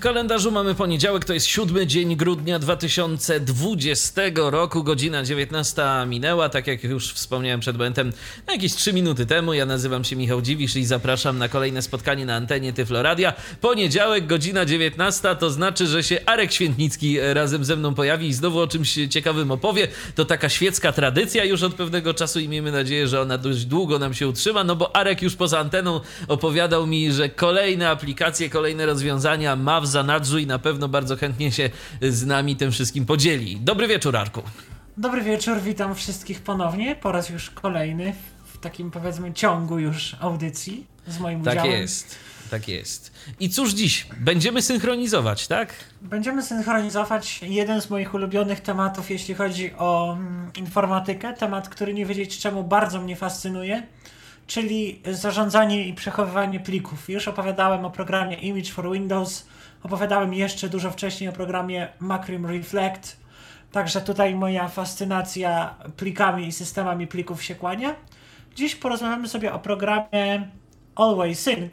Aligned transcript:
W 0.00 0.02
kalendarzu 0.02 0.50
mamy 0.50 0.74
poniedziałek, 0.74 1.24
to 1.24 1.34
jest 1.34 1.46
siódmy 1.46 1.86
dzień 1.86 2.16
grudnia 2.16 2.58
2020 2.58 4.22
roku, 4.34 4.84
godzina 4.84 5.24
19 5.24 5.82
minęła, 6.06 6.48
tak 6.48 6.66
jak 6.66 6.84
już 6.84 7.12
wspomniałem 7.12 7.60
przed 7.60 7.76
momentem, 7.76 8.12
jakieś 8.52 8.74
3 8.74 8.92
minuty 8.92 9.26
temu. 9.26 9.54
Ja 9.54 9.66
nazywam 9.66 10.04
się 10.04 10.16
Michał 10.16 10.42
Dziwisz 10.42 10.76
i 10.76 10.84
zapraszam 10.84 11.38
na 11.38 11.48
kolejne 11.48 11.82
spotkanie 11.82 12.26
na 12.26 12.36
antenie 12.36 12.72
Tyfloradia. 12.72 13.32
Poniedziałek, 13.60 14.26
godzina 14.26 14.64
19, 14.64 15.36
to 15.36 15.50
znaczy, 15.50 15.86
że 15.86 16.02
się 16.02 16.18
Arek 16.26 16.52
Świętnicki 16.52 17.16
razem 17.20 17.64
ze 17.64 17.76
mną 17.76 17.94
pojawi 17.94 18.28
i 18.28 18.34
znowu 18.34 18.60
o 18.60 18.66
czymś 18.66 18.98
ciekawym 19.10 19.50
opowie. 19.50 19.88
To 20.14 20.24
taka 20.24 20.48
świecka 20.48 20.92
tradycja 20.92 21.44
już 21.44 21.62
od 21.62 21.74
pewnego 21.74 22.14
czasu 22.14 22.40
i 22.40 22.48
miejmy 22.48 22.72
nadzieję, 22.72 23.08
że 23.08 23.20
ona 23.20 23.38
dość 23.38 23.64
długo 23.64 23.98
nam 23.98 24.14
się 24.14 24.28
utrzyma, 24.28 24.64
no 24.64 24.76
bo 24.76 24.96
Arek 24.96 25.22
już 25.22 25.36
poza 25.36 25.58
anteną 25.58 26.00
opowiadał 26.28 26.86
mi, 26.86 27.12
że 27.12 27.28
kolejne 27.28 27.90
aplikacje, 27.90 28.50
kolejne 28.50 28.86
rozwiązania 28.86 29.56
ma 29.56 29.80
w 29.80 29.89
zanadrzu 29.90 30.38
i 30.38 30.46
na 30.46 30.58
pewno 30.58 30.88
bardzo 30.88 31.16
chętnie 31.16 31.52
się 31.52 31.70
z 32.02 32.26
nami 32.26 32.56
tym 32.56 32.72
wszystkim 32.72 33.06
podzieli. 33.06 33.56
Dobry 33.60 33.88
wieczór, 33.88 34.16
Arku. 34.16 34.42
Dobry 34.96 35.22
wieczór, 35.22 35.60
witam 35.60 35.94
wszystkich 35.94 36.40
ponownie, 36.42 36.96
po 36.96 37.12
raz 37.12 37.30
już 37.30 37.50
kolejny 37.50 38.12
w 38.44 38.58
takim 38.58 38.90
powiedzmy 38.90 39.32
ciągu 39.32 39.78
już 39.78 40.16
audycji 40.20 40.86
z 41.06 41.18
moim 41.18 41.42
Tak 41.42 41.54
udziałem. 41.54 41.70
jest, 41.80 42.16
tak 42.50 42.68
jest. 42.68 43.12
I 43.40 43.50
cóż 43.50 43.72
dziś? 43.72 44.06
Będziemy 44.20 44.62
synchronizować, 44.62 45.46
tak? 45.48 45.74
Będziemy 46.02 46.42
synchronizować 46.42 47.40
jeden 47.42 47.80
z 47.82 47.90
moich 47.90 48.14
ulubionych 48.14 48.60
tematów, 48.60 49.10
jeśli 49.10 49.34
chodzi 49.34 49.72
o 49.78 50.12
mm, 50.18 50.50
informatykę, 50.56 51.34
temat, 51.34 51.68
który 51.68 51.94
nie 51.94 52.06
wiedzieć 52.06 52.38
czemu 52.38 52.64
bardzo 52.64 53.00
mnie 53.00 53.16
fascynuje, 53.16 53.82
czyli 54.46 55.00
zarządzanie 55.12 55.88
i 55.88 55.94
przechowywanie 55.94 56.60
plików. 56.60 57.10
Już 57.10 57.28
opowiadałem 57.28 57.84
o 57.84 57.90
programie 57.90 58.36
Image 58.36 58.72
for 58.72 58.92
Windows, 58.92 59.46
opowiadałem 59.82 60.34
jeszcze 60.34 60.68
dużo 60.68 60.90
wcześniej 60.90 61.30
o 61.30 61.32
programie 61.32 61.88
Macrim 62.00 62.46
Reflect, 62.46 63.16
także 63.72 64.00
tutaj 64.00 64.34
moja 64.34 64.68
fascynacja 64.68 65.74
plikami 65.96 66.46
i 66.46 66.52
systemami 66.52 67.06
plików 67.06 67.42
się 67.42 67.54
kłania. 67.54 67.94
Dziś 68.54 68.76
porozmawiamy 68.76 69.28
sobie 69.28 69.52
o 69.52 69.58
programie 69.58 70.48
Always 70.94 71.40
Sync, 71.40 71.72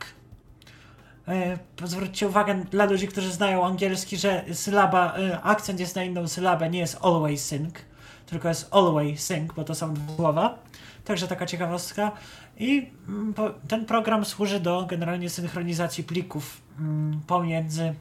E, 1.27 1.57
Zwróćcie 1.83 2.27
uwagę 2.27 2.55
dla 2.71 2.85
ludzi, 2.85 3.07
którzy 3.07 3.31
znają 3.31 3.65
angielski, 3.65 4.17
że 4.17 4.43
sylaba, 4.53 5.13
e, 5.17 5.41
akcent 5.41 5.79
jest 5.79 5.95
na 5.95 6.03
inną 6.03 6.27
sylabę, 6.27 6.69
nie 6.69 6.79
jest 6.79 6.97
always 7.01 7.45
sync, 7.45 7.73
tylko 8.25 8.47
jest 8.47 8.75
always 8.75 9.25
sync, 9.25 9.53
bo 9.53 9.63
to 9.63 9.75
są 9.75 9.93
dwa 9.93 10.15
słowa. 10.15 10.59
Także 11.05 11.27
taka 11.27 11.45
ciekawostka. 11.45 12.11
I 12.59 12.91
mm, 13.07 13.33
ten 13.67 13.85
program 13.85 14.25
służy 14.25 14.59
do 14.59 14.85
generalnie 14.85 15.29
synchronizacji 15.29 16.03
plików 16.03 16.61
mm, 16.79 17.21
pomiędzy 17.27 17.93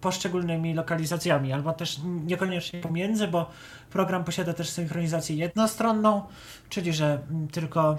poszczególnymi 0.00 0.74
lokalizacjami, 0.74 1.52
albo 1.52 1.72
też 1.72 2.00
niekoniecznie 2.04 2.80
pomiędzy, 2.80 3.28
bo 3.28 3.50
program 3.90 4.24
posiada 4.24 4.52
też 4.52 4.70
synchronizację 4.70 5.36
jednostronną, 5.36 6.22
czyli 6.68 6.92
że 6.92 7.18
mm, 7.30 7.48
tylko 7.48 7.98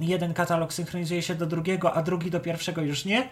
jeden 0.00 0.34
katalog 0.34 0.72
synchronizuje 0.72 1.22
się 1.22 1.34
do 1.34 1.46
drugiego, 1.46 1.94
a 1.94 2.02
drugi 2.02 2.30
do 2.30 2.40
pierwszego 2.40 2.82
już 2.82 3.04
nie. 3.04 3.28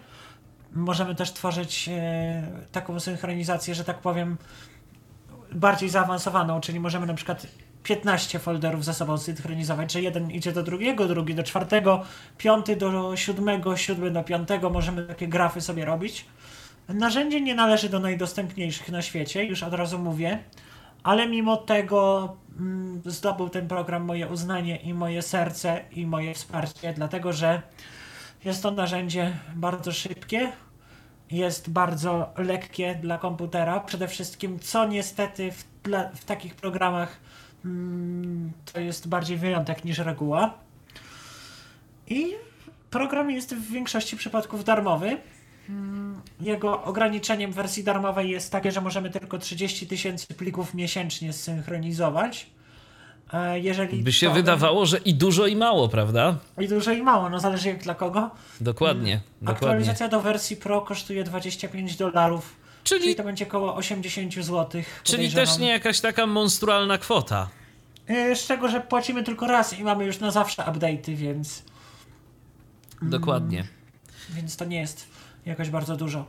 Możemy 0.72 1.14
też 1.14 1.32
tworzyć 1.32 1.88
e, 1.92 2.42
taką 2.72 3.00
synchronizację, 3.00 3.74
że 3.74 3.84
tak 3.84 3.98
powiem, 3.98 4.36
bardziej 5.52 5.88
zaawansowaną, 5.88 6.60
czyli 6.60 6.80
możemy 6.80 7.06
na 7.06 7.14
przykład 7.14 7.46
15 7.82 8.38
folderów 8.38 8.84
ze 8.84 8.94
sobą 8.94 9.18
synchronizować, 9.18 9.92
że 9.92 10.02
jeden 10.02 10.30
idzie 10.30 10.52
do 10.52 10.62
drugiego, 10.62 11.08
drugi 11.08 11.34
do 11.34 11.42
czwartego, 11.42 12.04
piąty 12.38 12.76
do 12.76 13.16
siódmego, 13.16 13.76
siódmy 13.76 14.10
do 14.10 14.22
piątego, 14.22 14.70
możemy 14.70 15.02
takie 15.02 15.28
grafy 15.28 15.60
sobie 15.60 15.84
robić. 15.84 16.24
Narzędzie 16.88 17.40
nie 17.40 17.54
należy 17.54 17.88
do 17.88 18.00
najdostępniejszych 18.00 18.88
na 18.88 19.02
świecie, 19.02 19.44
już 19.44 19.62
od 19.62 19.74
razu 19.74 19.98
mówię, 19.98 20.38
ale 21.02 21.28
mimo 21.28 21.56
tego 21.56 22.36
mm, 22.58 23.02
zdobył 23.04 23.48
ten 23.48 23.68
program 23.68 24.04
moje 24.04 24.28
uznanie 24.28 24.76
i 24.76 24.94
moje 24.94 25.22
serce 25.22 25.80
i 25.92 26.06
moje 26.06 26.34
wsparcie, 26.34 26.92
dlatego 26.92 27.32
że 27.32 27.62
jest 28.44 28.62
to 28.62 28.70
narzędzie 28.70 29.36
bardzo 29.54 29.92
szybkie, 29.92 30.52
jest 31.30 31.70
bardzo 31.70 32.32
lekkie 32.36 32.94
dla 32.94 33.18
komputera. 33.18 33.80
Przede 33.80 34.08
wszystkim, 34.08 34.58
co 34.58 34.86
niestety 34.86 35.52
w, 35.52 35.64
dla, 35.82 36.08
w 36.08 36.24
takich 36.24 36.54
programach 36.54 37.20
to 38.72 38.80
jest 38.80 39.08
bardziej 39.08 39.36
wyjątek 39.36 39.84
niż 39.84 39.98
reguła. 39.98 40.54
I 42.06 42.26
program 42.90 43.30
jest 43.30 43.54
w 43.54 43.70
większości 43.72 44.16
przypadków 44.16 44.64
darmowy. 44.64 45.16
Mm, 45.68 46.20
Jego 46.40 46.82
ograniczeniem 46.82 47.52
wersji 47.52 47.84
darmowej 47.84 48.30
jest 48.30 48.52
takie, 48.52 48.72
że 48.72 48.80
możemy 48.80 49.10
tylko 49.10 49.38
30 49.38 49.86
tysięcy 49.86 50.34
plików 50.34 50.74
miesięcznie 50.74 51.32
zsynchronizować. 51.32 52.46
E, 53.32 53.60
Jeżeli 53.60 54.02
By 54.02 54.12
się 54.12 54.26
to- 54.28 54.32
wydawało, 54.34 54.86
że 54.86 54.98
i 54.98 55.14
dużo 55.14 55.46
i 55.46 55.56
mało, 55.56 55.88
prawda? 55.88 56.36
I 56.58 56.68
dużo 56.68 56.92
i 56.92 57.02
mało, 57.02 57.28
no 57.30 57.40
zależy 57.40 57.68
jak 57.68 57.82
dla 57.82 57.94
kogo. 57.94 58.30
Dokładnie, 58.60 59.20
dokładnie. 59.40 59.52
Aktualizacja 59.52 60.08
do 60.08 60.20
wersji 60.20 60.56
Pro 60.56 60.80
kosztuje 60.80 61.24
25 61.24 61.96
dolarów, 61.96 62.56
czyli, 62.84 63.00
Czyli, 63.02 63.14
to 63.14 63.24
będzie 63.24 63.46
około 63.46 63.74
80 63.76 64.34
zł. 64.34 64.82
czyli 65.02 65.32
też 65.32 65.58
nie 65.58 65.68
jakaś 65.68 66.00
taka 66.00 66.26
monstrualna 66.26 66.98
kwota. 66.98 67.48
Z 68.34 68.46
czego, 68.46 68.68
że 68.68 68.80
płacimy 68.80 69.22
tylko 69.22 69.46
raz 69.46 69.78
i 69.78 69.82
mamy 69.84 70.04
już 70.04 70.18
na 70.20 70.30
zawsze 70.30 70.62
update'y, 70.62 71.14
więc, 71.16 71.62
Dokładnie. 73.02 73.64
więc 74.30 74.56
to 74.56 74.64
nie 74.64 74.78
jest 74.80 75.06
jakoś 75.46 75.70
bardzo 75.70 75.96
dużo. 75.96 76.26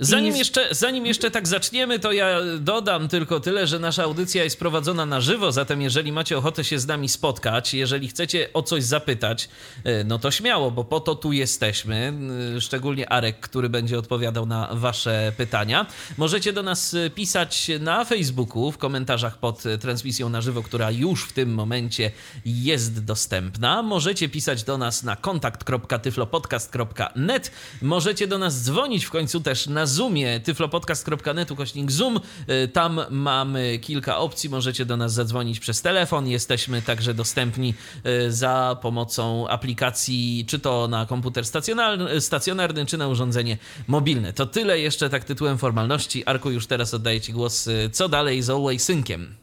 Zanim 0.00 0.34
I- 0.34 0.38
jeszcze, 0.38 0.68
zanim 0.70 1.06
jeszcze 1.06 1.30
tak 1.30 1.48
zaczniemy, 1.48 1.98
to 1.98 2.12
ja 2.12 2.40
dodam 2.60 3.08
tylko 3.08 3.40
tyle, 3.40 3.66
że 3.66 3.78
nasza 3.78 4.02
audycja 4.04 4.44
jest 4.44 4.58
prowadzona 4.58 5.06
na 5.06 5.20
żywo, 5.20 5.52
zatem 5.52 5.82
jeżeli 5.82 6.12
macie 6.12 6.38
ochotę 6.38 6.64
się 6.64 6.78
z 6.78 6.86
nami 6.86 7.08
spotkać, 7.08 7.74
jeżeli 7.74 8.08
chcecie 8.08 8.52
o 8.52 8.62
coś 8.62 8.84
zapytać, 8.84 9.48
e, 9.84 10.04
no 10.04 10.18
to 10.18 10.30
śmiało, 10.30 10.70
bo 10.70 10.84
po 10.84 11.00
to 11.00 11.14
tu 11.14 11.32
jesteśmy, 11.32 12.12
e, 12.56 12.60
szczególnie 12.60 13.12
Arek, 13.12 13.40
który 13.40 13.68
będzie 13.68 13.98
odpowiadał 13.98 14.46
na 14.46 14.68
wasze 14.72 15.32
pytania. 15.36 15.86
Możecie 16.16 16.52
do 16.52 16.62
nas 16.62 16.94
e, 16.94 17.10
pisać 17.10 17.70
na 17.80 18.04
Facebooku, 18.04 18.72
w 18.72 18.78
komentarzach 18.78 19.38
pod 19.38 19.62
transmisją 19.80 20.28
na 20.28 20.40
żywo, 20.40 20.62
która 20.62 20.90
już 20.90 21.24
w 21.24 21.32
tym 21.32 21.54
momencie 21.54 22.10
jest 22.44 23.04
dostępna. 23.04 23.82
Możecie 23.82 24.28
pisać 24.28 24.64
do 24.64 24.78
nas 24.78 25.02
na 25.02 25.16
kontakt.tyflopodcast.net. 25.16 27.50
Możecie 27.82 28.26
do 28.26 28.38
nas 28.38 28.62
dzwonić 28.62 29.04
w 29.04 29.10
końcu 29.10 29.40
też 29.40 29.66
na 29.66 29.87
Zoomie 29.88 30.40
tyflopodcast.net 30.40 31.50
ukośnik 31.50 31.90
Zoom. 31.90 32.20
Y, 32.64 32.68
Tam 32.68 33.00
mamy 33.10 33.78
kilka 33.78 34.18
opcji. 34.18 34.50
Możecie 34.50 34.84
do 34.84 34.96
nas 34.96 35.12
zadzwonić 35.12 35.60
przez 35.60 35.82
telefon. 35.82 36.28
Jesteśmy 36.28 36.82
także 36.82 37.14
dostępni 37.14 37.74
y, 38.06 38.32
za 38.32 38.76
pomocą 38.82 39.48
aplikacji, 39.48 40.44
czy 40.48 40.58
to 40.58 40.88
na 40.88 41.06
komputer 41.06 41.44
stacjonarny, 41.46 42.20
stacjonarny 42.20 42.86
czy 42.86 42.98
na 42.98 43.08
urządzenie 43.08 43.58
mobilne. 43.86 44.32
To 44.32 44.46
tyle 44.46 44.78
jeszcze 44.80 45.10
tak 45.10 45.24
tytułem 45.24 45.58
formalności. 45.58 46.24
Arku, 46.26 46.50
już 46.50 46.66
teraz 46.66 46.94
oddaję 46.94 47.20
Ci 47.20 47.32
głos. 47.32 47.66
Y, 47.66 47.90
Co 47.92 48.08
dalej 48.08 48.42
z 48.42 48.50
Always 48.50 48.82
Synciem? 48.84 49.34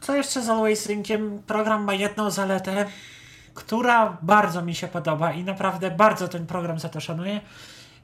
Co 0.00 0.16
jeszcze 0.16 0.42
z 0.42 0.48
Always 0.48 0.80
Synciem? 0.80 1.42
Program 1.46 1.84
ma 1.84 1.94
jedną 1.94 2.30
zaletę, 2.30 2.86
która 3.54 4.18
bardzo 4.22 4.62
mi 4.62 4.74
się 4.74 4.88
podoba 4.88 5.32
i 5.32 5.44
naprawdę 5.44 5.90
bardzo 5.90 6.28
ten 6.28 6.46
program 6.46 6.78
za 6.78 6.88
to 6.88 7.00
szanuję. 7.00 7.40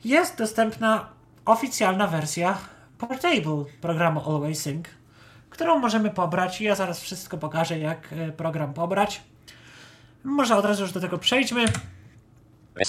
Jest 0.05 0.39
dostępna 0.39 1.09
oficjalna 1.49 2.07
wersja 2.07 2.59
portable 2.99 3.65
programu 3.81 4.21
Always 4.21 4.63
Sync, 4.63 4.87
którą 5.51 5.79
możemy 5.79 6.11
pobrać 6.11 6.61
i 6.61 6.65
ja 6.65 6.75
zaraz 6.75 7.01
wszystko 7.01 7.39
pokażę, 7.39 7.79
jak 7.79 8.13
e, 8.13 8.33
program 8.33 8.75
pobrać. 8.75 9.21
Może 10.25 10.57
od 10.57 10.65
razu 10.65 10.83
już 10.83 10.93
do 10.93 11.01
tego 11.01 11.19
przejdźmy. 11.19 11.65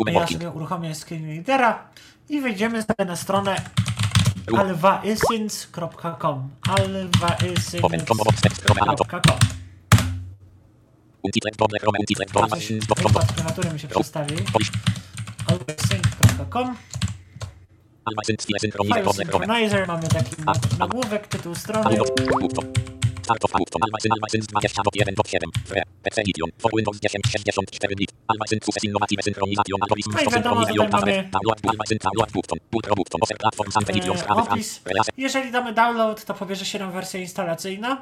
Ja 0.07 0.27
sobie 0.27 0.49
uruchomię 0.49 0.95
screen 0.95 1.25
readera 1.25 1.87
i 2.29 2.41
wejdziemy 2.41 2.81
sobie 2.83 3.05
na 3.05 3.15
stronę 3.15 3.61
alwaisins.com 4.57 6.49
Open 7.81 8.05
from 8.05 8.17
box 8.17 8.41
text 8.41 8.61
from 8.61 8.89
Anto. 8.89 9.03
alwaisins.com 9.03 9.39
Untitled 11.23 11.57
Doble 11.57 11.79
from 11.79 11.93
Untitled 11.99 12.31
Doble 12.31 12.49
Coś 12.49 12.59
Machines 12.59 12.87
dot 12.87 13.01
com. 13.01 13.07
Wykład 13.07 13.33
klawiatury 13.33 13.73
mi 13.73 13.79
się 13.79 13.87
przestawi. 13.87 14.35
Polish. 14.35 14.71
File. 18.09 19.13
Synchronizer, 19.13 19.87
mamy 19.87 20.07
taki 20.07 20.35
nagłówek, 20.79 21.27
tytuł 21.27 21.55
strony. 21.55 21.85
Aldo. 21.85 22.03
Upto. 22.41 22.61
Start 23.23 23.45
of 23.45 23.55
Auto. 23.55 23.79
Almacyn 23.81 24.11
Almacyn 24.11 24.41
z 24.41 24.47
20 24.47 24.81
dot 24.83 24.95
1 24.95 25.15
dot 25.15 25.29
7. 25.29 25.49
Fre. 25.65 25.81
PC 26.03 26.21
Edition. 26.21 26.49
For 26.57 26.71
Windows 26.75 26.99
10 26.99 27.23
64 27.31 27.95
bit. 27.95 28.11
Almacyn 28.27 28.59
Success 28.65 28.83
Innovative 28.83 29.23
Synchronization 29.23 29.77
Algorithm 29.81 30.09
i 30.11 30.13
wiadomo, 30.15 30.65
Synchronization 30.65 30.85
tutaj 30.85 30.91
Tablet. 30.91 31.15
mamy- 31.17 31.29
Download 31.31 31.59
Almacyn 31.67 31.97
Download 32.03 32.31
Button. 32.31 32.57
Ultra 32.73 32.95
Button. 32.95 33.19
Offer 33.21 33.37
Platform 33.37 33.71
Sample 33.71 33.95
Edition. 33.95 34.17
Sprawy 34.17 34.41
opis. 34.41 34.81
Relacje. 34.85 35.13
Jeżeli 35.17 35.51
damy 35.51 35.73
download, 35.73 36.25
to 36.25 36.33
pobierze 36.33 36.65
się 36.65 36.79
nam 36.79 36.91
wersja 36.91 37.19
instalacyjna, 37.19 38.01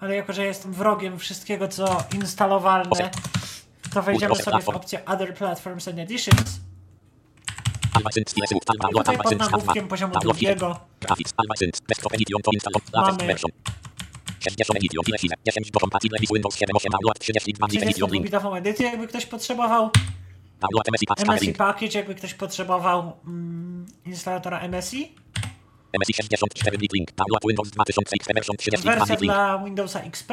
ale 0.00 0.16
jako, 0.16 0.32
że 0.32 0.44
jestem 0.46 0.72
wrogiem 0.72 1.18
wszystkiego, 1.18 1.68
co 1.68 2.04
instalowalne, 2.14 3.10
to 3.94 4.02
wejdziemy 4.02 4.34
sobie 4.36 4.62
w 4.62 4.68
opcję 4.68 5.04
Other 5.04 5.34
Platforms 5.34 5.88
and 5.88 5.98
Editions. 5.98 6.60
Tutaj 7.94 8.48
pod 8.58 9.08
Almacyn 9.08 9.38
nagłówkiem 9.38 9.88
poziomu 9.88 10.14
Download 10.14 10.36
drugiego 10.36 10.80
Graphics. 11.00 11.32
Almacyn. 11.36 11.70
Desktop 11.88 12.14
Edition 12.14 12.42
to 12.42 12.50
install. 12.54 12.72
Latest 12.92 13.18
Mamy- 13.18 13.32
version. 13.32 13.50
60 14.40 14.76
edition. 14.76 15.02
Ile 15.08 15.18
size? 15.18 15.34
10 15.46 15.70
do 15.70 15.80
compatible 15.80 16.18
with 16.20 16.32
Windows 16.32 16.56
7 16.56 16.76
8 16.76 16.90
download 16.92 17.18
32 17.18 17.66
bit 17.68 17.82
edition 17.82 18.10
link. 18.10 18.26
32-bitową 18.26 18.56
edycję, 18.56 18.86
jakby 18.86 19.08
ktoś 19.08 19.26
potrzebował. 19.26 19.90
MSI. 20.92 21.52
Package, 21.52 21.98
jakby 21.98 22.14
ktoś 22.14 22.34
potrzebował 22.34 23.16
instalatora 24.04 24.68
MSI. 24.68 25.14
MSI 26.00 26.14
64 26.14 26.78
bit 26.78 26.92
link. 26.92 27.12
Download 27.12 27.42
Windows 27.48 27.70
2000 27.70 28.16
XP 28.16 28.34
version 28.34 28.56
32 28.56 28.90
Wersja 28.94 29.14
bit 29.14 29.20
link. 29.20 29.32
dla 29.34 29.58
Windowsa 29.64 30.00
XP. 30.00 30.30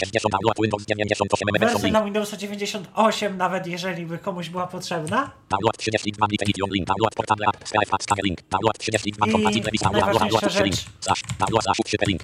60 0.00 0.30
download 0.32 0.56
Windows 0.62 0.84
98 0.86 1.46
version 1.60 1.82
Wersja 1.82 2.04
Windowsa 2.04 2.36
98, 2.36 3.36
nawet 3.36 3.66
jeżeli 3.66 4.06
by 4.06 4.18
komuś 4.18 4.48
była 4.48 4.66
potrzebna. 4.66 5.30
Download 5.50 5.76
32 5.76 6.26
bit 6.26 6.42
edition 6.42 6.70
link. 6.70 6.86
Download 6.86 7.14
portable 7.14 7.46
app. 7.46 7.68
Skype 7.68 7.94
app 7.94 8.22
link. 8.24 8.38
Download 8.50 8.78
32 8.78 9.26
I 9.26 9.32
compatible 9.32 9.70
with 9.70 9.82
download 9.82 10.18
download 10.18 10.64
link. 10.64 10.76
Slash. 11.00 11.22
Download 11.38 11.64
link. 12.06 12.22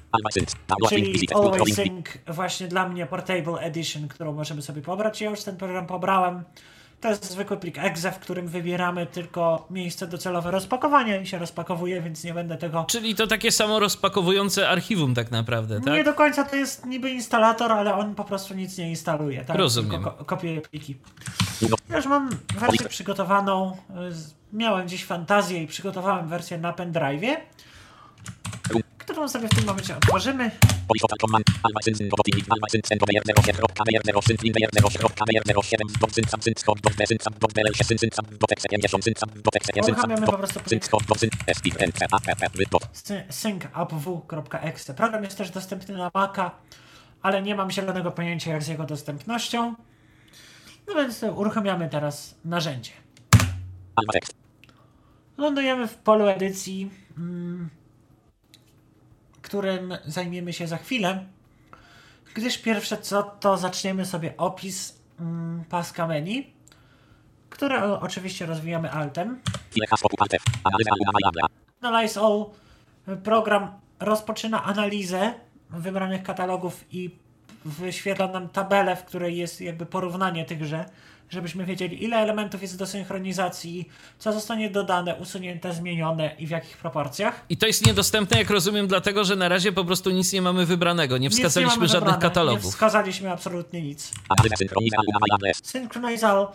Download 0.68 0.92
visit. 1.12 1.32
Always. 1.32 1.74
Sync 1.74 2.06
właśnie 2.26 2.68
dla 2.68 2.88
mnie 2.88 3.06
Portable 3.06 3.60
Edition, 3.60 4.08
którą 4.08 4.32
możemy 4.32 4.62
sobie 4.62 4.82
pobrać. 4.82 5.20
Ja 5.20 5.30
już 5.30 5.42
ten 5.42 5.56
program 5.56 5.86
pobrałem. 5.86 6.44
To 7.00 7.08
jest 7.08 7.30
zwykły 7.30 7.56
plik 7.56 7.78
exe, 7.78 8.12
w 8.12 8.18
którym 8.18 8.48
wybieramy 8.48 9.06
tylko 9.06 9.66
miejsce 9.70 10.06
docelowe 10.06 10.50
rozpakowania 10.50 11.20
i 11.20 11.26
się 11.26 11.38
rozpakowuje, 11.38 12.02
więc 12.02 12.24
nie 12.24 12.34
będę 12.34 12.56
tego... 12.56 12.84
Czyli 12.88 13.14
to 13.14 13.26
takie 13.26 13.52
samo 13.52 13.78
rozpakowujące 13.80 14.68
archiwum 14.68 15.14
tak 15.14 15.30
naprawdę, 15.30 15.80
tak? 15.80 15.94
Nie 15.94 16.04
do 16.04 16.14
końca 16.14 16.44
to 16.44 16.56
jest 16.56 16.86
niby 16.86 17.10
instalator, 17.10 17.72
ale 17.72 17.94
on 17.94 18.14
po 18.14 18.24
prostu 18.24 18.54
nic 18.54 18.78
nie 18.78 18.90
instaluje. 18.90 19.44
Tak? 19.44 19.56
Rozumiem. 19.56 20.02
Ko- 20.02 20.10
kopiuje 20.10 20.60
pliki. 20.60 20.96
Ja 21.90 21.96
już 21.96 22.06
mam 22.06 22.30
wersję 22.58 22.88
przygotowaną. 22.88 23.76
Miałem 24.52 24.86
gdzieś 24.86 25.04
fantazję 25.04 25.62
i 25.62 25.66
przygotowałem 25.66 26.28
wersję 26.28 26.58
na 26.58 26.72
pendrive'ie, 26.72 27.36
którą 29.16 29.28
sobie 29.28 29.48
w 29.48 29.54
tym 29.54 29.64
momencie 29.64 29.96
otworzymy. 29.96 30.50
Polish 30.88 31.02
Total 31.02 31.18
Command. 31.18 31.46
Almacyn 31.62 31.94
z 31.94 32.00
roboty 32.00 32.30
link. 32.34 32.46
Almacyn 32.50 32.80
send 32.84 33.02
over 33.02 33.14
0 33.24 33.68
KBR 33.74 34.02
0 34.04 34.22
syn 34.22 34.36
linker 34.42 34.70
0 34.72 35.08
KBR 35.08 35.62
07 35.62 35.88
dot 36.00 36.14
syn 36.14 36.24
sam 36.24 36.42
syn 36.42 36.54
skop 36.56 36.80
dot 36.80 36.94
b 36.96 37.06
syn 37.06 37.18
sam 37.20 37.32
dot 37.40 37.52
bl 37.52 37.84
syn 37.84 37.98
syn 37.98 38.10
sam 38.12 38.24
dot 38.40 38.52
exe 38.52 38.68
50 38.68 39.04
syn 39.04 39.14
sam 39.16 39.30
dot 39.44 39.56
exe 39.56 39.72
syn 39.74 39.84
sam 39.84 39.94
Uruchamiamy 39.94 40.26
po 40.26 40.32
prostu. 40.32 40.60
Program 44.96 45.24
jest 45.24 45.38
też 45.38 45.50
dostępny 45.50 45.96
na 45.96 46.10
Maca, 46.14 46.50
ale 47.22 47.42
nie 47.42 47.54
mam 47.54 47.70
zielonego 47.70 48.10
pojęcia 48.10 48.50
jak 48.50 48.62
z 48.62 48.68
jego 48.68 48.84
dostępnością. 48.84 49.74
No 50.88 50.94
więc 50.94 51.22
uruchamiamy 51.22 51.88
teraz 51.88 52.34
narzędzie. 52.44 52.92
Lądujemy 55.38 55.88
w 55.88 55.94
polu 55.94 56.26
edycji, 56.26 56.90
mm, 57.18 57.70
którym 59.46 59.94
zajmiemy 60.04 60.52
się 60.52 60.66
za 60.66 60.76
chwilę, 60.76 61.24
gdyż 62.34 62.58
pierwsze 62.58 62.98
co 62.98 63.22
to 63.22 63.56
zaczniemy 63.56 64.06
sobie 64.06 64.36
opis 64.36 64.98
mm, 65.20 65.64
paska 65.64 66.06
menu, 66.06 66.52
które 67.50 68.00
oczywiście 68.00 68.46
rozwijamy 68.46 68.90
altem. 68.90 69.40
Analyze 71.80 72.20
All 72.20 72.44
program 73.24 73.70
rozpoczyna 74.00 74.64
analizę 74.64 75.34
wybranych 75.70 76.22
katalogów 76.22 76.84
i 76.90 77.10
wyświetla 77.64 78.28
nam 78.28 78.48
tabelę, 78.48 78.96
w 78.96 79.04
której 79.04 79.36
jest 79.36 79.60
jakby 79.60 79.86
porównanie 79.86 80.44
tychże, 80.44 80.84
żebyśmy 81.30 81.64
wiedzieli 81.64 82.04
ile 82.04 82.16
elementów 82.16 82.62
jest 82.62 82.78
do 82.78 82.86
synchronizacji, 82.86 83.88
co 84.18 84.32
zostanie 84.32 84.70
dodane, 84.70 85.14
usunięte, 85.14 85.72
zmienione 85.72 86.34
i 86.38 86.46
w 86.46 86.50
jakich 86.50 86.76
proporcjach. 86.76 87.44
I 87.48 87.56
to 87.56 87.66
jest 87.66 87.86
niedostępne, 87.86 88.38
jak 88.38 88.50
rozumiem, 88.50 88.86
dlatego, 88.86 89.24
że 89.24 89.36
na 89.36 89.48
razie 89.48 89.72
po 89.72 89.84
prostu 89.84 90.10
nic 90.10 90.32
nie 90.32 90.42
mamy 90.42 90.66
wybranego. 90.66 91.18
Nie 91.18 91.30
wskazaliśmy 91.30 91.76
mamy 91.76 91.88
żadnych 91.88 92.14
wybrane, 92.14 92.18
Nie 92.24 92.30
katalogów. 92.30 92.72
wskazaliśmy 92.72 93.32
absolutnie 93.32 93.82
nic. 93.82 94.12
Analiza 94.28 94.56
synchroniza 94.56 94.96
aluma 94.98 95.18
malabla. 95.28 95.50
Synchronize 95.62 96.28
All 96.28 96.48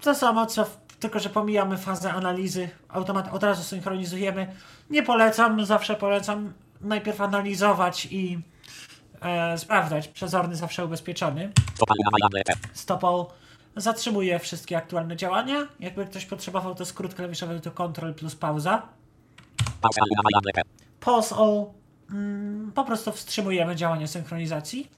to 0.00 0.14
samo 0.14 0.46
co, 0.46 0.64
w, 0.64 0.78
tylko 1.00 1.18
że 1.18 1.28
pomijamy 1.28 1.78
fazę 1.78 2.12
analizy, 2.12 2.68
automat 2.88 3.28
od 3.34 3.42
razu 3.42 3.62
synchronizujemy. 3.62 4.46
Nie 4.90 5.02
polecam, 5.02 5.66
zawsze 5.66 5.96
polecam 5.96 6.52
najpierw 6.80 7.20
analizować 7.20 8.08
i 8.10 8.38
e, 9.20 9.58
sprawdzać. 9.58 10.08
Przezorny 10.08 10.56
zawsze 10.56 10.84
ubezpieczony. 10.84 11.52
Stop 12.74 13.04
zatrzymuje 13.76 14.38
wszystkie 14.38 14.76
aktualne 14.76 15.16
działania. 15.16 15.68
Jakby 15.80 16.06
ktoś 16.06 16.26
potrzebował, 16.26 16.74
to 16.74 16.86
skrót 16.86 17.14
klawiszowy 17.14 17.60
to 17.60 17.70
Ctrl 17.70 18.14
plus 18.14 18.36
pauza. 18.36 18.82
Pause 21.00 21.36
All 21.36 21.66
mm, 22.10 22.72
po 22.74 22.84
prostu 22.84 23.12
wstrzymujemy 23.12 23.76
działanie 23.76 24.08
synchronizacji. 24.08 24.88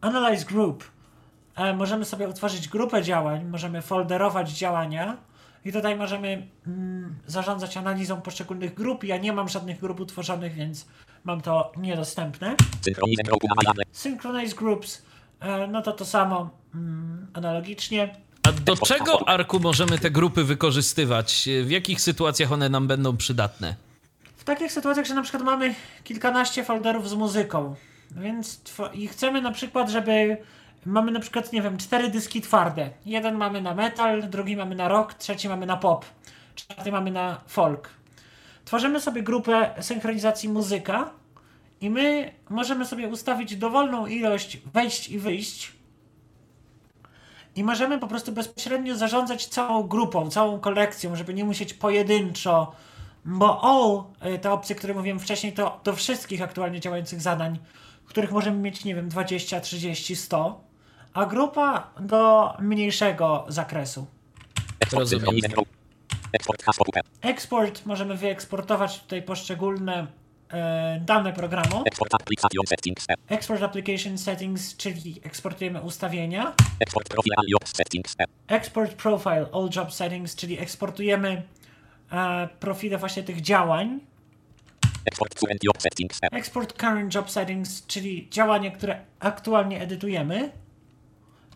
Analyze 0.00 0.44
Group. 0.44 0.90
E, 1.56 1.74
możemy 1.74 2.04
sobie 2.04 2.28
utworzyć 2.28 2.68
grupę 2.68 3.02
działań, 3.02 3.44
możemy 3.44 3.82
folderować 3.82 4.50
działania 4.50 5.16
i 5.64 5.72
tutaj 5.72 5.96
możemy 5.96 6.48
mm, 6.66 7.18
zarządzać 7.26 7.76
analizą 7.76 8.20
poszczególnych 8.20 8.74
grup. 8.74 9.04
Ja 9.04 9.16
nie 9.16 9.32
mam 9.32 9.48
żadnych 9.48 9.80
grup 9.80 10.00
utworzonych, 10.00 10.54
więc 10.54 10.86
mam 11.24 11.40
to 11.40 11.72
niedostępne. 11.76 12.56
Synchronize 13.92 14.56
Groups, 14.56 15.02
no 15.68 15.82
to 15.82 15.92
to 15.92 16.04
samo 16.04 16.50
mm, 16.74 17.26
analogicznie. 17.34 18.16
A 18.42 18.52
do 18.52 18.76
czego, 18.76 19.28
Arku, 19.28 19.60
możemy 19.60 19.98
te 19.98 20.10
grupy 20.10 20.44
wykorzystywać? 20.44 21.48
W 21.64 21.70
jakich 21.70 22.00
sytuacjach 22.00 22.52
one 22.52 22.68
nam 22.68 22.86
będą 22.86 23.16
przydatne? 23.16 23.74
W 24.36 24.44
takich 24.44 24.72
sytuacjach, 24.72 25.06
że 25.06 25.14
na 25.14 25.22
przykład 25.22 25.42
mamy 25.42 25.74
kilkanaście 26.04 26.64
folderów 26.64 27.08
z 27.08 27.14
muzyką, 27.14 27.74
więc 28.16 28.60
i 28.94 29.08
chcemy 29.08 29.42
na 29.42 29.52
przykład, 29.52 29.90
żeby 29.90 30.36
mamy 30.86 31.12
na 31.12 31.20
przykład, 31.20 31.52
nie 31.52 31.62
wiem, 31.62 31.78
cztery 31.78 32.08
dyski 32.08 32.40
twarde. 32.40 32.90
Jeden 33.06 33.34
mamy 33.34 33.62
na 33.62 33.74
metal, 33.74 34.28
drugi 34.30 34.56
mamy 34.56 34.74
na 34.74 34.88
rock, 34.88 35.14
trzeci 35.14 35.48
mamy 35.48 35.66
na 35.66 35.76
pop, 35.76 36.04
czwarty 36.54 36.92
mamy 36.92 37.10
na 37.10 37.40
folk. 37.46 37.88
Tworzymy 38.64 39.00
sobie 39.00 39.22
grupę 39.22 39.70
synchronizacji 39.80 40.48
muzyka 40.48 41.10
i 41.82 41.90
my 41.90 42.32
możemy 42.50 42.86
sobie 42.86 43.08
ustawić 43.08 43.56
dowolną 43.56 44.06
ilość 44.06 44.58
wejść 44.74 45.08
i 45.08 45.18
wyjść. 45.18 45.72
I 47.56 47.64
możemy 47.64 47.98
po 47.98 48.06
prostu 48.06 48.32
bezpośrednio 48.32 48.96
zarządzać 48.96 49.46
całą 49.46 49.82
grupą, 49.82 50.30
całą 50.30 50.60
kolekcją, 50.60 51.16
żeby 51.16 51.34
nie 51.34 51.44
musieć 51.44 51.74
pojedynczo 51.74 52.72
bo 53.24 53.60
all, 53.64 54.04
y, 54.34 54.38
te 54.38 54.52
opcje, 54.52 54.76
które 54.76 54.94
mówiłem 54.94 55.20
wcześniej, 55.20 55.52
to 55.52 55.80
do 55.84 55.96
wszystkich 55.96 56.42
aktualnie 56.42 56.80
działających 56.80 57.20
zadań, 57.20 57.58
których 58.04 58.32
możemy 58.32 58.58
mieć, 58.58 58.84
nie 58.84 58.94
wiem, 58.94 59.08
20, 59.08 59.60
30, 59.60 60.16
100, 60.16 60.60
a 61.14 61.26
grupa 61.26 61.90
do 62.00 62.52
mniejszego 62.60 63.44
zakresu. 63.48 64.06
Eksport 64.80 65.00
Rozumiem. 65.00 65.24
Eksport 67.22 67.86
możemy 67.86 68.16
wyeksportować 68.16 69.00
tutaj 69.00 69.22
poszczególne 69.22 69.94
e, 69.98 70.06
dane 71.00 71.32
programu. 71.32 71.82
Eksport 71.86 72.14
application 72.14 72.66
settings. 72.66 73.04
e. 73.10 73.14
Export 73.34 73.62
Application 73.62 74.18
Settings, 74.18 74.76
czyli 74.76 75.20
eksportujemy 75.24 75.80
ustawienia. 75.80 76.52
Eksport 76.80 77.08
profile 77.08 77.34
all 77.36 77.44
job 77.48 77.68
settings. 77.68 78.14
e. 78.18 78.54
Export 78.54 78.94
Profile 78.94 79.46
All 79.52 79.68
Job 79.76 79.92
Settings, 79.92 80.36
czyli 80.36 80.58
eksportujemy 80.60 81.42
e, 82.12 82.48
profile 82.60 82.98
właśnie 82.98 83.22
tych 83.22 83.40
działań. 83.40 84.00
Eksport 85.04 85.34
current 85.34 85.64
job 85.64 85.82
settings. 85.82 86.18
e. 86.22 86.26
Export 86.36 86.72
Current 86.80 87.14
Job 87.14 87.30
Settings, 87.30 87.86
czyli 87.86 88.28
działanie, 88.30 88.70
które 88.72 89.00
aktualnie 89.20 89.80
edytujemy. 89.80 90.50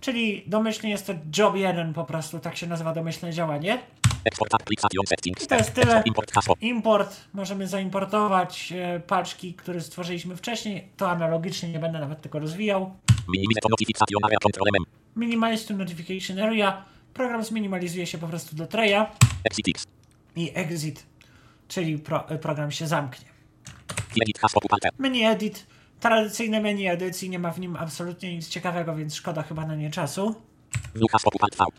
Czyli 0.00 0.44
domyślnie 0.46 0.90
jest 0.90 1.06
to 1.06 1.12
Job 1.38 1.56
1 1.56 1.92
po 1.94 2.04
prostu, 2.04 2.38
tak 2.38 2.56
się 2.56 2.66
nazywa 2.66 2.92
domyślne 2.92 3.32
działanie. 3.32 3.78
I 5.45 5.47
to 5.47 5.54
jest 5.56 5.75
tyle. 5.75 6.02
Import 6.61 7.16
możemy 7.35 7.68
zaimportować 7.68 8.73
e, 8.73 9.00
paczki, 9.00 9.54
które 9.54 9.80
stworzyliśmy 9.80 10.37
wcześniej. 10.37 10.88
To 10.97 11.11
analogicznie, 11.11 11.68
nie 11.68 11.78
będę 11.78 11.99
nawet 11.99 12.23
tego 12.23 12.38
rozwijał. 12.38 12.95
Minimize 15.16 15.68
to 15.68 15.75
notification 15.75 16.38
area. 16.38 16.85
Program 17.14 17.45
zminimalizuje 17.45 18.06
się 18.06 18.18
po 18.18 18.26
prostu 18.28 18.56
do 18.56 18.66
treja 18.66 19.11
i 20.37 20.52
exit, 20.54 21.06
czyli 21.68 21.99
pro, 21.99 22.28
e, 22.28 22.38
program 22.38 22.71
się 22.71 22.87
zamknie. 22.87 23.26
Menu 24.99 25.25
Edit, 25.25 25.66
tradycyjne 26.00 26.61
menu 26.61 26.88
edycji, 26.88 27.30
nie 27.30 27.38
ma 27.38 27.50
w 27.52 27.61
nim 27.61 27.76
absolutnie 27.76 28.37
nic 28.37 28.49
ciekawego, 28.49 28.97
więc 28.97 29.14
szkoda 29.14 29.42
chyba 29.42 29.66
na 29.66 29.75
nie 29.75 29.90
czasu. 29.90 30.35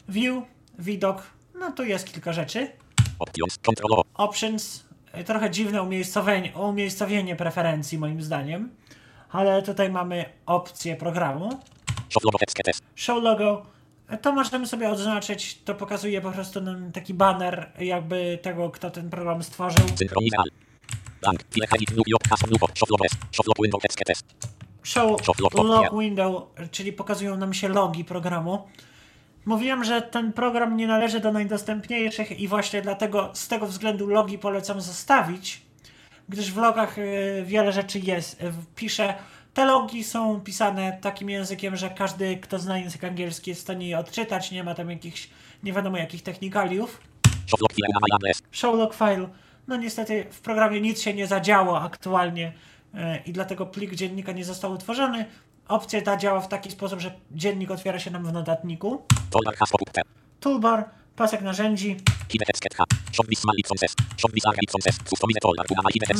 View, 0.10 0.44
widok, 0.80 1.24
no 1.60 1.72
tu 1.72 1.84
jest 1.84 2.14
kilka 2.14 2.34
rzeczy. 2.34 2.72
Options. 3.20 3.58
Control. 3.66 4.04
Options, 4.14 4.86
y, 5.20 5.24
trochę 5.24 5.50
dziwne 5.52 5.84
umiejscowienie, 5.84 6.54
umiejscowienie 6.58 7.36
preferencji 7.36 7.98
moim 7.98 8.22
zdaniem, 8.22 8.70
ale 9.30 9.62
tutaj 9.62 9.90
mamy 9.90 10.26
opcję 10.46 10.96
programu. 10.96 11.50
Show 12.10 12.24
logo. 12.24 12.38
Show 12.96 13.24
logo, 13.24 13.66
y, 14.14 14.18
to 14.18 14.34
możemy 14.34 14.68
sobie 14.68 14.90
odznaczyć, 14.90 15.62
to 15.66 15.76
pokazuje 15.76 16.22
po 16.22 16.32
prostu 16.32 16.62
nam 16.62 16.92
taki 16.92 17.14
banner 17.14 17.72
jakby 17.80 18.40
tego, 18.42 18.70
kto 18.70 18.90
ten 18.90 19.10
program 19.10 19.44
stworzył. 19.44 19.88
Synchronize 19.96 20.38
Al. 20.38 20.50
Blank. 21.22 21.40
Show 24.84 25.20
log, 25.40 26.00
window, 26.00 26.44
czyli 26.72 26.94
pokazują 26.94 27.38
nam 27.38 27.54
się 27.54 27.70
logi 27.70 28.06
programu. 28.06 28.68
Mówiłem, 29.48 29.84
że 29.84 30.01
ten 30.01 30.34
program 30.34 30.77
nie 30.77 30.88
należy 30.88 31.20
do 31.20 31.32
najdostępniejszych 31.32 32.39
i 32.39 32.48
właśnie 32.48 32.82
dlatego 32.82 33.30
z 33.34 33.48
tego 33.48 33.68
względu 33.68 34.08
logi 34.08 34.38
polecam 34.38 34.82
zostawić, 34.82 35.62
gdyż 36.30 36.51
w 36.51 36.58
logach 36.58 36.98
y, 36.98 37.44
wiele 37.46 37.72
rzeczy 37.72 38.00
jest. 38.00 38.42
Y, 38.42 38.54
Piszę, 38.75 39.13
te 39.54 39.66
logi 39.66 40.04
są 40.04 40.42
pisane 40.42 40.98
takim 41.01 41.30
językiem, 41.30 41.75
że 41.75 41.89
każdy, 41.89 42.38
kto 42.38 42.60
zna 42.60 42.77
język 42.77 43.04
angielski 43.04 43.50
jest 43.50 43.62
w 43.62 43.63
stanie 43.63 43.89
je 43.89 44.00
odczytać, 44.00 44.51
nie 44.51 44.63
ma 44.63 44.75
tam 44.75 44.89
jakichś 44.89 45.30
nie 45.63 45.74
wiadomo 45.74 45.98
jakich 45.98 46.24
technikaliów. 46.24 47.01
Show 48.51 48.75
log 48.75 48.94
file. 48.94 49.30
No 49.68 49.77
niestety 49.77 50.25
w 50.32 50.42
programie 50.42 50.82
nic 50.82 51.01
się 51.01 51.13
nie 51.13 51.27
zadziało 51.27 51.82
aktualnie 51.82 52.54
e, 52.94 53.22
i 53.25 53.34
dlatego 53.34 53.66
plik 53.66 53.96
dziennika 53.96 54.32
nie 54.32 54.46
został 54.46 54.72
utworzony. 54.72 55.25
Opcja 55.67 56.01
ta 56.01 56.17
działa 56.17 56.41
w 56.41 56.47
taki 56.47 56.71
sposób, 56.71 57.00
że 57.00 57.12
dziennik 57.31 57.71
otwiera 57.71 58.00
się 58.00 58.12
nam 58.12 58.25
w 58.25 58.33
notatniku. 58.33 59.01
Toolbar, 60.39 60.89
pasek 61.15 61.41
narzędzi. 61.41 61.97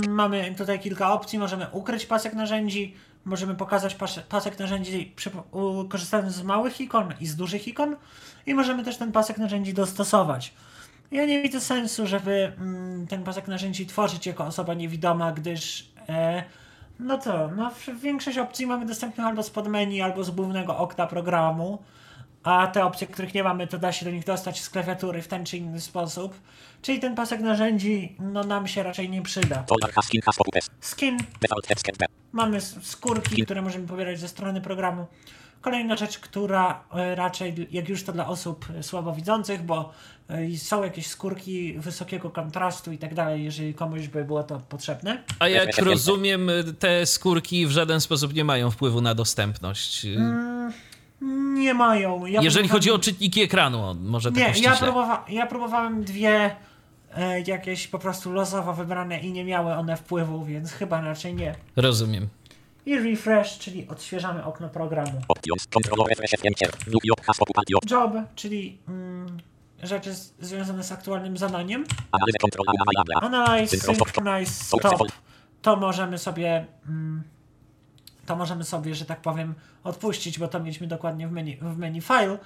Mamy 0.10 0.56
tutaj 0.58 0.80
kilka 0.80 1.14
opcji. 1.14 1.40
Możemy 1.40 1.68
ukryć 1.72 2.06
pasek 2.06 2.34
narzędzi, 2.34 2.96
możemy 3.26 3.56
pokazać 3.56 3.96
pas 3.96 4.20
pasek 4.30 4.60
narzędzi 4.60 5.14
przy, 5.16 5.32
korzystając 5.90 6.34
z 6.34 6.44
małych 6.44 6.82
ikon 6.82 7.14
i 7.20 7.28
z 7.28 7.36
dużych 7.36 7.68
ikon 7.68 7.96
i 8.46 8.54
możemy 8.54 8.84
też 8.84 8.98
ten 8.98 9.12
pasek 9.12 9.38
narzędzi 9.38 9.74
dostosować. 9.74 10.54
Ja 11.12 11.26
nie 11.26 11.42
widzę 11.42 11.62
sensu, 11.62 12.08
żeby 12.08 12.54
mm, 12.58 13.08
ten 13.08 13.24
pasek 13.24 13.48
narzędzi 13.48 13.86
tworzyć 13.86 14.26
jako 14.26 14.46
osoba 14.46 14.74
niewidoma, 14.74 15.32
gdyż 15.32 15.90
e, 16.10 16.44
no 17.00 17.18
to, 17.18 17.50
no 17.56 17.72
większość 18.02 18.38
opcji 18.38 18.68
mamy 18.68 18.86
dostępnych 18.86 19.28
albo 19.28 19.44
z 19.44 19.50
podmenu, 19.50 20.02
albo 20.02 20.24
z 20.24 20.32
głównego 20.32 20.78
okna 20.78 21.08
programu, 21.08 21.84
a 22.44 22.68
te 22.68 22.86
opcje, 22.86 23.08
których 23.08 23.34
nie 23.34 23.44
mamy, 23.44 23.68
to 23.68 23.78
da 23.78 23.92
się 23.92 24.06
do 24.06 24.12
nich 24.12 24.26
dostać 24.26 24.62
z 24.62 24.70
klawiatury 24.70 25.22
w 25.22 25.28
ten 25.28 25.46
czy 25.46 25.58
inny 25.58 25.82
sposób. 25.82 26.40
Czyli 26.82 27.00
ten 27.00 27.16
pasek 27.16 27.42
narzędzi, 27.42 28.16
no 28.20 28.44
nam 28.44 28.68
się 28.68 28.84
raczej 28.84 29.10
nie 29.10 29.22
przyda. 29.22 29.64
Skin, 30.82 31.18
mamy 32.32 32.62
skórki, 32.62 33.44
które 33.44 33.62
możemy 33.62 33.88
pobierać 33.88 34.20
ze 34.20 34.28
strony 34.28 34.62
programu. 34.62 35.06
Kolejna 35.62 35.96
rzecz, 35.96 36.20
która 36.20 36.84
e, 36.94 37.16
raczej, 37.16 37.68
jak 37.72 37.90
już 37.90 38.04
to 38.04 38.12
dla 38.14 38.28
osób 38.28 38.66
e, 38.80 38.84
słabowidzących, 38.84 39.64
bo 39.64 39.92
e, 40.30 40.58
są 40.58 40.84
jakieś 40.84 41.08
skórki 41.08 41.74
wysokiego 41.80 42.30
kontrastu 42.30 42.92
i 42.92 42.98
tak 42.98 43.14
dalej, 43.14 43.44
jeżeli 43.44 43.74
komuś 43.74 44.08
by 44.08 44.26
było 44.26 44.44
to 44.44 44.60
potrzebne. 44.70 45.24
A 45.40 45.48
jak 45.48 45.78
rozumiem, 45.78 46.52
te 46.80 47.06
skórki 47.06 47.68
w 47.68 47.72
żaden 47.72 48.02
sposób 48.02 48.34
nie 48.34 48.44
mają 48.44 48.72
wpływu 48.72 49.02
na 49.02 49.16
dostępność. 49.16 50.08
Nie 51.54 51.74
mają. 51.74 52.26
Ja 52.26 52.42
Jeżeli 52.42 52.70
próbowałem- 52.70 52.72
chodzi 52.72 52.92
o 52.92 53.00
czytniki 53.00 53.42
ekranu, 53.42 53.96
może 53.96 54.30
tak 54.32 54.38
Nie, 54.38 54.44
ja, 54.44 54.50
uściśle. 54.52 54.78
próbowa 54.78 55.26
ja 55.30 55.48
próbowałem 55.48 56.04
dwie 56.04 56.56
jakieś 57.48 57.88
po 57.88 58.00
prostu 58.00 58.32
losowo 58.34 58.74
wybrane 58.74 59.20
i 59.20 59.32
nie 59.32 59.46
miały 59.46 59.74
one 59.74 59.98
wpływu, 59.98 60.46
więc 60.46 60.72
chyba 60.72 61.02
raczej 61.02 61.36
nie. 61.36 61.56
Rozumiem. 61.76 62.28
I 62.88 63.00
refresh, 63.00 63.58
czyli 63.60 63.88
odświeżamy 63.88 64.46
okno 64.46 64.70
programu. 64.70 65.22
Job, 67.92 68.12
czyli 68.36 68.78
mm, 68.88 69.38
rzeczy 69.84 70.14
z, 70.14 70.34
związane 70.40 70.84
z 70.84 70.92
aktualnym 70.92 71.38
zadaniem. 71.38 71.86
Analyze, 73.22 73.78
synchronize, 74.06 74.52
stop. 74.52 75.12
To 75.62 75.76
możemy 75.76 76.18
sobie, 76.18 76.66
mm, 76.88 77.24
to 78.26 78.36
możemy 78.36 78.64
sobie, 78.64 78.96
że 78.96 79.06
tak 79.06 79.22
powiem, 79.22 79.56
odpuścić, 79.84 80.40
bo 80.40 80.48
to 80.48 80.60
mieliśmy 80.60 80.88
dokładnie 80.88 81.28
w 81.28 81.32
menu, 81.32 81.58
w 81.62 81.78
menu 81.78 82.02
file. 82.02 82.38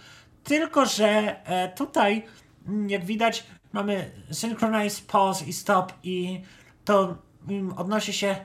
Tylko, 0.43 0.85
że 0.85 1.35
e, 1.45 1.69
tutaj, 1.69 2.23
mm, 2.67 2.89
jak 2.89 3.05
widać, 3.05 3.43
mamy 3.73 4.11
synchronize, 4.31 5.01
pause 5.07 5.45
i 5.45 5.53
stop 5.53 5.93
i 6.03 6.41
to 6.85 7.17
mm, 7.47 7.73
odnosi 7.77 8.13
się, 8.13 8.35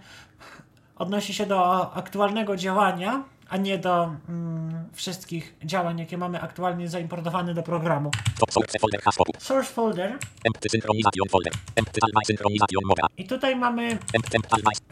odnosi 0.96 1.34
się 1.34 1.46
do 1.46 1.92
aktualnego 1.94 2.56
działania, 2.56 3.24
a 3.48 3.56
nie 3.56 3.78
do 3.78 4.14
mm, 4.28 4.88
wszystkich 4.92 5.54
działań, 5.64 5.98
jakie 5.98 6.18
mamy 6.18 6.40
aktualnie 6.40 6.88
zaimportowane 6.88 7.54
do 7.54 7.62
programu. 7.62 8.10
Source 8.50 8.78
folder. 8.78 9.00
Source 9.38 9.72
Empty 10.44 10.68
synchronization 10.68 11.28
folder. 11.28 11.52
Empty 11.76 12.00
synchronization 12.26 12.84
i 13.16 13.26
tutaj 13.26 13.56
mamy 13.56 13.98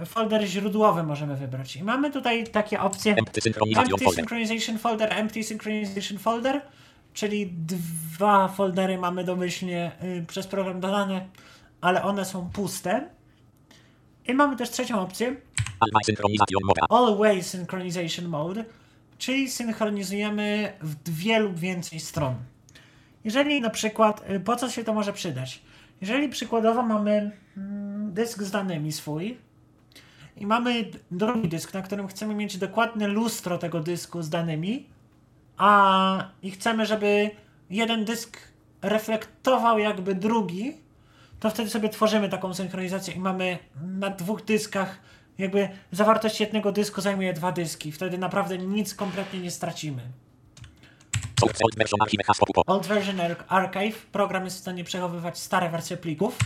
folder 0.07 0.47
źródłowy 0.47 1.03
możemy 1.03 1.37
wybrać. 1.37 1.77
I 1.77 1.85
mamy 1.85 2.11
tutaj 2.11 2.47
takie 2.47 2.81
opcje 2.81 3.15
Empty 3.17 3.41
synchronization 3.41 3.93
Empty 3.93 4.05
folder. 4.05 4.25
Synchronization 4.25 4.79
Folder, 4.79 5.13
Empty 5.13 5.43
Synchronization 5.43 6.19
Folder, 6.19 6.61
czyli 7.15 7.47
dwa 7.47 8.49
foldery 8.49 8.99
mamy 8.99 9.25
domyślnie 9.25 9.93
y, 10.03 10.25
przez 10.27 10.47
program 10.47 10.81
dodane, 10.81 11.29
ale 11.81 12.03
one 12.03 12.25
są 12.25 12.51
puste. 12.51 13.09
I 14.27 14.35
mamy 14.35 14.57
też 14.57 14.71
trzecią 14.71 15.01
opcję, 15.01 15.37
Almai 16.91 17.43
synchronization 17.43 18.29
Mode, 18.29 18.65
czyli 19.19 19.51
synchronizujemy 19.51 20.73
w 20.81 20.95
dwie 20.95 21.39
lub 21.39 21.59
więcej 21.59 22.01
stron. 22.01 22.35
Jeżeli 23.25 23.61
na 23.61 23.71
przykład, 23.71 24.31
y, 24.31 24.41
po 24.41 24.57
co 24.57 24.71
się 24.71 24.85
to 24.85 24.95
może 24.95 25.13
przydać? 25.13 25.63
Jeżeli 26.01 26.29
przykładowo 26.29 26.83
mamy 26.83 27.31
mm, 27.57 28.13
dysk 28.15 28.43
z 28.43 28.51
danymi 28.51 28.93
swój 28.93 29.39
i 30.37 30.47
mamy 30.47 30.91
drugi 31.11 31.49
dysk, 31.49 31.75
na 31.75 31.83
którym 31.83 32.09
chcemy 32.09 32.35
mieć 32.35 32.59
dokładne 32.59 33.09
lustro 33.09 33.59
tego 33.59 33.81
dysku 33.81 34.23
z 34.23 34.31
danymi, 34.31 34.87
a 35.57 36.29
i 36.43 36.51
chcemy, 36.51 36.87
żeby 36.87 37.31
jeden 37.71 38.05
dysk 38.05 38.39
reflektował 38.83 39.79
jakby 39.79 40.15
drugi, 40.15 40.77
to 41.41 41.51
wtedy 41.51 41.71
sobie 41.71 41.89
tworzymy 41.89 42.29
taką 42.29 42.55
synchronizację 42.55 43.15
i 43.15 43.19
mamy 43.19 43.59
na 43.83 44.11
dwóch 44.11 44.45
dyskach, 44.45 44.99
jakby 45.39 45.69
zawartość 45.93 46.41
jednego 46.41 46.73
dysku 46.73 47.01
zajmuje 47.01 47.33
dwa 47.33 47.53
dyski. 47.53 47.93
Wtedy 47.93 48.19
naprawdę 48.19 48.59
nic 48.59 48.95
kompletnie 48.95 49.41
nie 49.41 49.51
stracimy. 49.51 50.03
Old 51.43 51.57
version. 51.87 52.01
Old 52.67 52.87
Version 52.87 53.21
Ar- 53.21 53.45
Archive 53.49 54.07
program 54.07 54.45
jest 54.45 54.57
w 54.57 54.61
stanie 54.61 54.85
przechowywać 54.85 55.39
stare 55.39 55.71
wersje 55.71 55.97
plików. 55.97 56.39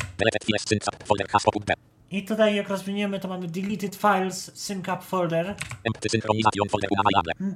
I 2.10 2.22
tutaj 2.22 2.54
jak 2.56 2.68
rozwiniemy, 2.68 3.20
to 3.20 3.28
mamy 3.28 3.48
Deleted 3.48 3.96
Files 3.96 4.50
Sync 4.54 4.88
Up 4.88 5.02
Folder. 5.02 5.54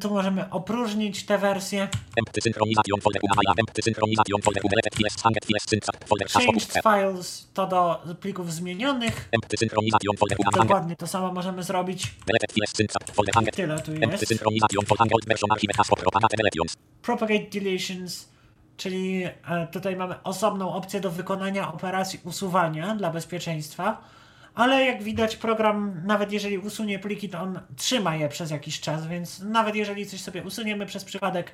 Tu 0.01 0.11
możemy 0.11 0.51
opróżnić 0.51 1.27
te 1.27 1.39
wersje, 1.39 1.89
Empty 2.17 2.41
synchronization 2.41 3.01
folder 3.01 3.23
unavailable. 3.25 3.61
Empty 3.61 3.83
synchronization 3.83 4.43
folder 4.43 4.63
deleted 4.63 4.95
files 4.97 5.23
hanged 5.23 5.45
files 5.45 5.63
sync 5.69 5.85
folder 6.07 6.29
hasło 6.29 6.53
Changed. 6.53 6.83
Files 6.83 7.49
to 7.55 7.67
do 7.67 8.01
plików 8.21 8.53
zmienionych. 8.53 9.29
Dokładnie 10.55 10.97
to 10.97 11.07
samo 11.07 11.33
możemy 11.33 11.63
zrobić. 11.63 12.15
Deleted 12.27 12.53
files 12.53 12.71
sync 12.77 12.93
folder 13.13 13.35
hanged. 13.35 13.57
Tyle 13.57 13.79
tu 13.79 13.93
Empty 13.93 14.07
jest. 14.11 14.43
deletions. 16.37 16.77
Propagate 17.03 17.45
Deletions, 17.61 18.29
czyli 18.77 19.25
e, 19.25 19.67
tutaj 19.73 19.97
mamy 19.97 20.23
osobną 20.23 20.75
opcję 20.75 21.01
do 21.01 21.11
wykonania 21.11 21.73
operacji 21.73 22.21
usuwania 22.25 22.95
dla 22.95 23.11
bezpieczeństwa. 23.11 24.03
Ale 24.55 24.85
jak 24.85 25.03
widać, 25.03 25.37
program, 25.37 26.03
nawet 26.05 26.33
jeżeli 26.33 26.59
usunie 26.59 26.99
pliki, 26.99 27.29
to 27.29 27.41
on 27.41 27.61
trzyma 27.77 28.17
je 28.17 28.29
przez 28.29 28.51
jakiś 28.51 28.81
czas, 28.81 29.07
więc 29.07 29.41
nawet 29.41 29.75
jeżeli 29.75 30.07
coś 30.07 30.21
sobie 30.21 30.43
usuniemy 30.43 30.87
przez 30.87 31.05
przypadek, 31.05 31.53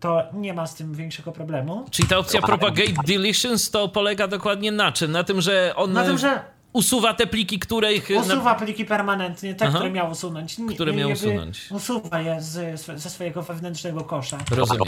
to 0.00 0.22
nie 0.32 0.54
ma 0.54 0.66
z 0.66 0.74
tym 0.74 0.94
większego 0.94 1.32
problemu. 1.32 1.86
Czyli 1.90 2.08
ta 2.08 2.18
opcja 2.18 2.42
Propagate 2.42 2.92
Deletions 3.06 3.70
to 3.70 3.88
polega 3.88 4.28
dokładnie 4.28 4.72
na 4.72 4.92
czym? 4.92 5.12
Na 5.12 5.24
tym, 5.24 5.40
że 5.40 5.72
on... 5.76 5.92
Na 5.92 6.04
tym, 6.04 6.18
że 6.18 6.44
usuwa 6.72 7.14
te 7.14 7.26
pliki, 7.26 7.58
które 7.58 7.94
ich... 7.94 8.10
na- 8.10 8.20
Usuwa 8.20 8.54
pliki 8.54 8.84
permanentnie, 8.84 9.54
te, 9.54 9.64
Aha. 9.66 9.78
które 9.78 9.90
miał 9.90 10.10
usunąć. 10.10 10.58
Nie- 10.58 10.74
Które 10.74 10.92
miał 10.92 11.10
usunąć. 11.10 11.70
Usuwa 11.70 12.20
je 12.20 12.42
z, 12.42 12.80
ze 12.80 13.10
swojego 13.10 13.42
wewnętrznego 13.42 14.00
kosza. 14.04 14.38
Rozumiem. 14.50 14.82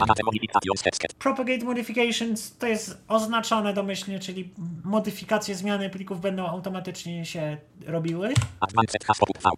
Propagate 1.18 1.64
modifications 1.64 2.56
to 2.56 2.66
jest 2.66 2.98
oznaczone 3.08 3.74
domyślnie, 3.74 4.18
czyli 4.20 4.50
modyfikacje, 4.84 5.54
zmiany 5.54 5.90
plików 5.90 6.20
będą 6.20 6.46
automatycznie 6.46 7.26
się 7.26 7.56
robiły. 7.86 8.34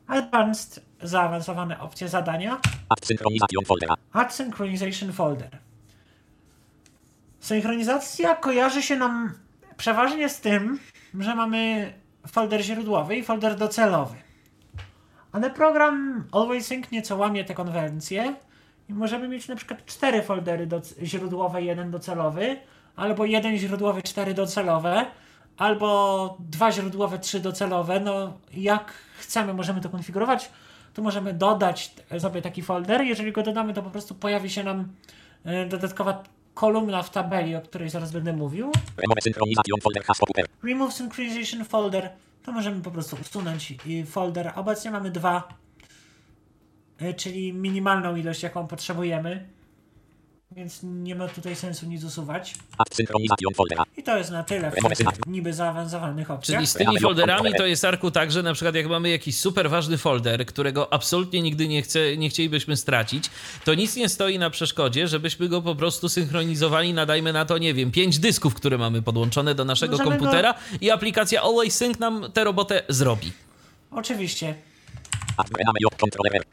Advanced 0.09 0.85
zaawansowane 1.03 1.81
opcje 1.81 2.09
zadania. 2.09 2.61
Add 4.13 4.35
Synchronization 4.35 5.13
Folder. 5.13 5.59
Synchronizacja 7.41 8.37
kojarzy 8.37 8.83
się 8.83 8.97
nam 8.97 9.33
przeważnie 9.77 10.29
z 10.29 10.41
tym, 10.41 10.79
że 11.21 11.35
mamy 11.35 11.93
folder 12.27 12.63
źródłowy 12.63 13.17
i 13.17 13.23
folder 13.23 13.57
docelowy. 13.57 14.17
Ale 15.33 15.51
program 15.51 16.25
Always 16.33 16.67
Sync 16.67 16.91
nieco 16.91 17.17
łamie 17.17 17.45
te 17.45 17.55
konwencje 17.55 18.35
i 18.89 18.93
możemy 18.95 19.29
mieć 19.29 19.49
na 19.49 19.57
przykład 19.57 19.85
cztery 19.87 20.23
foldery 20.23 20.69
źródłowe 21.03 21.63
i 21.63 21.67
jeden 21.67 21.91
docelowy, 21.91 22.57
albo 22.97 23.25
jeden 23.25 23.57
źródłowy, 23.57 24.03
cztery 24.03 24.35
docelowe, 24.35 25.07
albo 25.57 26.37
dwa 26.39 26.73
źródłowe, 26.73 27.19
trzy 27.19 27.41
docelowe. 27.41 28.01
No, 28.01 28.33
jak 28.55 28.93
chcemy, 29.19 29.55
możemy 29.55 29.81
to 29.81 29.89
konfigurować. 29.89 30.51
Tu 30.95 31.03
możemy 31.03 31.35
dodać 31.35 31.95
sobie 32.19 32.43
taki 32.43 32.63
folder. 32.63 33.03
Jeżeli 33.03 33.33
go 33.33 33.43
dodamy, 33.43 33.75
to 33.75 33.83
po 33.83 33.91
prostu 33.91 34.15
pojawi 34.15 34.51
się 34.51 34.65
nam 34.65 34.89
e, 35.45 35.67
dodatkowa 35.67 36.23
kolumna 36.55 37.03
w 37.03 37.11
tabeli, 37.11 37.57
o 37.57 37.61
której 37.61 37.91
zaraz 37.91 38.13
będę 38.13 38.33
mówił. 38.33 38.73
Remove 38.97 39.23
synchronization 39.23 39.81
folder. 39.81 40.03
Remove 40.63 40.93
Synchronization 40.95 41.65
Folder, 41.65 42.11
to 42.43 42.53
możemy 42.53 42.83
po 42.83 42.91
prostu 42.91 43.17
usunąć 43.21 43.75
folder. 44.07 44.53
Obecnie 44.57 44.91
mamy 44.91 45.11
dwa, 45.11 45.49
y, 47.03 47.15
czyli 47.15 47.53
minimalną 47.53 48.17
ilość, 48.17 48.43
jaką 48.43 48.67
potrzebujemy, 48.67 49.49
więc 50.57 50.81
nie 50.83 51.15
ma 51.15 51.29
tutaj 51.29 51.57
sensu 51.57 51.87
nic 51.87 52.05
usuwać. 52.05 52.55
I 53.97 54.03
to 54.03 54.19
jest 54.19 54.31
na 54.31 54.45
tyle 54.45 54.71
w 54.71 54.75
tych 54.75 55.09
niby 55.27 55.53
zaawansowanych 55.53 56.31
opcjach. 56.31 56.59
Czyli 56.59 56.67
z 56.67 56.75
tymi 56.75 57.01
folderami 57.01 57.51
to 57.59 57.67
jest 57.67 57.85
Arku 57.85 58.11
tak, 58.11 58.33
że 58.33 58.43
na 58.43 58.55
przykład 58.55 58.75
jak 58.75 58.87
mamy 58.87 59.11
jakiś 59.11 59.39
super 59.39 59.71
ważny 59.71 59.99
folder, 59.99 60.47
którego 60.47 60.93
absolutnie 60.93 61.43
nigdy 61.43 61.69
nie, 61.69 61.83
chce, 61.83 62.17
nie 62.17 62.29
chcielibyśmy 62.31 62.77
stracić, 62.77 63.31
to 63.65 63.75
nic 63.75 63.97
nie 63.97 64.09
stoi 64.09 64.39
na 64.39 64.51
przeszkodzie, 64.51 65.09
żebyśmy 65.09 65.49
go 65.49 65.63
po 65.63 65.75
prostu 65.75 66.09
synchronizowali 66.09 66.95
na, 66.95 67.07
dajmy 67.07 67.33
na 67.33 67.45
to, 67.45 67.59
nie 67.59 67.75
wiem, 67.75 67.91
pięć 67.91 68.19
dysków, 68.19 68.55
które 68.55 68.79
mamy 68.79 69.03
podłączone 69.03 69.55
do 69.55 69.65
naszego 69.65 69.93
Możemy 69.97 70.11
go- 70.11 70.17
komputera 70.19 70.55
i 70.81 70.91
aplikacja 70.91 71.43
Always 71.43 71.77
Sync 71.77 71.99
nam 71.99 72.33
tę 72.33 72.45
robotę 72.45 72.83
zrobi. 72.89 73.33
Oczywiście. 73.91 74.55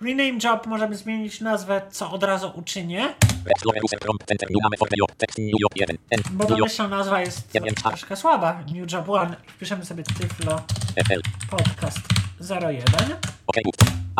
Rename 0.02 0.38
job 0.44 0.68
możemy 0.68 0.96
zmienić 0.96 1.42
nazwę, 1.42 1.82
co 1.92 2.12
od 2.12 2.24
razu 2.24 2.52
uczynię, 2.56 3.14
Explorer 3.46 3.82
user 3.84 4.00
prompt 4.00 4.32
enter 4.32 4.50
new 4.52 4.62
name 4.64 4.78
for 4.78 4.90
the 4.90 4.96
job. 5.00 5.12
Text 5.18 5.38
new 5.38 5.60
job 5.60 5.72
1. 5.76 5.98
N. 6.10 6.22
bo 6.32 6.46
domyślna 6.46 6.88
nazwa 6.88 7.22
jest 7.22 7.52
troszkę 7.84 8.16
słaba. 8.16 8.64
New 8.74 8.92
Job 8.92 9.08
1. 9.08 9.36
Wpiszemy 9.48 9.86
sobie 9.86 10.04
Tyflo 10.04 10.62
FL. 11.08 11.22
Podcast 11.50 12.00
01. 12.62 12.86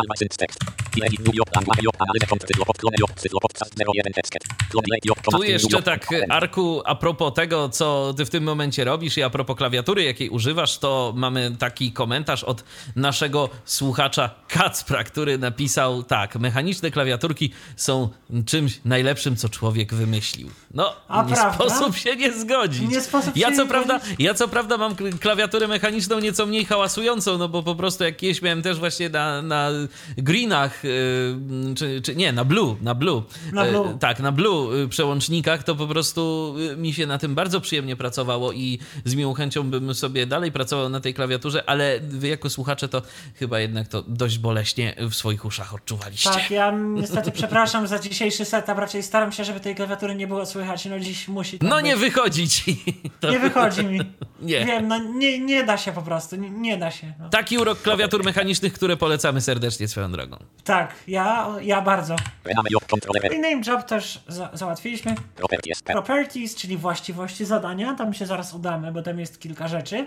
OK 0.02 0.08
button. 0.08 0.26
Advanced 0.28 0.38
text. 0.38 0.58
Delete 0.96 1.22
new 1.22 1.34
job 1.34 1.48
language 1.56 1.82
job 1.82 1.96
analyze 1.98 2.26
control 2.26 2.48
cyflo 2.48 2.64
pod 2.64 2.78
clone 2.78 2.96
job 3.00 3.10
cyflo 3.20 3.40
podcast 3.40 3.74
01 3.78 4.12
text. 4.12 4.32
Clone 4.70 4.84
delete 4.88 5.08
job 5.08 5.18
Tu 5.22 5.42
jeszcze 5.42 5.82
tak, 5.82 6.06
Arku, 6.28 6.82
a 6.84 6.94
propos 6.94 7.34
tego, 7.34 7.68
co 7.68 8.14
ty 8.16 8.24
w 8.24 8.30
tym 8.30 8.44
momencie 8.44 8.84
robisz 8.84 9.18
i 9.18 9.22
a 9.22 9.30
propos 9.30 9.56
klawiatury, 9.56 10.02
jakiej 10.04 10.28
używasz, 10.28 10.78
to 10.78 11.12
mamy 11.16 11.56
taki 11.58 11.92
komentarz 11.92 12.44
od 12.44 12.64
naszego 12.96 13.48
słuchacza 13.64 14.30
Kacpra, 14.48 15.04
który 15.04 15.38
napisał 15.38 16.02
tak, 16.02 16.36
mechaniczne 16.36 16.90
klawiaturki 16.90 17.52
są 17.76 18.08
czymś 18.46 18.80
najlepszym, 18.84 19.36
co 19.36 19.48
człowiek 19.48 19.94
wymyślił. 19.94 20.50
No, 20.74 20.92
A 21.08 21.22
nie 21.22 21.34
prawda? 21.34 21.54
sposób 21.54 21.96
się 21.96 22.16
nie 22.16 22.32
zgodzić. 22.32 22.90
Nie 22.90 23.00
sposób 23.00 23.36
ja 23.36 23.52
co 23.56 23.66
prawda, 23.66 24.00
ja 24.18 24.34
co 24.34 24.48
prawda 24.48 24.76
mam 24.78 24.94
kl- 24.96 25.18
klawiaturę 25.18 25.68
mechaniczną 25.68 26.20
nieco 26.20 26.46
mniej 26.46 26.64
hałasującą, 26.64 27.38
no 27.38 27.48
bo 27.48 27.62
po 27.62 27.74
prostu 27.74 28.04
jak 28.04 28.16
kiedyś 28.16 28.42
miałem 28.42 28.62
też 28.62 28.78
właśnie 28.78 29.08
na, 29.08 29.42
na 29.42 29.70
greenach, 30.16 30.84
yy, 30.84 31.74
czy, 31.74 32.00
czy 32.02 32.16
nie, 32.16 32.32
na 32.32 32.44
blue, 32.44 32.76
na 32.82 32.94
blue. 32.94 33.22
Na 33.52 33.64
E, 33.66 33.70
blue. 33.70 33.96
tak, 34.00 34.20
na 34.20 34.32
blue 34.32 34.76
y, 34.82 34.88
przełącznikach 34.88 35.62
to 35.62 35.74
po 35.74 35.86
prostu 35.86 36.54
y, 36.72 36.76
mi 36.76 36.92
się 36.92 37.06
na 37.06 37.18
tym 37.18 37.34
bardzo 37.34 37.60
przyjemnie 37.60 37.96
pracowało 37.96 38.52
i 38.52 38.78
z 39.04 39.14
miłą 39.14 39.34
chęcią 39.34 39.70
bym 39.70 39.94
sobie 39.94 40.26
dalej 40.26 40.52
pracował 40.52 40.88
na 40.88 41.00
tej 41.00 41.14
klawiaturze, 41.14 41.64
ale 41.70 42.00
wy 42.00 42.28
jako 42.28 42.50
słuchacze 42.50 42.88
to 42.88 43.02
chyba 43.34 43.60
jednak 43.60 43.88
to 43.88 44.02
dość 44.08 44.38
boleśnie 44.38 44.94
w 45.10 45.14
swoich 45.14 45.44
uszach 45.44 45.74
odczuwaliście. 45.74 46.30
Tak, 46.30 46.50
ja 46.50 46.70
niestety 47.00 47.30
przepraszam 47.30 47.86
za 47.86 47.98
dzisiejszy 47.98 48.44
setup, 48.44 48.78
raczej 48.78 49.02
staram 49.02 49.32
się, 49.32 49.44
żeby 49.44 49.60
tej 49.60 49.74
klawiatury 49.74 50.14
nie 50.14 50.26
było 50.26 50.46
słychać, 50.46 50.84
no 50.84 51.00
dziś 51.00 51.28
musi 51.28 51.58
No 51.62 51.76
być. 51.76 51.84
nie 51.84 51.96
wychodzi 51.96 52.48
ci. 52.48 52.82
To- 53.20 53.30
Nie 53.30 53.38
wychodzi 53.38 53.84
mi. 53.84 54.00
Nie. 54.42 54.64
Wiem, 54.66 54.88
no 54.88 54.98
nie, 54.98 55.38
nie 55.38 55.64
da 55.64 55.76
się 55.76 55.92
po 55.92 56.02
prostu, 56.02 56.36
nie, 56.36 56.50
nie 56.50 56.76
da 56.76 56.90
się. 56.90 57.12
No. 57.20 57.28
Taki 57.28 57.58
urok 57.58 57.82
klawiatur 57.82 58.24
mechanicznych, 58.24 58.72
które 58.72 58.96
polecamy 58.96 59.40
serdecznie 59.40 59.71
swoją 59.88 60.12
drogą. 60.12 60.36
Tak, 60.64 60.94
ja, 61.08 61.48
ja 61.62 61.82
bardzo. 61.82 62.16
R. 62.44 63.30
Rename 63.30 63.60
Job 63.66 63.84
też 63.84 64.24
za, 64.28 64.50
załatwiliśmy. 64.52 65.14
Properties. 65.36 65.82
Properties, 65.82 66.54
czyli 66.54 66.76
właściwości 66.76 67.44
zadania, 67.44 67.94
tam 67.94 68.14
się 68.14 68.26
zaraz 68.26 68.54
udamy, 68.54 68.92
bo 68.92 69.02
tam 69.02 69.18
jest 69.18 69.40
kilka 69.40 69.68
rzeczy. 69.68 70.06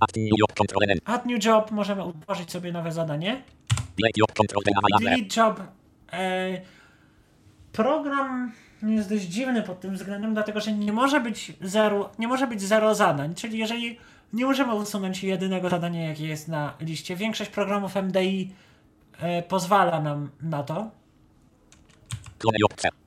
Add 0.00 0.16
new 0.16 0.38
job 0.38 0.52
controller 0.54 0.90
N. 0.90 0.98
Add 1.04 1.26
New 1.26 1.44
Job, 1.44 1.70
możemy 1.70 2.04
utworzyć 2.04 2.50
sobie 2.50 2.72
nowe 2.72 2.92
zadanie. 2.92 3.42
Delete 5.00 5.40
job. 5.40 5.60
E, 6.12 6.60
program 7.72 8.52
jest 8.82 9.08
dość 9.08 9.24
dziwny 9.24 9.62
pod 9.62 9.80
tym 9.80 9.94
względem, 9.94 10.34
dlatego 10.34 10.60
że 10.60 10.72
nie 10.72 10.92
może 10.92 11.20
być 11.20 11.52
zero, 11.60 12.10
nie 12.18 12.28
może 12.28 12.46
być 12.46 12.62
zero 12.62 12.94
zadań, 12.94 13.34
czyli 13.34 13.58
jeżeli 13.58 13.98
nie 14.32 14.46
możemy 14.46 14.74
usunąć 14.74 15.24
jedynego 15.24 15.68
zadania, 15.68 16.08
jakie 16.08 16.26
jest 16.26 16.48
na 16.48 16.74
liście. 16.80 17.16
Większość 17.16 17.50
programów 17.50 17.94
MDI 17.96 18.52
pozwala 19.48 20.00
nam 20.00 20.30
na 20.40 20.62
to. 20.62 20.90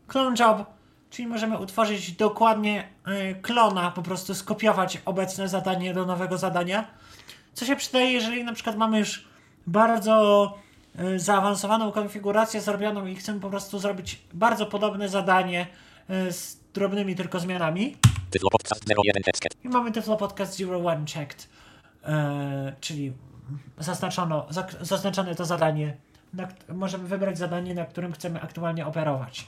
Clone 0.07 0.35
job 0.39 0.79
czyli 1.09 1.27
możemy 1.27 1.57
utworzyć 1.57 2.11
dokładnie 2.11 2.87
e, 3.05 3.35
klona, 3.35 3.91
po 3.91 4.01
prostu 4.01 4.35
skopiować 4.35 5.01
obecne 5.05 5.49
zadanie 5.49 5.93
do 5.93 6.05
nowego 6.05 6.37
zadania. 6.37 6.87
Co 7.53 7.65
się 7.65 7.75
przydaje, 7.75 8.11
jeżeli 8.11 8.43
na 8.43 8.53
przykład 8.53 8.77
mamy 8.77 8.99
już 8.99 9.27
bardzo 9.67 10.57
e, 10.95 11.19
zaawansowaną 11.19 11.91
konfigurację 11.91 12.61
zrobioną 12.61 13.05
i 13.05 13.15
chcemy 13.15 13.39
po 13.39 13.49
prostu 13.49 13.79
zrobić 13.79 14.21
bardzo 14.33 14.65
podobne 14.65 15.09
zadanie 15.09 15.67
e, 16.09 16.31
z 16.31 16.57
drobnymi 16.73 17.15
tylko 17.15 17.39
zmianami. 17.39 17.97
Tyflo 18.29 18.49
podcast 18.49 18.83
01 19.05 19.23
text. 19.23 19.43
I 19.63 19.69
mamy 19.69 19.91
Tyflo 19.91 20.17
Podcast 20.17 20.59
01 20.59 21.05
checked, 21.05 21.49
e, 22.03 22.75
czyli 22.81 23.13
zaznaczono, 23.77 24.47
zaznaczone 24.81 25.35
to 25.35 25.45
zadanie. 25.45 25.97
Na, 26.33 26.47
możemy 26.69 27.07
wybrać 27.07 27.38
zadanie, 27.38 27.75
na 27.75 27.85
którym 27.85 28.13
chcemy 28.13 28.41
aktualnie 28.41 28.85
operować. 28.85 29.45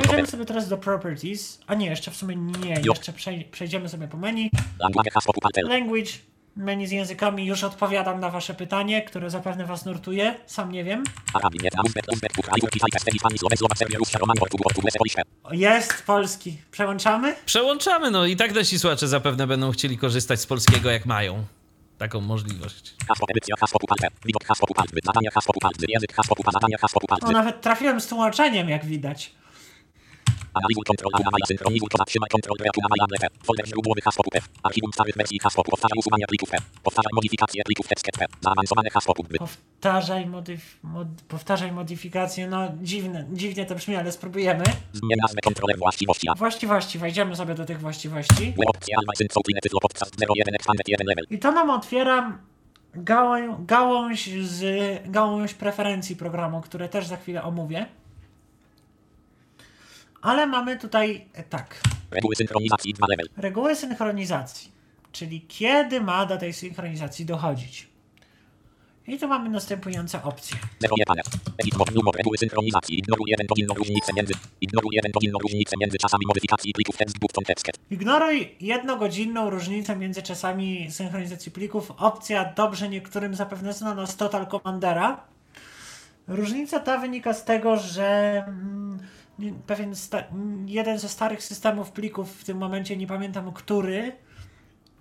Przejdziemy 0.00 0.26
sobie 0.26 0.44
teraz 0.44 0.68
do 0.68 0.76
Properties. 0.78 1.60
A 1.66 1.74
nie, 1.74 1.86
jeszcze 1.86 2.10
w 2.10 2.16
sumie 2.16 2.36
nie. 2.36 2.80
Jeszcze 2.84 3.12
przej- 3.12 3.44
przejdziemy 3.44 3.88
sobie 3.88 4.08
po 4.08 4.16
menu. 4.16 4.50
Language 5.68 6.10
menu 6.56 6.86
z 6.86 6.90
językami. 6.90 7.46
Już 7.46 7.64
odpowiadam 7.64 8.20
na 8.20 8.30
Wasze 8.30 8.54
pytanie, 8.54 9.02
które 9.02 9.30
zapewne 9.30 9.64
Was 9.66 9.84
nurtuje. 9.84 10.34
Sam 10.46 10.72
nie 10.72 10.84
wiem. 10.84 11.04
Jest 15.52 16.02
polski. 16.06 16.58
Przełączamy? 16.70 17.34
Przełączamy, 17.46 18.10
no 18.10 18.26
i 18.26 18.36
tak 18.36 18.54
nasi 18.54 18.78
słuchacze 18.78 19.08
zapewne 19.08 19.46
będą 19.46 19.70
chcieli 19.72 19.98
korzystać 19.98 20.40
z 20.40 20.46
polskiego, 20.46 20.90
jak 20.90 21.06
mają 21.06 21.44
taką 21.98 22.20
możliwość. 22.20 22.94
Hash 23.08 23.18
pop 23.20 23.30
edycja, 23.30 23.54
hash 23.60 23.70
pop 23.72 23.82
alter. 23.92 24.10
Widok, 24.26 24.44
hash 24.44 24.58
pop 24.60 24.78
alter. 24.78 25.00
Zadania, 25.04 25.30
hash 25.34 25.44
pop 25.46 25.64
alter. 25.64 25.90
Język, 25.90 26.12
hash 26.14 26.28
pop, 26.28 26.38
zadania, 26.52 26.78
hash 26.78 26.92
pop 26.92 27.02
O, 27.08 27.12
alter. 27.14 27.30
nawet 27.32 27.60
trafiłem 27.60 28.00
z 28.00 28.06
tłumaczeniem, 28.06 28.68
jak 28.68 28.84
widać. 28.84 29.32
Analizuj 30.60 30.84
kontrol, 30.90 31.10
analiza 31.14 31.46
synchronizuj, 31.52 31.88
to 31.92 31.98
zatrzymaj 31.98 32.30
kontrol, 32.36 32.56
reakuna, 32.64 32.86
maja, 32.92 33.28
Folder 33.46 33.66
źródłowy 33.68 34.00
hash 34.04 34.16
popów 34.16 34.32
F. 34.40 34.44
Archiwum 34.62 34.90
starych 34.92 35.14
wersji 35.16 35.38
hash 35.42 35.54
pop. 35.54 35.66
Powtarzaj 35.70 35.98
usuwania 35.98 36.26
plików 36.26 36.48
F. 36.54 36.62
Powtarzaj 36.82 37.10
modyfikacje 37.14 37.62
plików 37.64 37.86
text 37.88 38.06
F. 38.08 38.28
Zaawansowane 38.40 38.90
hash 38.90 39.04
popów. 39.04 39.26
Powtarzaj, 39.38 40.26
modyf- 40.26 40.76
mod- 40.82 41.22
powtarzaj 41.28 41.72
modyfikacje. 41.72 42.46
No, 42.46 42.58
dziwne, 42.82 43.26
dziwnie 43.32 43.66
to 43.66 43.74
brzmi, 43.74 43.96
ale 43.96 44.12
spróbujemy. 44.12 44.64
Zmień 44.92 45.18
nazwę 45.22 45.40
kontroler 45.40 45.78
właściwości. 45.78 46.26
Właściwości, 46.36 46.98
wejdziemy 46.98 47.36
sobie 47.36 47.54
do 47.54 47.64
tych 47.64 47.80
właściwości. 47.80 48.44
Web 48.58 48.68
opcja, 48.76 48.96
alma, 48.98 49.12
sync, 49.16 49.32
soutline, 49.32 49.60
tyflo, 49.62 49.80
podcast 49.80 50.14
01, 50.36 50.54
expanded, 50.54 50.88
1 50.88 51.06
level. 51.06 51.24
I 51.30 51.38
to 51.38 51.52
nam 51.52 51.70
otwiera 51.70 52.38
gałę, 52.94 53.56
gałąź 53.66 54.28
z 54.42 54.62
gałąź 55.10 55.54
preferencji 55.54 56.16
programu, 56.16 56.60
które 56.60 56.88
też 56.88 57.06
za 57.06 57.16
chwilę 57.16 57.42
omówię. 57.42 57.86
Ale 60.26 60.46
mamy 60.46 60.78
tutaj 60.78 61.26
e, 61.32 61.42
tak, 61.42 61.80
Reguły 62.10 62.36
synchronizacji 62.36 62.94
2 62.94 63.06
level. 63.10 63.26
reguły 63.36 63.76
synchronizacji. 63.76 64.72
czyli 65.12 65.40
kiedy 65.48 66.00
ma 66.00 66.26
do 66.26 66.36
tej 66.36 66.52
synchronizacji 66.52 67.24
dochodzić. 67.24 67.88
I 69.06 69.18
tu 69.18 69.28
mamy 69.28 69.50
następujące 69.50 70.22
opcje. 70.22 70.56
Zeruje 70.80 71.04
panel. 71.06 71.24
Edit 71.58 71.74
numer, 71.74 72.14
reguły 72.16 72.38
synchronizacji. 72.38 72.98
Ignoruj 72.98 73.34
powinno 73.48 73.74
różnicę 73.74 74.12
między. 74.16 74.34
Ignoruj 74.60 74.98
powinno 75.12 75.38
różnicę 75.38 75.76
między 75.80 75.98
czasami 75.98 76.26
modyfikacji 76.26 76.72
plików 76.72 76.96
tekst 76.96 77.18
button 77.18 77.44
text. 77.44 77.66
Ignoruj 77.90 78.56
jednogodzinną 78.60 79.50
różnicę 79.50 79.96
między 79.96 80.22
czasami 80.22 80.90
synchronizacji 80.90 81.52
plików. 81.52 81.90
Opcja 81.90 82.52
dobrze 82.56 82.88
niektórym 82.88 83.34
zapewne 83.34 83.72
znana 83.72 84.06
z 84.06 84.16
Total 84.16 84.46
Commandera. 84.46 85.24
Różnica 86.28 86.80
ta 86.80 86.98
wynika 86.98 87.34
z 87.34 87.44
tego, 87.44 87.76
że 87.76 88.44
mm, 88.48 88.98
pewien 89.66 89.94
jeden 90.66 90.98
ze 90.98 91.08
starych 91.08 91.42
systemów 91.42 91.92
plików, 91.92 92.40
w 92.40 92.44
tym 92.44 92.58
momencie 92.58 92.96
nie 92.96 93.06
pamiętam 93.06 93.52
który, 93.52 94.12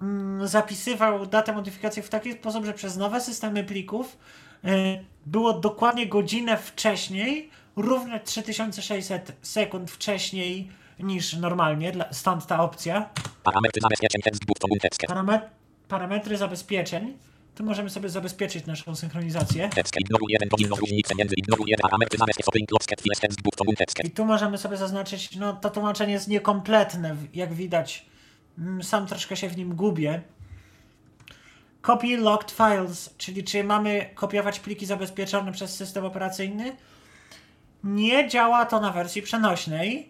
mm, 0.01 0.47
zapisywał 0.47 1.25
datę 1.25 1.53
modyfikacji 1.53 2.01
w 2.01 2.09
taki 2.09 2.33
sposób, 2.33 2.65
że 2.65 2.73
przez 2.73 2.97
nowe 2.97 3.21
systemy 3.21 3.63
plików 3.63 4.17
y, 4.65 4.67
było 5.25 5.53
dokładnie 5.53 6.07
godzinę 6.07 6.57
wcześniej, 6.57 7.49
równe 7.75 8.19
3600 8.19 9.33
sekund 9.41 9.91
wcześniej 9.91 10.69
niż 10.99 11.33
normalnie, 11.33 11.91
stąd 12.11 12.45
ta 12.47 12.59
opcja. 12.59 13.09
Parametry 13.43 13.81
zabezpieczeń 13.81 14.21
parametry 15.87 16.37
zabezpieczeń. 16.37 17.17
Tu 17.55 17.63
możemy 17.63 17.89
sobie 17.89 18.09
zabezpieczyć 18.09 18.65
naszą 18.65 18.95
synchronizację. 18.95 19.69
I 24.07 24.11
tu 24.11 24.25
możemy 24.25 24.57
sobie 24.57 24.77
zaznaczyć, 24.77 25.35
no 25.35 25.53
to 25.53 25.69
tłumaczenie 25.69 26.13
jest 26.13 26.27
niekompletne, 26.27 27.15
jak 27.33 27.53
widać. 27.53 28.05
Mm, 28.59 28.83
Sam 28.83 29.07
troszkę 29.07 29.37
się 29.37 29.49
w 29.49 29.57
nim 29.57 29.75
gubię. 29.75 30.21
Copy 31.81 32.17
locked 32.17 32.51
files, 32.51 33.15
czyli 33.17 33.43
czy 33.43 33.63
mamy 33.63 34.09
kopiować 34.15 34.59
pliki 34.59 34.85
zabezpieczone 34.85 35.51
przez 35.51 35.75
system 35.75 36.05
operacyjny? 36.05 36.75
Nie 37.83 38.29
działa 38.29 38.65
to 38.65 38.79
na 38.79 38.91
wersji 38.91 39.21
przenośnej, 39.21 40.09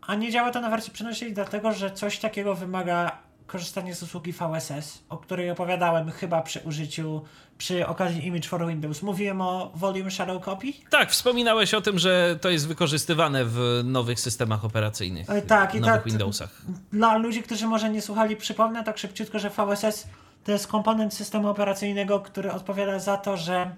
a 0.00 0.14
nie 0.14 0.30
działa 0.30 0.50
to 0.50 0.60
na 0.60 0.70
wersji 0.70 0.92
przenośnej 0.92 1.32
dlatego, 1.32 1.72
że 1.72 1.90
coś 1.90 2.18
takiego 2.18 2.54
wymaga 2.54 3.25
korzystania 3.46 3.94
z 3.94 4.02
usługi 4.02 4.32
VSS, 4.32 5.02
o 5.08 5.18
której 5.18 5.50
opowiadałem 5.50 6.10
chyba 6.10 6.42
przy 6.42 6.60
użyciu, 6.60 7.22
przy 7.58 7.86
okazji 7.86 8.26
Image 8.26 8.48
for 8.48 8.66
Windows. 8.66 9.02
Mówiłem 9.02 9.40
o 9.40 9.72
Volume 9.74 10.10
Shadow 10.10 10.44
Copy? 10.44 10.66
Tak, 10.90 11.10
wspominałeś 11.10 11.74
o 11.74 11.80
tym, 11.80 11.98
że 11.98 12.38
to 12.40 12.50
jest 12.50 12.68
wykorzystywane 12.68 13.44
w 13.44 13.80
nowych 13.84 14.20
systemach 14.20 14.64
operacyjnych. 14.64 15.30
E, 15.30 15.42
tak, 15.42 15.74
i 15.74 15.80
nowych 15.80 15.94
tak- 15.94 16.04
Windowsach. 16.04 16.62
Dla 16.92 17.16
ludzi, 17.16 17.42
którzy 17.42 17.66
może 17.66 17.90
nie 17.90 18.02
słuchali, 18.02 18.36
przypomnę 18.36 18.84
tak 18.84 18.98
szybciutko, 18.98 19.38
że 19.38 19.50
VSS 19.50 20.06
to 20.44 20.52
jest 20.52 20.66
komponent 20.66 21.14
systemu 21.14 21.48
operacyjnego, 21.48 22.20
który 22.20 22.52
odpowiada 22.52 22.98
za 22.98 23.16
to, 23.16 23.36
że 23.36 23.74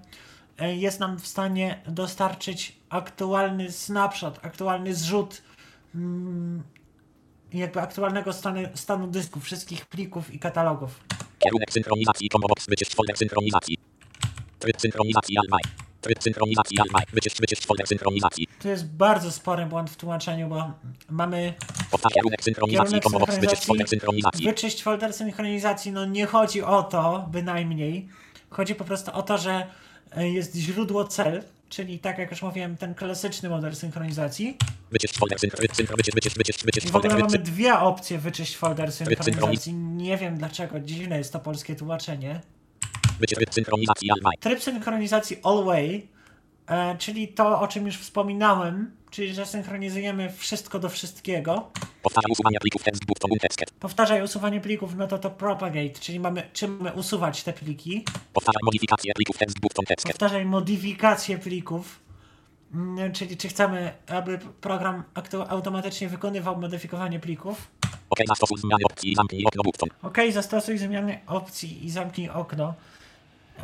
e, 0.59 0.77
jest 0.77 1.01
nam 1.01 1.19
w 1.19 1.27
stanie 1.27 1.83
dostarczyć 1.87 2.77
aktualny 2.89 3.73
snapshot, 3.73 4.41
aktualny 4.43 4.95
zrzut 4.95 5.43
mm, 5.95 6.63
jakby 7.53 7.81
aktualnego 7.81 8.33
stanu, 8.33 8.61
stanu 8.75 9.07
dysku, 9.07 9.41
wszystkich 9.41 9.87
plików 9.87 10.35
i 10.35 10.39
katalogów. 10.39 11.01
Kierunek 11.39 11.73
synchronizacji 11.73 12.29
combo 12.29 12.49
box. 12.49 12.67
Wyczyść 12.69 12.95
folder 12.95 13.17
synchronizacji. 13.17 13.77
Tryb 14.59 14.81
synchronizacji 14.81 15.37
Y. 15.37 15.69
Tryb 16.01 16.23
synchronizacji 16.23 16.79
Y. 16.79 17.13
Wyczyść, 17.13 17.41
wyczyść 17.41 17.67
folder 17.67 17.87
synchronizacji. 17.87 18.47
To 18.63 18.69
jest 18.69 18.87
bardzo 18.87 19.33
spory 19.33 19.67
błąd 19.67 19.91
w 19.91 19.97
tłumaczeniu, 19.97 20.49
bo 20.49 20.73
mamy 21.11 21.55
Powtarz 21.91 22.13
kierunek 22.13 22.43
synchronizacji 22.45 22.87
Kierunek 23.01 23.03
combo 23.03 23.19
box. 23.19 23.31
Wyczyść 23.35 23.63
synchronizacji, 23.63 23.67
folder 23.67 23.89
synchronizacji. 23.89 24.45
wyczyść 24.47 24.83
folder 24.83 25.13
synchronizacji, 25.13 25.93
no 25.93 26.05
nie 26.07 26.27
chodzi 26.27 26.63
o 26.63 26.83
to 26.83 27.29
bynajmniej. 27.31 28.09
Chodzi 28.51 28.75
po 28.75 28.85
prostu 28.85 29.13
o 29.13 29.23
to, 29.23 29.39
że 29.39 29.67
e, 30.17 30.29
jest 30.29 30.57
źródło 30.57 31.05
cel, 31.05 31.43
czyli 31.69 31.99
tak 31.99 32.19
jak 32.19 32.31
już 32.31 32.43
mówiłem, 32.43 32.77
ten 32.77 32.95
klasyczny 32.95 33.49
model 33.49 33.77
synchronizacji. 33.77 34.57
Wyczyść 34.91 35.19
folder 35.19 35.39
I 36.85 36.91
w 36.91 36.97
ogóle 36.97 37.19
mamy 37.19 37.39
dwie 37.39 37.79
opcje 37.79 38.19
wyczyść 38.19 38.57
folder 38.57 38.93
synchronizacji. 38.93 39.75
Nie 39.75 40.17
wiem 40.17 40.39
dlaczego, 40.39 40.81
dziwne 40.81 41.19
jest 41.19 41.33
to 41.33 41.41
polskie 41.41 41.77
tłumaczenie. 41.77 42.41
Synchronizacji. 43.51 44.11
Tryb 44.41 44.63
synchronizacji 44.63 45.37
all 45.43 45.65
way, 45.65 46.09
e, 46.67 46.97
czyli 46.99 47.29
to, 47.29 47.61
o 47.61 47.69
czym 47.69 47.87
już 47.87 47.97
wspominałem, 47.97 48.98
czyli 49.11 49.35
że 49.35 49.47
synchronizujemy 49.47 50.33
wszystko 50.33 50.79
do 50.79 50.89
wszystkiego. 50.89 51.71
Powtarzaj 52.03 52.33
usuwania 52.33 52.59
plików 52.61 52.83
tekst 52.83 53.05
button 53.07 53.31
text. 53.41 53.61
Powtarzaj 53.81 54.23
usuwanie 54.23 54.61
plików, 54.61 54.95
no 54.97 55.07
to 55.07 55.19
to 55.19 55.31
propagate, 55.31 56.01
czyli 56.01 56.21
mamy 56.21 56.43
czym 56.53 56.77
mamy 56.77 56.93
usuwać 56.93 57.43
te 57.43 57.53
pliki. 57.53 58.05
Powtarzaj 58.33 58.61
modyfikację 58.65 59.13
plików 59.15 59.39
tekst 59.39 59.61
button 59.61 59.85
text. 59.85 60.07
Powtarzaj 60.07 60.45
modyfikację 60.45 61.39
plików, 61.39 62.09
Mm, 62.75 63.13
czyli 63.13 63.37
czy 63.37 63.49
chcemy, 63.49 63.93
aby 64.07 64.39
program 64.61 65.03
automatycznie 65.49 66.09
wykonywał 66.09 66.61
modyfikowanie 66.61 67.21
plików. 67.21 67.71
OK, 68.11 68.19
zastosuj 68.29 68.59
zmiany 68.59 68.85
opcji 68.85 69.13
i 69.13 69.15
zamknij 69.15 69.45
okno 69.45 69.63
button. 69.63 69.89
OK, 70.03 70.19
zastosuj 70.33 70.79
zmiany 70.79 71.21
opcji 71.27 71.87
i 71.87 71.91
zamknij 71.91 72.29
okno. 72.29 72.75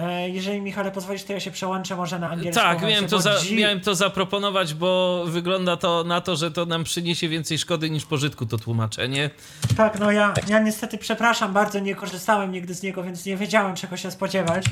E, 0.00 0.30
jeżeli 0.30 0.60
Michale 0.60 0.90
pozwolisz, 0.90 1.24
to 1.24 1.32
ja 1.32 1.40
się 1.40 1.50
przełączę 1.50 1.96
może 1.96 2.18
na 2.18 2.30
angielską 2.30 2.60
Tak, 2.62 2.82
miałem 2.82 3.06
to, 3.06 3.20
za, 3.20 3.34
miałem 3.52 3.80
to 3.80 3.94
zaproponować, 3.94 4.74
bo 4.74 5.24
wygląda 5.26 5.76
to 5.76 6.04
na 6.04 6.20
to, 6.20 6.36
że 6.36 6.50
to 6.50 6.66
nam 6.66 6.84
przyniesie 6.84 7.28
więcej 7.28 7.58
szkody 7.58 7.90
niż 7.90 8.04
pożytku 8.04 8.46
to 8.46 8.58
tłumaczenie. 8.58 9.30
Tak, 9.76 9.98
no 9.98 10.10
ja, 10.12 10.34
ja 10.48 10.58
niestety 10.58 10.98
przepraszam 10.98 11.52
bardzo, 11.52 11.78
nie 11.78 11.94
korzystałem 11.94 12.52
nigdy 12.52 12.74
z 12.74 12.82
niego, 12.82 13.02
więc 13.02 13.26
nie 13.26 13.36
wiedziałem 13.36 13.76
czego 13.76 13.96
się 13.96 14.10
spodziewać. 14.10 14.64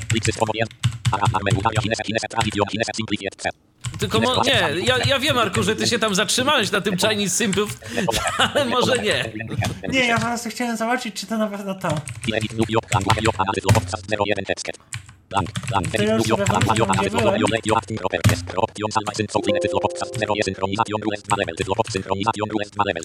Tylko 3.99 4.19
mo- 4.19 4.41
nie, 4.43 4.85
ja, 4.85 4.97
ja 5.05 5.19
wiem, 5.19 5.35
Marku, 5.35 5.63
że 5.63 5.75
ty 5.75 5.87
się 5.87 5.99
tam 5.99 6.15
zatrzymałeś 6.15 6.71
na 6.71 6.81
tym 6.81 6.97
Chinese 6.97 7.37
Simple, 7.37 7.65
ale 8.37 8.65
może 8.65 8.97
nie. 8.97 9.31
Nie, 9.89 10.05
ja 10.05 10.17
po 10.19 10.25
prostu 10.25 10.49
chciałem 10.49 10.77
zobaczyć, 10.77 11.15
czy 11.15 11.27
to 11.27 11.37
na 11.37 11.47
pewno 11.47 11.75
to. 11.75 11.87
Edit 15.33 15.49
new 15.49 15.57
yok, 15.57 15.65
plan, 15.65 15.73
yok, 15.73 15.73
analiz, 15.73 15.73
log, 15.73 15.73
podcast 15.73 15.73
01 15.73 15.73
text. 15.73 15.73
Blank, 15.73 15.85
blank, 15.85 15.85
To 15.91 15.97
edit 15.97 16.09
ja 16.09 16.17
new 16.17 16.19
już 16.21 16.27
yok, 16.27 16.39
sobie 16.39 16.45
plan, 16.45 16.61
włączę, 16.63 16.79
yok, 16.79 16.89
gdzie 16.89 16.99
analiz, 16.99 17.13
log, 17.13 17.23
byłem. 17.23 17.41
yok, 17.41 17.51
lekio, 17.51 17.77
acting, 17.77 17.99
properties, 17.99 18.43
pro, 18.43 18.61
option, 18.61 18.91
salva, 18.91 19.13
syn, 19.13 19.27
soul, 19.29 19.43
tyflo, 19.61 19.79
podcast 19.79 20.17
01 20.17 20.43
synchronization, 20.43 21.01
rules 21.01 21.21
2 21.23 21.35
level, 21.37 21.55
tyflo, 21.55 21.75
synchronization, 21.91 22.49
rules 22.49 22.71
2 22.71 22.83
level. 22.87 23.03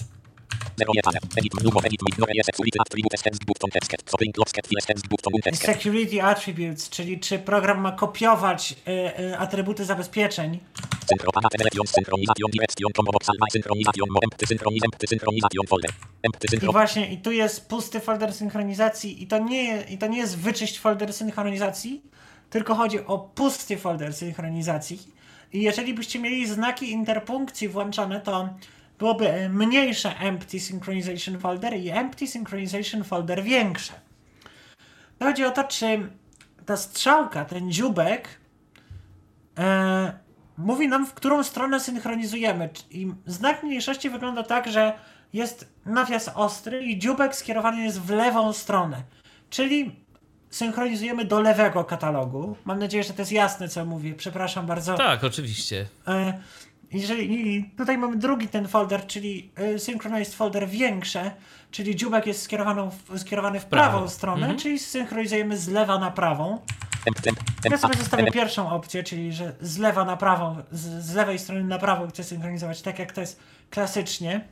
01 0.79 1.19
edit 1.37 1.53
new, 1.63 1.85
edit 1.85 2.01
ignore, 2.09 2.31
jest, 2.35 2.59
ulicy, 2.59 2.79
attributes, 2.79 3.21
text, 3.21 3.45
button, 3.45 3.69
text, 3.69 3.91
stoping, 4.05 4.37
locket, 4.37 4.67
files, 4.67 4.85
text, 4.85 5.07
button, 5.07 5.33
text. 5.43 5.61
Security 5.65 6.23
attributes, 6.23 6.89
czyli 6.89 7.19
czy 7.19 7.39
program 7.39 7.81
ma 7.81 7.91
kopiować 7.91 8.71
y, 8.71 8.91
y, 9.19 9.37
atrybuty 9.37 9.85
zabezpieczeń. 9.85 10.59
I 16.69 16.71
właśnie, 16.71 17.13
i 17.13 17.17
tu 17.17 17.31
jest 17.31 17.69
pusty 17.69 17.99
folder 17.99 18.33
synchronizacji 18.33 19.23
i 19.23 19.27
to 19.27 19.37
nie, 19.39 19.81
i 19.81 19.97
to 19.97 20.07
nie 20.07 20.17
jest 20.17 20.37
wyczyść 20.37 20.79
folder 20.79 21.13
synchronizacji, 21.13 22.01
tylko 22.49 22.75
chodzi 22.75 23.05
o 23.05 23.17
pusty 23.17 23.77
folder 23.77 24.13
synchronizacji. 24.13 24.99
I 25.53 25.61
jeżeli 25.61 25.93
byście 25.93 26.19
mieli 26.19 26.47
znaki 26.47 26.91
interpunkcji 26.91 27.69
włączone, 27.69 28.21
to 28.21 28.49
byłoby 28.99 29.29
e, 29.29 29.49
mniejsze 29.49 30.17
empty 30.17 30.59
synchronization 30.59 31.39
folder 31.39 31.73
i 31.73 31.89
empty 31.89 32.27
synchronization 32.27 33.03
folder 33.03 33.43
większe. 33.43 33.93
Chodzi 35.19 35.45
o 35.45 35.51
to, 35.51 35.63
czy 35.63 36.09
ta 36.65 36.77
strzałka, 36.77 37.45
ten 37.45 37.71
dziubek 37.71 38.27
e, 39.57 40.13
mówi 40.57 40.87
nam, 40.87 41.05
w 41.05 41.13
którą 41.13 41.43
stronę 41.43 41.79
synchronizujemy. 41.79 42.69
I 42.91 43.11
znak 43.25 43.63
mniejszości 43.63 44.09
wygląda 44.09 44.43
tak, 44.43 44.71
że 44.71 44.93
jest 45.33 45.67
nawias 45.85 46.31
ostry 46.35 46.83
i 46.83 46.99
dziubek 46.99 47.35
skierowany 47.35 47.83
jest 47.83 48.01
w 48.01 48.09
lewą 48.09 48.53
stronę. 48.53 49.03
Czyli 49.49 49.95
synchronizujemy 50.49 51.25
do 51.25 51.41
lewego 51.41 51.83
katalogu. 51.83 52.55
Mam 52.65 52.79
nadzieję, 52.79 53.03
że 53.03 53.13
to 53.13 53.21
jest 53.21 53.31
jasne, 53.31 53.67
co 53.69 53.85
mówię. 53.85 54.13
Przepraszam 54.13 54.65
bardzo. 54.65 54.95
Tak, 54.97 55.23
oczywiście. 55.23 55.87
E, 56.07 56.39
Jeżeli 56.91 57.63
tutaj 57.77 57.97
mamy 57.97 58.17
drugi 58.17 58.47
ten 58.47 58.67
folder, 58.67 59.07
czyli 59.07 59.51
e, 59.55 59.79
synchronized 59.79 60.35
folder 60.35 60.67
większe, 60.67 61.31
czyli 61.71 61.95
dziubek 61.95 62.27
jest 62.27 62.41
skierowany 62.41 62.81
w, 63.09 63.19
skierowany 63.19 63.59
w 63.59 63.65
prawą 63.65 64.07
stronę, 64.09 64.55
czyli 64.55 64.79
synchronizujemy 64.79 65.57
z 65.57 65.67
lewa 65.67 65.99
na 65.99 66.11
prawą. 66.11 66.59
Ja 67.71 67.77
sobie 67.77 67.93
zostawię 67.97 68.31
pierwszą 68.31 68.69
opcję, 68.69 69.03
czyli 69.03 69.33
że 69.33 69.53
z 69.61 69.77
lewa 69.77 70.05
na 70.05 70.17
prawą, 70.17 70.55
z, 70.71 71.05
z 71.05 71.13
lewej 71.15 71.39
strony 71.39 71.63
na 71.63 71.79
prawą 71.79 72.07
chcę 72.07 72.23
synchronizować, 72.23 72.81
tak 72.81 72.99
jak 72.99 73.11
to 73.11 73.21
jest 73.21 73.39
klasycznie. 73.69 74.47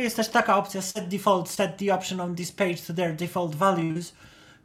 Jest 0.00 0.16
też 0.16 0.28
taka 0.28 0.56
opcja 0.56 0.82
set 0.82 1.08
default, 1.08 1.50
set 1.50 1.76
the 1.76 1.94
option 1.94 2.20
on 2.20 2.34
this 2.36 2.52
page 2.52 2.76
to 2.86 2.94
their 2.94 3.16
default 3.16 3.54
values, 3.54 4.14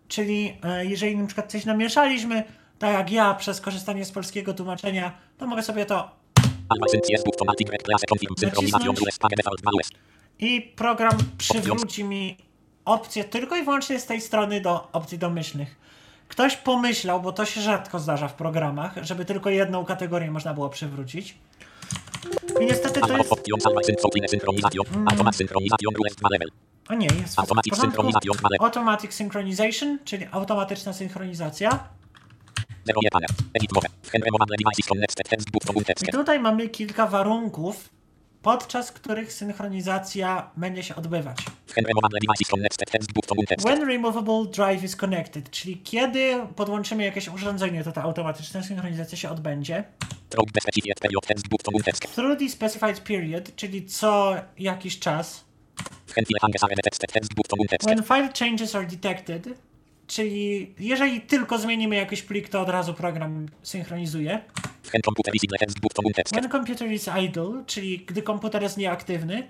czyli 0.07 0.57
e, 0.63 0.85
jeżeli 0.85 1.17
na 1.17 1.25
przykład 1.25 1.51
coś 1.51 1.65
namieszaliśmy, 1.65 2.43
tak 2.79 2.93
jak 2.93 3.11
ja 3.11 3.33
przez 3.33 3.61
korzystanie 3.61 4.05
z 4.05 4.11
polskiego 4.11 4.53
tłumaczenia, 4.53 5.11
to 5.37 5.47
mogę 5.47 5.63
sobie 5.63 5.85
to 5.85 6.19
Nacisnąć. 8.43 9.87
I 10.39 10.61
program 10.61 11.17
przywróci 11.37 12.03
mi 12.03 12.37
opcję 12.85 13.23
tylko 13.23 13.55
i 13.57 13.63
wyłącznie 13.63 13.99
z 13.99 14.05
tej 14.05 14.21
strony 14.21 14.61
do 14.61 14.91
opcji 14.91 15.19
domyślnych. 15.19 15.75
Ktoś 16.29 16.55
pomyślał, 16.55 17.21
bo 17.21 17.31
to 17.31 17.45
się 17.45 17.61
rzadko 17.61 17.99
zdarza 17.99 18.27
w 18.27 18.33
programach, 18.33 18.93
żeby 19.01 19.25
tylko 19.25 19.49
jedną 19.49 19.85
kategorię 19.85 20.31
można 20.31 20.53
było 20.53 20.69
przywrócić. 20.69 21.37
I 22.61 22.65
niestety 22.65 22.99
to 23.01 23.17
jest... 23.17 23.31
option 23.31 23.59
advanced 23.65 24.01
software 24.01 24.29
synchronization. 24.29 24.85
Automatic 25.11 25.37
synchronization 25.37 25.93
US 26.05 26.15
2 26.15 26.29
level. 26.31 26.49
O 26.89 26.93
nie, 26.93 27.07
jest 27.21 27.35
w 27.35 27.39
Automatic 27.39 27.77
synchronization. 27.77 28.35
Automatic 28.59 29.13
synchronization, 29.13 29.99
czyli 30.05 30.27
automatyczna 30.31 30.93
synchronizacja. 30.93 31.89
I 36.07 36.11
tutaj 36.11 36.39
mamy 36.39 36.69
kilka 36.69 37.07
warunków, 37.07 37.89
podczas 38.41 38.91
których 38.91 39.33
synchronizacja 39.33 40.51
będzie 40.57 40.83
się 40.83 40.95
odbywać. 40.95 41.37
When 43.63 43.87
removable 43.87 44.45
drive 44.51 44.83
is 44.83 44.95
connected, 44.95 45.51
czyli 45.51 45.77
kiedy 45.77 46.39
podłączymy 46.55 47.03
jakieś 47.03 47.27
urządzenie, 47.27 47.83
to 47.83 47.91
ta 47.91 48.01
automatyczna 48.01 48.63
synchronizacja 48.63 49.17
się 49.17 49.29
odbędzie. 49.29 49.83
Through 52.15 52.39
the 52.39 52.49
specified 52.49 52.99
period 52.99 53.55
czyli 53.55 53.85
co 53.85 54.35
jakiś 54.59 54.99
czas. 54.99 55.45
When 57.83 58.03
file 58.03 58.29
changes 58.39 58.75
are 58.75 58.85
detected, 58.85 59.47
czyli 60.07 60.73
jeżeli 60.79 61.21
tylko 61.21 61.57
zmienimy 61.57 61.95
jakiś 61.95 62.21
plik, 62.21 62.49
to 62.49 62.61
od 62.61 62.69
razu 62.69 62.93
program 62.93 63.49
synchronizuje. 63.63 64.41
When 66.35 66.51
computer 66.51 66.91
is 66.91 67.09
idle, 67.23 67.63
czyli 67.65 67.99
gdy 67.99 68.21
komputer 68.21 68.61
jest 68.61 68.77
nieaktywny. 68.77 69.49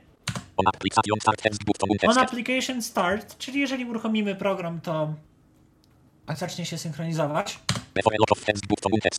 On 2.17 2.17
application 2.23 2.81
start 2.81 3.37
czyli 3.37 3.59
jeżeli 3.59 3.85
uruchomimy 3.85 4.35
program, 4.35 4.81
to 4.81 5.13
zacznie 6.35 6.65
się 6.65 6.77
synchronizować. 6.77 7.59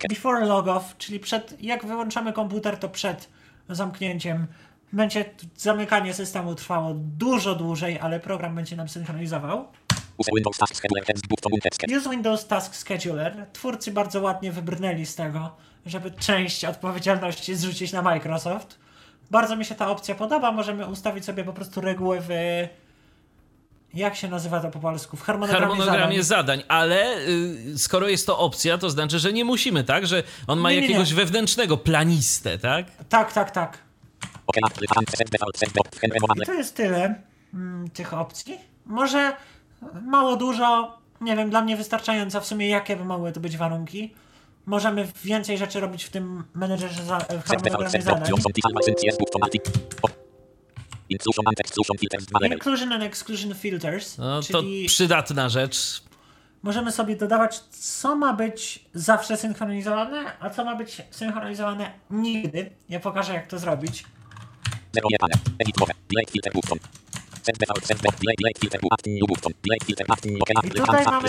Before 0.08 0.46
log 0.46 0.68
off, 0.68 0.96
czyli 0.98 1.20
przed, 1.20 1.62
jak 1.62 1.86
wyłączamy 1.86 2.32
komputer, 2.32 2.76
to 2.76 2.88
przed 2.88 3.28
zamknięciem 3.68 4.46
będzie 4.92 5.24
zamykanie 5.56 6.14
systemu 6.14 6.54
trwało 6.54 6.94
dużo 6.94 7.54
dłużej, 7.54 7.98
ale 7.98 8.20
program 8.20 8.54
będzie 8.54 8.76
nam 8.76 8.88
synchronizował. 8.88 9.68
Use 10.20 10.30
Windows 10.34 10.58
task 10.58 10.76
scheduler 10.76 11.04
text 11.04 11.26
button 11.26 11.52
text. 11.60 11.80
Use 11.96 12.10
Windows 12.10 12.46
Task 12.46 12.74
Scheduler. 12.74 13.46
Twórcy 13.52 13.92
bardzo 13.92 14.20
ładnie 14.20 14.52
wybrnęli 14.52 15.06
z 15.06 15.14
tego, 15.14 15.56
żeby 15.86 16.10
część 16.10 16.64
odpowiedzialności 16.64 17.54
zrzucić 17.54 17.92
na 17.92 18.02
Microsoft. 18.02 18.78
Bardzo 19.30 19.56
mi 19.56 19.64
się 19.64 19.74
ta 19.74 19.90
opcja 19.90 20.14
podoba. 20.14 20.52
Możemy 20.52 20.86
ustawić 20.86 21.24
sobie 21.24 21.44
po 21.44 21.52
prostu 21.52 21.80
reguły 21.80 22.18
w. 22.20 22.28
Jak 23.94 24.16
się 24.16 24.28
nazywa 24.28 24.60
to 24.60 24.70
po 24.70 24.78
polsku? 24.78 25.16
W 25.16 25.22
harmonogramie, 25.22 25.66
harmonogramie 25.66 26.22
zadań. 26.22 26.58
zadań, 26.58 26.62
ale 26.68 27.18
y, 27.18 27.78
skoro 27.78 28.08
jest 28.08 28.26
to 28.26 28.38
opcja, 28.38 28.78
to 28.78 28.90
znaczy, 28.90 29.18
że 29.18 29.32
nie 29.32 29.44
musimy, 29.44 29.84
tak? 29.84 30.06
Że 30.06 30.22
on 30.46 30.58
ma 30.58 30.70
Nie, 30.70 30.76
nie, 30.76 30.80
nie. 30.80 30.86
jakiegoś 30.86 31.14
wewnętrznego 31.14 31.76
planistę, 31.76 32.58
tak? 32.58 32.86
Tak, 33.08 33.32
tak, 33.32 33.50
tak. 33.50 33.78
I 36.42 36.46
to 36.46 36.54
jest 36.54 36.76
tyle 36.76 37.14
mm, 37.54 37.90
tych 37.90 38.14
opcji. 38.14 38.58
Może 38.86 39.32
mało 40.06 40.36
dużo, 40.36 40.98
nie 41.20 41.36
wiem, 41.36 41.50
dla 41.50 41.62
mnie 41.62 41.76
wystarczająco 41.76 42.40
w 42.40 42.46
sumie, 42.46 42.68
jakie 42.68 42.96
by 42.96 43.04
mogły 43.04 43.32
to 43.32 43.40
być 43.40 43.56
warunki. 43.56 44.14
Możemy 44.66 45.08
więcej 45.24 45.58
rzeczy 45.58 45.80
robić 45.80 46.04
w 46.04 46.10
tym 46.10 46.44
menedżerze 46.54 47.02
za, 47.04 47.18
w 47.20 47.44
harmonogramie 47.48 48.02
zadań. 48.02 48.30
Inclusion 51.08 51.48
and 51.48 51.60
exclusion 51.60 51.98
filters 51.98 52.24
2 52.26 52.38
level. 52.40 52.56
Inclusion 52.58 52.92
and 52.92 53.02
exclusion 53.02 53.54
filters, 53.54 54.18
No 54.18 54.40
to 54.42 54.62
przydatna 54.86 55.48
rzecz. 55.48 56.02
możemy 56.62 56.92
sobie 56.92 57.16
dodawać, 57.16 57.58
co 57.70 58.16
ma 58.16 58.32
być 58.32 58.84
zawsze 58.94 59.36
synchronizowane, 59.36 60.24
a 60.40 60.50
co 60.50 60.64
ma 60.64 60.76
być 60.76 61.02
synchronizowane 61.10 61.92
nigdy. 62.10 62.70
Ja 62.88 63.00
pokażę, 63.00 63.34
jak 63.34 63.46
to 63.46 63.58
zrobić. 63.58 64.04
Zero. 64.94 65.08
Edit 65.58 66.30
filter 66.30 66.52
button. 66.52 66.78
Tutaj 70.70 71.04
mamy 71.04 71.28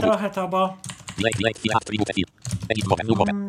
trochę 0.00 0.30
to, 0.30 0.48
bo 0.48 0.76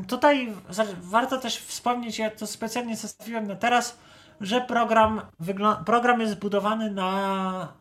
Tutaj 0.07 0.53
warto 1.01 1.37
też 1.37 1.57
wspomnieć, 1.57 2.19
ja 2.19 2.31
to 2.31 2.47
specjalnie 2.47 2.97
zostawiłem 2.97 3.47
na 3.47 3.55
teraz, 3.55 3.97
że 4.41 4.61
program, 4.61 5.21
program 5.85 6.21
jest 6.21 6.33
zbudowany 6.33 6.91
na 6.91 7.73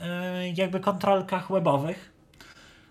e, 0.00 0.48
jakby 0.50 0.80
kontrolkach 0.80 1.52
webowych. 1.52 2.12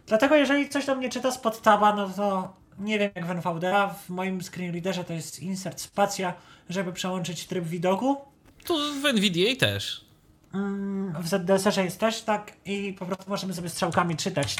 Dlatego 0.07 0.35
jeżeli 0.35 0.69
coś 0.69 0.85
do 0.85 0.95
mnie 0.95 1.09
czyta 1.09 1.31
spod 1.31 1.61
taba, 1.61 1.95
no 1.95 2.09
to 2.09 2.53
nie 2.79 2.99
wiem 2.99 3.11
jak 3.15 3.25
w 3.25 3.31
NVDA, 3.31 3.87
w 3.87 4.09
moim 4.09 4.41
screen 4.41 4.71
readerze 4.71 5.03
to 5.03 5.13
jest 5.13 5.39
insert 5.39 5.81
spacja, 5.81 6.33
żeby 6.69 6.93
przełączyć 6.93 7.47
tryb 7.47 7.65
widoku. 7.65 8.17
Tu 8.65 8.73
w 9.01 9.05
NVDA 9.05 9.55
też. 9.59 10.02
W 11.19 11.27
ZDSR 11.27 11.83
jest 11.83 11.99
też 11.99 12.21
tak 12.21 12.51
i 12.65 12.95
po 12.99 13.05
prostu 13.05 13.25
możemy 13.27 13.53
sobie 13.53 13.69
strzałkami 13.69 14.15
czytać 14.15 14.55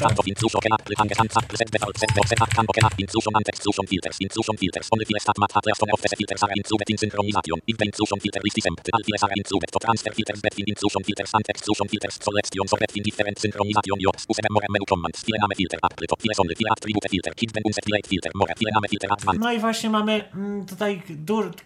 advanced. 19.12 19.41
No 19.41 19.51
i 19.51 19.60
właśnie 19.60 19.89
mamy 19.89 20.29
mm, 20.36 20.65
tutaj 20.65 21.01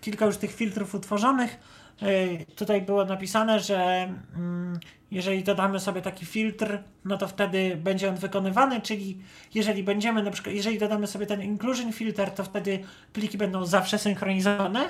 kilka 0.02 0.26
już 0.26 0.38
tych 0.38 0.56
filtrów 0.56 0.96
utworzonych. 0.96 1.58
Yy, 2.02 2.46
Tutaj 2.56 2.82
było 2.82 3.06
napisane, 3.06 3.60
że 3.60 4.10
mm, 4.36 4.80
jeżeli 5.12 5.44
dodamy 5.44 5.80
sobie 5.80 6.02
taki 6.02 6.26
filtr, 6.26 6.80
no 7.06 7.18
to 7.18 7.28
wtedy 7.28 7.78
będzie 7.78 8.10
on 8.10 8.16
wykonywany, 8.16 8.82
czyli 8.82 9.18
jeżeli 9.56 9.84
będziemy 9.84 10.24
na 10.24 10.32
przykład, 10.32 10.56
jeżeli 10.56 10.80
dodamy 10.80 11.08
sobie 11.08 11.26
ten 11.26 11.42
inclusion 11.42 11.94
filter, 11.94 12.32
to 12.32 12.44
wtedy 12.44 12.80
pliki 13.14 13.38
będą 13.38 13.66
zawsze 13.66 13.98
synchronizowane, 14.00 14.90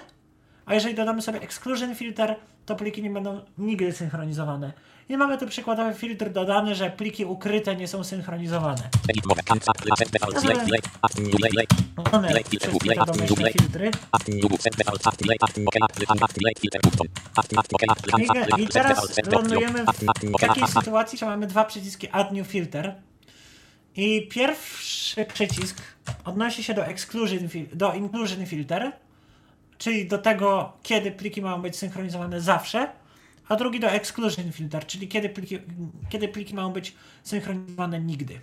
a 0.66 0.74
jeżeli 0.74 0.96
dodamy 0.96 1.22
sobie 1.22 1.42
exclusion 1.42 1.96
filter, 1.96 2.36
to 2.66 2.76
pliki 2.76 3.04
nie 3.04 3.10
będą 3.10 3.42
nigdy 3.58 3.92
synchronizowane. 3.92 4.74
I 5.10 5.18
mamy 5.18 5.38
tu 5.38 5.48
przykładowy 5.48 5.94
filtr 5.94 6.30
dodany, 6.30 6.76
że 6.76 6.90
pliki 6.90 7.26
ukryte 7.26 7.76
nie 7.76 7.88
są 7.88 8.04
synchronizowane. 8.04 8.90
Filter 12.70 13.02
wszystkie 13.14 13.52
filtry. 13.60 13.92
I, 18.58 18.68
teraz 18.68 18.98
lądujemy 19.32 19.86
w 20.38 20.42
takiej 20.42 20.64
sytuacji, 20.80 21.18
że 21.20 21.26
mamy 21.26 21.48
dwa 21.48 21.66
przyciski 21.66 22.08
Add 22.12 22.32
New 22.32 22.48
Filter. 22.48 22.96
I 23.96 24.28
pierwszy 24.28 25.26
przycisk 25.26 25.78
odnosi 26.26 26.64
się 26.64 26.74
do, 26.74 26.86
exclusion 26.86 27.40
do 27.74 27.94
Inclusion 27.94 28.46
Filter, 28.46 28.92
czyli 29.78 30.08
do 30.08 30.18
tego, 30.18 30.74
kiedy 30.84 31.12
pliki 31.12 31.42
mają 31.42 31.62
być 31.62 31.76
synchronizowane 31.78 32.42
zawsze, 32.42 32.88
a 33.50 33.56
drugi 33.56 33.80
do 33.80 33.88
Exclusion 33.88 34.52
Filter, 34.52 34.86
czyli 34.88 35.08
kiedy 35.08 35.30
pliki, 35.30 35.60
kiedy 36.10 36.28
pliki 36.28 36.56
mają 36.56 36.74
być 36.74 36.96
synchronizowane 37.24 38.00
nigdy. 38.00 38.40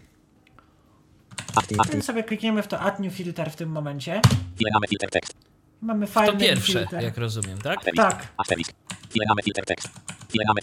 Więc 1.92 2.04
sobie 2.04 2.24
klikniemy 2.24 2.62
w 2.62 2.68
to 2.68 2.80
Add 2.80 3.00
New 3.00 3.14
Filter 3.14 3.50
w 3.50 3.56
tym 3.56 3.68
momencie. 3.68 4.12
Name 4.72 4.86
filter 4.88 5.10
text. 5.10 5.34
Mamy 5.80 6.06
file 6.06 6.26
To 6.26 6.36
pierwsze, 6.36 6.72
filter. 6.78 7.02
jak 7.02 7.18
rozumiem, 7.18 7.58
tak? 7.58 7.78
Asterisk. 8.36 8.72
Tak. 9.28 9.44
Filter 9.44 9.64
text. 9.64 9.88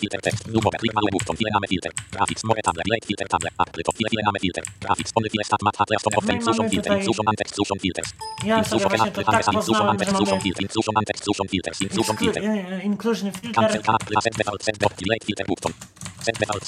Filter 0.04 0.22
text. 0.28 0.42
New 0.54 0.62
mode. 0.66 0.78
Click 0.82 0.94
małe 0.98 1.10
button. 1.16 1.36
File 1.40 1.52
name 1.56 1.68
filter. 1.74 1.92
Graphics. 2.16 2.44
More 2.44 2.62
tablet. 2.68 2.86
Delete 2.88 3.06
filter 3.10 3.28
tablet. 3.34 3.54
File 3.98 4.10
file 4.12 4.24
name 4.28 4.40
filter. 4.46 4.64
Graphics. 4.84 5.12
Only 5.18 5.30
file 5.34 5.46
stat 5.50 5.62
mat 5.66 5.76
hat 5.80 5.90
left 5.94 6.06
of 6.08 6.14
mamy 6.16 6.70
filter. 6.74 6.92
tutaj- 6.92 7.00
Inclusion 7.02 7.26
and 7.32 7.38
exclusion 7.46 7.78
filters. 7.84 8.10
Ja 8.46 8.64
sobie 8.64 8.86
właśnie 8.90 9.12
to 9.12 9.24
tak 9.24 9.44
poznałem, 9.54 10.00
że 10.00 10.12
mamy 10.26 10.42
filter. 10.46 10.64
Inclusion 10.68 10.94
and 11.00 11.08
exclusion 11.14 11.46
filters. 11.54 11.78
Inclusion 11.82 12.16
filter. 12.22 12.42
Exclu- 12.44 12.74
e, 12.74 12.84
Inclusion 12.92 13.28
Filter 13.32 13.52
Cancel 13.56 13.82
can 13.88 13.96
apply 14.02 14.18
set 14.26 14.34
default 14.38 14.62
set 14.68 14.76
dot. 14.84 14.94
Delete 15.04 15.26
filter 15.28 15.46
button. 15.52 15.74
Set 16.26 16.36
default 16.40 16.64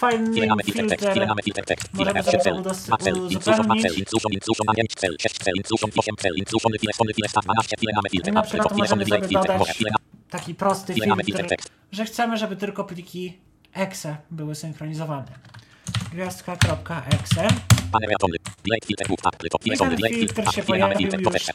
File 0.00 0.20
name 0.30 0.48
name 0.50 0.64
filter 0.68 0.88
text. 0.90 1.04
File 1.10 1.14
filter. 1.16 1.28
name 1.28 1.42
filter 1.46 1.64
text. 1.70 1.84
File 1.88 1.98
Możemy 1.98 2.20
F7 2.20 2.24
sobie 2.30 2.42
cell. 2.44 2.54
to 2.56 2.60
udos- 2.60 2.88
Macel. 2.88 3.14
Inclusion 3.36 3.66
macel. 3.72 3.92
Inclusion 4.02 4.30
inclusion 4.38 4.64
and 4.70 4.76
5 4.78 4.94
cell. 5.02 5.14
6 5.24 5.34
cell. 5.44 5.54
Inclusion 5.62 5.90
8 6.00 6.16
cell. 6.22 6.34
Inclusion 6.42 6.70
file 6.80 6.92
file 6.98 7.12
file 7.18 7.28
stat 7.28 7.44
12. 7.44 7.76
File 7.80 7.92
name 7.96 8.08
filter. 8.14 8.30
I 8.32 8.34
na 8.34 8.40
Apply 8.40 8.50
przykład 8.50 10.13
taki 10.30 10.54
prosty 10.54 10.94
filtr, 10.94 11.56
że 11.92 12.04
chcemy, 12.04 12.36
żeby 12.36 12.56
tylko 12.56 12.84
pliki 12.84 13.38
exe 13.72 14.16
były 14.30 14.54
synchronizowane. 14.54 15.32
Gwiazdka.exe 16.12 17.48
i 18.90 18.96
ten 19.76 19.98
filtr 19.98 20.52
się 20.54 20.62
pojawił 20.62 21.10
już. 21.18 21.46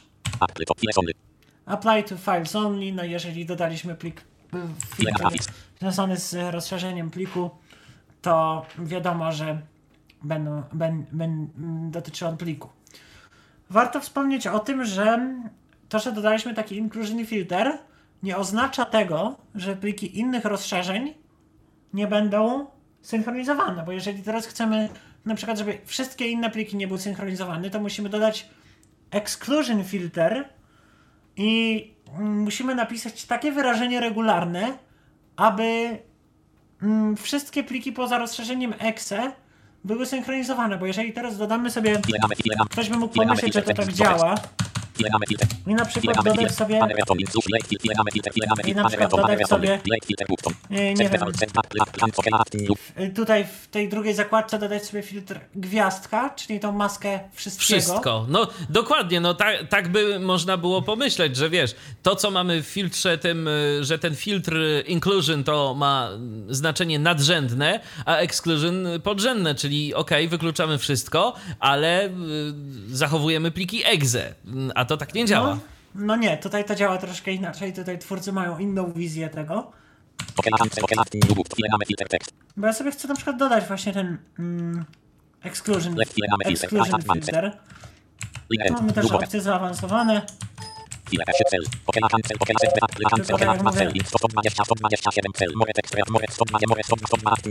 Apply 1.65 2.03
to 2.03 2.17
files 2.17 2.55
only, 2.55 2.91
no 2.91 3.03
jeżeli 3.03 3.45
dodaliśmy 3.45 3.95
plik 3.95 4.21
y, 4.53 4.57
filtr 4.95 5.51
związany 5.79 6.17
z 6.17 6.53
rozszerzeniem 6.53 7.11
pliku, 7.11 7.49
to 8.21 8.65
wiadomo, 8.79 9.31
że 9.31 9.61
będą, 10.23 10.63
ben, 10.73 11.05
ben, 11.11 11.47
dotyczy 11.91 12.27
on 12.27 12.37
pliku. 12.37 12.69
Warto 13.69 13.99
wspomnieć 13.99 14.47
o 14.47 14.59
tym, 14.59 14.85
że 14.85 15.19
to, 15.89 15.99
że 15.99 16.11
dodaliśmy 16.11 16.53
taki 16.53 16.77
inclusion 16.77 17.25
filter, 17.25 17.77
nie 18.23 18.37
oznacza 18.37 18.85
tego, 18.85 19.35
że 19.55 19.75
pliki 19.75 20.19
innych 20.19 20.45
rozszerzeń 20.45 21.13
nie 21.93 22.07
będą 22.07 22.67
synchronizowane, 23.01 23.83
bo 23.85 23.91
jeżeli 23.91 24.23
teraz 24.23 24.47
chcemy 24.47 24.89
na 25.25 25.35
przykład, 25.35 25.57
żeby 25.57 25.77
wszystkie 25.85 26.27
inne 26.27 26.49
pliki 26.49 26.77
nie 26.77 26.87
były 26.87 26.99
synchronizowane, 26.99 27.69
to 27.69 27.79
musimy 27.79 28.09
dodać 28.09 28.49
exclusion 29.11 29.83
filter 29.83 30.49
i 31.35 31.93
musimy 32.19 32.75
napisać 32.75 33.25
takie 33.25 33.51
wyrażenie 33.51 33.99
regularne, 33.99 34.77
aby 35.35 35.97
mm, 36.81 37.17
wszystkie 37.17 37.63
pliki 37.63 37.91
poza 37.91 38.17
rozszerzeniem 38.17 38.73
exe 38.79 39.31
były 39.83 40.05
synchronizowane, 40.05 40.77
bo 40.77 40.85
jeżeli 40.85 41.13
teraz 41.13 41.37
dodamy 41.37 41.71
sobie, 41.71 42.01
ktoś 42.69 42.89
by 42.89 42.97
mógł 42.97 43.13
pomyśleć, 43.13 43.53
że 43.53 43.61
to 43.61 43.73
tak 43.73 43.93
działa. 43.93 44.35
I 45.67 45.73
na 45.75 45.85
przykład 45.85 46.17
dodać 46.23 46.55
sobie, 46.55 46.79
I 48.65 48.75
na 48.75 48.87
przykład 48.89 49.11
dodać 49.11 49.47
sobie- 49.47 49.79
button. 50.29 50.53
nie, 50.69 50.93
nie 50.93 51.09
wiem, 51.09 51.21
y, 52.99 53.09
tutaj 53.09 53.45
w 53.45 53.67
tej 53.67 53.89
drugiej 53.89 54.13
zakładce 54.13 54.59
dodać 54.59 54.85
sobie 54.85 55.01
filtr 55.03 55.39
gwiazdka, 55.55 56.29
czyli 56.29 56.59
tą 56.59 56.71
maskę 56.71 57.19
wszystkiego. 57.33 57.81
Wszystko. 57.81 58.25
No 58.29 58.47
dokładnie, 58.69 59.19
no 59.21 59.33
tak, 59.33 59.67
tak 59.69 59.87
by 59.91 60.19
można 60.19 60.57
było 60.57 60.81
pomyśleć, 60.81 61.35
że 61.35 61.49
wiesz, 61.49 61.75
to 62.03 62.15
co 62.15 62.31
mamy 62.31 62.63
w 62.63 62.65
filtrze 62.65 63.17
tym, 63.17 63.47
y, 63.47 63.83
że 63.83 63.99
ten 63.99 64.15
filtr 64.15 64.53
inclusion 64.87 65.43
to 65.43 65.73
ma 65.75 66.09
y, 66.49 66.55
znaczenie 66.55 66.99
nadrzędne, 66.99 67.79
a 68.05 68.15
exclusion 68.15 68.87
podrzędne, 69.03 69.55
czyli 69.55 69.93
ok, 69.93 70.11
wykluczamy 70.29 70.77
wszystko, 70.77 71.33
ale 71.59 72.05
y, 72.05 72.11
zachowujemy 72.87 73.51
pliki 73.51 73.81
exe, 73.85 74.19
Y, 74.69 74.71
a 74.75 74.85
to 74.89 74.97
tak 74.97 75.13
nie 75.13 75.25
działa. 75.25 75.47
No, 75.55 75.59
no 75.95 76.15
nie, 76.15 76.37
tutaj 76.37 76.65
to 76.65 76.75
działa 76.75 76.97
troszkę 76.97 77.31
inaczej, 77.31 77.73
tutaj 77.73 77.99
twórcy 77.99 78.31
mają 78.33 78.57
inną 78.57 78.91
wizję 78.91 79.29
tego. 79.29 79.71
Bo 82.57 82.67
ja 82.67 82.73
sobie 82.73 82.91
chcę 82.91 83.07
na 83.07 83.15
przykład 83.15 83.37
dodać 83.37 83.65
właśnie 83.67 83.93
ten 83.93 84.17
mm, 84.39 84.85
exclusion, 85.43 85.95
exclusion 86.45 87.01
filter. 87.13 87.57
Line 88.49 88.73
Mamy 88.73 88.93
też 88.93 89.11
opcje 89.11 89.41
zaawansowane. 89.41 90.21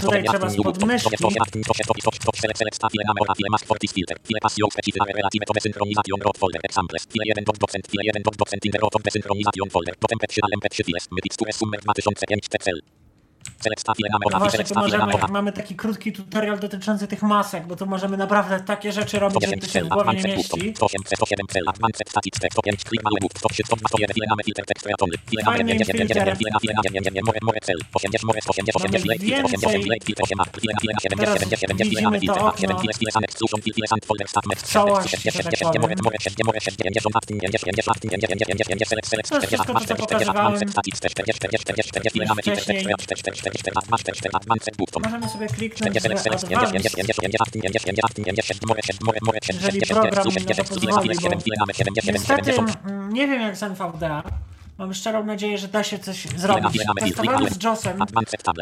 Tutaj 0.00 0.22
trzeba 0.24 0.46
new, 0.48 0.62
spod 0.62 0.78
book. 0.78 0.98
Stop, 1.00 1.14
myszki. 1.14 1.16
stop, 1.18 1.32
add, 1.42 1.50
stop, 1.64 1.76
stop, 1.76 1.98
stop, 2.00 2.14
stop, 2.14 2.36
select, 2.42 2.58
select, 2.58 2.76
stop, 2.76 2.90
file 2.92 3.04
mamy 3.06 3.20
ora, 3.20 3.34
file 3.34 3.50
mask, 3.50 3.66
fortis, 3.66 3.92
filter. 3.92 4.16
File 4.28 4.40
passion, 4.40 4.70
specific, 4.70 5.02
relative, 5.18 5.44
to 5.46 5.52
desynchronization, 5.58 6.18
rot 6.26 6.38
folder, 6.38 6.60
examples. 6.68 7.02
File 7.12 7.34
1, 7.34 7.44
dot, 7.48 7.58
docent, 7.58 7.84
file 7.90 8.12
1, 8.14 8.22
dot, 8.22 8.36
docent, 8.42 8.64
in 8.66 8.70
the 8.72 8.78
rot 8.84 8.94
of 8.94 9.02
desynchronization 9.06 9.68
folder. 9.74 9.94
Potem 10.02 10.18
pet 10.18 10.32
7, 10.32 10.60
pet 10.64 10.72
3 10.74 10.84
files, 10.88 11.04
mytic, 11.14 11.32
square, 11.36 11.52
summer 11.52 11.78
2005, 11.78 12.62
cel. 12.66 13.07
Mamy 13.64 14.24
No 14.32 14.38
właśnie, 14.38 14.64
tu 14.64 14.74
możemy, 14.74 15.52
taki 15.52 15.74
krótki 15.76 16.12
tutorial 16.12 16.58
dotyczący 16.58 17.06
tych 17.08 17.22
masek, 17.22 17.66
bo 17.66 17.76
tu 17.76 17.86
możemy 17.86 18.16
naprawdę 18.16 18.60
takie 18.60 18.92
rzeczy 18.92 19.18
robić, 19.18 19.40
że 19.42 19.46
108 19.48 19.60
to 19.60 19.66
się 19.72 19.84
w 19.84 19.88
głowie 19.88 20.12
nie 20.22 20.22
mieści. 20.36 20.72
108 20.76 21.02
cel, 21.04 21.16
107 21.16 21.46
cel, 21.52 21.62
advanced 21.68 22.08
static 22.10 22.34
text, 22.40 22.54
105 22.58 22.82
click 22.88 23.04
mały 23.04 23.18
book, 23.20 23.32
103, 23.38 23.62
121, 23.66 24.14
file 24.14 24.26
mamy 24.30 24.42
filtr, 24.46 24.64
tekst, 24.70 24.86
reatony. 24.86 25.14
File 25.30 25.42
mamy 25.44 25.56
Fajnym 25.56 25.78
9, 25.78 25.86
9, 25.86 26.08
9, 26.08 26.14
filtrem. 26.14 26.36
file 26.40 26.50
na 26.54 26.60
file 26.62 26.74
na 26.78 26.82
9, 26.82 27.04
9, 27.04 27.04
9, 27.04 27.26
more, 27.28 27.38
more 27.48 27.60
cel, 27.68 27.78
80, 27.94 28.24
more 28.28 28.38
80, 28.48 28.76
80, 28.76 28.92
Mamy 28.92 29.06
late, 29.12 29.24
filtr, 29.24 29.44
80, 29.44 29.72
więcej- 29.72 29.90
late, 29.92 30.04
filtr, 30.06 30.22
8, 30.26 30.38
file 30.62 30.72
na 30.76 30.80
file 30.82 30.92
na 30.96 31.00
7, 31.04 31.18
Teraz 31.18 31.34
7, 31.34 31.58
7, 31.62 31.76
file 31.90 32.02
mamy 32.06 32.18
widzimy 32.20 32.36
to 32.38 32.44
filtr, 32.44 32.60
7, 32.62 32.76
okno. 32.76 32.82
file, 32.82 32.94
file, 33.00 33.12
sun, 33.16 33.24
exclusion, 33.28 33.58
file, 33.64 33.74
file, 33.78 33.88
sun, 33.92 34.00
folder, 34.08 34.26
start, 34.32 34.46
mess, 34.50 34.60
Całość, 34.74 35.08
10, 35.10 35.22
że 35.22 35.30
10, 35.30 35.44
tak 35.44 35.52
10, 35.54 35.66
more, 35.82 35.94
powiem. 35.94 35.98
more, 36.06 36.16
10, 36.24 36.44
more, 36.48 36.58
10, 36.60 36.76
90, 36.76 37.24
90, 37.28 37.72
90, 37.72 37.98
90, 38.14 38.38
90, 38.42 38.68
90, 38.70 38.88
select, 38.92 39.08
select, 39.12 39.28
To 39.28 39.34
jest 39.36 39.46
40, 39.48 39.56
wszystko 39.56 39.72
co 39.74 39.84
40, 39.84 40.02
pokazywałem 40.04 40.52
40, 40.58 40.68
static 43.56 44.02
text, 44.02 44.18
40, 44.18 44.28
40, 44.28 44.28
40, 44.28 44.28
40, 44.28 44.28
file 44.28 44.46
mamy 44.46 44.60
filtr, 44.60 44.68
tekst, 44.68 44.68
40, 44.68 44.68
40, 44.68 44.68
40, 44.68 44.68
advanced, 44.68 44.68
40, 44.68 44.68
advanced 44.68 44.76
book, 44.76 45.04
Możemy 45.04 45.28
sobie 45.28 45.46
kliknąć 45.46 45.98
w 45.98 46.02
select, 46.02 46.22
select, 46.22 46.48
50, 46.48 46.72
50, 46.72 47.20
50, 47.20 47.50
50, 47.50 47.84
50, 47.84 48.14
50, 48.14 48.36
50, 48.36 48.66
more, 48.66 48.80
10, 48.82 49.00
more, 49.00 49.18
more, 49.22 49.38
10, 49.40 49.62
Jeżeli 49.62 49.80
10, 49.80 50.00
program 50.00 50.24
10, 50.24 50.48
na 50.48 50.54
to 50.54 50.62
10, 50.64 50.68
file, 50.68 50.92
pozwoli, 50.92 51.08
file, 51.08 51.22
7, 51.22 51.40
file 51.40 51.56
mamy 51.60 51.74
7, 51.74 51.94
7, 51.94 52.14
Niestety 52.14 52.52
70, 52.52 52.84
mm, 52.84 53.12
nie 53.12 53.26
wiem 53.26 53.40
jak 53.42 53.56
z 53.56 53.62
NVDA. 53.62 54.22
Mam 54.78 54.94
szczerą 54.94 55.24
nadzieję, 55.24 55.58
że 55.58 55.68
da 55.68 55.82
się 55.82 55.98
coś 55.98 56.26
zrobić. 56.36 56.84
Testowałem 57.00 57.48
z 57.48 57.64
JOSem 57.64 57.98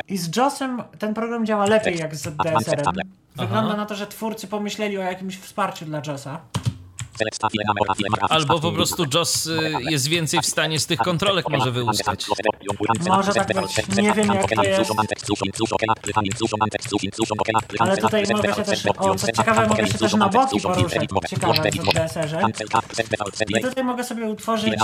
i 0.09 0.19
z 0.19 0.37
JOSem 0.37 0.83
ten 0.99 1.15
program 1.15 1.47
działa 1.47 1.67
lepiej 1.67 1.99
jak 1.99 2.17
z 2.17 2.23
DSR-em. 2.23 2.85
tablet. 2.85 3.07
Wygląda 3.37 3.77
na 3.77 3.87
to, 3.87 3.95
że 3.95 4.07
twórcy 4.07 4.47
pomyśleli 4.47 4.99
o 4.99 5.03
jakimś 5.03 5.39
wsparciu 5.39 5.85
dla 5.85 6.03
JOSa. 6.07 6.41
Albo 8.29 8.61
po 8.61 8.73
prostu 8.73 9.05
JOS 9.15 9.47
y, 9.47 9.73
jest 9.91 10.09
więcej 10.09 10.41
w 10.41 10.47
stanie 10.47 10.79
z 10.81 10.87
tych 10.87 10.99
kontrolek 10.99 11.49
może 11.49 11.73
wyłuskać. 11.73 12.27
Może 13.09 13.33
tak 13.33 13.47
być. 13.47 13.97
Nie 13.97 14.13
wiem, 14.13 14.29
jak 14.35 14.55
to 14.55 14.63
jest. 14.65 14.91
Ale 17.79 17.97
tutaj 17.97 18.25
mogę 18.35 18.55
się 18.55 18.63
też, 18.63 18.87
o 18.87 19.17
ciekawe, 19.17 19.67
mogę 19.67 19.87
się 19.87 19.99
też 19.99 20.15
na 20.15 20.29
boki 20.29 20.61
poruszać. 20.61 21.07
Ciekawe 21.31 21.55
w 21.71 21.95
DSR-ze. 21.95 22.41
I 23.49 23.63
tutaj 23.63 23.85
mogę 23.85 24.05
sobie 24.05 24.25
utworzyć, 24.27 24.75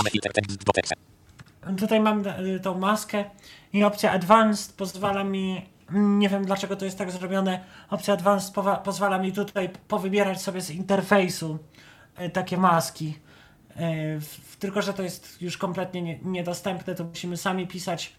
tutaj 1.79 1.99
mam 1.99 2.27
y, 2.27 2.59
tą 2.59 2.79
maskę 2.79 3.23
i 3.73 3.83
opcja 3.83 4.11
Advanced 4.11 4.75
pozwala 4.75 5.23
mi, 5.23 5.61
nie 5.91 6.29
wiem 6.29 6.45
dlaczego 6.45 6.75
to 6.75 6.85
jest 6.85 6.97
tak 6.97 7.11
zrobione, 7.11 7.59
opcja 7.89 8.13
Advanced 8.13 8.53
pozwala 8.83 9.17
mi 9.17 9.31
tutaj 9.33 9.69
powybierać 9.87 10.41
sobie 10.41 10.61
z 10.61 10.69
interfejsu 10.69 11.59
takie 12.33 12.57
maski. 12.57 13.17
W- 14.19 14.55
Tylko, 14.59 14.81
że 14.81 14.93
to 14.93 15.03
jest 15.03 15.41
już 15.41 15.57
kompletnie 15.57 16.01
nie, 16.01 16.19
niedostępne, 16.23 16.95
to 16.95 17.03
musimy 17.03 17.37
sami 17.37 17.67
pisać. 17.67 18.13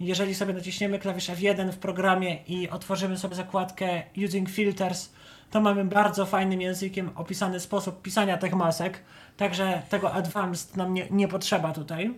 Jeżeli 0.00 0.34
sobie 0.34 0.54
naciśniemy 0.54 0.98
klawisz 0.98 1.28
F1 1.28 1.72
w 1.72 1.78
programie 1.78 2.42
i 2.48 2.70
otworzymy 2.70 3.18
sobie 3.18 3.34
zakładkę 3.34 4.02
Using 4.26 4.50
Filters, 4.50 5.08
to 5.50 5.60
mamy 5.60 5.84
bardzo 5.84 6.26
fajnym 6.26 6.60
językiem 6.60 7.10
opisany 7.14 7.60
sposób 7.60 8.02
pisania 8.02 8.38
tych 8.38 8.54
masek, 8.54 9.00
także 9.36 9.82
tego 9.88 10.12
Advanced 10.12 10.76
nam 10.76 10.94
nie, 10.94 11.06
nie 11.10 11.28
potrzeba 11.28 11.72
tutaj. 11.72 12.14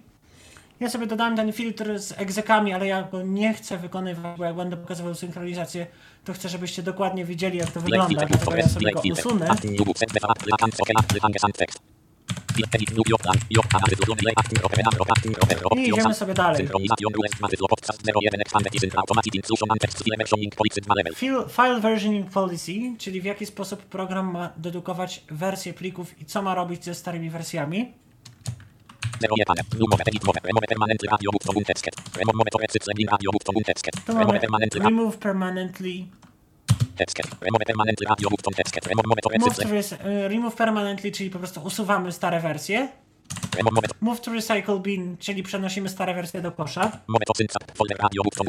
Ja 0.81 0.91
sobie 0.91 1.07
dodałem 1.07 1.37
ten 1.37 1.53
filtr 1.53 1.99
z 1.99 2.13
egzekami, 2.13 2.73
ale 2.73 2.87
ja 2.87 3.03
go 3.03 3.23
nie 3.23 3.55
chcę 3.55 3.79
wykonywać, 3.79 4.39
bo 4.39 4.45
jak 4.45 4.57
będę 4.57 4.77
pokazywał 4.77 5.15
synchronizację, 5.15 5.87
to 6.25 6.33
chcę, 6.33 6.49
żebyście 6.49 6.83
dokładnie 6.83 7.25
widzieli, 7.25 7.59
jak 7.59 7.71
to 7.71 7.81
wygląda, 7.81 8.09
dlatego 8.29 8.57
ja 8.57 8.69
sobie 8.69 8.93
go 8.93 9.01
usunę. 9.13 9.47
I 15.77 15.89
idziemy 15.89 16.15
sobie 16.15 16.35
dalej. 16.35 16.57
Fil- 21.15 21.49
File 21.51 21.81
Versioning 21.81 22.31
Policy, 22.31 22.73
czyli 22.99 23.21
w 23.21 23.25
jaki 23.25 23.47
sposób 23.47 23.83
program 23.83 24.33
ma 24.33 24.51
dedukować 24.57 25.23
wersje 25.31 25.75
plików 25.75 26.21
i 26.21 26.25
co 26.25 26.43
ma 26.43 26.55
robić 26.55 26.85
ze 26.85 26.95
starymi 26.95 27.31
wersjami. 27.31 27.93
Remove 34.85 35.19
Permanently, 35.19 36.07
Move 39.39 39.57
to 39.57 39.69
y, 40.07 40.29
remove 40.29 40.57
Permanently, 40.57 41.13
czyli 41.13 41.31
po 41.31 41.39
prostu 41.39 41.61
usuwamy 41.61 42.13
stare 42.13 42.41
wersje. 42.41 42.89
Move 44.01 44.21
to 44.21 44.33
Recycle 44.33 44.81
Bin, 44.81 45.17
czyli 45.17 45.43
przenosimy 45.43 45.89
stare 45.89 46.15
wersje 46.15 46.43
do 46.43 46.53
kosza. 46.53 46.93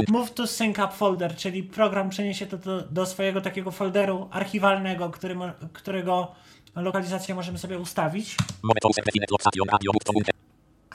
Move 0.10 0.32
to 0.34 0.48
Sync 0.48 0.80
Up 0.80 0.94
Folder, 0.94 1.36
czyli 1.36 1.64
program 1.64 2.10
przeniesie 2.10 2.46
to 2.46 2.58
do, 2.58 2.82
do 2.82 3.06
swojego 3.06 3.42
takiego 3.42 3.72
folderu 3.72 4.30
archiwalnego, 4.32 5.10
który 5.10 5.36
którego 5.74 6.36
lokalizację 6.76 7.36
możemy 7.36 7.58
sobie 7.58 7.80
ustawić. 7.80 8.36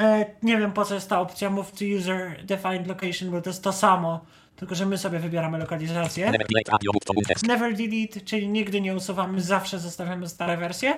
E, 0.01 0.27
nie 0.43 0.59
wiem 0.59 0.73
po 0.73 0.85
co 0.85 0.95
jest 0.95 1.09
ta 1.09 1.21
opcja 1.21 1.51
Move 1.51 1.71
to 1.73 1.85
User 1.99 2.45
Defined 2.45 2.87
Location, 2.87 3.31
bo 3.31 3.41
to 3.43 3.51
jest 3.51 3.63
to 3.63 3.73
samo, 3.73 4.21
tylko 4.57 4.75
że 4.75 4.87
my 4.87 4.99
sobie 4.99 5.19
wybieramy 5.19 5.59
lokalizację. 5.59 6.27
Never 7.47 7.77
delete, 7.77 8.21
czyli 8.21 8.49
nigdy 8.49 8.81
nie 8.81 8.97
usuwamy, 8.97 9.41
zawsze 9.41 9.79
zostawiamy 9.79 10.29
stare 10.29 10.57
wersje. 10.57 10.95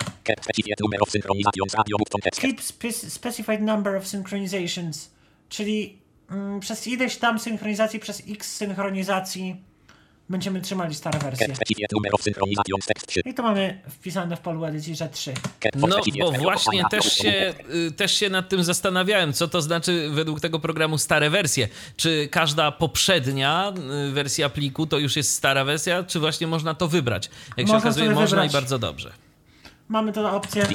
Keep 2.48 2.60
spe- 2.60 3.10
specified 3.10 3.60
number 3.60 3.96
of 3.96 4.06
synchronizations, 4.06 5.10
czyli 5.48 5.98
mm, 6.30 6.60
przez 6.60 6.86
ileś 6.86 7.16
tam 7.16 7.38
synchronizacji, 7.38 8.00
przez 8.00 8.22
x 8.28 8.56
synchronizacji 8.56 9.56
będziemy 10.28 10.60
trzymali 10.60 10.94
stare 10.94 11.18
wersje. 11.18 11.46
Cat 11.46 11.56
przeciwnie 11.56 11.86
numer 11.92 12.14
of 12.14 12.22
synchronization 12.22 12.80
tekst 12.86 13.06
3. 13.06 13.20
I 13.24 13.34
tu 13.34 13.42
mamy 13.42 13.80
wpisane 13.88 14.36
w 14.36 14.40
polu 14.40 14.64
edycji, 14.64 14.96
że 14.96 15.08
3. 15.08 15.34
Cat 15.60 15.72
No, 15.76 15.96
bo 16.20 16.32
właśnie 16.32 16.82
też 16.90 17.12
się, 17.12 17.54
y, 17.88 17.92
też 17.92 18.14
się 18.14 18.30
nad 18.30 18.48
tym 18.48 18.64
zastanawiałem, 18.64 19.32
co 19.32 19.48
to 19.48 19.62
znaczy 19.62 20.10
według 20.10 20.40
tego 20.40 20.58
programu 20.60 20.98
stare 20.98 21.30
wersje. 21.30 21.68
Czy 21.96 22.28
każda 22.30 22.72
poprzednia 22.72 23.72
y, 24.08 24.12
wersja 24.12 24.48
pliku 24.48 24.86
to 24.86 24.98
już 24.98 25.16
jest 25.16 25.32
stara 25.32 25.64
wersja, 25.64 26.02
czy 26.02 26.20
właśnie 26.20 26.46
można 26.46 26.74
to 26.74 26.88
wybrać? 26.88 27.30
Jak 27.56 27.66
się 27.66 27.72
Można 27.72 27.78
okazuje, 27.88 28.10
można 28.10 28.24
wybrać. 28.26 28.50
i 28.50 28.52
bardzo 28.52 28.78
dobrze. 28.78 29.12
Mamy 29.88 30.12
tu 30.12 30.26
opcję 30.26 30.66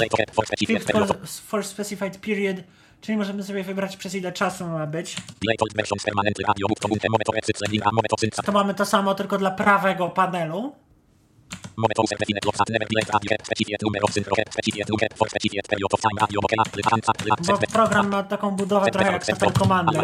to 0.92 1.06
for, 1.06 1.18
for 1.28 1.66
specified 1.66 2.18
period, 2.18 2.58
czyli 3.02 3.18
możemy 3.18 3.44
sobie 3.44 3.64
wybrać 3.64 3.98
przez 3.98 4.16
ile 4.16 4.32
czasu 4.32 4.68
ma 4.68 4.88
być. 4.88 5.16
To 8.46 8.52
mamy 8.52 8.74
to 8.74 8.86
samo, 8.86 9.16
tylko 9.16 9.38
dla 9.38 9.52
prawego 9.52 10.10
panelu. 10.10 10.76
Bo 17.48 17.58
program 17.74 18.10
ma 18.10 18.24
taką 18.24 18.52
budowę 18.52 18.92
trochę 18.92 19.12
jak 19.12 19.26
Total 19.26 19.52
Commander, 19.54 20.04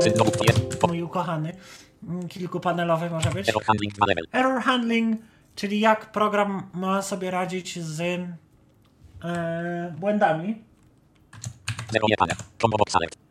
mój 0.87 1.01
ukochany. 1.01 1.55
Mm, 2.03 2.27
Kilkupanelowy 2.27 3.09
może 3.09 3.29
być. 3.29 3.49
Error 3.49 3.63
handling 3.63 3.93
2 3.93 4.05
level. 4.05 4.25
Error 4.31 4.61
handling, 4.61 5.21
czyli 5.55 5.79
jak 5.79 6.11
program 6.11 6.69
ma 6.73 7.01
sobie 7.01 7.31
radzić 7.31 7.79
z 7.79 8.01
e, 9.23 9.93
błędami. 9.99 10.64
Zero 11.91 12.07
je 12.07 12.15
panel. 12.15 12.37
Combo 12.57 12.77
box 12.77 12.95
alert. 12.95 13.24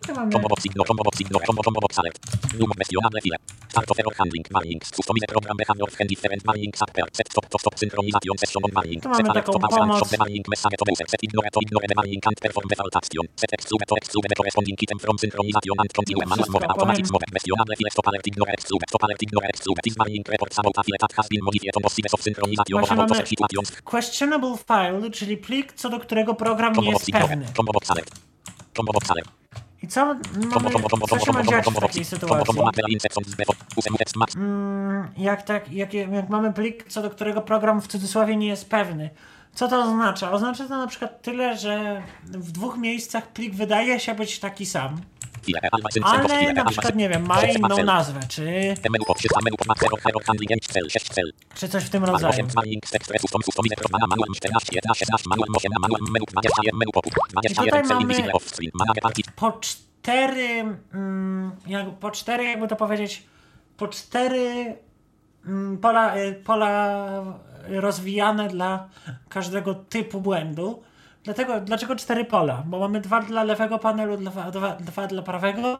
Tu 0.00 0.12
mamy 0.14 0.30
Combo 0.32 0.48
box 0.48 0.64
ignore. 0.64 0.86
Combo 0.88 1.02
box 1.08 1.20
ignore. 1.20 1.44
Combo 1.46 1.62
combo 1.66 1.80
box 1.80 1.92
alert. 1.98 2.16
Num 2.58 2.70
questionable 2.78 3.20
file. 3.24 3.38
Start 3.72 3.90
of 3.92 3.98
error 4.00 4.14
handling. 4.18 4.44
Warnings. 4.54 4.86
Customize 4.96 5.26
program 5.32 5.56
behavior 5.60 5.88
friend 5.94 6.08
different 6.12 6.42
warnings. 6.48 6.78
Set 7.18 7.28
stop 7.32 7.46
to 7.52 7.58
stop 7.62 7.74
synchronization 7.82 8.36
session 8.42 8.62
on 8.66 8.70
warning. 8.76 9.00
Tu 9.02 9.08
mamy 9.08 9.16
Set 9.18 9.28
alert 9.32 9.44
taką 9.46 9.52
to 9.52 9.58
pause 9.64 9.76
and 9.76 9.88
pomoc. 9.90 9.96
stop 9.98 10.10
the 10.14 10.18
warning 10.22 10.44
message 10.52 10.76
to 10.80 10.84
browser. 10.88 11.06
Set 11.12 11.22
ignore 11.26 11.48
to 11.54 11.60
ignore 11.66 11.84
the 11.90 11.96
warning 12.00 12.20
and 12.28 12.36
perform 12.44 12.66
default 12.72 12.94
action. 13.00 13.24
Set 13.42 13.52
exclude 13.56 13.82
to 13.90 13.94
exclude 14.00 14.26
the 14.30 14.36
corresponding 14.40 14.76
item 14.84 14.98
from 15.04 15.14
synchronization 15.22 15.76
and 15.82 15.90
continue 15.98 16.18
manual 16.22 16.36
Wszystko 16.36 16.56
mode 16.56 16.68
automatic 16.74 17.04
powiem. 17.06 17.14
mode. 17.14 17.26
Questionable 17.36 17.74
file 17.80 17.90
stop 17.96 18.06
alert 18.10 18.26
ignore 18.32 18.50
exclude. 18.56 18.82
Stop 18.90 19.02
alert 19.06 19.20
ignore 19.26 19.46
exclude. 19.52 19.78
This 19.86 19.94
warning 20.00 20.24
reports 20.34 20.56
about 20.62 20.74
a 20.80 20.82
file 20.86 21.00
that 21.04 21.12
has 21.18 21.26
been 21.32 21.42
modified 21.48 21.74
on 21.78 21.82
possible 21.88 22.12
of 22.16 22.20
synchronization 22.26 22.76
Właśnie 22.80 22.96
about 22.96 23.10
mamy- 23.10 23.22
to 23.22 23.28
situations. 23.34 23.68
questionable 23.94 24.54
file, 24.70 25.10
czyli 25.18 25.34
plik, 25.46 25.66
co 25.80 25.86
do 25.94 25.98
którego 26.06 26.30
program 26.44 26.70
nie 26.72 26.76
Combo 26.78 26.92
box 26.92 27.02
jest 27.02 27.08
ignore. 27.12 27.28
pewny. 27.28 27.46
Combo 27.58 27.72
box 27.76 27.84
alert. 27.94 28.10
Combo 28.76 28.92
box 28.98 29.10
alert. 29.14 29.28
I 29.82 29.88
co 29.88 30.06
mamy, 30.06 30.20
co 31.08 31.18
się 31.18 31.32
ma 31.32 31.42
w 31.42 31.80
takiej 31.80 32.04
sytuacji? 32.04 32.54
Mm, 34.36 35.08
jak, 35.16 35.42
tak, 35.42 35.72
jak, 35.72 35.94
jak 35.94 36.28
mamy 36.28 36.52
plik, 36.52 36.84
co 36.88 37.02
do 37.02 37.10
którego 37.10 37.42
program 37.42 37.80
w 37.82 37.86
cudzysłowie 37.86 38.36
nie 38.36 38.46
jest 38.46 38.70
pewny. 38.70 39.10
Co 39.54 39.68
to 39.68 39.82
oznacza? 39.84 40.32
Oznacza 40.32 40.68
to 40.68 40.76
na 40.76 40.86
przykład 40.86 41.22
tyle, 41.22 41.56
że 41.58 42.02
w 42.24 42.52
dwóch 42.52 42.78
miejscach 42.78 43.26
plik 43.32 43.54
wydaje 43.54 44.00
się 44.00 44.14
być 44.14 44.38
taki 44.38 44.66
sam, 44.66 45.00
ale 46.04 46.52
na 46.52 46.64
przykład, 46.64 46.94
nie 46.94 47.08
wiem, 47.08 47.26
ma 47.26 47.42
inną 47.42 47.84
nazwę, 47.84 48.20
czy, 48.28 48.74
czy 51.54 51.68
coś 51.68 51.84
w 51.84 51.90
tym 51.90 52.04
rodzaju. 52.04 52.32
Po 59.36 59.52
cztery, 59.52 60.64
mm, 60.94 61.52
jak, 61.66 61.90
po 61.90 62.10
cztery, 62.10 62.44
jakby 62.44 62.68
to 62.68 62.76
powiedzieć, 62.76 63.22
po 63.76 63.88
cztery 63.88 64.76
mm, 65.46 65.78
pola, 65.78 66.16
y, 66.16 66.34
pola 66.44 67.06
rozwijane 67.68 68.48
dla 68.48 68.88
każdego 69.28 69.74
typu 69.74 70.20
błędu. 70.20 70.82
Dlatego, 71.26 71.60
dlaczego 71.60 71.96
cztery 71.96 72.24
pola? 72.24 72.62
Bo 72.66 72.78
mamy 72.78 73.00
dwa 73.00 73.20
dla 73.20 73.44
lewego 73.44 73.78
panelu, 73.78 74.16
dwa, 74.16 74.50
dwa, 74.50 74.76
dwa 74.76 75.06
dla 75.06 75.22
prawego 75.22 75.78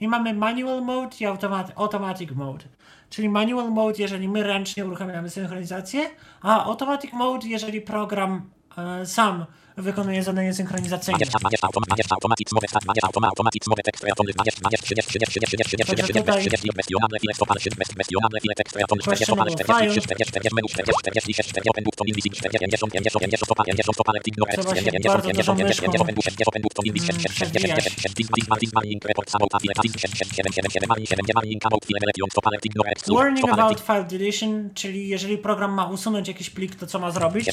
i 0.00 0.08
mamy 0.08 0.34
manual 0.34 0.82
mode 0.82 1.16
i 1.20 1.26
automat, 1.26 1.72
automatic 1.76 2.30
mode. 2.30 2.64
Czyli 3.10 3.28
manual 3.28 3.70
mode, 3.70 3.98
jeżeli 3.98 4.28
my 4.28 4.42
ręcznie 4.42 4.86
uruchamiamy 4.86 5.30
synchronizację, 5.30 6.10
a 6.42 6.64
automatic 6.64 7.12
mode, 7.12 7.46
jeżeli 7.48 7.80
program 7.80 8.50
e, 8.78 9.06
sam 9.06 9.44
wykonuje 9.76 10.22
zadanie 10.22 10.54
synchronizacyjne. 10.54 11.18
Warning 33.14 33.50
about 33.52 33.80
file 33.80 34.04
deletion, 34.04 34.70
czyli 34.74 35.08
jeżeli 35.08 35.38
program 35.38 35.72
ma 35.72 35.86
usunąć 35.86 36.28
jakiś 36.28 36.50
plik, 36.50 36.74
to 36.74 36.86
co 36.86 36.98
ma 36.98 37.10
zrobić? 37.10 37.46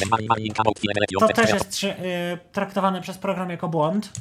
To 1.20 1.28
też 1.28 1.50
jest 1.54 1.86
y, 2.12 2.38
traktowane 2.52 3.02
przez 3.02 3.18
program 3.18 3.50
jako 3.50 3.68
błąd. 3.68 4.12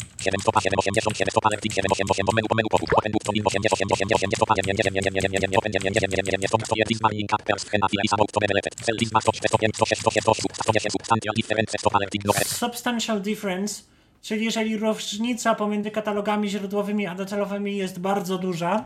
Substantial 12.47 13.23
difference, 13.23 13.83
czyli 14.23 14.45
jeżeli 14.45 14.77
różnica 14.77 15.55
pomiędzy 15.55 15.91
katalogami 15.91 16.49
źródłowymi 16.49 17.07
a 17.07 17.15
docelowymi 17.15 17.77
jest 17.77 17.99
bardzo 17.99 18.39
duża, 18.39 18.85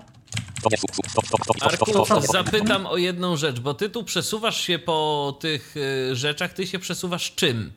Arku, 1.60 2.22
zapytam 2.32 2.86
o 2.86 2.96
jedną 2.96 3.36
rzecz, 3.36 3.60
bo 3.60 3.74
ty 3.74 3.90
tu 3.90 4.04
przesuwasz 4.04 4.60
się 4.60 4.78
po 4.78 5.38
tych 5.40 5.74
y, 5.76 6.16
rzeczach, 6.16 6.52
ty 6.52 6.66
się 6.66 6.78
przesuwasz 6.78 7.34
czym? 7.34 7.72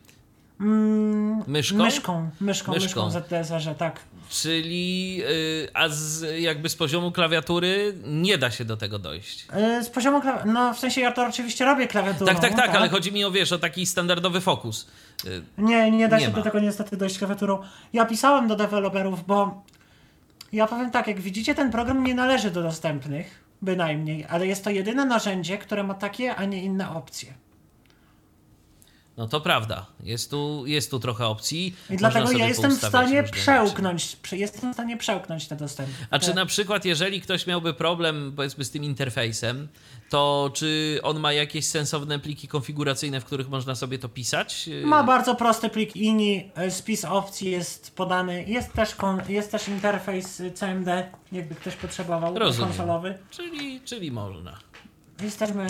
Myszką? 0.60 1.78
myszką, 1.84 2.30
myszką, 2.42 2.72
myszką, 2.74 3.06
Myszką. 3.06 3.12
ZTSR-ze, 3.12 3.76
tak. 3.76 4.00
Czyli, 4.30 5.22
y, 5.30 5.68
a 5.74 5.90
z, 5.90 6.26
jakby 6.42 6.70
z 6.70 6.76
poziomu 6.76 7.12
klawiatury 7.12 7.94
nie 8.06 8.38
da 8.38 8.52
się 8.52 8.66
do 8.66 8.78
tego 8.78 9.00
dojść. 9.00 9.48
Y, 9.80 9.84
Z 9.84 9.90
poziomu 9.90 10.20
klaw- 10.20 10.46
no 10.46 10.74
w 10.74 10.80
sensie 10.80 11.02
ja 11.02 11.12
to 11.12 11.28
oczywiście 11.28 11.66
robię 11.66 11.88
klawiaturą. 11.88 12.26
Tak, 12.26 12.40
tak, 12.40 12.56
tak, 12.56 12.76
ale 12.76 12.90
chodzi 12.90 13.12
mi 13.12 13.26
o, 13.26 13.32
wiesz, 13.32 13.52
o 13.52 13.60
taki 13.60 13.86
standardowy 13.86 14.42
fokus. 14.42 14.88
Y, 15.26 15.42
Nie, 15.58 15.92
nie 15.92 16.08
da 16.08 16.18
Nie 16.18 16.24
się 16.26 16.30
ma. 16.32 16.36
do 16.38 16.44
tego 16.44 16.60
niestety 16.60 16.98
dojść 16.98 17.18
klawiaturą. 17.18 17.60
Ja 17.94 18.06
pisałem 18.06 18.48
do 18.48 18.56
deweloperów, 18.56 19.26
bo 19.28 19.64
ja 20.54 20.68
powiem 20.68 20.92
tak, 20.92 21.08
jak 21.08 21.20
widzicie, 21.22 21.56
ten 21.56 21.72
program 21.72 22.04
nie 22.04 22.16
należy 22.16 22.52
do 22.52 22.64
dostępnych, 22.64 23.44
bynajmniej, 23.62 24.26
ale 24.30 24.48
jest 24.48 24.64
to 24.64 24.70
jedyne 24.70 25.06
narzędzie, 25.06 25.58
które 25.58 25.84
ma 25.84 25.94
takie, 25.94 26.36
a 26.36 26.46
nie 26.46 26.64
inne 26.64 26.90
opcje. 26.96 27.34
No 29.18 29.28
to 29.28 29.42
prawda, 29.42 29.86
jest 30.04 30.30
tu, 30.32 30.64
jest 30.66 30.92
tu 30.92 31.00
trochę 31.00 31.26
opcji. 31.26 31.68
I 31.90 31.94
Można 31.94 32.10
dlatego 32.10 32.38
ja 32.40 32.48
jestem 32.48 32.72
w 32.72 32.84
stanie 32.84 33.22
rzeczy. 33.22 33.32
przełknąć, 33.34 34.16
prze- 34.16 34.38
jestem 34.38 34.72
w 34.72 34.74
stanie 34.74 34.98
przełknąć 34.98 35.48
te 35.48 35.56
dostępy. 35.56 35.92
A 36.10 36.20
czy 36.20 36.34
na 36.34 36.46
przykład, 36.46 36.86
jeżeli 36.86 37.22
ktoś 37.22 37.48
miałby 37.48 37.74
problem, 37.74 38.34
powiedzmy, 38.36 38.66
z 38.66 38.72
tym 38.72 38.84
interfejsem, 38.84 39.68
to 40.10 40.52
czy 40.54 41.00
on 41.04 41.20
ma 41.20 41.34
jakieś 41.34 41.66
sensowne 41.66 42.20
pliki 42.20 42.48
konfiguracyjne, 42.48 43.22
w 43.22 43.26
których 43.26 43.50
można 43.50 43.76
sobie 43.76 44.00
to 44.00 44.10
pisać? 44.10 44.70
Ma 44.84 45.04
bardzo 45.04 45.36
prosty 45.36 45.70
plik 45.70 45.96
INI, 45.96 46.52
y, 46.68 46.72
spis 46.72 47.06
opcji 47.06 47.52
jest 47.52 47.96
podany, 47.96 48.44
jest 48.48 48.74
też, 48.74 48.96
kon, 48.96 49.22
jest 49.30 49.52
też 49.52 49.68
interfejs 49.68 50.40
y, 50.40 50.52
CMD, 50.52 51.12
jakby 51.32 51.56
ktoś 51.56 51.76
potrzebował, 51.76 52.40
Rozumiem. 52.40 52.68
konsolowy. 52.70 53.18
Czyli, 53.32 53.82
czyli 53.82 54.12
można. 54.12 54.58
Jesteśmy 55.22 55.68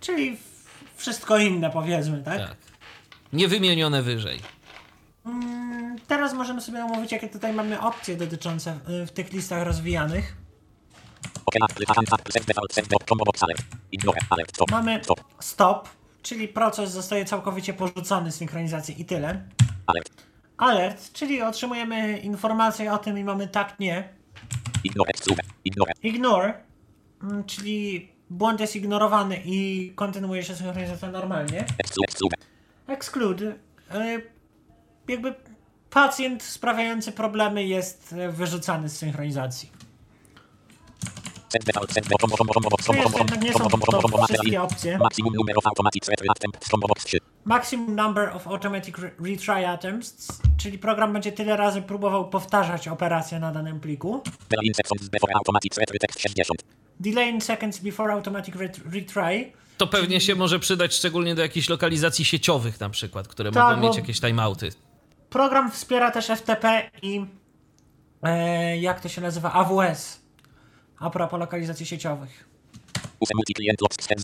Czyli 0.00 0.36
wszystko 0.96 1.38
inne, 1.38 1.70
powiedzmy, 1.70 2.22
tak? 2.22 2.38
Tak. 2.38 2.56
Niewymienione 3.32 4.02
wyżej. 4.02 4.40
Mm, 5.26 5.98
Teraz 6.08 6.34
możemy 6.34 6.60
sobie 6.60 6.84
omówić, 6.84 7.12
jakie 7.12 7.28
tutaj 7.28 7.52
mamy 7.52 7.80
opcje 7.80 8.16
dotyczące 8.16 8.78
y, 9.02 9.06
w 9.06 9.10
tych 9.10 9.32
listach 9.32 9.66
rozwijanych. 9.66 10.36
Mamy 14.70 15.00
stop, 15.40 15.88
czyli 16.24 16.48
proces 16.48 16.90
zostaje 16.90 17.24
całkowicie 17.24 17.74
porzucony 17.74 18.32
z 18.32 18.34
synchronizacji 18.34 19.00
i 19.02 19.04
tyle. 19.04 19.42
Alert, 20.56 21.12
czyli 21.12 21.42
otrzymujemy 21.42 22.18
informację 22.18 22.92
o 22.92 22.98
tym 22.98 23.18
i 23.18 23.24
mamy 23.24 23.48
tak, 23.48 23.78
nie. 23.80 24.08
Ignore, 26.02 26.54
mm, 27.22 27.44
czyli 27.44 28.08
błąd 28.30 28.60
jest 28.60 28.76
ignorowany 28.76 29.42
i 29.44 29.92
kontynuuje 29.94 30.42
się 30.42 30.56
synchronizacja 30.56 31.10
normalnie. 31.10 31.64
Exclude, 32.86 33.54
e, 33.90 34.20
jakby 35.08 35.34
pacjent 35.90 36.42
sprawiający 36.42 37.12
problemy 37.12 37.64
jest 37.64 38.12
e, 38.12 38.32
wyrzucany 38.32 38.88
z 38.88 38.96
synchronizacji. 38.96 39.70
Maximum 44.98 45.34
number 45.34 45.56
of 45.58 45.66
automatic 45.66 46.04
thread 46.04 46.20
attempt, 46.30 46.68
combo 46.70 46.88
box 46.88 47.04
3. 47.04 47.18
Maximum 47.44 47.94
number 47.94 48.36
of 48.36 48.46
automatic 48.46 48.98
re- 48.98 49.10
retry 49.20 49.66
attempts, 49.66 50.40
czyli 50.56 50.78
program 50.78 51.12
będzie 51.12 51.32
tyle 51.32 51.56
razy 51.56 51.82
próbował 51.82 52.28
powtarzać 52.30 52.88
operację 52.88 53.38
na 53.40 53.52
danym 53.52 53.80
pliku. 53.80 54.22
Delay 54.50 54.66
in 54.66 54.74
seconds 54.74 55.08
before 55.08 55.34
automatic 55.34 55.74
thread 55.74 55.90
retext 55.90 56.20
60. 56.20 56.62
Delay 57.00 57.28
in 57.28 57.40
seconds 57.40 57.78
before 57.78 58.12
automatic 58.12 58.54
ret- 58.54 58.80
retry. 58.92 59.52
To 59.76 59.86
pewnie 59.86 60.20
się 60.20 60.34
może 60.34 60.58
przydać 60.58 60.94
szczególnie 60.94 61.34
do 61.34 61.42
jakichś 61.42 61.68
lokalizacji 61.68 62.24
sieciowych 62.24 62.80
na 62.80 62.90
przykład, 62.90 63.28
które 63.28 63.50
Tak, 63.52 63.76
mogą 63.76 63.88
mieć 63.88 63.96
jakieś 63.96 64.20
timeouty. 64.20 64.70
Program 65.30 65.70
wspiera 65.70 66.10
też 66.10 66.26
FTP 66.26 66.90
i 67.02 67.26
e, 68.22 68.78
jak 68.78 69.00
to 69.00 69.08
się 69.08 69.20
nazywa? 69.20 69.52
AWS. 69.52 70.23
A 70.98 71.10
propos 71.10 71.40
lokalizacji 71.40 71.86
sieciowych. 71.86 72.54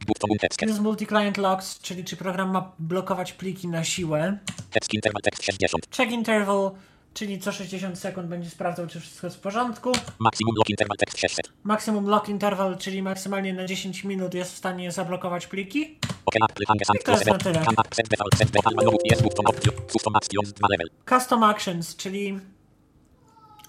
Button 0.06 0.38
text. 0.40 0.62
Use 0.62 0.80
multi-client 0.80 1.38
locks, 1.38 1.78
czyli 1.78 2.04
czy 2.04 2.16
program 2.16 2.50
ma 2.50 2.72
blokować 2.78 3.32
pliki 3.32 3.68
na 3.68 3.84
siłę. 3.84 4.38
Text 4.70 4.94
interval 4.94 5.22
text 5.22 5.42
60. 5.42 5.86
Check 5.96 6.12
interval, 6.12 6.70
czyli 7.14 7.38
co 7.38 7.52
60 7.52 7.98
sekund 7.98 8.28
będzie 8.28 8.50
sprawdzał, 8.50 8.86
czy 8.86 9.00
wszystko 9.00 9.26
jest 9.26 9.36
w 9.36 9.40
porządku. 9.40 9.92
Maximum 10.18 10.54
lock 10.56 10.70
interval 10.70 10.96
text 10.96 11.18
600. 11.18 11.52
Maximum 11.64 12.06
lock 12.06 12.28
interval, 12.28 12.78
czyli 12.78 13.02
maksymalnie 13.02 13.52
na 13.52 13.66
10 13.66 14.04
minut 14.04 14.34
jest 14.34 14.52
w 14.52 14.56
stanie 14.56 14.92
zablokować 14.92 15.46
pliki. 15.46 15.98
OK 16.24 16.34
Apple 16.50 16.64
Hang 16.68 16.80
and 16.88 17.04
to 17.04 17.12
jest 17.12 17.24
close 17.24 17.30
na 17.32 17.38
tyle. 17.38 17.64
Can 17.64 17.74
app 17.78 17.94
send 17.94 18.08
default 18.08 18.36
send 18.38 18.50
default 18.50 18.76
menu 18.76 18.90
yes 19.12 19.22
button 19.22 19.46
option. 19.46 19.74
Custom 19.88 20.16
actions 20.16 20.52
2 20.52 20.68
level. 20.70 20.90
Custom 21.08 21.42
actions, 21.42 21.96
czyli 21.96 22.40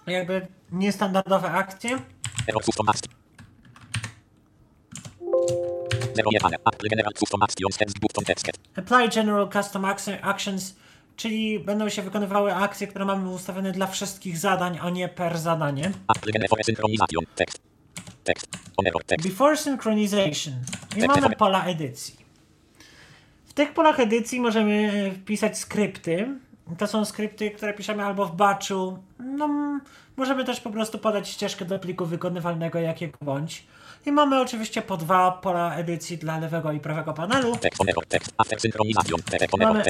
jakby 0.07 0.47
niestandardowe 0.71 1.51
akcje. 1.51 1.99
Zero 6.15 6.29
jebane. 6.31 6.57
Apple 6.65 6.89
general 6.89 7.13
custom 7.13 7.43
actions 7.43 7.75
send 7.75 7.99
button 7.99 8.23
text. 8.25 8.47
Apply 8.75 9.09
General 9.09 9.49
Custom 9.49 9.81
Ac- 9.85 10.17
Actions, 10.21 10.75
czyli 11.15 11.59
będą 11.59 11.89
się 11.89 12.01
wykonywały 12.01 12.55
akcje, 12.55 12.87
które 12.87 13.05
mamy 13.05 13.29
ustawione 13.29 13.71
dla 13.71 13.87
wszystkich 13.87 14.37
zadań, 14.37 14.79
a 14.81 14.89
nie 14.89 15.09
per 15.09 15.37
zadanie. 15.37 15.91
Before 19.23 19.57
Synchronization 19.57 20.53
i 20.97 21.07
mamy 21.07 21.35
pola 21.35 21.65
edycji. 21.65 22.15
W 23.45 23.53
tych 23.53 23.73
polach 23.73 23.99
edycji 23.99 24.39
możemy 24.39 25.11
wpisać 25.21 25.57
skrypty. 25.57 26.39
To 26.78 26.88
są 26.88 27.05
skrypty, 27.05 27.51
które 27.51 27.74
piszemy 27.74 28.03
albo 28.03 28.26
w 28.26 28.36
batchu. 28.36 28.97
No, 29.20 29.49
możemy 30.18 30.45
też 30.45 30.59
po 30.59 30.70
prostu 30.70 30.99
podać 30.99 31.30
ścieżkę 31.30 31.66
do 31.66 31.80
pliku 31.80 32.05
wykonywalnego 32.05 32.80
jakiego 32.80 33.18
bądź. 33.22 33.64
I 34.05 34.12
mamy 34.12 34.41
oczywiście 34.41 34.82
po 34.82 34.97
dwa 34.97 35.32
pola 35.32 35.76
edycji 35.76 36.18
dla 36.18 36.39
lewego 36.39 36.72
i 36.72 36.80
prawego 36.80 37.14
panelu. 37.14 37.57
Mamy 39.59 39.84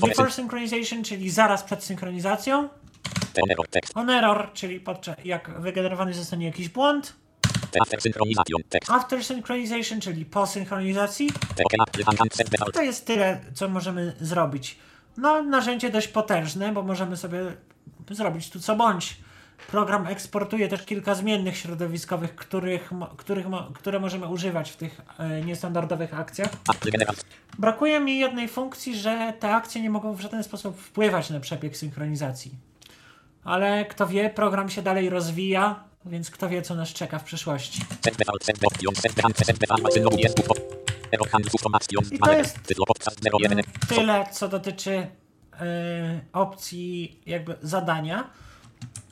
Before 0.00 0.30
Synchronization, 0.30 1.04
czyli 1.04 1.30
zaraz 1.30 1.62
przed 1.62 1.84
synchronizacją. 1.84 2.68
on 3.94 4.10
error 4.10 4.52
czyli 4.52 4.80
podczas, 4.80 5.16
jak 5.24 5.60
wygenerowany 5.60 6.14
zostanie 6.14 6.46
jakiś 6.46 6.68
błąd. 6.68 7.14
After 7.80 8.00
synchronization. 8.00 8.62
After 8.88 9.24
Synchronization, 9.24 10.00
czyli 10.00 10.24
po 10.24 10.46
synchronizacji. 10.46 11.30
To 12.74 12.82
jest 12.82 13.06
tyle, 13.06 13.40
co 13.54 13.68
możemy 13.68 14.16
zrobić. 14.20 14.78
No, 15.16 15.42
narzędzie 15.42 15.90
dość 15.90 16.08
potężne, 16.08 16.72
bo 16.72 16.82
możemy 16.82 17.16
sobie 17.16 17.38
zrobić 18.10 18.50
tu 18.50 18.60
co 18.60 18.76
bądź. 18.76 19.16
Program 19.66 20.06
eksportuje 20.06 20.68
też 20.68 20.82
kilka 20.82 21.14
zmiennych 21.14 21.56
środowiskowych, 21.56 22.34
których, 22.34 22.90
których, 23.16 23.46
które 23.74 24.00
możemy 24.00 24.28
używać 24.28 24.70
w 24.70 24.76
tych 24.76 25.00
e, 25.18 25.42
niestandardowych 25.42 26.18
akcjach. 26.18 26.48
Brakuje 27.58 28.00
mi 28.00 28.18
jednej 28.18 28.48
funkcji, 28.48 28.98
że 28.98 29.32
te 29.40 29.54
akcje 29.54 29.82
nie 29.82 29.90
mogą 29.90 30.14
w 30.14 30.20
żaden 30.20 30.44
sposób 30.44 30.80
wpływać 30.80 31.30
na 31.30 31.40
przebieg 31.40 31.76
synchronizacji. 31.76 32.54
Ale 33.44 33.84
kto 33.84 34.06
wie, 34.06 34.30
program 34.30 34.68
się 34.68 34.82
dalej 34.82 35.10
rozwija, 35.10 35.84
więc 36.06 36.30
kto 36.30 36.48
wie, 36.48 36.62
co 36.62 36.74
nas 36.74 36.88
czeka 36.88 37.18
w 37.18 37.24
przyszłości. 37.24 37.80
I 41.12 42.16
2 42.18 42.26
to 42.26 42.32
jest- 42.32 42.62
Tytuł 42.62 42.86
podcast 42.86 43.20
01. 43.40 43.62
Tyle, 43.88 44.26
co 44.32 44.48
dotyczy 44.48 44.90
e, 45.60 46.20
opcji 46.32 47.20
jakby 47.26 47.56
zadania. 47.62 48.30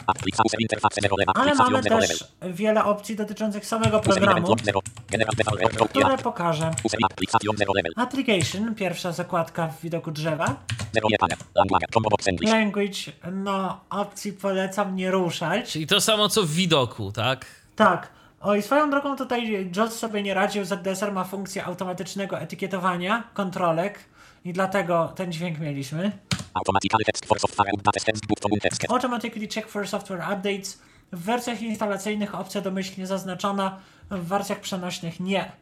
Applica 0.06 0.42
user 0.46 0.60
interface 0.60 1.00
0 1.00 1.16
level. 1.16 1.34
Ale 1.36 1.54
mamy 1.54 1.82
0 1.82 1.98
level. 1.98 2.18
też 2.18 2.28
wiele 2.42 2.84
opcji 2.84 3.16
dotyczących 3.16 3.66
samego 3.66 4.00
programu, 4.00 4.48
log 4.48 4.60
0. 4.62 4.80
General 5.10 5.34
default 5.36 5.60
error 5.62 5.88
które 5.88 6.18
pokażę. 6.18 6.70
Application 7.10 7.56
0 7.56 7.72
level. 7.74 7.92
Application, 7.96 8.74
pierwsza 8.74 9.12
zakładka 9.12 9.68
w 9.68 9.80
widoku 9.80 10.10
drzewa. 10.10 10.56
0 10.92 11.08
jebane. 11.10 11.34
Language. 11.54 11.86
Combo 11.94 12.10
box 12.10 12.28
English. 12.28 12.50
Language, 12.50 12.98
no 13.32 13.80
opcji 13.90 14.32
polecam 14.32 14.96
nie 14.96 15.10
ruszać. 15.10 15.72
Czyli 15.72 15.86
to 15.86 16.00
samo 16.00 16.28
co 16.28 16.42
w 16.42 16.50
widoku, 16.50 17.12
tak? 17.12 17.46
Tak. 17.76 18.08
O 18.42 18.54
i 18.54 18.62
swoją 18.62 18.90
drogą 18.90 19.16
tutaj 19.16 19.70
JOS 19.76 19.98
sobie 19.98 20.22
nie 20.22 20.34
radził. 20.34 20.64
ZDSR 20.64 21.12
ma 21.12 21.24
funkcję 21.24 21.64
automatycznego 21.64 22.38
etykietowania 22.38 23.24
kontrolek 23.34 23.98
i 24.44 24.52
dlatego 24.52 25.12
ten 25.16 25.32
dźwięk 25.32 25.58
mieliśmy. 25.58 26.12
Automatically 26.54 27.04
text 27.04 27.26
for 27.26 27.40
software 27.40 27.74
update 27.74 28.00
send 28.00 28.26
button 28.26 28.58
text. 28.60 28.90
Automatically 28.90 29.48
check 29.48 29.68
for 29.68 29.88
software 29.88 30.20
updates. 30.20 30.82
W 31.12 31.24
wersjach 31.24 31.62
instalacyjnych 31.62 32.34
opcja 32.34 32.60
domyślnie 32.60 33.06
zaznaczona, 33.06 33.78
w 34.10 34.26
wersjach 34.26 34.60
przenośnych 34.60 35.20
nie. 35.20 35.52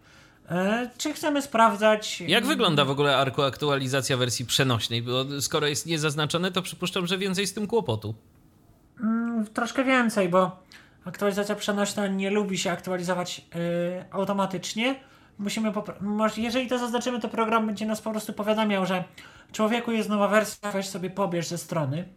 E, 0.50 0.90
czy 0.98 1.12
chcemy 1.12 1.42
sprawdzać... 1.42 2.20
Jak 2.20 2.46
wygląda 2.46 2.84
w 2.84 2.90
ogóle 2.90 3.16
Arku 3.16 3.42
aktualizacja 3.42 4.16
wersji 4.16 4.46
przenośnej? 4.46 5.02
Bo 5.02 5.24
skoro 5.40 5.66
jest 5.66 5.86
niezaznaczone, 5.86 6.52
to 6.52 6.62
przypuszczam, 6.62 7.06
że 7.06 7.18
więcej 7.18 7.46
z 7.46 7.54
tym 7.54 7.66
kłopotu. 7.66 8.14
Troszkę 9.54 9.84
więcej, 9.84 10.28
bo 10.28 10.56
aktualizacja 11.04 11.54
przenośna 11.54 12.06
nie 12.06 12.30
lubi 12.30 12.58
się 12.58 12.70
aktualizować 12.70 13.46
e, 13.54 14.04
automatycznie. 14.10 15.00
Musimy 15.38 15.72
jeżeli 16.36 16.68
to 16.68 16.78
zaznaczymy, 16.78 17.20
to 17.20 17.28
program 17.28 17.66
będzie 17.66 17.86
nas 17.86 18.00
po 18.00 18.10
prostu 18.10 18.32
powiadamiał, 18.32 18.86
że 18.86 19.04
człowieku 19.52 19.92
jest 19.92 20.08
nowa 20.08 20.28
wersja, 20.28 20.72
weź 20.72 20.88
sobie 20.88 21.10
pobierz 21.10 21.46
ze 21.46 21.58
strony. 21.58 22.08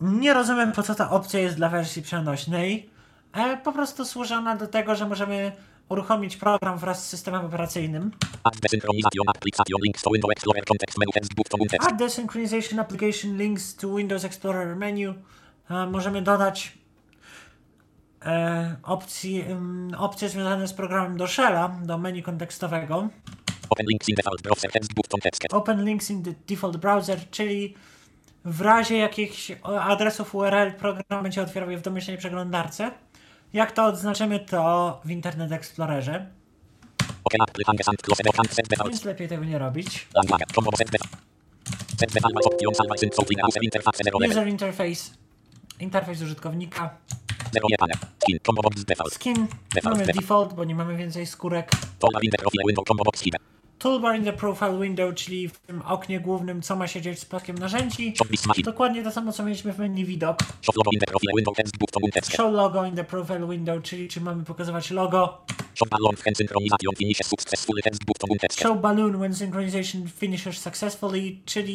Nie 0.00 0.34
rozumiem, 0.34 0.72
po 0.72 0.82
co 0.82 0.94
ta 0.94 1.10
opcja 1.10 1.40
jest 1.40 1.56
dla 1.56 1.68
wersji 1.68 2.02
przenośnej. 2.02 2.90
E, 3.32 3.56
po 3.56 3.72
prostu 3.72 4.04
służy 4.04 4.34
ona 4.34 4.56
do 4.56 4.66
tego, 4.66 4.94
że 4.94 5.08
możemy 5.08 5.52
uruchomić 5.88 6.36
program 6.36 6.78
wraz 6.78 7.06
z 7.06 7.08
systemem 7.08 7.44
operacyjnym. 7.44 8.10
Add 8.44 8.60
desynchronization 8.60 9.28
application 9.28 9.80
links 9.82 10.02
to 10.02 10.10
Windows 10.10 10.32
Explorer 10.32 10.64
context 10.64 10.98
menu 10.98 11.12
send 11.12 11.34
button 11.34 11.68
text. 11.68 11.88
Add 11.88 11.98
the 11.98 12.10
synchronization 12.10 12.78
application 12.78 13.36
links 13.38 13.76
to 13.76 13.94
Windows 13.94 14.24
Explorer 14.24 14.76
menu. 14.76 15.14
E, 15.70 15.86
możemy 15.86 16.22
dodać 16.22 16.72
e, 18.22 18.76
opcji, 18.82 19.40
em, 19.40 19.90
opcje 19.98 20.28
związane 20.28 20.68
z 20.68 20.72
programem 20.72 21.16
do 21.16 21.26
Shella, 21.26 21.68
do 21.68 21.98
menu 21.98 22.22
kontekstowego. 22.22 23.08
Open 23.70 23.86
links 23.86 24.08
in 24.08 24.14
default 24.14 24.42
browser 24.42 24.72
send 24.72 24.94
button 24.94 25.20
text. 25.20 25.54
Open 25.54 25.84
links 25.84 26.10
in 26.10 26.22
the 26.22 26.34
default 26.48 26.76
browser, 26.76 27.30
czyli 27.30 27.74
w 28.44 28.60
razie 28.60 28.96
jakichś 28.96 29.52
o, 29.62 29.80
adresów 29.80 30.34
URL 30.34 30.72
program 30.72 31.22
będzie 31.22 31.42
otwierał 31.42 31.70
je 31.70 31.78
w 31.78 31.82
domyślnej 31.82 32.18
przeglądarce. 32.18 32.90
Jak 33.52 33.72
to 33.72 33.84
odznaczymy, 33.84 34.40
to 34.40 35.00
w 35.04 35.10
Internet 35.10 35.52
Explorerze, 35.52 36.26
więc 38.90 39.04
lepiej 39.04 39.28
tego 39.28 39.44
nie 39.44 39.58
robić. 39.58 40.08
User 43.48 43.62
interface 43.64 44.04
0 44.04 44.18
level. 44.18 44.36
User 44.38 44.48
interface, 44.48 45.10
interfejs 45.80 46.22
użytkownika, 46.22 46.96
0 47.52 47.66
jebane. 47.70 47.94
Skin. 49.14 49.46
Mamy 49.84 50.06
default, 50.20 50.54
bo 50.54 50.64
nie 50.64 50.74
mamy 50.74 50.96
więcej 50.96 51.26
skórek. 51.26 51.70
Toolbar 53.78 54.16
in 54.16 54.24
the 54.24 54.32
profile 54.32 54.80
window 54.80 55.14
czyli 55.14 55.48
w 55.48 55.58
tym 55.58 55.82
oknie 55.82 56.20
głównym, 56.20 56.62
co 56.62 56.76
ma 56.76 56.86
się 56.86 57.00
dziać 57.00 57.18
z 57.18 57.24
paskiem 57.24 57.58
narzędzi. 57.58 58.14
Dokładnie 58.64 59.02
to 59.02 59.10
samo, 59.10 59.32
co 59.32 59.44
mieliśmy 59.44 59.72
w 59.72 59.78
menu 59.78 60.04
widok. 60.04 60.38
Shop 60.62 60.72
logo 60.76 60.90
in 60.92 61.00
the 61.00 61.06
profile 61.06 61.32
window. 61.36 61.54
Show 62.36 62.52
logo 62.52 62.84
in 62.84 62.96
the 62.96 63.04
profile 63.04 63.48
window, 63.48 63.82
czyli 63.82 64.08
czy 64.08 64.20
mamy 64.20 64.44
pokazywać 64.44 64.90
logo. 64.90 65.44
Shop 65.74 65.86
balloon 65.90 66.16
hand 66.24 66.36
synchronization 66.36 66.96
finishes 66.96 67.26
successfully. 67.26 67.82
Show 68.58 68.80
balloon 68.80 69.18
when 69.18 69.34
synchronization 69.34 70.08
finishes 70.08 70.58
successfully, 70.58 71.36
czyli 71.44 71.74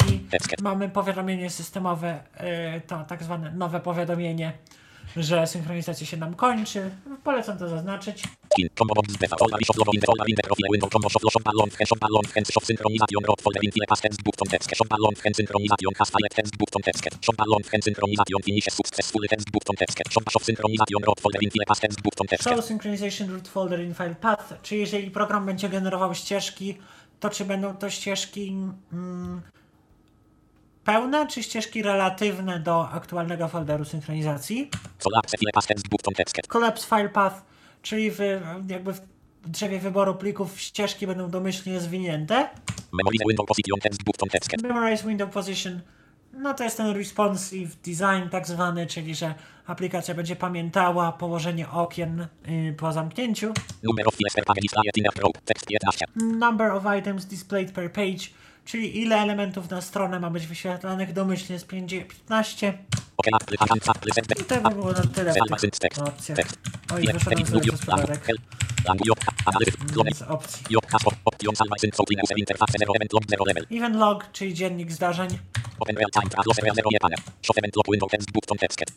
mamy 0.61 0.89
powiadomienie 0.89 1.49
systemowe, 1.49 2.23
e, 2.33 2.81
to 2.81 3.03
tak 3.07 3.23
zwane 3.23 3.51
nowe 3.51 3.79
powiadomienie. 3.79 4.53
Że 5.17 5.47
synchronizacja 5.47 6.07
się 6.07 6.17
nam 6.17 6.33
kończy. 6.33 6.91
Polecam 7.23 7.57
to 7.57 7.69
zaznaczyć. 7.69 8.23
Show 22.55 22.65
Synchronization 22.65 23.29
Root 23.29 23.47
Folder 23.47 23.83
in 23.83 23.93
File 23.93 24.15
Path, 24.15 24.53
czy 24.63 24.77
jeżeli 24.77 25.11
program 25.11 25.45
będzie 25.45 25.69
generował 25.69 26.15
ścieżki, 26.15 26.77
to 27.19 27.29
czy 27.29 27.45
będą 27.45 27.75
to 27.75 27.89
ścieżki 27.89 28.55
mm, 28.93 29.41
pełne, 30.83 31.27
czy 31.27 31.43
ścieżki 31.43 31.81
relatywne 31.83 32.59
do 32.59 32.89
aktualnego 32.89 33.47
folderu 33.47 33.85
synchronizacji? 33.85 34.69
Collapse 36.47 36.87
file 36.87 37.09
Path, 37.09 37.35
czyli 37.81 38.11
w, 38.11 38.19
jakby 38.67 38.93
w 38.93 39.01
drzewie 39.45 39.79
wyboru 39.79 40.15
plików 40.15 40.59
ścieżki 40.61 41.07
będą 41.07 41.29
domyślnie 41.29 41.79
zwinięte. 41.79 42.49
Memorize 42.91 43.23
window 43.27 43.45
position 43.45 43.79
text. 43.79 43.99
Memorize 44.63 45.07
Window 45.07 45.29
Position, 45.29 45.81
no 46.33 46.53
to 46.53 46.63
jest 46.63 46.77
ten 46.77 46.95
responsive 46.95 47.75
design 47.75 48.29
tak 48.31 48.47
zwany, 48.47 48.87
czyli 48.87 49.15
że 49.15 49.33
aplikacja 49.65 50.15
będzie 50.15 50.35
pamiętała 50.35 51.11
położenie 51.11 51.69
okien 51.69 52.27
y, 52.47 52.75
po 52.77 52.93
zamknięciu. 52.93 53.53
Number 53.83 54.07
of 54.07 54.15
files 54.15 54.33
per 54.33 54.45
page 54.45 54.61
displayed 54.61 54.97
in 54.97 55.07
a 55.07 55.21
row, 55.21 55.31
text 55.45 55.65
11. 55.69 56.05
Number 56.15 56.71
of 56.71 56.83
items 56.99 57.25
displayed 57.25 57.71
per 57.71 57.91
page, 57.91 58.29
czyli 58.65 59.01
ile 59.01 59.17
elementów 59.17 59.69
na 59.69 59.81
stronę 59.81 60.19
ma 60.19 60.29
być 60.29 60.47
wyświetlanych 60.47 61.13
domyślnie 61.13 61.59
z 61.59 61.63
5 61.63 61.91
15. 61.91 62.77
OK, 63.17 63.27
Apple, 63.41 63.57
Hand, 63.57 63.89
Apple, 63.89 64.11
Send, 64.13 64.39
I 64.39 64.43
to 64.43 64.61
by 64.61 64.75
było 64.75 64.91
na 64.91 65.01
tyle 65.01 65.33
w 65.33 65.79
tych 65.79 65.99
opcjach. 66.07 66.37
Oj, 66.93 67.05
wyszedłem 67.13 67.45
Z 67.45 67.49
zero, 67.51 68.13
event, 73.71 73.95
log, 73.95 74.25
czyli 74.31 74.53
dziennik 74.53 74.91
zdarzeń. 74.91 75.29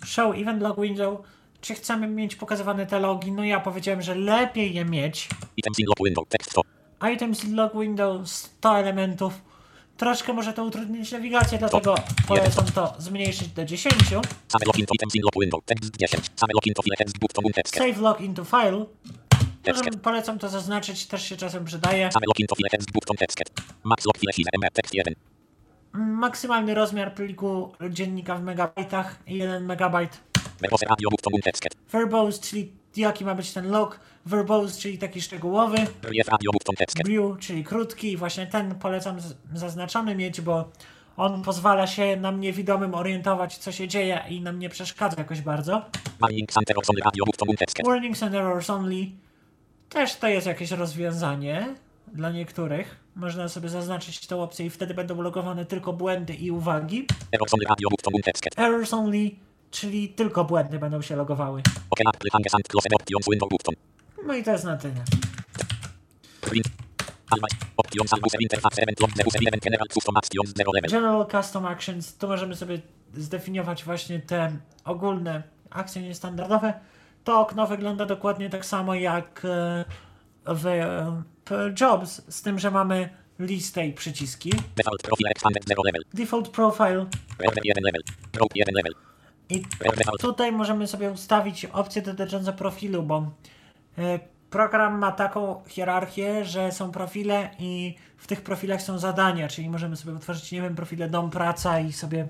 Show 0.04 0.36
event, 0.36 0.62
log, 0.62 0.80
window. 0.80 1.18
Czy 1.60 1.74
chcemy 1.74 2.06
mieć 2.06 2.36
pokazywane 2.36 2.86
te 2.86 3.00
logi? 3.00 3.32
No 3.32 3.44
ja 3.44 3.60
powiedziałem, 3.60 4.02
że 4.02 4.14
lepiej 4.14 4.74
je 4.74 4.84
mieć. 4.84 5.28
Items 5.56 5.78
in 5.78 5.86
log, 5.86 5.98
window, 6.04 6.28
text 6.28 6.50
100. 6.50 6.62
Items 7.12 7.44
log 7.44 7.80
window 7.80 8.28
100 8.28 8.78
elementów. 8.78 9.53
Troszkę 9.96 10.32
może 10.32 10.52
to 10.52 10.64
utrudnić 10.64 11.12
nawigację, 11.12 11.58
dlatego 11.58 11.94
polecam 12.28 12.66
to 12.66 12.94
zmniejszyć 12.98 13.48
do 13.48 13.64
10. 13.64 13.94
Same 14.48 14.66
login 14.66 14.86
to 14.86 14.94
items 14.94 15.14
in 15.14 15.22
log, 15.22 15.34
window, 15.40 15.60
text 15.64 15.96
10. 15.96 16.30
Same 16.36 16.52
login 16.54 16.74
to 16.74 16.82
file, 16.82 16.96
text. 17.54 17.74
Save 17.74 17.94
file. 18.44 18.86
Możemy, 19.66 19.96
polecam 20.02 20.38
to 20.38 20.48
zaznaczyć, 20.48 21.06
też 21.06 21.28
się 21.28 21.36
czasem 21.36 21.64
przydaje. 21.64 22.12
Same 22.12 22.26
login 22.26 22.46
to 22.46 22.54
file, 22.54 22.70
text, 22.70 22.92
button, 22.92 23.16
text. 23.16 23.38
Max 23.84 24.06
log, 24.06 24.18
file, 24.18 24.32
size, 24.32 24.50
m, 24.54 24.70
text 24.72 24.94
1. 24.94 25.14
Maksymalny 25.92 26.74
rozmiar 26.74 27.14
pliku 27.14 27.72
dziennika 27.90 28.36
w 28.36 28.42
megabajtach 28.42 29.16
1 29.26 29.64
megabajt. 29.64 30.20
Verbose 30.60 30.86
radio, 30.86 31.10
button, 31.10 31.40
text. 31.44 31.64
Verbose, 31.92 32.42
czyli 32.42 32.72
jaki 32.96 33.24
ma 33.24 33.34
być 33.34 33.52
ten 33.52 33.70
log. 33.70 34.00
Verbose, 34.26 34.80
czyli 34.80 34.98
taki 34.98 35.22
szczegółowy. 35.22 35.76
Brew, 37.04 37.38
czyli 37.40 37.64
krótki. 37.64 38.12
I 38.12 38.16
właśnie 38.16 38.46
ten 38.46 38.74
polecam 38.74 39.16
zaznaczony 39.54 40.14
mieć, 40.14 40.40
bo 40.40 40.68
on 41.16 41.42
pozwala 41.42 41.86
się 41.86 42.16
nam 42.16 42.40
niewidomym 42.40 42.94
orientować, 42.94 43.58
co 43.58 43.72
się 43.72 43.88
dzieje 43.88 44.20
i 44.28 44.40
nam 44.40 44.58
nie 44.58 44.68
przeszkadza 44.68 45.16
jakoś 45.18 45.40
bardzo. 45.40 45.82
Warnings 47.86 48.22
and 48.22 48.34
errors 48.34 48.70
only. 48.70 49.06
Też 49.88 50.16
to 50.16 50.28
jest 50.28 50.46
jakieś 50.46 50.70
rozwiązanie 50.70 51.74
dla 52.12 52.30
niektórych. 52.30 52.96
Można 53.16 53.48
sobie 53.48 53.68
zaznaczyć 53.68 54.26
tę 54.26 54.36
opcję 54.36 54.66
i 54.66 54.70
wtedy 54.70 54.94
będą 54.94 55.22
logowane 55.22 55.66
tylko 55.66 55.92
błędy 55.92 56.34
i 56.34 56.50
uwagi. 56.50 57.06
Errors 58.58 58.94
only, 58.94 59.30
czyli 59.70 60.08
tylko 60.08 60.44
błędy 60.44 60.78
będą 60.78 61.02
się 61.02 61.16
logowały. 61.16 61.62
No 64.26 64.34
i 64.34 64.44
to 64.44 64.50
jest 64.52 64.64
na 64.64 64.76
tyle. 64.76 64.94
General, 70.92 71.26
custom, 71.26 71.66
actions, 71.66 72.16
tu 72.16 72.28
możemy 72.28 72.56
sobie 72.56 72.80
zdefiniować 73.14 73.84
właśnie 73.84 74.20
te 74.20 74.56
ogólne 74.84 75.42
akcje 75.70 76.02
niestandardowe. 76.02 76.74
To 77.24 77.40
okno 77.40 77.66
wygląda 77.66 78.06
dokładnie 78.06 78.50
tak 78.50 78.66
samo 78.66 78.94
jak 78.94 79.42
e, 79.44 79.84
w 80.46 80.66
e, 80.66 81.22
p- 81.44 81.74
Jobs, 81.80 82.22
z 82.28 82.42
tym, 82.42 82.58
że 82.58 82.70
mamy 82.70 83.08
listę 83.38 83.86
i 83.86 83.92
przyciski. 83.92 84.50
Default 84.76 85.02
profile, 85.02 85.30
expanded, 85.30 85.68
level. 85.68 86.02
Default 86.14 86.48
Profile 86.48 87.06
Reverb, 87.38 87.64
1 87.64 87.84
level. 87.84 88.02
Rope, 88.34 88.52
1 88.54 88.74
level. 88.74 88.92
i 89.50 89.62
tutaj 90.20 90.52
możemy 90.52 90.86
sobie 90.86 91.10
ustawić 91.10 91.64
opcje 91.64 92.02
dotyczące 92.02 92.52
profilu, 92.52 93.02
bo 93.02 93.30
program 94.50 94.98
ma 94.98 95.12
taką 95.12 95.62
hierarchię, 95.66 96.44
że 96.44 96.72
są 96.72 96.90
profile 96.90 97.50
i 97.58 97.94
w 98.16 98.26
tych 98.26 98.40
profilach 98.40 98.82
są 98.82 98.98
zadania, 98.98 99.48
czyli 99.48 99.70
możemy 99.70 99.96
sobie 99.96 100.14
utworzyć, 100.14 100.52
nie 100.52 100.62
wiem, 100.62 100.76
profile 100.76 101.08
dom, 101.08 101.30
praca 101.30 101.80
i 101.80 101.92
sobie 101.92 102.28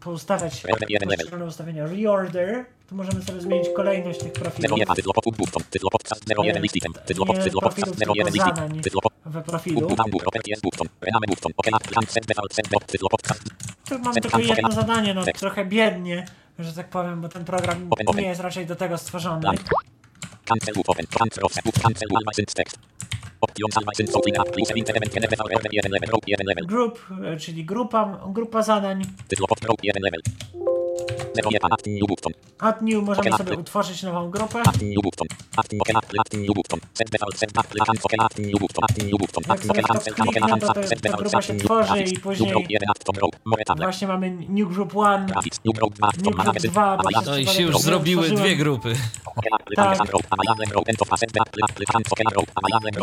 poustawiać 0.00 0.64
Reverb, 0.64 0.90
1 0.90 1.08
level. 1.08 1.16
poszczególne 1.16 1.44
ustawienia. 1.44 1.86
Reorder, 1.86 2.64
tu 2.88 2.94
możemy 2.94 3.22
sobie 3.22 3.40
zmienić 3.40 3.68
kolejność 3.76 4.20
tych 4.20 4.32
Zero, 4.32 4.40
profilów 4.50 4.78
1, 4.78 4.96
tytlo, 4.96 5.12
pop, 5.12 5.36
button. 5.36 5.62
Tytlo, 5.70 5.90
podcast, 5.90 6.28
zero, 6.28 6.42
Nie, 6.42 6.48
1, 6.48 6.62
list 6.62 6.76
item. 6.76 6.92
Tytlo, 7.06 7.26
pop, 7.26 7.36
nie 7.36 7.42
tytlo, 7.42 7.60
profilów, 7.60 7.84
podcast, 7.84 7.98
zero, 7.98 8.12
1, 8.16 8.32
tylko 8.32 8.44
list 8.44 8.56
zadań 8.56 8.70
item. 8.70 8.82
Tytlo, 8.82 9.00
pop, 9.00 9.12
w 9.24 9.42
profilu. 9.42 9.80
Tu 13.88 13.98
mam 13.98 14.14
tylko 14.14 14.38
jedno 14.38 14.72
zadanie, 14.72 15.14
no 15.14 15.22
trochę 15.38 15.64
biednie, 15.64 16.26
że 16.58 16.72
tak 16.72 16.88
powiem, 16.88 17.20
bo 17.20 17.28
ten 17.28 17.44
program 17.44 17.90
nie 18.16 18.22
jest 18.28 18.40
raczej 18.40 18.66
do 18.66 18.76
tego 18.76 18.98
stworzony. 18.98 19.48
Cancel, 20.50 20.74
boot, 20.74 20.88
open. 20.88 21.06
Cancel, 21.06 21.44
offset, 21.44 21.62
cancel, 21.82 22.08
alba, 22.16 22.32
sync, 22.34 22.52
text. 22.52 22.76
Options, 23.40 24.10
so, 24.10 24.20
clean 24.20 24.36
up, 24.36 24.50
please, 24.52 24.70
event, 24.70 24.90
event, 24.90 25.12
general, 25.14 25.30
default, 25.30 25.50
1 25.52 25.92
level. 25.92 26.08
Rope, 26.10 26.26
1 26.26 26.46
level. 26.46 26.66
Group, 26.66 26.98
e, 27.24 27.36
czyli 27.36 27.64
grupa, 27.64 28.20
grupa 28.34 28.62
zadań. 28.62 29.02
Pop, 29.48 29.64
rope, 29.64 29.82
1 29.82 30.02
level. 30.02 30.20
Add 32.58 32.82
new 32.82 33.04
możemy 33.04 33.32
sobie 33.36 33.56
utworzyć 33.56 34.02
nową 34.02 34.30
grupę. 34.30 34.62
Jak 39.48 39.64
sobie 39.64 39.82
w 39.82 39.86
to 40.04 40.14
kliknę, 40.14 40.58
to 40.60 40.74
ta 41.10 41.16
grupa 41.16 41.42
się 41.42 41.54
tworzy 41.54 42.02
i 42.02 42.18
później- 42.18 42.52
rope, 42.52 42.66
1, 42.68 42.88
add, 42.90 43.04
tom, 43.04 43.16
rope. 43.20 43.38
More 43.44 43.64
tablet. 43.64 43.86
Właśnie 43.86 44.08
mamy 44.08 44.30
New 44.30 44.68
Group 44.68 44.94
1, 44.94 45.26
Graphics. 45.26 45.60
New 45.64 46.28
Group 46.30 46.46
magazine. 46.46 46.70
2, 46.72 46.96
bo 46.96 47.08
Amazon. 47.08 47.34
No 47.34 47.38
i 47.38 47.46
się 47.46 47.62
już 47.62 47.78
zrobiły 47.78 48.28
dwie 48.30 48.56
grupy. 48.56 48.94
Tak. 49.76 49.98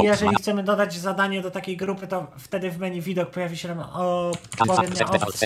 Jeżeli 0.04 0.36
chcemy 0.36 0.64
dodać 0.64 0.94
zadanie 0.98 1.42
do 1.42 1.52
takiej 1.52 1.78
grupy, 1.78 2.08
to 2.08 2.28
wtedy 2.38 2.72
w 2.72 2.78
menu 2.80 3.02
widok 3.02 3.30
pojawi 3.30 3.58
się 3.58 3.68
nam 3.68 3.80
odpowiednia 3.80 5.06
opcja. 5.26 5.46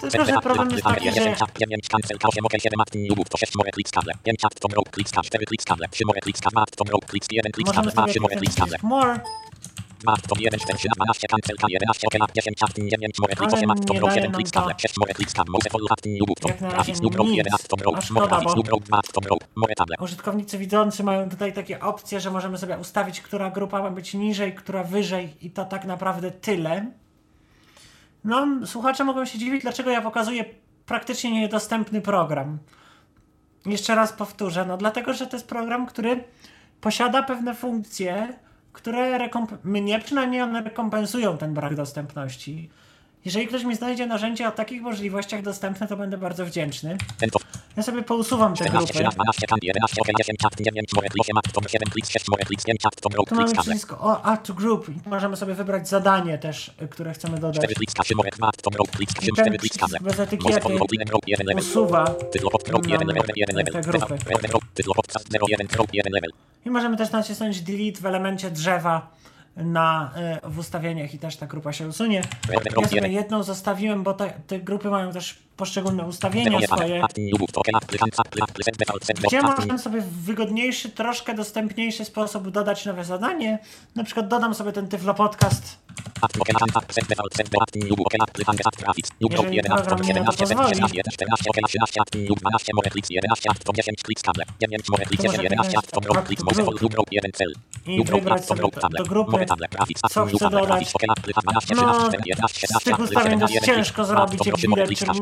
Tylko, 0.00 0.24
że 0.26 0.32
problem 0.40 0.70
jest 0.70 0.82
taki, 0.84 1.12
że 1.12 1.35
9 1.40 1.88
cancel, 1.88 2.16
8, 2.22 2.44
OK, 2.46 2.52
7, 2.60 2.80
add 2.80 2.94
new 2.94 3.14
boot, 3.16 3.28
6, 3.38 3.54
more, 3.56 3.70
click, 3.72 3.88
skable. 3.88 4.12
5, 4.24 4.36
add, 4.44 4.54
tom, 4.60 4.72
rope, 4.72 4.90
click, 4.90 5.08
skable. 5.08 5.28
4, 5.30 5.46
click, 5.46 5.62
skable. 5.62 5.86
3, 5.90 6.04
more, 6.06 6.20
click, 6.20 6.36
skable. 6.38 6.60
Add, 6.62 6.76
tom, 6.76 6.88
rope, 6.88 7.06
click, 7.10 7.24
1, 7.32 7.52
click, 7.52 7.66
możemy 7.66 7.90
skable. 7.90 7.92
2, 7.92 8.02
sobie 8.02 8.12
3, 8.12 8.20
more, 8.20 8.36
click, 8.36 8.52
kliknąć 8.54 8.70
skable. 8.70 8.78
w 8.78 8.82
More, 8.82 9.20
2, 10.00 10.16
tom, 10.28 10.38
1, 10.40 10.60
4, 10.60 10.78
3, 10.78 10.88
12, 10.96 11.28
cancel, 11.28 11.56
11, 11.68 12.06
OK, 12.08 12.14
add, 12.24 12.32
10, 12.34 12.62
add, 12.62 12.74
9, 12.76 13.18
more, 13.20 13.34
click, 13.36 13.52
Ale 13.52 13.58
8, 13.58 13.70
add, 13.70 13.86
tom, 13.86 13.94
nie 13.96 14.00
rope, 14.00 14.10
daje 14.14 14.20
7, 14.22 14.32
nam 14.32 14.34
click, 14.38 14.50
to. 14.50 14.60
skable. 14.60 14.74
6, 14.78 14.96
more, 15.00 15.14
click, 15.14 15.30
skable. 15.30 15.50
Mouse, 15.52 15.68
follow, 15.72 15.88
add, 15.94 16.02
new 16.06 16.26
boot, 16.28 16.40
Jak 16.48 16.60
na 16.60 16.66
razie 16.68 16.74
graphics, 16.76 17.00
new 17.04 17.14
rope, 17.16 17.30
nic. 17.30 17.38
1, 17.38 17.54
add, 17.54 17.68
tom, 17.68 17.78
A 17.80 17.84
rope. 17.84 18.02
szkoda, 18.02 18.20
More, 18.20 18.28
graphics, 18.28 18.52
bo- 18.54 18.60
new 18.60 18.68
rope, 18.72 18.86
2, 18.86 18.98
add, 18.98 19.08
tom, 19.16 19.24
rope. 19.30 19.44
More, 19.60 19.74
tablet. 19.74 20.00
Użytkownicy 20.02 20.58
widzący 20.58 21.00
mają 21.04 21.30
tutaj 21.30 21.52
takie 21.52 21.80
opcje, 21.80 22.20
że 22.20 22.30
możemy 22.30 22.58
sobie 22.58 22.76
ustawić, 22.78 23.20
która 23.20 23.50
grupa 23.50 23.82
ma 23.82 23.90
być 23.90 24.14
niżej, 24.14 24.54
która 24.54 24.82
wyżej 24.84 25.24
i 25.46 25.50
to 25.50 25.64
tak 25.64 25.84
naprawdę 25.84 26.30
tyle. 26.30 26.86
No, 28.24 28.46
słuchacze 28.66 29.04
mogą 29.04 29.24
się 29.24 29.38
dziwić, 29.38 29.62
dlaczego 29.62 29.90
ja 29.90 30.00
pokazuję 30.02 30.44
praktycznie 30.86 31.30
niedostępny 31.30 32.00
program. 32.00 32.58
Jeszcze 33.66 33.94
raz 33.94 34.12
powtórzę, 34.12 34.64
no 34.66 34.76
dlatego, 34.76 35.12
że 35.12 35.26
to 35.26 35.36
jest 35.36 35.48
program, 35.48 35.86
który 35.86 36.24
posiada 36.80 37.22
pewne 37.22 37.54
funkcje, 37.54 38.38
które 38.72 39.18
rekomp- 39.18 39.56
mnie 39.64 39.98
przynajmniej 39.98 40.42
one 40.42 40.62
rekompensują 40.62 41.38
ten 41.38 41.54
brak 41.54 41.74
dostępności. 41.74 42.70
Jeżeli 43.26 43.46
ktoś 43.46 43.64
mi 43.64 43.74
znajdzie 43.74 44.06
narzędzie 44.06 44.48
o 44.48 44.52
takich 44.52 44.82
możliwościach 44.82 45.42
dostępne, 45.42 45.88
to 45.88 45.96
będę 45.96 46.18
bardzo 46.18 46.46
wdzięczny. 46.46 46.96
Ja 47.76 47.82
sobie 47.82 48.02
pousuwam 48.02 48.52
te 48.54 48.64
14, 48.64 48.78
grupy. 48.78 48.92
13, 48.92 49.16
12, 49.16 49.46
tam 49.46 49.58
11, 49.62 49.96
8, 50.02 50.14
10, 50.18 50.38
9, 50.60 50.92
more, 50.94 51.08
8, 51.20 51.68
7, 51.68 51.88
klik, 51.90 52.06
6, 52.06 52.28
more, 52.28 52.44
klik, 52.44 52.64
5, 52.64 52.80
to 52.80 53.08
row, 53.16 53.28
Tu 53.28 53.34
mamy 53.34 53.52
przycisk 53.52 53.92
o 53.92 54.22
Add 54.22 54.46
to 54.46 54.54
Group 54.54 54.88
i 54.88 55.08
możemy 55.08 55.36
sobie 55.36 55.54
wybrać 55.54 55.88
zadanie 55.88 56.38
też, 56.38 56.70
y, 56.82 56.88
które 56.88 57.12
chcemy 57.12 57.38
dodać. 57.38 57.56
4 57.56 57.74
klik, 57.74 57.90
skaszy, 57.90 58.14
more, 58.16 58.30
2, 58.30 58.50
to 58.62 58.70
row, 58.70 58.90
klik, 58.90 59.10
skaszy, 59.10 59.30
I 59.30 59.34
ten 59.34 59.44
4 59.44 59.58
klik, 59.58 59.72
przycisk 59.72 60.02
bez 60.02 60.20
etykiety 60.20 60.62
on 60.64 60.76
row, 60.76 60.92
inny 60.92 61.04
row, 61.10 61.20
1 61.26 61.46
level. 61.46 61.64
usuwa 61.64 62.04
Tytułowo, 62.32 62.58
row, 62.68 62.86
1 62.88 63.08
level, 63.08 63.22
1 63.36 63.56
level. 63.56 63.72
te 63.72 63.80
grupy. 63.80 64.18
Tytułowo, 64.18 64.48
row, 64.52 64.62
tytułowo, 64.74 65.02
podcast 65.02 65.32
0, 65.32 65.46
1, 65.48 65.66
row, 65.76 65.86
1 65.92 66.12
level. 66.12 66.30
I 66.66 66.70
możemy 66.70 66.96
też 66.96 67.10
nacisnąć 67.10 67.60
delete 67.60 68.00
w 68.00 68.06
elemencie 68.06 68.50
drzewa 68.50 69.16
na, 69.56 70.12
y, 70.44 70.50
w 70.50 70.58
ustawieniach 70.58 71.14
i 71.14 71.18
też 71.18 71.36
ta 71.36 71.46
grupa 71.46 71.72
się 71.72 71.88
usunie. 71.88 72.22
Ja 72.82 72.88
sobie 72.88 73.08
jedną 73.08 73.42
zostawiłem, 73.42 74.02
bo 74.02 74.14
te, 74.14 74.32
te 74.46 74.60
grupy 74.60 74.90
mają 74.90 75.12
też 75.12 75.45
poszczególne 75.56 76.04
ustawienia 76.06 76.58
swoje. 76.66 77.00
Gdzie 79.28 79.42
można 79.42 79.78
sobie 79.78 80.00
w 80.00 80.08
wygodniejszy, 80.24 80.90
troszkę 80.90 81.34
dostępniejszy 81.34 82.04
sposób 82.04 82.50
dodać 82.50 82.84
nowe 82.86 83.04
zadanie. 83.04 83.58
Na 83.94 84.04
przykład 84.04 84.28
dodam 84.28 84.54
sobie 84.54 84.72
ten 84.72 84.88
Tyflo 84.88 85.14
Podcast. 85.14 85.78
Jeżeli 89.54 89.78
program 89.84 90.00
mi 90.08 90.14
na 90.24 90.32
to 90.32 90.36
pozwoli. 96.46 96.80
I 97.86 98.04
wybrać 98.20 98.46
sobie 98.46 98.60
do, 98.62 98.68
do 98.98 99.04
grupy, 99.04 99.32
co 100.10 100.26
chcę 100.26 100.50
dodać. 100.50 100.96
No, 101.76 102.10
z 102.80 102.84
tych 102.84 102.98
ustawień 103.00 103.38
dość 103.38 103.54
ciężko 103.66 104.04
zrobić, 104.04 104.46
jak 104.46 104.56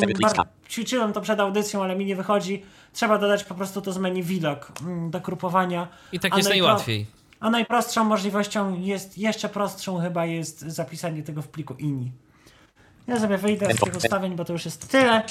widać. 0.07 0.24
Bar- 0.33 0.47
ćwiczyłem 0.71 1.13
to 1.13 1.21
przed 1.21 1.41
audycją, 1.41 1.83
ale 1.83 1.97
mi 1.97 2.05
nie 2.05 2.17
wychodzi. 2.17 2.63
Trzeba 2.93 3.19
dodać 3.19 3.45
po 3.45 3.55
prostu 3.55 3.81
to 3.83 3.93
z 3.93 3.99
menu 3.99 4.23
widok 4.23 4.73
mm, 4.81 5.11
do 5.11 5.21
grupowania. 5.21 5.89
I 6.13 6.21
tak 6.21 6.35
A 6.35 6.37
jest 6.37 6.49
najpro- 6.49 6.53
najłatwiej. 6.53 7.07
A 7.41 7.51
najprostszą 7.51 8.05
możliwością 8.05 8.81
jest, 8.81 9.19
jeszcze 9.19 9.49
prostszą 9.49 9.99
chyba 9.99 10.27
jest 10.27 10.61
zapisanie 10.61 11.23
tego 11.23 11.43
w 11.43 11.49
pliku 11.49 11.75
ini. 11.75 12.13
Ja 13.07 13.21
sobie 13.21 13.39
wyjdę 13.39 13.75
z 13.75 13.81
tych 13.81 13.97
ustawień, 13.97 14.37
bo 14.37 14.45
to 14.45 14.53
już 14.53 14.65
jest 14.65 14.89
tyle. 14.91 15.23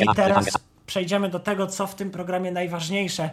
I 0.00 0.14
teraz 0.14 0.58
przejdziemy 0.86 1.28
do 1.28 1.40
tego, 1.40 1.66
co 1.66 1.86
w 1.86 1.94
tym 1.94 2.10
programie 2.10 2.52
najważniejsze, 2.52 3.30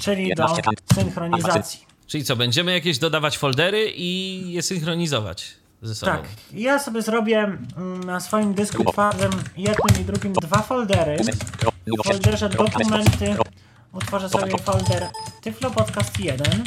czyli 0.00 0.34
do 0.34 0.46
synchronizacji. 0.94 1.80
Czyli 2.06 2.24
co, 2.24 2.36
będziemy 2.36 2.72
jakieś 2.72 2.98
dodawać 2.98 3.38
foldery 3.38 3.92
i 3.94 4.42
je 4.52 4.62
synchronizować 4.62 5.59
ze 5.82 5.94
sobą. 5.94 6.12
Tak, 6.12 6.24
ja 6.52 6.78
sobie 6.78 7.02
zrobię 7.02 7.38
mm, 7.76 8.04
na 8.04 8.20
swoim 8.20 8.54
dysku 8.54 8.84
twardym 8.84 9.30
jednym 9.56 10.00
i 10.00 10.04
drugim 10.04 10.32
dwa 10.32 10.62
foldery. 10.62 11.16
W 11.86 12.02
folderze 12.04 12.48
dokumenty 12.48 13.36
utworzę 13.92 14.28
sobie 14.28 14.58
folder 14.58 15.08
Tyflo 15.42 15.70
Podcast 15.70 16.18
1 16.18 16.64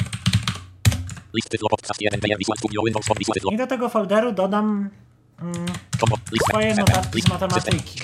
List 1.34 1.48
tytuł 1.48 1.68
podcast 1.68 2.00
1 2.00 2.20
Player 2.20 2.38
Visual 2.38 2.58
Studio 2.58 2.82
Windows 2.84 3.06
Phone 3.06 3.18
Visual 3.18 3.54
i 3.54 3.56
do 3.56 3.66
tego 3.66 3.88
folderu 3.88 4.32
dodam 4.32 4.90
mm, 5.40 5.66
Swoje 6.50 6.74
notatki 6.74 7.22
z 7.22 7.28
matematyki. 7.28 8.00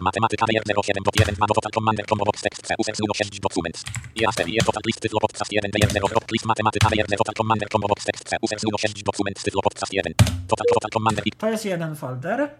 Matematyka 0.00 0.46
Player 0.46 0.62
07 0.64 1.02
dot 1.04 1.16
1 1.16 1.34
2 1.34 1.46
Total 1.54 1.72
Commander 1.72 2.04
C 2.06 2.74
Users 2.78 2.98
06 3.14 3.40
Documents 3.40 3.84
Jasper 4.16 4.48
jest 4.48 4.66
Total 4.66 4.82
List 4.86 5.00
tytuł 5.00 5.20
podcast 5.20 5.52
1 5.52 5.70
Player 5.70 5.92
0 5.92 6.08
Drop 6.08 6.32
List 6.32 6.46
Matematyka 6.46 6.88
0 6.88 7.06
Total 7.18 7.34
Commander 7.34 7.68
C 7.68 8.36
Users 8.42 8.62
06 8.78 9.02
Documents 9.02 9.42
tytuł 9.42 9.62
podcast 9.62 9.92
1 9.92 10.12
Total 10.48 10.66
Total 10.74 10.90
Commander 10.90 11.22
i 11.26 11.30
To 11.32 11.50
jest 11.50 11.64
jeden 11.64 11.96
folder. 11.96 12.50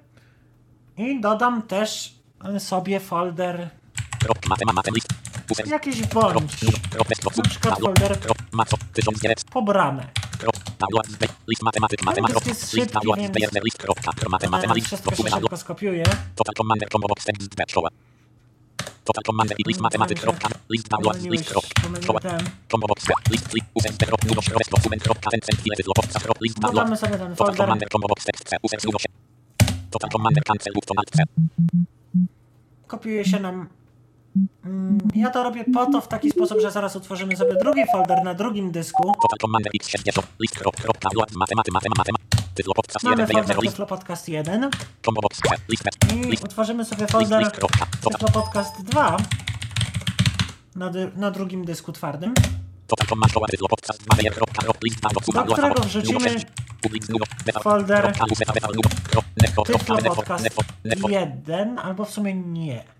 I 0.96 1.20
dodam 1.20 1.62
też 1.62 2.14
y, 2.56 2.60
sobie 2.60 3.00
folder 3.00 3.70
Drop 4.20 4.46
Matema 4.48 4.72
Matem 4.72 4.94
List 4.94 5.08
Users 5.50 5.70
jakiś 5.70 6.02
bądź 6.02 7.36
na 7.36 7.42
przykład 7.42 7.80
folder 7.80 8.18
Drop 8.18 8.38
Maco 8.52 8.76
1900 8.92 9.50
pobrane. 9.50 10.25
Matematyk 12.04 12.46
jest 12.46 12.70
szybki, 12.70 12.98
więc- 13.16 13.30
Player 13.32 13.50
0 13.50 13.64
List 13.64 13.78
Kropka 13.78 14.12
Matema 14.30 14.38
Matema 14.50 14.74
To 14.74 14.80
się 14.80 14.86
szybko 14.96 15.56
skopiuje. 15.56 16.04
Total 16.34 16.54
Commander 16.56 16.88
Combo 16.88 17.08
Box 17.08 17.24
Text 17.24 17.42
Z 17.42 17.70
Szkoła 17.70 17.88
Total 19.04 19.22
Commander 19.26 19.56
i 19.60 19.62
List 19.68 19.80
Matematyk 19.80 20.20
Kropka 20.20 20.48
List 20.70 20.88
Pomyliłeś, 20.88 21.30
List 21.40 21.50
Kropka 21.50 22.20
ten. 22.20 22.50
Combo 22.70 22.86
Box 22.86 23.04
List 23.30 23.54
List 23.54 23.66
Users 23.74 23.96
Drop 23.96 24.24
Nudos 24.24 24.44
Drop 24.44 24.62
Dokument 24.70 25.02
Kropka 25.02 25.30
Ten 25.30 25.40
Cent 25.40 25.60
Chwile 25.60 25.76
Tytuł 25.76 25.94
Podcast 25.94 26.24
Drop 26.24 26.40
List 26.40 26.60
ten 26.60 26.70
Total. 27.36 27.56
Commander 27.56 27.88
Combo 27.88 28.08
Box 28.08 28.24
Text 28.24 28.48
C 28.48 28.56
Users 28.62 28.84
08 28.84 29.12
Total 29.90 30.10
Commander 30.10 30.44
Cancel 30.44 30.72
Button 30.74 30.98
Alt 30.98 31.10
C 31.10 31.22
Kopiuje 32.86 33.24
się 33.24 33.40
nam. 33.40 33.68
Mm, 34.64 34.98
Ja 35.14 35.30
to 35.30 35.42
robię 35.42 35.64
po 35.74 35.86
to 35.86 36.00
w 36.00 36.08
taki 36.08 36.30
sposób, 36.30 36.60
że 36.60 36.70
zaraz 36.70 36.96
utworzymy 36.96 37.36
sobie 37.36 37.54
drugi 37.54 37.82
folder 37.92 38.24
na 38.24 38.34
drugim 38.34 38.70
dysku. 38.72 39.02
Total 39.22 39.38
Commander 39.40 39.72
X60 39.82 40.22
List 40.40 40.58
Krop 40.58 40.76
Kropka 40.76 41.08
Download 41.08 41.32
Matematy 41.32 41.70
Matema 41.72 41.94
Matema 41.98 42.18
Tytuł 42.54 42.74
Podcast 42.74 43.04
1 43.04 43.18
Mamy 43.18 43.26
folder 43.32 43.46
0 43.46 43.60
List 43.62 43.72
Tyflo 43.74 43.86
Podcast 43.86 44.28
1 44.28 44.70
Combo 45.04 45.20
Box 45.20 45.36
C 45.40 45.48
List 45.68 45.84
i 46.32 46.44
utworzymy 46.44 46.84
sobie 46.84 47.06
folder 47.06 47.38
List 47.40 47.52
Kropka 47.52 47.86
Total 48.02 48.20
Tyflo 48.20 48.42
Podcast 48.42 48.82
2 48.82 49.16
na, 50.76 50.90
na 51.16 51.30
drugim 51.30 51.64
dysku 51.64 51.92
twardym, 51.92 52.34
Total 52.86 53.06
Command 53.08 53.30
Szkoła 53.30 53.46
Tytuł 53.48 53.68
Podcast 53.68 54.02
2 54.04 54.14
Player 54.16 54.34
Kropka 54.34 54.62
Drop 54.62 54.84
List 54.84 55.00
Download 55.00 55.46
do 55.48 55.52
którego 55.54 55.82
wrzucimy 55.82 56.18
Nudo 56.18 56.30
6 56.30 56.46
Public 56.82 57.08
Nudo 57.08 57.24
Metal 57.46 57.62
folder 57.62 58.02
Kropka 58.02 58.24
Useta 58.32 58.52
Metal 58.54 58.70
Nudo 58.74 58.88
Krop 59.10 59.24
Nefo 59.42 59.62
Tyflo 59.62 59.78
Kropka 59.78 60.02
Nefo 60.02 60.16
Podcast 60.16 60.44
Nefo 60.44 60.62
Nefo 60.84 61.08
1, 61.08 61.78
albo 61.78 62.04
w 62.04 62.10
sumie 62.10 62.34
nie. 62.34 62.95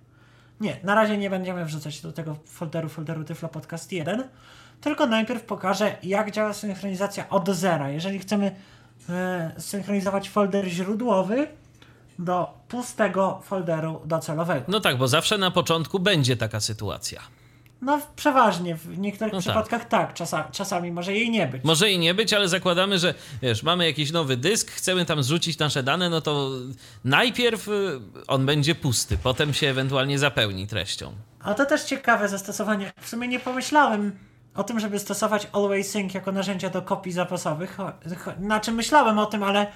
Nie, 0.60 0.76
na 0.82 0.94
razie 0.94 1.18
nie 1.18 1.30
będziemy 1.30 1.64
wrzucać 1.64 2.00
do 2.00 2.12
tego 2.12 2.36
folderu, 2.46 2.88
folderu 2.88 3.24
Tyflo 3.24 3.48
Podcast 3.48 3.92
1, 3.92 4.24
tylko 4.80 5.06
najpierw 5.06 5.42
pokażę, 5.42 5.96
jak 6.02 6.30
działa 6.30 6.52
synchronizacja 6.52 7.28
od 7.28 7.48
zera. 7.48 7.90
Jeżeli 7.90 8.18
chcemy 8.18 8.56
e, 9.08 9.52
synchronizować 9.58 10.28
folder 10.28 10.66
źródłowy 10.66 11.48
do 12.18 12.54
pustego 12.68 13.40
folderu 13.44 14.00
docelowego. 14.04 14.64
No 14.68 14.80
tak, 14.80 14.98
bo 14.98 15.08
zawsze 15.08 15.38
na 15.38 15.50
początku 15.50 15.98
będzie 15.98 16.36
taka 16.36 16.60
sytuacja. 16.60 17.20
No 17.80 18.00
przeważnie, 18.16 18.74
w 18.76 18.98
niektórych 18.98 19.32
No 19.32 19.38
tak. 19.38 19.44
przypadkach 19.44 19.84
tak, 19.88 20.14
czasa, 20.14 20.48
czasami 20.52 20.92
może 20.92 21.12
jej 21.12 21.30
nie 21.30 21.46
być. 21.46 21.64
Może 21.64 21.90
i 21.90 21.98
nie 21.98 22.14
być, 22.14 22.32
ale 22.32 22.48
zakładamy, 22.48 22.98
że 22.98 23.14
wiesz, 23.42 23.62
mamy 23.62 23.86
jakiś 23.86 24.12
nowy 24.12 24.36
dysk, 24.36 24.70
chcemy 24.70 25.04
tam 25.04 25.22
zrzucić 25.22 25.58
nasze 25.58 25.82
dane, 25.82 26.10
no 26.10 26.20
to 26.20 26.50
najpierw 27.04 27.68
y, 27.68 28.00
on 28.26 28.46
będzie 28.46 28.74
pusty, 28.74 29.18
potem 29.22 29.54
się 29.54 29.68
ewentualnie 29.68 30.18
zapełni 30.18 30.66
treścią. 30.66 31.12
A 31.40 31.54
to 31.54 31.66
też 31.66 31.84
ciekawe 31.84 32.28
zastosowanie. 32.28 32.92
W 33.00 33.08
sumie 33.08 33.28
nie 33.28 33.40
pomyślałem 33.40 34.18
o 34.54 34.64
tym, 34.64 34.80
żeby 34.80 34.98
stosować 34.98 35.48
Always 35.52 35.90
Sync 35.90 36.14
jako 36.14 36.32
narzędzie 36.32 36.70
do 36.70 36.82
kopii 36.82 37.12
zapasowych. 37.12 37.76
Cho- 37.78 37.92
Znaczy 38.40 38.72
myślałem 38.72 39.18
o 39.18 39.26
tym, 39.26 39.42
ale 39.42 39.66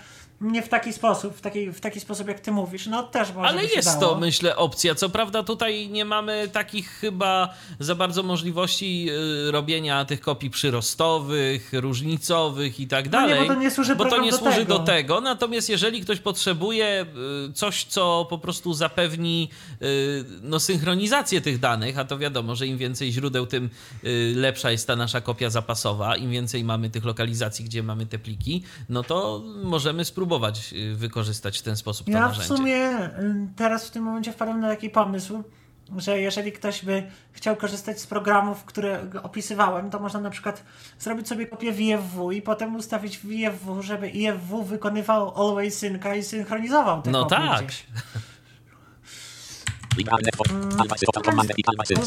nie 0.40 0.62
w 0.62 0.68
taki 0.68 0.92
sposób, 0.92 1.36
w 1.36 1.40
taki, 1.40 1.72
w 1.72 1.80
taki 1.80 2.00
sposób 2.00 2.28
jak 2.28 2.40
ty 2.40 2.52
mówisz. 2.52 2.86
No 2.86 3.02
też 3.02 3.32
może 3.32 3.48
Ale 3.48 3.64
jest 3.64 3.88
dało. 4.00 4.14
to, 4.14 4.20
myślę, 4.20 4.56
opcja. 4.56 4.94
Co 4.94 5.08
prawda 5.08 5.42
tutaj 5.42 5.88
nie 5.88 6.04
mamy 6.04 6.48
takich 6.52 6.88
chyba 6.88 7.54
za 7.78 7.94
bardzo 7.94 8.22
możliwości 8.22 9.06
y, 9.48 9.50
robienia 9.50 10.04
tych 10.04 10.20
kopii 10.20 10.50
przyrostowych, 10.50 11.70
różnicowych 11.72 12.80
i 12.80 12.86
tak 12.88 13.10
No 13.12 13.20
nie, 13.22 13.28
dalej. 13.28 13.48
bo 13.48 13.54
to 13.54 13.60
nie 13.60 13.70
służy 13.70 13.96
bo 13.96 14.04
to 14.04 14.20
nie 14.20 14.30
do 14.30 14.36
służy 14.38 14.56
tego. 14.56 14.78
do 14.78 14.84
tego. 14.84 15.20
Natomiast 15.20 15.68
jeżeli 15.68 16.00
ktoś 16.00 16.20
potrzebuje 16.20 17.06
y, 17.48 17.52
coś, 17.52 17.84
co 17.84 18.26
po 18.30 18.38
prostu 18.38 18.74
zapewni 18.74 19.48
y, 19.82 20.24
no, 20.42 20.60
synchronizację 20.60 21.40
tych 21.40 21.58
danych, 21.58 21.98
a 21.98 22.04
to 22.04 22.18
wiadomo, 22.18 22.56
że 22.56 22.66
im 22.66 22.78
więcej 22.78 23.12
źródeł, 23.12 23.46
tym 23.46 23.70
lepsza 24.34 24.70
jest 24.70 24.86
ta 24.86 24.96
nasza 24.96 25.20
kopia 25.20 25.50
zapasowa, 25.50 26.16
im 26.16 26.30
więcej 26.30 26.64
mamy 26.64 26.90
tych 26.90 27.04
lokalizacji, 27.04 27.64
gdzie 27.64 27.82
mamy 27.82 28.06
te 28.06 28.18
pliki, 28.18 28.62
no 28.88 29.02
to 29.02 29.42
możemy 29.64 30.04
spróbować 30.04 30.29
y, 30.72 30.94
wykorzystać 30.94 31.58
w 31.58 31.62
ten 31.62 31.76
sposób 31.76 32.06
to 32.06 32.12
Ja 32.12 32.18
w 32.18 32.38
narzędzie. 32.38 32.48
sumie 32.56 32.90
y, 33.04 33.08
teraz 33.56 33.86
w 33.86 33.90
tym 33.90 34.02
momencie 34.02 34.32
wpadłem 34.32 34.60
na 34.60 34.68
taki 34.68 34.90
pomysł, 34.90 35.42
że 35.96 36.20
jeżeli 36.20 36.52
ktoś 36.52 36.84
by 36.84 37.10
chciał 37.32 37.56
korzystać 37.56 38.00
z 38.00 38.06
programów, 38.06 38.64
które 38.64 39.00
opisywałem, 39.22 39.90
to 39.90 39.98
można 39.98 40.20
na 40.20 40.30
przykład 40.30 40.64
zrobić 40.98 41.28
sobie 41.28 41.46
kopię 41.46 41.72
WFW 41.72 42.32
i 42.32 42.42
potem 42.42 42.76
ustawić 42.76 43.18
w 43.18 43.22
WFW, 43.26 43.82
żeby 43.82 44.08
IFW 44.10 44.62
wykonywał 44.64 45.48
Always 45.48 45.78
Synca 45.78 46.14
i 46.14 46.22
synchronizował 46.22 47.02
te 47.02 47.10
No 47.10 47.24
tak. 47.24 47.66
gdzieś. 47.66 47.86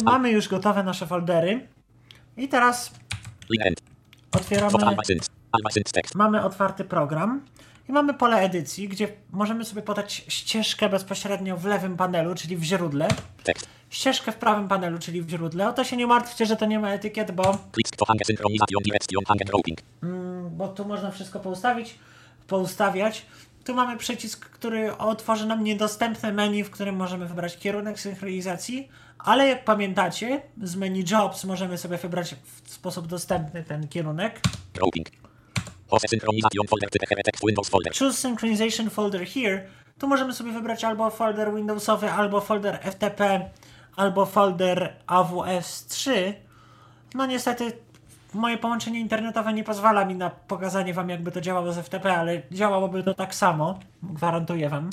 Mamy 0.03 0.31
już 0.31 0.47
gotowe 0.47 0.83
nasze 0.83 1.07
foldery 1.07 1.67
i 2.37 2.47
teraz 2.47 2.91
otwieramy, 4.31 4.71
mamy 6.15 6.43
otwarty 6.43 6.83
program 6.83 7.41
i 7.89 7.91
mamy 7.91 8.13
pole 8.13 8.37
edycji, 8.37 8.87
gdzie 8.87 9.07
możemy 9.31 9.65
sobie 9.65 9.81
podać 9.81 10.25
ścieżkę 10.27 10.89
bezpośrednio 10.89 11.57
w 11.57 11.65
lewym 11.65 11.97
panelu, 11.97 12.35
czyli 12.35 12.57
w 12.57 12.63
źródle, 12.63 13.07
Text 13.43 13.67
ścieżkę 13.89 14.31
w 14.31 14.35
prawym 14.35 14.67
panelu, 14.67 14.99
czyli 14.99 15.21
w 15.21 15.29
źródle. 15.29 15.69
O 15.69 15.73
to 15.73 15.83
się 15.83 15.97
nie 15.97 16.07
martwcie, 16.07 16.45
że 16.45 16.55
to 16.55 16.65
nie 16.65 16.79
ma 16.79 16.89
etykiet, 16.89 17.31
bo, 17.31 17.57
Grouping 19.47 19.81
bo 20.51 20.67
tu 20.67 20.85
można 20.85 21.11
wszystko 21.11 21.39
poustawić. 21.39 21.95
poustawiać. 22.47 23.25
Tu 23.63 23.73
mamy 23.73 23.97
przycisk, 23.97 24.49
który 24.49 24.97
otworzy 24.97 25.45
nam 25.45 25.63
niedostępne 25.63 26.33
menu, 26.33 26.63
w 26.63 26.71
którym 26.71 26.95
możemy 26.95 27.27
wybrać 27.27 27.57
kierunek 27.57 27.99
synchronizacji, 27.99 28.89
ale 29.19 29.47
jak 29.47 29.65
pamiętacie, 29.65 30.41
z 30.63 30.75
menu 30.75 31.03
Jobs 31.11 31.43
możemy 31.43 31.77
sobie 31.77 31.97
wybrać 31.97 32.35
w 32.63 32.71
sposób 32.71 33.07
dostępny 33.07 33.63
ten 33.63 33.87
kierunek. 33.87 34.39
Grouping. 34.73 35.22
Synchronization 35.99 36.67
folder 36.67 36.89
Windows 37.45 37.69
folder. 37.69 37.93
Choose 37.93 38.17
Synchronization 38.17 38.89
Folder 38.89 39.27
Here. 39.27 39.67
Tu 39.99 40.07
możemy 40.07 40.33
sobie 40.33 40.51
wybrać 40.51 40.83
albo 40.83 41.09
folder 41.09 41.55
Windowsowy, 41.55 42.11
albo 42.11 42.41
folder 42.41 42.79
FTP, 42.91 43.49
albo 43.95 44.25
folder 44.25 44.93
AWS3. 45.07 46.33
No 47.15 47.25
niestety 47.25 47.71
moje 48.33 48.57
połączenie 48.57 48.99
internetowe 48.99 49.53
nie 49.53 49.63
pozwala 49.63 50.05
mi 50.05 50.15
na 50.15 50.29
pokazanie 50.29 50.93
wam 50.93 51.09
jakby 51.09 51.31
to 51.31 51.41
działało 51.41 51.73
z 51.73 51.77
FTP, 51.77 52.17
ale 52.17 52.41
działałoby 52.51 53.03
to 53.03 53.13
tak 53.13 53.35
samo, 53.35 53.79
gwarantuję 54.03 54.69
wam. 54.69 54.89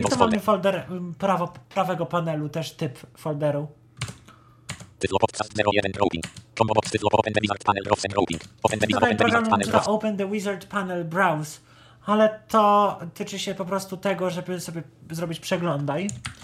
I 0.00 0.02
tu 0.02 0.18
mamy 0.18 0.40
folder. 0.40 0.86
prawo, 1.18 1.52
prawego 1.74 2.06
panelu, 2.06 2.48
też 2.48 2.72
typ 2.72 2.98
folderu. 3.16 3.68
Podcast 5.00 5.52
01 5.56 5.92
grouping. 5.92 6.24
Combo 6.58 6.74
box 6.74 6.90
tytlo 6.90 7.08
open 7.12 7.32
the 7.32 7.40
wizard 7.40 7.64
panel 7.64 7.84
browse 7.84 8.08
grouping. 8.08 8.40
Open 8.62 8.78
the 8.78 8.86
wizard 8.86 9.02
open 9.02 9.16
the 9.16 9.24
wizard 9.24 9.48
panel 9.48 9.68
browse. 9.68 9.90
Open 9.90 10.16
the 10.16 10.26
Wizard 10.26 10.66
Panel 10.66 11.04
Browse, 11.04 11.60
ale 12.06 12.40
to 12.48 12.98
tyczy 13.14 13.38
się 13.38 13.54
po 13.54 13.64
prostu 13.64 13.96
tego, 13.96 14.30
żeby 14.30 14.60
sobie 14.60 14.82
zrobić 15.10 15.40
przeglądaj. 15.40 16.10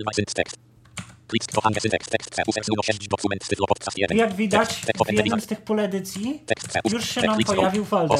I 0.00 0.67
jak 4.16 4.34
widać, 4.36 4.68
w 5.04 5.08
jednym 5.16 5.40
z 5.40 5.46
tych 5.46 5.60
pól 5.60 5.80
edycji 5.80 6.40
już 6.92 7.10
się 7.10 7.20
nam 7.22 7.36
pojawił 7.56 7.84
folder. 7.84 8.18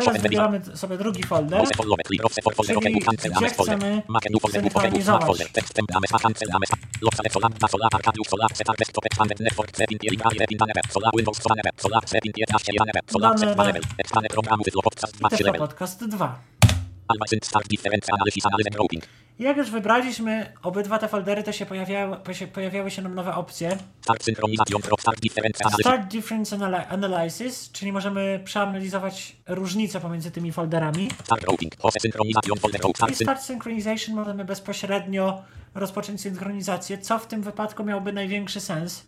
Teraz 0.00 0.06
wybieramy 0.22 0.60
sobie 0.76 0.98
drugi 0.98 1.22
folder, 1.22 1.60
czyli 3.18 3.30
gdzie 3.36 3.46
chcemy 3.50 3.74
synchronizować. 4.80 5.22
Tyflo 15.30 15.52
Podcast 15.58 16.04
2. 16.06 16.38
Jak 19.38 19.56
już 19.56 19.70
wybraliśmy 19.70 20.52
obydwa 20.62 20.98
te 20.98 21.08
foldery, 21.08 21.42
to 21.42 21.52
się 21.52 21.66
pojawiały, 21.66 22.16
pojawiały 22.52 22.90
się 22.90 23.02
nam 23.02 23.14
nowe 23.14 23.34
opcje. 23.34 23.78
Start 25.82 26.08
Difference 26.10 26.56
Anal- 26.56 26.84
Analysis, 26.88 27.72
czyli 27.72 27.92
możemy 27.92 28.40
przeanalizować 28.44 29.36
różnice 29.48 30.00
pomiędzy 30.00 30.30
tymi 30.30 30.52
folderami. 30.52 31.08
I 33.12 33.14
Start 33.24 33.42
Synchronization 33.42 34.14
możemy 34.14 34.44
bezpośrednio 34.44 35.42
rozpocząć 35.74 36.20
synchronizację, 36.20 36.98
co 36.98 37.18
w 37.18 37.26
tym 37.26 37.42
wypadku 37.42 37.84
miałby 37.84 38.12
największy 38.12 38.60
sens. 38.60 39.06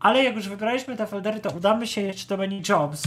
Ale 0.00 0.24
jak 0.24 0.36
już 0.36 0.48
wybraliśmy 0.48 0.96
te 0.96 1.06
foldery, 1.06 1.40
to 1.40 1.50
udamy 1.50 1.86
się 1.86 2.00
jeszcze 2.00 2.26
do 2.28 2.36
menu 2.36 2.62
Jobs. 2.68 3.02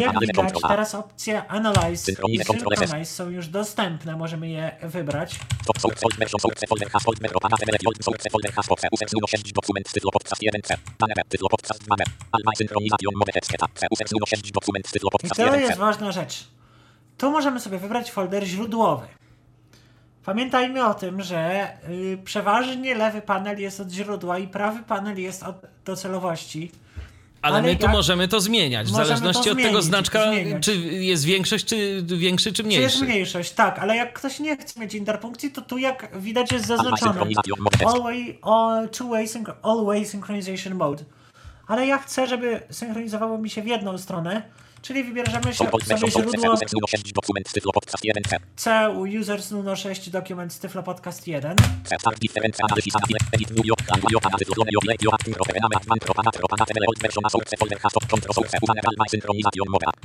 Jak 0.00 0.20
widać, 0.20 0.52
teraz 0.68 0.94
opcje 0.94 1.46
Analyze 1.48 1.92
i 1.92 1.96
Synchronize 1.96 3.04
są 3.04 3.30
już 3.30 3.48
dostępne, 3.48 4.16
możemy 4.16 4.48
je 4.48 4.76
wybrać. 4.82 5.34
I 15.24 15.28
to 15.28 15.56
jest 15.60 15.78
ważna 15.78 16.12
rzecz. 16.12 16.44
Tu 17.18 17.30
możemy 17.30 17.60
sobie 17.60 17.78
wybrać 17.78 18.10
folder 18.10 18.44
źródłowy. 18.44 19.06
Pamiętajmy 20.24 20.86
o 20.86 20.94
tym, 20.94 21.22
że 21.22 21.68
y, 21.88 22.18
przeważnie 22.24 22.94
lewy 22.94 23.22
panel 23.22 23.60
jest 23.60 23.80
od 23.80 23.90
źródła 23.90 24.38
i 24.38 24.48
prawy 24.48 24.82
panel 24.82 25.20
jest 25.20 25.42
od 25.42 25.56
docelowości. 25.84 26.72
Ale, 27.42 27.56
Ale 27.58 27.68
my 27.68 27.76
tu 27.76 27.82
jak- 27.82 27.92
możemy 27.92 28.28
to 28.28 28.40
zmieniać, 28.40 28.88
w 28.88 28.90
Możemy 28.92 29.06
zależności 29.06 29.50
od 29.50 29.58
tego 29.58 29.82
znaczka, 29.82 30.24
czy 30.60 30.76
jest 30.90 31.24
większość, 31.24 31.64
czy 31.64 32.02
większy, 32.06 32.52
czy 32.52 32.56
Czy 32.56 32.64
mniejszy. 32.64 32.82
jest 32.82 33.00
mniejszość, 33.02 33.50
tak, 33.52 33.78
ale 33.78 33.96
jak 33.96 34.12
ktoś 34.12 34.40
nie 34.40 34.56
chce 34.56 34.80
mieć 34.80 34.94
interpunkcji, 34.94 35.50
to 35.50 35.62
tu 35.62 35.78
jak 35.78 36.20
widać 36.20 36.52
jest 36.52 36.66
zaznaczone 36.66 37.20
Always, 37.86 38.28
all, 38.42 38.88
two-way 38.88 39.26
synch- 39.26 39.54
all-way 39.62 40.06
synchronization 40.06 40.74
mode. 40.74 41.04
Ale 41.66 41.86
ja 41.86 41.98
chcę, 41.98 42.26
żeby 42.26 42.60
synchronizowało 42.70 43.38
mi 43.38 43.50
się 43.50 43.62
w 43.62 43.66
jedną 43.66 43.98
stronę, 43.98 44.42
czyli 44.88 45.04
wybierzemy 45.04 45.54
się 45.54 45.64
sobie 45.98 46.10
źródło 46.10 46.56
C. 48.56 48.90
U 48.90 49.00
users 49.20 49.50
nuno 49.50 49.76
6 49.76 50.10
document 50.10 50.58
Tyflo 50.60 50.82
Podcast 50.82 51.26
1 51.26 51.56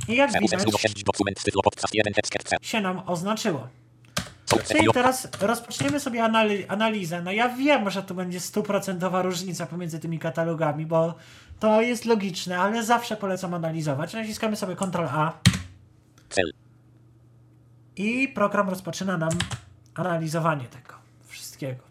i 0.08 0.16
jak 0.16 0.30
widać 0.40 0.60
się 2.62 2.80
nam 2.80 3.02
oznaczyło. 3.06 3.68
Czyli 4.68 4.86
teraz 4.92 5.28
rozpoczniemy 5.40 6.00
sobie 6.00 6.20
anali- 6.22 6.64
analizę. 6.68 7.22
No 7.22 7.32
ja 7.32 7.48
wiem, 7.48 7.90
że 7.90 8.02
tu 8.02 8.14
będzie 8.14 8.40
stuprocentowa 8.40 9.22
różnica 9.22 9.66
pomiędzy 9.66 9.98
tymi 9.98 10.18
katalogami, 10.18 10.86
bo 10.86 11.14
to 11.60 11.82
jest 11.82 12.04
logiczne, 12.04 12.58
ale 12.58 12.84
zawsze 12.84 13.16
polecam 13.16 13.54
analizować. 13.54 14.14
Naciskamy 14.14 14.56
sobie 14.56 14.76
Ctrl 14.76 15.06
A 15.10 15.32
i 17.96 18.28
program 18.28 18.68
rozpoczyna 18.68 19.16
nam 19.16 19.32
analizowanie 19.94 20.64
tego 20.64 20.94
wszystkiego. 21.26 21.84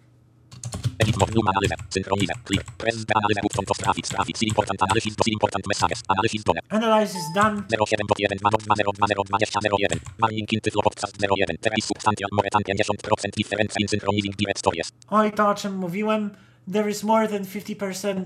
Edit 1.00 1.18
mode 1.18 1.34
Numa 1.36 1.52
analyzę. 1.52 1.76
Synchronizer. 1.90 2.36
Clear. 2.46 2.66
Press 2.78 3.06
the 3.06 3.14
button 3.44 3.66
to 3.66 3.74
trafić. 3.74 4.08
Trafić. 4.08 4.38
See 4.38 4.48
important 4.48 4.84
analysis. 4.84 5.14
See 5.26 5.34
important 5.34 5.68
messages. 5.68 6.00
Analysis 6.08 6.44
done. 6.44 6.60
Analyze 6.70 7.18
is 7.18 7.26
done. 7.36 7.64
07 7.70 8.08
dot 8.08 8.20
1 8.20 8.38
2 8.38 8.50
2 8.50 8.76
0 8.76 8.92
2 8.94 9.08
0 9.08 9.24
20 9.24 9.60
01. 9.62 10.00
Warning 10.20 10.54
in 10.54 10.60
tytlo 10.62 10.82
podcast 10.82 11.16
01. 11.22 11.58
Teraz 11.62 11.84
substantial 11.84 12.30
more 12.32 12.50
than 12.52 12.64
50% 12.64 13.32
difference 13.38 13.74
in 13.80 13.88
synchronizing 13.88 14.36
directories. 14.36 14.92
Oj, 15.10 15.32
to 15.32 15.50
o 15.50 15.56
czym 15.56 15.76
mówiłem. 15.76 16.30
There 16.72 16.90
is 16.90 17.04
more 17.04 17.28
than 17.28 17.46
50% 17.46 18.26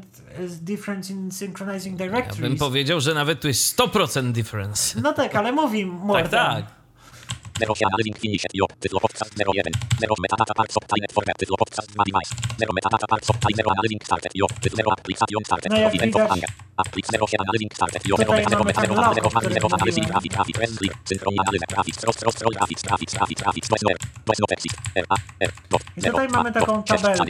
difference 0.62 1.14
in 1.14 1.32
synchronizing 1.32 2.00
Ja 2.00 2.06
directories. 2.06 2.40
bym 2.42 2.58
powiedział, 2.58 3.00
że 3.02 3.14
nawet 3.14 3.42
tu 3.42 3.48
jest 3.48 3.80
100% 3.80 4.32
difference. 4.32 5.02
No 5.02 5.14
tak, 5.14 5.36
ale 5.36 5.52
mówi 5.52 5.86
more 5.86 6.22
Tak, 6.22 6.32
than. 6.32 6.56
tak. 6.64 6.77
0 7.60 7.76
się 7.76 7.86
analyzing 7.86 8.18
finished. 8.20 8.52
Jo. 8.54 8.66
Tytlo 8.80 9.00
podcast 9.00 9.32
01. 9.38 9.74
0 10.00 10.16
metadata 10.22 10.54
parts 10.54 10.78
of 10.78 10.84
Tynet 10.88 11.12
for 11.14 11.24
Tytlo 11.40 11.58
podcast 11.58 11.88
2 11.92 12.04
device. 12.10 12.32
0 12.60 12.74
metadata 12.74 13.08
parts 13.08 13.30
of 13.30 13.36
Tynet 13.40 13.58
0 13.58 13.72
analyzing 13.72 14.04
started. 14.04 14.32
Jo. 14.36 14.46
Tytlo 14.62 14.78
0 14.78 14.92
application 14.92 15.44
started. 15.46 15.72
No 15.72 15.78
Event 15.78 16.16
of 16.16 16.32
anger. 16.32 16.50
Applic 16.78 17.06
0 17.12 17.28
się 17.28 17.38
analyzing 17.40 17.74
started. 17.74 18.02
Jo. 18.08 18.16
0 18.18 18.32
tutaj 18.32 18.46
0 18.50 18.60
mamy 18.60 18.74
0 18.74 18.74
ten 18.74 18.84
0 18.84 18.96
blok, 18.96 19.16
0 19.16 19.28
o 19.28 19.30
którym 19.30 19.54
0 19.54 19.68
analysis 19.72 20.04
mówiłem. 20.04 20.14
grafik 20.14 20.32
grafik 20.34 20.56
grafik. 20.58 20.94
Synchronia 21.10 21.42
analiza 21.42 21.66
grafik. 21.74 21.96
Scroll 21.96 22.14
scroll 22.14 22.34
scroll 22.34 22.54
grafik 22.58 22.80
grafik 22.88 23.10
grafik 23.12 23.38
grafik. 23.40 23.64
Bez 23.72 23.82
numer. 23.84 23.98
Bez 24.28 24.40
no 24.40 24.46
text. 24.52 24.68
R 24.96 25.06
A 25.10 25.16
R. 25.40 25.52
Dot. 25.70 25.82
I 25.98 26.02
0 26.02 26.12
tutaj 26.12 26.28
mamy 26.28 26.52
taką 26.52 26.84
tabelkę. 26.84 27.28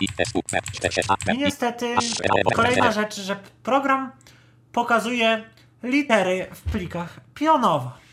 I, 0.00 0.08
S, 0.18 0.34
U, 0.34 0.42
P, 0.42 0.58
4, 0.72 0.92
6, 0.92 1.10
A, 1.10 1.16
P, 1.16 1.34
I 1.34 1.38
niestety 1.38 1.86
e, 1.86 2.54
kolejna 2.54 2.88
e, 2.88 2.92
rzecz, 2.92 3.20
że 3.20 3.36
program 3.62 4.12
pokazuje 4.72 5.44
litery 5.82 6.46
w 6.54 6.72
plikach 6.72 7.20
pionowo. 7.34 8.07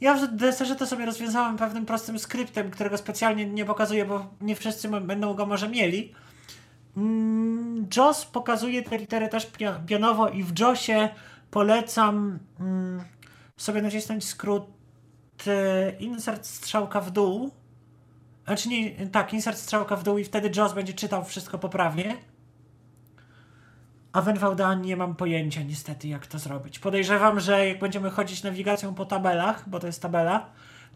Ja 0.00 0.14
w 0.14 0.36
deserze 0.36 0.76
to 0.76 0.86
sobie 0.86 1.06
rozwiązałem 1.06 1.56
pewnym 1.56 1.86
prostym 1.86 2.18
skryptem, 2.18 2.70
którego 2.70 2.98
specjalnie 2.98 3.46
nie 3.46 3.64
pokazuję, 3.64 4.04
bo 4.04 4.26
nie 4.40 4.56
wszyscy 4.56 4.88
będą 4.88 5.34
go 5.34 5.46
może 5.46 5.68
mieli. 5.68 6.14
Mm, 6.96 7.68
mm, 7.78 7.86
JOS 7.96 8.24
pokazuje 8.24 8.82
te 8.82 8.98
litery 8.98 9.28
też 9.28 9.46
pio- 9.46 9.84
pionowo 9.86 10.28
i 10.28 10.42
w 10.42 10.58
JOSie 10.58 11.08
polecam 11.50 12.38
mm, 12.60 13.02
sobie 13.56 13.82
nacisnąć 13.82 14.24
skrót 14.24 14.66
e, 15.46 15.90
insert 15.98 16.46
strzałka 16.46 17.00
w 17.00 17.10
dół. 17.10 17.50
Znaczy 18.46 18.68
nie, 18.68 19.06
tak, 19.06 19.32
insert 19.32 19.58
strzałka 19.58 19.96
w 19.96 20.02
dół 20.02 20.18
i 20.18 20.24
wtedy 20.24 20.50
JOS 20.56 20.72
będzie 20.72 20.92
czytał 20.92 21.24
wszystko 21.24 21.58
poprawnie. 21.58 22.16
A 24.12 24.22
w 24.22 24.28
NVDA 24.28 24.74
nie 24.74 24.96
mam 24.96 25.14
pojęcia 25.14 25.62
niestety 25.62 26.08
jak 26.08 26.26
to 26.26 26.38
zrobić. 26.38 26.78
Podejrzewam, 26.78 27.40
że 27.40 27.68
jak 27.68 27.78
będziemy 27.78 28.10
chodzić 28.10 28.42
nawigacją 28.42 28.94
po 28.94 29.04
tabelach, 29.04 29.68
bo 29.68 29.80
to 29.80 29.86
jest 29.86 30.02
tabela, 30.02 30.46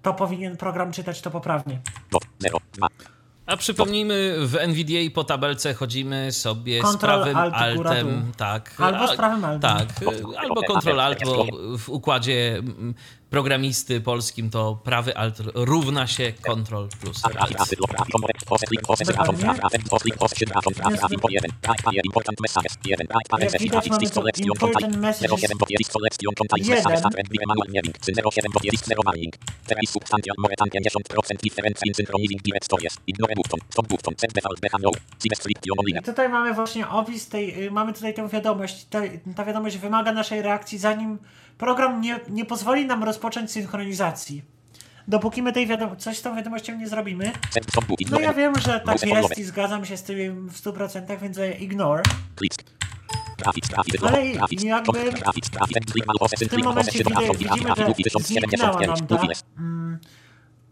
to 0.03 0.15
powinien 0.15 0.57
program 0.57 0.93
czytać 0.93 1.21
to 1.21 1.31
poprawnie. 1.31 1.81
Dot 2.11 2.23
0, 2.39 2.59
2. 2.73 2.89
A 3.47 3.57
przypomnijmy, 3.57 4.35
w 4.47 4.57
NVDA 4.57 5.15
po 5.15 5.25
tabelce 5.25 5.75
chodzimy 5.75 6.33
sobie 6.33 6.81
z 6.81 6.85
Ctrl, 6.85 6.99
prawym 6.99 7.37
Alt, 7.37 7.55
altem, 7.55 8.33
tak. 8.37 8.75
Albo 8.79 9.09
z 9.09 9.17
prawym 9.17 9.45
altem. 9.45 9.61
Tak, 9.61 9.89
albo 10.39 10.63
Ctrl 10.63 11.01
Alt, 11.01 11.25
bo 11.25 11.47
w 11.79 11.89
układzie 11.89 12.57
mm, 12.59 12.95
programisty 13.33 14.01
polskim 14.01 14.51
to 14.51 14.77
prawy 14.85 15.17
alt 15.17 15.37
równa 15.55 16.07
się 16.07 16.33
Ctrl 16.33 16.89
plus 17.01 17.25
Alt, 17.25 17.37
alt. 17.37 17.61
alt, 17.61 17.81
log, 17.81 17.91
grafik, 17.91 18.13
komórek, 18.13 18.37
pose, 18.47 18.67
klik, 18.67 18.83
pose, 18.87 19.05
grafon, 19.05 19.37
graf, 19.37 19.57
grafem, 19.61 19.83
pos, 19.91 20.03
klik, 20.03 20.17
pose, 20.17 20.35
grafon, 20.47 20.73
graf, 20.73 20.93
grafik, 20.99 21.21
po 21.21 21.29
1, 21.29 21.51
right, 21.69 21.83
fire, 21.83 22.03
important 22.05 22.37
messages, 22.41 22.73
1, 22.85 23.07
right, 23.15 23.29
parent, 23.29 23.53
Jak 23.53 23.63
widać, 23.63 23.73
grafik, 23.73 23.93
mamy 23.93 24.03
list, 24.03 24.15
tu 24.15 24.21
selection, 24.21 24.47
important 24.47 24.83
contact, 24.83 25.03
messages 25.03 25.41
07, 25.41 25.59
bot, 25.59 25.71
list, 25.81 25.93
selection, 25.93 26.33
contact, 26.41 26.63
jeden. 26.63 26.75
messages, 26.75 26.99
start, 26.99 27.15
and 27.21 27.29
manual 27.51 27.69
naming, 27.77 27.95
07, 28.05 28.53
bot, 28.55 28.65
list, 28.73 28.85
zero 28.91 29.03
warning, 29.07 29.33
teraz 29.69 29.91
substantial, 29.97 30.35
more 30.43 30.55
than 30.61 30.69
50% 30.71 31.43
difference 31.47 31.79
in 31.87 31.93
synchronizing 31.99 32.41
directories, 32.49 32.95
ignore 33.11 33.35
button, 33.39 33.61
stop 33.75 33.87
button, 33.93 34.15
set 34.21 34.31
default, 34.37 34.59
behavior, 34.67 34.95
see 35.21 35.29
restriction 35.35 35.75
only, 35.79 35.93
I 36.01 36.03
tutaj 36.03 36.29
mamy 36.29 36.55
właśnie 36.55 36.89
opis 36.89 37.29
tej, 37.29 37.65
y, 37.67 37.71
mamy 37.71 37.93
tutaj 37.93 38.15
tę 38.15 38.29
wiadomość. 38.29 38.77
Ta, 38.91 38.99
ta 39.37 39.45
wiadomość 39.45 39.77
wymaga 39.79 40.13
naszej 40.13 40.43
reakcji, 40.43 40.79
zanim 40.79 41.19
program 41.59 42.01
nie, 42.01 42.21
nie 42.29 42.45
pozwoli 42.45 42.87
nam 42.87 43.05
rozpocząć 43.05 43.51
synchronizacji. 43.51 44.43
Dopóki 45.09 45.43
my 45.43 45.53
tej 45.53 45.67
wiadom- 45.67 45.97
coś 45.97 46.19
z 46.19 46.23
tą 46.23 46.37
wiadomością 46.37 46.77
nie 46.77 46.89
zrobimy. 46.89 47.33
No 48.11 48.21
ja 48.21 48.33
wiem, 48.35 48.59
że 48.59 48.81
tak 48.81 49.07
jest 49.07 49.39
i 49.39 49.45
zgadzam 49.45 49.85
się 49.85 49.97
z 49.97 50.03
tym 50.03 50.49
w 50.49 50.57
100%, 50.61 51.19
więc 51.21 51.39
ignore. 51.59 52.03
Graphics, 53.39 53.69
graphics, 53.69 54.05
Ale 54.05 54.27
jakby 54.67 55.11
W 56.47 56.49
tym 56.51 56.65
momencie 56.65 56.93
widzimy, 57.39 57.69
że 57.69 57.75
grafik, 57.75 58.05
1075, 58.05 58.27
zniknęła 58.27 58.81
nam 58.87 59.07
ta 59.07 59.17
mm, 59.59 59.99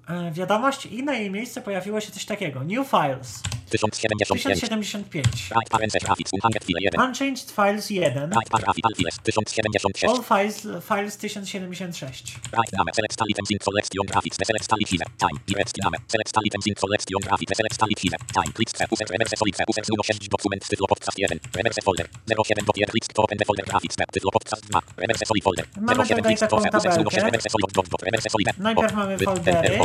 e, 0.08 0.32
wiadomość 0.32 0.86
i 0.86 1.02
na 1.02 1.14
jej 1.14 1.30
miejsce 1.30 1.60
pojawiło 1.62 2.00
się 2.00 2.12
coś 2.12 2.24
takiego. 2.24 2.64
New 2.64 2.88
files 2.90 3.42
1075. 3.72 4.44
1075. 4.44 5.50
Right 5.56 5.68
parent 5.70 5.92
graphics 5.92 6.32
100 6.32 6.64
file 6.64 6.84
1. 6.96 7.06
Unchanged 7.08 7.50
files 7.50 7.90
1. 7.90 8.30
Right 8.30 8.50
paragraph 8.50 8.76
all 8.84 8.94
files 8.94 9.18
1076. 9.24 10.04
All 10.10 10.22
files, 10.22 10.56
files 10.82 11.14
1076. 11.16 12.36
Right 12.52 12.70
name 12.72 12.90
select 12.94 13.20
all 13.20 13.28
items 13.30 13.50
in 13.50 13.58
selection 13.60 14.06
graphics 14.12 14.36
select 14.40 14.72
all 14.72 14.78
items 14.80 15.02
time 15.22 15.36
direct 15.46 15.74
name 15.82 15.94
select 16.08 16.32
all 16.36 16.44
items 16.46 16.66
in 16.66 16.74
selection 16.76 17.20
graphics 17.28 17.54
select 17.60 17.82
all 17.82 17.88
items 17.90 18.22
time 18.36 18.50
click 18.56 18.68
C 18.76 18.84
user 18.90 19.06
reverse 19.12 19.34
solid 19.40 19.54
C 19.56 19.62
user 19.70 19.84
06 20.02 20.28
dokument 20.34 20.62
tytuł 20.70 20.86
podcast 20.92 21.18
1 21.18 21.40
reverse 21.58 21.80
folder 21.86 22.06
07 22.26 22.64
bot 22.66 22.76
1 22.76 22.90
click 22.92 23.04
to 23.14 23.22
open 23.22 23.38
the 23.38 23.44
folder 23.48 23.64
graphics 23.70 23.96
tytuł 24.14 24.30
podcast 24.36 24.62
2 24.70 24.80
reverse 25.02 25.24
solid 25.30 25.42
folder 25.46 25.64
Mamy 25.80 26.04
07 26.04 26.22
tutaj 26.22 26.36
taką 26.36 26.56
open 26.56 26.70
user 26.72 26.90
06 27.10 28.32
tabelkę. 28.32 28.52
Najpierw 28.58 28.94
mamy 28.94 29.18
foldery. 29.18 29.78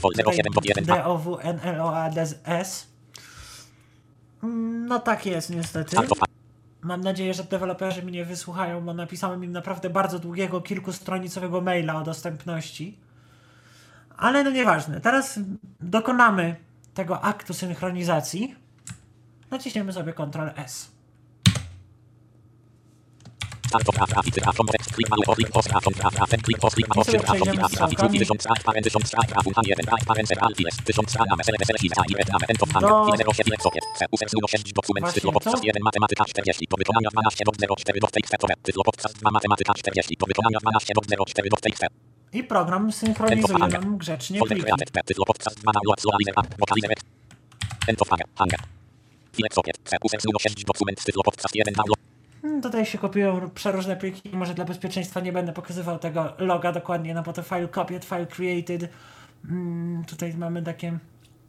folder 0.00 0.24
07 0.24 0.52
bot 0.54 0.64
1 0.66 0.84
2 0.84 1.02
DOW, 1.02 1.38
NLOA, 1.54 2.10
S. 2.44 2.70
Mm, 2.82 2.88
No 4.42 4.98
tak 4.98 5.26
jest 5.26 5.50
niestety. 5.50 5.98
Of 5.98 6.18
Mam 6.80 7.00
nadzieję, 7.00 7.34
że 7.34 7.44
deweloperzy 7.44 8.02
mnie 8.02 8.24
wysłuchają, 8.24 8.80
bo 8.80 8.94
napisałem 8.94 9.44
im 9.44 9.52
naprawdę 9.52 9.90
bardzo 9.90 10.18
długiego, 10.18 10.60
kilkustronicowego 10.60 11.60
maila 11.60 11.96
o 11.96 12.02
dostępności. 12.02 12.98
Ale 14.16 14.44
no 14.44 14.50
nieważne. 14.50 15.00
Teraz 15.00 15.40
dokonamy 15.80 16.56
tego 16.94 17.20
aktu 17.20 17.54
synchronizacji. 17.54 18.56
Naciśniemy 19.50 19.92
sobie 19.92 20.12
Ctrl 20.12 20.50
S. 20.56 20.97
matematyka 35.88 36.24
40 36.24 36.66
do 36.70 36.76
wykonania 36.76 37.08
12 37.12 37.44
do 37.44 37.52
04 37.76 38.00
do 38.00 38.06
TXT 38.06 38.34
tytuł 38.62 38.82
podcast 38.84 39.18
2 39.18 39.30
matematyka 39.30 39.72
40 39.74 40.16
do 40.20 40.26
wykonania 40.26 40.58
12 40.58 40.94
do 40.94 41.24
04 41.24 41.48
do 41.50 41.56
TXT 41.56 41.84
I 42.32 42.44
program 42.44 42.92
synchronizuje 42.92 43.58
nam 43.58 43.98
grzecznie 43.98 44.40
pliki. 44.40 44.72
tytuł 45.06 45.24
podcast 45.24 45.60
2 45.60 45.72
download 45.72 46.00
zoalizer 46.00 46.34
app 46.36 46.54
vocalizer. 46.58 46.90
End 47.86 48.02
of 48.02 48.08
hanger 48.08 48.26
hanger 48.38 48.60
File 49.32 49.48
socket 49.52 49.76
C 49.84 49.96
user 50.04 50.20
06 50.40 50.64
dokument 50.64 51.04
tytuł 51.04 51.22
podcast 51.22 51.56
1 51.56 51.74
download 51.74 52.07
Tutaj 52.62 52.86
się 52.86 52.98
kopiują 52.98 53.50
przeróżne 53.50 53.96
pliki. 53.96 54.30
Może 54.32 54.54
dla 54.54 54.64
bezpieczeństwa 54.64 55.20
nie 55.20 55.32
będę 55.32 55.52
pokazywał 55.52 55.98
tego 55.98 56.32
loga 56.38 56.72
dokładnie, 56.72 57.14
no 57.14 57.22
bo 57.22 57.32
to 57.32 57.42
file 57.42 57.68
copied, 57.68 58.04
file 58.04 58.26
created. 58.26 58.90
Mm, 59.50 60.04
tutaj 60.04 60.34
mamy 60.34 60.62
takie. 60.62 60.98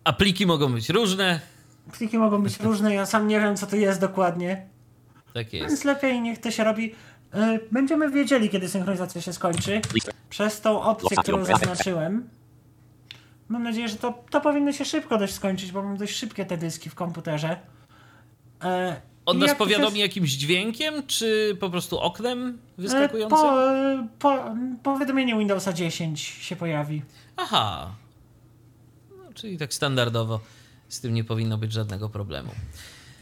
A 0.04 0.14
pliki 0.14 0.46
mogą 0.46 0.74
być 0.74 0.90
różne. 0.90 1.40
Pliki 1.92 2.18
mogą 2.18 2.42
być 2.42 2.60
różne, 2.60 2.94
ja 2.94 3.06
sam 3.06 3.28
nie 3.28 3.40
wiem 3.40 3.56
co 3.56 3.68
to 3.68 3.76
jest 3.76 4.02
dokładnie. 4.02 4.66
Tak 5.34 5.54
jest. 5.54 5.68
Więc 5.68 5.84
lepiej 5.84 6.22
niech 6.22 6.40
to 6.40 6.52
się 6.52 6.64
robi. 6.64 6.96
Y, 7.36 7.60
Będziemy 7.72 8.10
wiedzieli, 8.12 8.50
kiedy 8.50 8.70
synchronizacja 8.70 9.22
się 9.22 9.34
skończy. 9.34 9.82
Przez 10.30 10.62
tą 10.62 10.82
opcję, 10.82 11.18
którą 11.18 11.46
zaznaczyłem. 11.46 12.30
Mam 13.50 13.64
nadzieję, 13.64 13.88
że 13.90 13.96
to, 13.96 14.24
to 14.30 14.42
powinno 14.42 14.72
się 14.72 14.86
szybko 14.86 15.18
dość 15.18 15.34
skończyć, 15.34 15.72
bo 15.72 15.84
mam 15.84 15.98
dość 15.98 16.16
szybkie 16.16 16.46
te 16.46 16.58
dyski 16.58 16.90
w 16.90 16.96
komputerze. 16.96 17.58
On 19.30 19.38
nas 19.40 19.48
jak 19.50 19.58
to 19.58 19.64
się- 19.64 19.70
powiadomi 19.74 20.00
jakimś 20.00 20.32
dźwiękiem, 20.32 21.08
czy 21.08 21.58
po 21.60 21.70
prostu 21.70 22.00
oknem 22.00 22.48
e, 22.80 22.82
wyskakującym? 22.82 23.38
Po, 23.40 23.54
po, 24.20 24.56
powiadomienie 24.84 25.38
Windowsa 25.38 25.74
10 25.74 26.22
się 26.22 26.56
pojawi. 26.56 27.02
Aha. 27.38 27.92
No, 29.18 29.34
czyli 29.34 29.58
tak 29.58 29.74
standardowo 29.74 30.40
z 30.88 31.02
tym 31.02 31.14
nie 31.14 31.24
powinno 31.24 31.58
być 31.58 31.72
żadnego 31.74 32.10
problemu. 32.10 32.50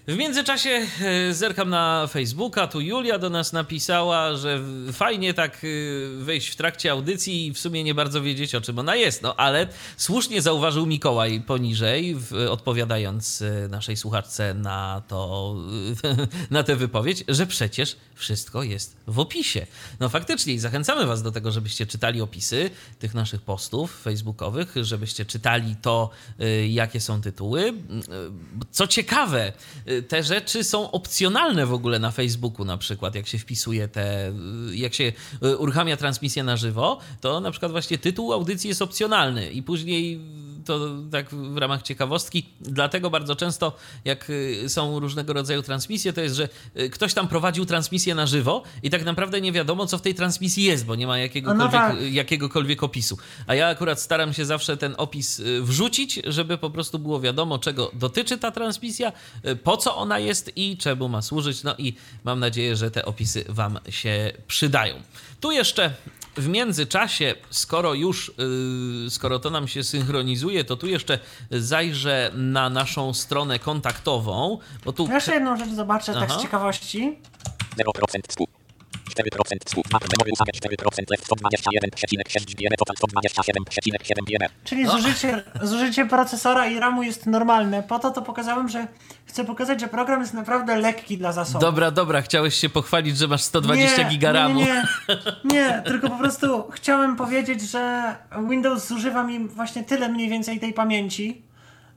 W 0.08 0.18
międzyczasie 0.18 0.88
e, 1.01 1.34
zerkam 1.34 1.70
na 1.70 2.08
Facebooka, 2.08 2.68
tu 2.68 2.82
Julia 2.82 3.20
do 3.20 3.30
nas 3.30 3.53
napisała, 3.53 4.36
że 4.36 4.62
fajnie 4.93 5.34
tak 5.34 5.62
e, 5.64 5.68
wejść 6.24 6.49
w 6.49 6.55
trakcie 6.55 6.91
audycji 6.91 7.47
i 7.47 7.53
w 7.53 7.60
sumie 7.60 7.84
nie 7.84 7.95
bardzo 7.95 8.22
wiedzieć 8.22 8.55
o 8.55 8.62
czym 8.62 8.80
ona 8.80 8.95
jest, 8.95 9.22
no 9.22 9.36
ale 9.36 9.68
słusznie 9.97 10.41
zauważył 10.41 10.86
Mikołaj 10.86 11.41
poniżej, 11.41 12.18
odpowiadając 12.49 13.41
e, 13.41 13.68
naszej 13.68 13.97
słuchaczce 13.97 14.53
na 14.53 15.01
to, 15.08 15.55
na 16.51 16.64
tę 16.64 16.76
wypowiedź, 16.76 17.24
że 17.28 17.47
przecież 17.47 17.95
wszystko 18.16 18.64
jest 18.64 18.97
w 19.08 19.20
opisie. 19.20 19.68
No 19.99 20.10
faktycznie 20.10 20.60
zachęcamy 20.60 21.05
was 21.05 21.24
do 21.24 21.32
tego, 21.32 21.51
żebyście 21.51 21.86
czytali 21.86 22.22
opisy 22.22 22.70
tych 22.99 23.14
naszych 23.14 23.41
postów 23.41 24.01
facebookowych, 24.01 24.74
żebyście 24.82 25.26
czytali 25.26 25.76
to, 25.82 26.10
jakie 26.68 27.01
są 27.01 27.22
tytuły. 27.22 27.74
Co 28.72 28.88
ciekawe, 28.88 29.53
te 30.02 30.24
rzeczy 30.24 30.64
są 30.64 30.91
opcjonalne 30.91 31.66
w 31.66 31.74
ogóle 31.74 32.00
na 32.00 32.12
Facebooku 32.12 32.66
na 32.66 32.78
przykład, 32.78 33.16
jak 33.16 33.28
się 33.28 33.38
wpisuje 33.38 33.88
te, 33.88 34.34
jak 34.74 34.93
się 34.93 35.12
y, 35.43 35.58
uruchamia 35.58 35.98
transmisję 35.98 36.43
na 36.43 36.58
żywo, 36.58 37.00
to 37.22 37.39
na 37.39 37.52
przykład 37.52 37.72
właśnie 37.72 37.98
tytuł 37.98 38.34
audycji 38.34 38.68
jest 38.68 38.82
opcjonalny 38.82 39.52
i 39.52 39.64
później 39.64 40.20
to 40.68 40.80
tak 41.11 41.30
w 41.30 41.57
ramach 41.57 41.82
ciekawostki, 41.82 42.45
dlatego 42.61 43.09
bardzo 43.09 43.36
często 43.36 43.76
jak 44.05 44.30
y, 44.30 44.70
są 44.70 44.99
różnego 44.99 45.34
rodzaju 45.34 45.61
transmisje, 45.61 46.13
to 46.13 46.22
jest, 46.22 46.36
że 46.36 46.49
y, 46.80 46.89
ktoś 46.89 47.13
tam 47.13 47.28
prowadził 47.28 47.65
transmisję 47.65 48.15
na 48.15 48.26
żywo 48.26 48.63
i 48.84 48.89
tak 48.89 49.05
naprawdę 49.05 49.41
nie 49.41 49.51
wiadomo, 49.51 49.86
co 49.88 49.97
w 49.97 50.01
tej 50.01 50.15
transmisji 50.15 50.63
jest, 50.63 50.86
bo 50.86 50.95
nie 50.95 51.07
ma 51.07 51.18
jakiegokolwiek, 51.18 51.72
No 51.72 51.72
tak. 51.72 51.95
jakiegokolwiek 52.11 52.84
opisu. 52.84 53.18
A 53.47 53.55
ja 53.55 53.68
akurat 53.68 54.01
staram 54.01 54.34
się 54.34 54.45
zawsze 54.45 54.78
ten 54.78 54.95
opis 54.97 55.39
y, 55.39 55.61
wrzucić, 55.61 56.20
żeby 56.28 56.57
po 56.57 56.70
prostu 56.70 56.99
było 56.99 57.20
wiadomo, 57.20 57.59
czego 57.59 57.91
dotyczy 57.93 58.38
ta 58.38 58.51
transmisja, 58.51 59.11
po 59.63 59.78
co 59.78 59.95
ona 59.95 60.20
jest 60.20 60.51
i 60.55 60.78
czemu 60.78 61.09
ma 61.09 61.22
służyć. 61.22 61.63
No 61.63 61.76
i 61.78 61.93
mam 62.24 62.39
nadzieję, 62.39 62.76
że 62.76 62.91
te 62.91 63.05
opisy 63.05 63.45
Wam 63.49 63.80
się 63.89 64.32
przydają. 64.47 64.95
Tu 65.41 65.51
jeszcze 65.51 65.93
w 66.38 66.47
międzyczasie, 66.47 67.36
skoro 67.49 67.93
już, 67.93 68.32
skoro 69.09 69.39
to 69.39 69.49
nam 69.49 69.68
się 69.68 69.84
synchronizuje, 69.84 70.57
to 70.64 70.78
tu 70.78 70.88
jeszcze 70.88 71.20
zajrzę 71.51 72.32
na 72.34 72.70
naszą 72.70 73.14
stronę 73.14 73.60
kontaktową, 73.60 74.58
bo 74.86 74.93
tu... 74.93 75.08
Jeszcze 75.08 75.34
jedną 75.34 75.58
rzecz 75.58 75.70
zobaczę 75.70 76.14
tak 76.14 76.30
Aha. 76.30 76.39
z 76.39 76.41
ciekawości. 76.41 77.20
0% 77.78 78.20
współ. 78.28 78.47
4% 79.10 79.70
słów. 79.70 79.86
Map 79.91 80.03
memory 80.12 80.32
usage 80.32 80.51
4%, 80.51 81.12
left 81.12 81.28
121,6 81.30 82.55
GB, 82.55 82.76
total 82.78 82.95
127,7 82.95 84.24
GB. 84.28 84.49
Czyli 84.64 84.88
zużycie, 84.88 85.43
zużycie 85.62 86.05
procesora 86.05 86.68
i 86.68 86.80
RAMu 86.80 87.03
jest 87.03 87.26
normalne. 87.26 87.84
Po 87.84 87.99
to 87.99 88.12
to 88.12 88.22
pokazałem, 88.22 88.70
że 88.70 88.88
chcę 89.26 89.45
pokazać, 89.45 89.82
że 89.82 89.88
program 89.88 90.22
jest 90.22 90.34
naprawdę 90.34 90.76
lekki 90.76 91.18
dla 91.18 91.32
zasobów. 91.32 91.62
Dobra, 91.62 91.91
dobra, 91.91 92.22
chciałeś 92.22 92.55
się 92.55 92.70
pochwalić, 92.70 93.18
że 93.18 93.28
masz 93.28 93.41
120 93.41 94.03
nie, 94.03 94.10
giga 94.10 94.32
ramu. 94.32 94.60
Nie, 94.60 94.66
nie, 94.66 94.84
nie, 95.53 95.82
tylko 95.86 96.10
po 96.10 96.18
prostu 96.18 96.72
chciałem 96.72 97.16
powiedzieć, 97.16 97.62
że 97.62 98.16
Windows 98.49 98.88
zużywa 98.88 99.24
mi 99.24 99.47
właśnie 99.47 99.84
tyle 99.84 100.10
mniej 100.10 100.30
więcej 100.30 100.60
tej 100.60 100.74
pamięci. 100.74 101.47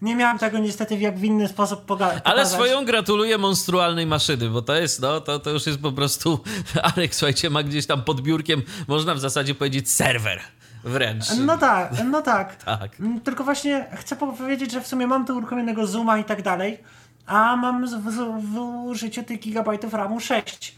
Nie 0.03 0.17
miałem 0.17 0.39
tego 0.39 0.59
niestety 0.59 0.97
w 0.97 1.01
jak 1.01 1.19
w 1.19 1.25
inny 1.25 1.49
sposób 1.49 1.85
pokazać. 1.85 2.23
Ale 2.25 2.47
swoją 2.47 2.85
gratuluję 2.85 3.39
monstrualnej 3.39 4.07
maszyny, 4.07 4.49
bo 4.51 4.63
to 4.63 4.75
jest, 4.75 5.01
no, 5.01 5.21
to, 5.21 5.39
to 5.39 5.51
już 5.51 5.67
jest 5.67 5.79
po 5.81 5.93
prostu, 5.93 6.41
Arek, 6.83 7.15
słuchajcie, 7.15 7.51
ma 7.51 7.63
gdzieś 7.63 7.87
tam 7.87 8.03
pod 8.03 8.21
biurkiem, 8.21 8.63
można 8.89 9.15
w 9.15 9.21
zasadzie 9.21 9.55
powiedzieć 9.55 9.91
serwer 9.91 10.41
wręcz. 10.85 11.25
No 11.39 11.59
tak, 11.59 11.93
no 12.05 12.23
tak. 12.23 12.57
Tak. 12.65 13.01
Mm, 13.01 13.21
Tylko 13.21 13.45
właśnie 13.45 13.87
chcę 13.97 14.17
powiedzieć, 14.17 14.73
że 14.73 14.81
w 14.81 14.87
sumie 14.87 15.07
mam 15.07 15.27
tu 15.27 15.37
uruchomionego 15.37 15.87
Zooma 15.87 16.19
i 16.19 16.25
tak 16.25 16.43
dalej, 16.43 16.79
a 17.27 17.57
mam 17.57 17.89
z- 17.89 17.95
w, 17.95 18.11
w 18.53 18.59
użyciu 18.87 19.23
tych 19.23 19.41
gigabajtów 19.41 19.95
RAMu 19.95 20.21
6. 20.21 20.75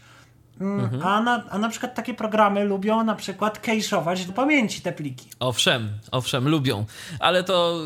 Mm, 0.61 0.79
Mhm. 0.79 1.03
A, 1.03 1.21
na, 1.21 1.43
a 1.49 1.57
na 1.57 1.69
przykład 1.69 1.95
takie 1.95 2.13
programy 2.13 2.63
lubią 2.63 3.03
na 3.03 3.15
przykład 3.15 3.67
cache'ować 3.67 4.25
do 4.25 4.33
pamięci 4.33 4.81
te 4.81 4.91
pliki. 4.91 5.27
Owszem, 5.39 5.89
owszem, 6.11 6.47
lubią, 6.49 6.85
ale 7.19 7.43
to 7.43 7.79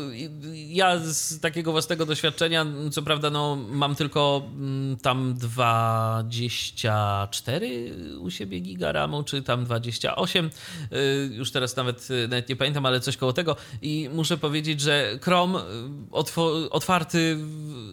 ja 0.52 0.98
z 0.98 1.40
takiego 1.40 1.72
własnego 1.72 2.06
doświadczenia, 2.06 2.66
co 2.92 3.02
prawda, 3.02 3.30
no, 3.30 3.56
mam 3.70 3.94
tylko 3.94 4.42
mm, 4.54 4.96
tam 4.96 5.34
24 5.34 7.94
u 8.20 8.30
siebie 8.30 8.60
giga 8.60 8.92
RAMu, 8.92 9.22
czy 9.22 9.42
tam 9.42 9.64
28, 9.64 10.50
y, 10.92 11.30
już 11.34 11.50
teraz 11.52 11.76
nawet, 11.76 12.08
y, 12.10 12.28
nawet 12.28 12.48
nie 12.48 12.56
pamiętam, 12.56 12.86
ale 12.86 13.00
coś 13.00 13.16
koło 13.16 13.32
tego 13.32 13.56
i 13.82 14.10
muszę 14.14 14.36
powiedzieć, 14.36 14.80
że 14.80 15.18
Chrome 15.22 15.58
y, 15.58 15.62
otwarty 16.70 17.36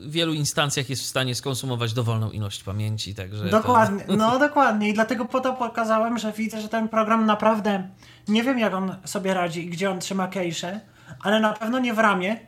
w 0.01 0.11
wielu 0.11 0.33
instancjach 0.33 0.89
jest 0.89 1.03
w 1.03 1.05
stanie 1.05 1.35
skonsumować 1.35 1.93
dowolną 1.93 2.31
ilość 2.31 2.63
pamięci, 2.63 3.15
także 3.15 3.43
to- 3.43 3.49
Dokładnie, 3.49 4.03
no 4.17 4.39
dokładnie. 4.39 4.64
I 4.81 4.93
dlatego 4.93 5.25
po 5.25 5.39
to 5.39 5.53
pokazałem, 5.53 6.17
że 6.17 6.31
widzę, 6.31 6.61
że 6.61 6.69
ten 6.69 6.89
program 6.89 7.25
naprawdę 7.25 7.89
nie 8.27 8.43
wiem, 8.43 8.59
jak 8.59 8.73
on 8.73 8.95
sobie 9.05 9.33
radzi 9.33 9.65
i 9.65 9.69
gdzie 9.69 9.91
on 9.91 9.99
trzyma 9.99 10.27
cache, 10.27 10.79
ale 11.23 11.39
na 11.39 11.53
pewno 11.53 11.79
nie 11.79 11.93
w 11.93 11.99
ramie, 11.99 12.39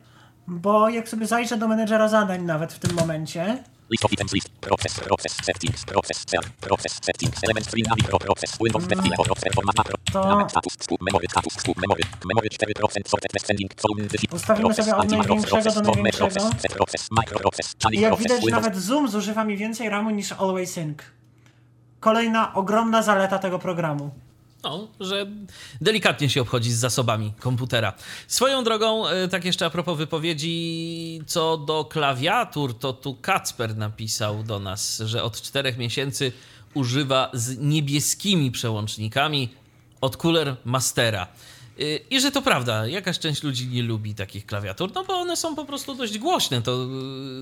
bo 0.48 0.90
jak 0.90 1.10
sobie 1.10 1.26
zajrzę 1.28 1.58
do 1.58 1.68
menedżera 1.68 2.08
zadań 2.08 2.42
nawet 2.42 2.74
w 2.74 2.80
tym 2.80 2.96
momencie, 2.96 3.64
List 3.90 4.06
of 4.06 4.12
items 4.12 4.34
list. 4.34 4.50
Process, 4.60 5.00
process, 5.00 5.34
settings, 5.44 5.86
process, 5.86 6.26
cell, 6.26 6.44
process, 6.60 7.00
settings, 7.02 7.40
element 7.44 7.68
process, 8.26 8.58
Windows 8.60 8.84
mm. 8.84 9.16
process, 9.16 9.54
format 9.54 9.78
macro, 9.78 9.96
To- 10.12 10.24
element 10.24 10.52
status, 10.52 10.74
scoop, 10.80 11.02
memory, 11.02 11.28
status, 11.30 11.54
scoop, 11.54 11.78
memory, 11.78 12.04
memory 12.26 12.50
4%, 12.50 13.08
sorted 13.08 13.32
descending, 13.34 13.76
column, 13.76 14.08
digit, 14.08 14.34
Ustawimy 14.34 14.66
process, 14.66 14.86
sobie 14.86 14.98
od 14.98 15.12
największego 15.12 15.62
process, 15.62 15.76
do 15.76 15.82
największego. 15.82 16.28
process, 16.28 16.62
set 16.62 16.74
process, 16.74 17.08
micro 17.12 17.40
process, 17.40 17.76
channel 17.84 18.02
jak 18.02 18.12
process, 18.12 18.40
widać, 18.40 18.52
nawet 18.52 18.76
Zoom 18.76 19.08
zużywa 19.08 19.44
mi 19.44 19.58
więcej 19.58 19.90
RAMu 19.90 20.10
niż 20.10 20.32
Always 20.32 20.72
Sync. 20.72 21.17
Kolejna 22.00 22.54
ogromna 22.54 23.02
zaleta 23.02 23.40
tego 23.40 23.60
programu. 23.60 24.12
No, 24.64 24.88
że 25.00 25.26
delikatnie 25.82 26.30
się 26.30 26.42
obchodzi 26.42 26.72
z 26.72 26.80
zasobami 26.80 27.34
komputera. 27.40 27.94
Swoją 28.28 28.64
drogą, 28.64 29.08
e, 29.08 29.28
tak 29.28 29.46
jeszcze 29.46 29.66
a 29.66 29.70
propos 29.70 29.98
wypowiedzi 29.98 31.22
co 31.28 31.58
do 31.58 31.86
klawiatur, 31.86 32.80
to 32.80 32.94
tu 32.94 33.16
Kacper 33.22 33.78
napisał 33.78 34.44
do 34.44 34.60
nas, 34.60 34.98
że 35.06 35.24
od 35.24 35.42
czterech 35.42 35.78
miesięcy 35.78 36.32
używa 36.74 37.30
z 37.34 37.58
niebieskimi 37.58 38.52
przełącznikami 38.52 39.50
od 40.02 40.18
Cooler 40.24 40.56
Mastera. 40.66 41.28
I 42.10 42.22
że 42.22 42.32
to 42.32 42.42
prawda, 42.42 42.88
jakaś 42.88 43.20
część 43.20 43.44
ludzi 43.44 43.68
nie 43.68 43.84
lubi 43.84 44.16
takich 44.16 44.46
klawiatur, 44.46 44.92
no 44.96 45.04
bo 45.04 45.14
one 45.14 45.38
są 45.38 45.56
po 45.56 45.66
prostu 45.66 45.96
dość 45.96 46.18
głośne. 46.18 46.62
To, 46.62 46.88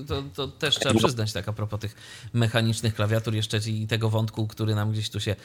to, 0.08 0.22
to 0.34 0.48
też 0.48 0.78
trzeba 0.78 0.98
przyznać 0.98 1.32
tak 1.32 1.48
a 1.48 1.52
propos 1.52 1.80
tych 1.80 1.94
mechanicznych 2.32 2.94
klawiatur 2.94 3.34
jeszcze 3.34 3.58
i 3.66 3.86
tego 3.86 4.10
wątku, 4.10 4.46
który 4.46 4.74
nam 4.74 4.92
gdzieś 4.92 5.10
tu 5.10 5.20
się 5.20 5.36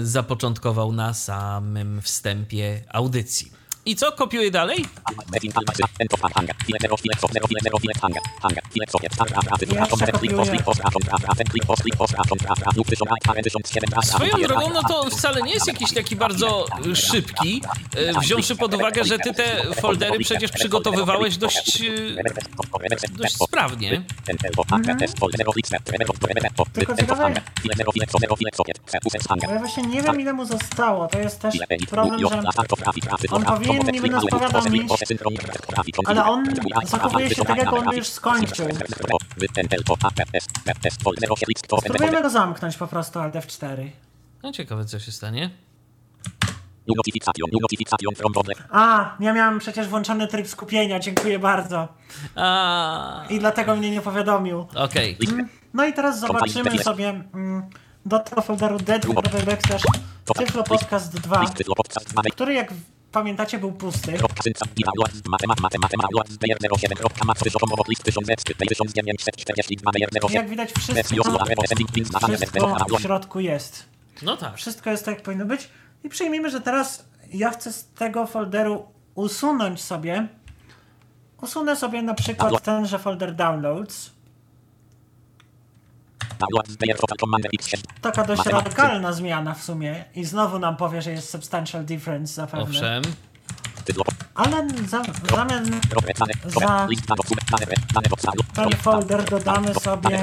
y, 0.00 0.06
zapoczątkował 0.06 0.92
na 0.92 1.14
samym 1.14 2.02
wstępie 2.02 2.84
audycji. 2.88 3.61
I 3.86 3.96
co, 3.96 4.12
kopiuję 4.12 4.50
dalej? 4.50 4.84
Swoją 14.16 14.30
drogą, 14.48 14.70
no 14.74 14.82
to 14.88 15.10
wcale 15.10 15.42
nie 15.42 15.52
jest 15.54 15.66
jakiś 15.66 15.92
taki 15.94 16.16
bardzo 16.16 16.66
y, 16.86 16.96
szybki, 16.96 17.62
y, 17.96 18.20
wziąwszy 18.20 18.56
pod 18.56 18.74
uwagę, 18.74 19.04
że 19.04 19.18
ty 19.18 19.34
te 19.34 19.62
foldery 19.80 20.18
przecież 20.18 20.50
przygotowywałeś 20.52 21.36
dość, 21.36 21.80
y, 21.80 22.14
dość 23.22 23.34
sprawnie. 23.48 24.04
Ciekawe- 26.96 27.22
Ale 29.48 29.58
właśnie 29.58 29.82
nie 29.82 30.02
wiem 30.02 30.20
ile 30.20 30.32
mu 30.32 30.44
zostało. 30.46 31.08
To 31.08 31.18
jest 31.18 31.40
też 31.40 31.54
problem, 31.86 32.20
że 32.30 32.36
on 33.36 33.44
powinien 33.44 33.71
niby 33.92 34.08
nas 34.08 34.24
powiadomić, 34.30 34.92
ale 36.06 36.24
on 36.24 36.44
zachowuje 36.86 37.30
się 37.30 37.44
tak, 37.44 37.56
jak 37.58 37.72
on 37.72 37.96
już 37.96 38.06
skończył. 38.06 38.68
Spróbujemy 41.78 42.22
go 42.22 42.30
zamknąć 42.30 42.76
po 42.76 42.86
prostu 42.86 43.18
Alt 43.18 43.34
F4. 43.34 43.88
No 44.42 44.52
ciekawe, 44.52 44.84
co 44.84 44.98
się 44.98 45.12
stanie. 45.12 45.50
A, 48.70 49.16
ja 49.20 49.32
miałem 49.32 49.58
przecież 49.58 49.88
włączony 49.88 50.28
tryb 50.28 50.48
skupienia, 50.48 51.00
dziękuję 51.00 51.38
bardzo. 51.38 51.88
A, 52.36 53.24
I 53.30 53.38
dlatego 53.38 53.76
mnie 53.76 53.90
nie 53.90 54.00
powiadomił. 54.00 54.66
okej. 54.74 55.16
No 55.74 55.84
i 55.84 55.92
teraz 55.92 56.20
zobaczymy 56.20 56.78
sobie 56.78 57.08
mm, 57.08 57.62
do 58.06 58.18
tego 58.18 58.42
folderu 58.42 58.78
dead.backslash 58.78 59.82
Tyflo 60.38 60.62
Podcast 60.62 61.20
2, 61.20 61.46
Tyflo 61.50 61.74
podcast 61.74 62.08
2. 62.12 62.22
który 62.22 62.54
jak 62.54 62.74
pamiętacie 63.12 63.58
był 63.58 63.72
pusty. 63.72 64.12
Kropka 64.12 64.42
synca, 64.42 64.66
giga, 64.74 64.90
lot, 64.96 65.10
matemat, 65.28 65.60
matemat, 65.60 66.12
lot, 66.12 66.26
player 66.38 66.58
07, 66.78 66.98
kropka, 66.98 67.24
mat, 67.24 67.38
tysiąc, 67.38 67.62
obok, 67.62 67.88
list, 67.88 68.02
tysiąc, 68.02 68.26
zet, 68.26 68.44
tysiąc, 68.44 68.92
1942, 68.92 69.92
player 69.92 70.08
I 70.12 70.20
07, 70.20 70.34
jak 70.34 70.48
widać 70.48 70.72
wszystko, 70.72 72.98
w 72.98 73.00
środku 73.00 73.40
jest. 73.40 73.84
No 74.22 74.36
tak. 74.36 74.56
Wszystko 74.56 74.90
jest 74.90 75.04
tak 75.04 75.14
jak 75.14 75.24
powinno 75.24 75.46
być. 75.46 75.68
I 76.04 76.08
przyjmijmy, 76.08 76.50
że 76.50 76.60
teraz 76.60 77.04
ja 77.32 77.50
chcę 77.50 77.72
z 77.72 77.88
tego 77.88 78.26
folderu 78.26 78.86
usunąć 79.14 79.82
sobie. 79.82 80.28
Usunę 81.42 81.76
sobie 81.76 82.02
na 82.02 82.14
przykład 82.14 82.62
tenże 82.62 82.98
folder 82.98 83.34
downloads. 83.34 84.10
download, 84.12 85.98
player, 86.18 86.18
total, 86.18 86.18
commander, 86.18 86.18
x, 86.18 86.28
7, 86.28 86.31
Taka 88.00 88.24
dość 88.24 88.42
radykalna 88.64 89.12
zmiana 89.12 89.54
w 89.54 89.62
sumie. 89.62 90.04
I 90.14 90.24
znowu 90.24 90.58
nam 90.58 90.76
powie, 90.76 91.02
że 91.02 91.10
jest 91.10 91.30
substantial 91.30 91.84
difference 91.84 92.34
zapewne. 92.34 92.62
Owszem. 92.62 93.02
Ale 94.34 94.68
za, 94.88 95.02
w 95.02 95.30
zamian 95.30 95.80
kropka, 95.90 96.12
dane, 96.26 96.32
Za- 96.50 96.86
ten 98.54 98.70
folder 98.76 99.24
dodamy 99.30 99.74
sobie 99.74 100.18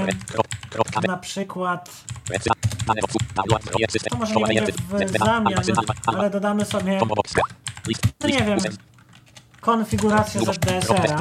na 1.07 1.17
przykład, 1.17 1.89
to 4.09 4.17
może 4.17 4.33
nie 4.53 4.61
będzie 4.61 4.71
w 5.05 5.11
zamian, 5.25 5.63
ale 6.19 6.29
dodamy 6.29 6.65
sobie, 6.65 6.99
no 8.23 8.29
nie 8.29 8.43
wiem, 8.43 8.59
konfigurację 9.61 10.41
ZDSR-a. 10.53 11.17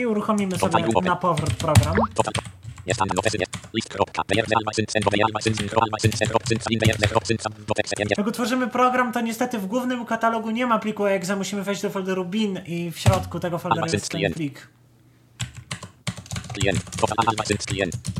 I 0.00 0.06
uruchomimy 0.06 0.58
sobie 0.58 1.02
na 1.02 1.16
powrót 1.16 1.54
program. 1.54 1.94
Jak 8.18 8.26
utworzymy 8.26 8.68
program, 8.68 9.12
to 9.12 9.20
niestety 9.20 9.58
w 9.58 9.66
głównym 9.66 10.04
katalogu 10.04 10.50
nie 10.50 10.66
ma 10.66 10.78
pliku 10.78 11.06
exe, 11.06 11.36
musimy 11.36 11.62
wejść 11.62 11.82
do 11.82 11.90
folderu 11.90 12.24
bin 12.24 12.60
i 12.66 12.90
w 12.90 12.98
środku 12.98 13.40
tego 13.40 13.58
folderu 13.58 13.86
jest 13.92 14.08
ten 14.08 14.32
plik. 14.32 14.68
klient. 17.66 18.15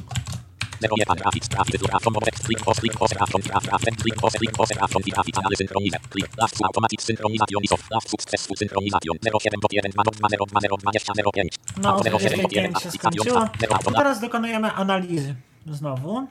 No, 11.76 11.96
o 11.96 12.18
07, 12.18 12.42
dot 12.42 12.52
1, 12.52 12.72
25 12.72 12.82
się 12.82 12.88
aplikacja, 12.88 12.90
skończyło. 12.90 13.48
zero, 13.60 13.78
I 13.90 13.94
teraz 13.94 14.20
dokonujemy 14.20 14.72
analizy. 14.72 15.34
Znowu. 15.66 16.26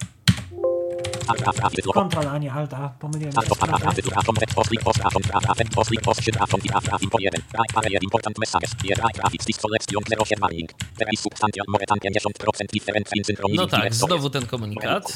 Kontrol, 1.94 2.28
a 2.28 2.38
nie 2.38 2.52
Alta, 2.54 2.94
pomyliłem 3.00 3.34
się. 3.34 3.38
Alt 3.40 3.52
of 3.52 3.64
A 3.64 3.68
trafi 3.80 3.96
tytuł 3.96 4.12
Atom 4.16 4.36
Red 4.36 4.54
Post 4.54 4.72
Link 4.72 4.84
Post 4.84 5.00
Atom 5.04 5.22
Trafi 5.22 5.48
Atom 5.50 5.68
Post 5.68 5.92
Link 5.92 6.04
Post 6.04 6.24
7 6.24 6.42
Atom 6.44 6.62
Tit 6.62 6.72
A 6.76 6.82
trafi 6.82 7.08
po 7.08 7.20
1 7.20 7.42
Right 7.42 7.74
Barrier 7.74 8.04
Important 8.04 8.38
Messages 8.40 8.70
Here 8.84 8.96
Right 8.96 9.16
Traffic 9.16 9.48
List 9.48 9.62
Selection 9.62 10.26
07 10.26 10.50
Link 10.52 10.70
There 10.98 11.10
is 11.14 11.20
Substantial 11.20 11.66
More 11.68 11.86
than 11.86 11.98
50% 12.00 12.66
difference 12.74 13.12
in 13.16 13.24
synchronizing 13.24 13.62
No 13.62 13.68
tak, 13.68 13.94
znowu 13.94 14.30
ten 14.30 14.46
komunikat. 14.46 15.14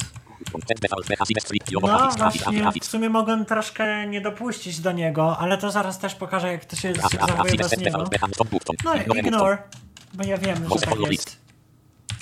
No 1.80 1.98
właśnie, 2.18 2.62
w 2.80 2.84
sumie 2.84 3.08
mogłem 3.10 3.44
troszkę 3.44 4.06
nie 4.06 4.20
dopuścić 4.20 4.80
do 4.80 4.92
niego, 4.92 5.38
ale 5.38 5.58
to 5.58 5.70
zaraz 5.70 5.98
też 5.98 6.14
pokażę, 6.14 6.52
jak 6.52 6.64
to 6.64 6.76
się 6.76 6.92
zachowuje 6.94 7.52
bez 7.56 7.70
niego. 7.78 7.98
No 8.84 8.94
ignore, 9.14 9.58
bo 10.14 10.24
ja 10.24 10.38
wiem, 10.38 10.56
że 10.80 10.86
tak 10.86 10.98
jest. 11.12 11.49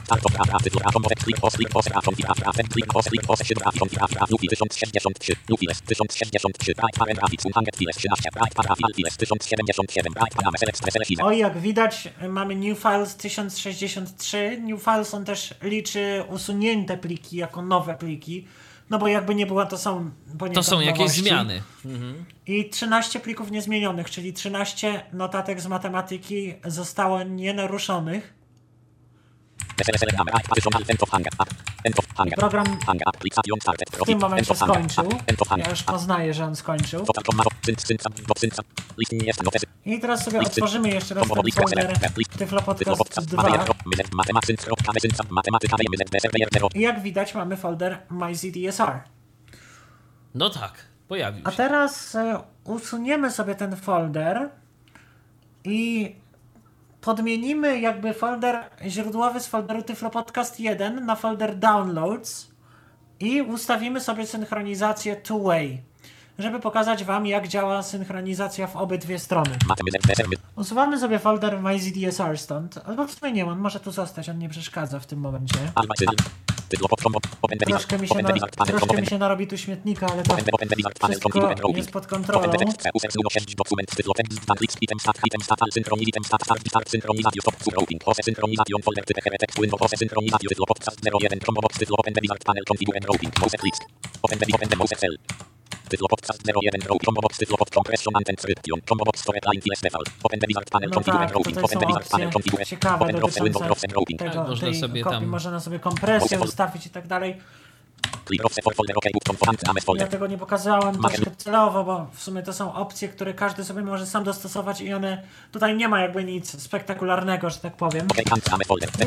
Alt 0.08 0.26
of 0.26 0.32
A 0.40 0.44
trafi 0.44 0.64
tytuł 0.64 0.80
Atom 0.84 1.02
Red 1.10 1.20
Click 1.24 1.40
Post 1.40 1.58
Link 1.58 1.70
Post 1.70 1.90
Atom 1.94 2.14
Tit 2.14 2.26
A 2.30 2.34
trafi 2.34 2.62
Click 2.72 2.92
Post 2.92 3.12
Link 3.12 3.26
Post 3.26 3.46
7 3.46 3.62
Atom 3.66 3.88
Tit 3.88 4.02
A 4.02 4.08
trafi 4.08 4.32
Luki 4.32 4.48
1063 4.48 5.32
Luki 5.48 5.66
Les 5.66 5.80
1063 5.82 6.72
Right 6.72 6.98
Parent 6.98 7.18
Traffic 7.18 7.40
100 7.40 7.50
Files 7.78 7.96
13 7.96 8.30
Right 8.40 8.54
Parafi 8.54 8.84
Altiles 8.84 9.16
1077 9.16 10.12
Right 10.20 10.34
Parame 10.34 10.58
Select 10.58 10.78
Select 10.92 11.10
Oj, 11.22 11.38
jak 11.38 11.58
widać, 11.58 12.08
mamy 12.28 12.54
New 12.56 12.78
Files 12.78 13.16
1063. 13.16 14.58
New 14.60 14.82
Files 14.82 15.14
on 15.14 15.24
też 15.24 15.54
liczy 15.62 16.24
usunięte 16.28 16.96
pliki 16.96 17.36
jako 17.36 17.62
nowe 17.62 17.94
pliki. 17.94 18.46
No 18.90 18.98
bo 18.98 19.08
jakby 19.08 19.34
nie 19.34 19.46
było, 19.46 19.66
to 19.66 19.78
są 19.78 20.10
To 20.54 20.62
są 20.62 20.80
jakieś 20.80 20.98
nowości. 21.00 21.22
zmiany. 21.22 21.62
I 22.46 22.68
13 22.70 23.20
plików 23.20 23.50
niezmienionych, 23.50 24.10
czyli 24.10 24.32
13 24.32 25.02
notatek 25.12 25.60
z 25.60 25.66
matematyki 25.66 26.54
zostało 26.64 27.22
nienaruszonych. 27.22 28.37
Program 32.36 32.78
w 33.92 34.04
tym 34.06 34.18
momencie 34.18 34.54
skończył. 34.54 35.08
Ja 35.56 35.70
już 35.70 35.82
poznaję, 35.82 36.34
że 36.34 36.44
on 36.44 36.56
skończył. 36.56 37.06
I 39.84 40.00
teraz 40.00 40.24
sobie 40.24 40.40
otworzymy 40.40 40.88
jeszcze 40.88 41.14
raz 41.14 41.28
ten 41.28 41.52
folder 41.52 41.98
Tyflo 42.38 42.62
Podcast 42.62 43.28
2. 43.28 43.66
I 46.74 46.80
jak 46.80 47.02
widać 47.02 47.34
mamy 47.34 47.56
folder 47.56 47.98
MyZDSR. 48.10 49.00
No 50.34 50.50
tak, 50.50 50.72
pojawił 51.08 51.42
A 51.46 51.50
się. 51.50 51.56
teraz 51.56 52.14
e, 52.14 52.42
usuniemy 52.64 53.30
sobie 53.30 53.54
ten 53.54 53.76
folder 53.76 54.50
i 55.64 56.14
podmienimy 57.00 57.80
jakby 57.80 58.14
folder 58.14 58.64
źródłowy 58.86 59.40
z 59.40 59.46
folderu 59.46 59.82
Tyflo 59.82 60.10
Podcast 60.10 60.60
1 60.60 61.06
na 61.06 61.16
folder 61.16 61.58
Downloads 61.58 62.48
i 63.20 63.42
ustawimy 63.42 64.00
sobie 64.00 64.26
synchronizację 64.26 65.16
two-way, 65.16 65.78
żeby 66.38 66.60
pokazać 66.60 67.04
Wam 67.04 67.26
jak 67.26 67.48
działa 67.48 67.82
synchronizacja 67.82 68.66
w 68.66 68.76
obydwie 68.76 69.18
strony. 69.18 69.50
Usuwamy 70.56 70.98
sobie 70.98 71.18
folder 71.18 71.62
MyZDSR 71.62 72.38
stąd, 72.38 72.80
albo 72.86 73.06
w 73.06 73.12
sumie 73.12 73.32
nie, 73.32 73.46
on 73.46 73.58
może 73.58 73.80
tu 73.80 73.90
zostać, 73.92 74.28
on 74.28 74.38
nie 74.38 74.48
przeszkadza 74.48 75.00
w 75.00 75.06
tym 75.06 75.20
momencie. 75.20 75.58
Troszkę 77.78 77.98
mi 77.98 78.08
się, 78.08 78.14
na, 78.14 78.22
troszkę 78.66 79.00
mi 79.00 79.06
się 79.06 79.18
narobi 79.18 79.46
tu 79.46 79.58
śmietnika, 79.58 80.06
ale 80.12 80.22
to 80.22 80.36
wszystko 81.08 81.28
jest 81.76 81.92
pod 81.92 82.06
kontrolą. 82.06 82.40
Tytuł 90.48 90.66
podcast 90.66 91.00
01 91.22 91.38
row, 96.86 96.98
combo 97.04 97.20
box, 97.20 97.38
tytuł 97.38 97.56
pod 97.56 97.70
compression 97.70 98.16
and 98.16 98.30
encryption, 98.30 98.80
combo 98.88 99.04
box 99.04 99.20
store 99.20 99.38
line 99.52 99.62
files 99.62 99.80
default, 99.80 100.08
open 100.22 100.40
the 100.40 100.46
wizard 100.46 100.70
panel, 100.70 100.88
No 100.88 100.94
configure 100.94 101.26
routing, 101.32 101.56
tutaj 101.56 101.64
open 101.64 101.78
the 101.80 101.86
wizard 101.86 102.08
panel, 102.10 102.30
configure, 102.32 102.64
open 102.94 103.16
browser 103.16 103.42
window, 103.44 103.62
browser 103.62 103.90
tego, 104.18 104.30
Tak, 104.34 104.48
można 104.48 104.74
sobie 104.74 105.02
kopii, 105.02 105.18
tam- 105.18 105.26
można 105.26 105.60
sobie 105.60 105.78
kompresję 105.78 106.40
ustawić 106.40 106.86
i 106.86 106.90
tak 106.90 107.06
dalej. 107.06 107.36
Ja 110.00 110.06
tego 110.10 110.26
nie 110.26 110.38
pokazałem 110.38 110.94
troszkę 111.08 111.36
celowo, 111.36 111.84
bo 111.84 112.06
w 112.14 112.22
sumie 112.22 112.42
to 112.42 112.52
są 112.52 112.74
opcje, 112.74 113.08
które 113.08 113.34
każdy 113.34 113.64
sobie 113.64 113.82
może 113.82 114.06
sam 114.06 114.24
dostosować 114.24 114.80
i 114.80 114.92
one, 114.92 115.22
tutaj 115.52 115.76
nie 115.76 115.88
ma 115.88 116.00
jakby 116.00 116.24
nic 116.24 116.62
spektakularnego, 116.62 117.50
że 117.50 117.58
tak 117.58 117.76
powiem. 117.76 118.06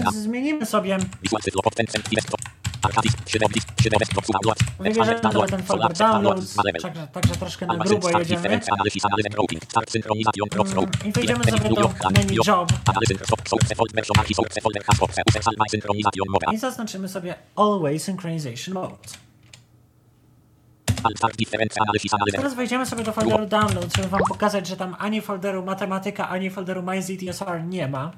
Więc 0.03 0.15
zmienimy 0.15 0.65
sobie, 0.65 0.97
Visual 2.81 3.01
tytuł 3.01 3.21
pod 3.21 3.21
ten 3.21 3.21
centrum 3.21 3.21
desktop, 3.21 3.25
archive, 3.25 3.29
7 3.29 3.49
list, 3.55 3.67
7 3.83 3.99
desktop, 3.99 4.25
download, 4.27 4.57
wybierzemy 4.79 5.19
sobie 5.33 5.47
ten 5.47 5.63
folder 5.63 5.93
downloads, 5.93 6.57
level, 6.65 6.81
także, 6.81 7.07
także 7.07 7.35
troszkę 7.35 7.65
na 7.65 7.73
Almazen, 7.73 7.99
grubo 7.99 8.09
start, 8.09 8.19
jedziemy. 8.29 8.41
difference, 8.41 8.71
analysis, 8.71 9.05
analysis, 9.05 9.35
routing, 9.37 9.63
start, 9.63 9.91
synchronization, 9.91 10.49
cross, 10.49 10.73
row, 10.73 10.85
Mm, 10.85 11.09
I 11.09 11.11
wejdziemy 11.11 11.43
sobie 11.43 11.69
do 11.69 11.91
menu 12.11 12.37
job 12.47 12.71
zaznaczymy 16.57 17.07
sobie 17.07 17.35
Always 17.55 18.03
Synchronization 18.03 18.73
Mode. 18.73 18.97
Teraz 22.31 22.53
wejdziemy 22.53 22.85
sobie 22.85 23.03
do 23.03 23.11
folderu 23.13 23.45
download, 23.45 23.95
żeby 23.95 24.07
wam 24.07 24.21
pokazać, 24.27 24.67
że 24.67 24.77
tam 24.77 24.95
ani 24.99 25.21
folderu 25.21 25.65
matematyka, 25.65 26.29
ani 26.29 26.49
folderu 26.49 26.83
MyZDSR 26.83 27.63
nie 27.63 27.87
ma. 27.87 28.11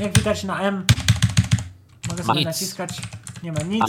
Jak 0.00 0.18
widać 0.18 0.44
na 0.44 0.60
M 0.60 0.86
mogę 2.08 2.24
sobie 2.24 2.38
Nic. 2.38 2.46
naciskać, 2.46 2.90
nie 3.42 3.52
ma 3.52 3.60
nic. 3.62 3.84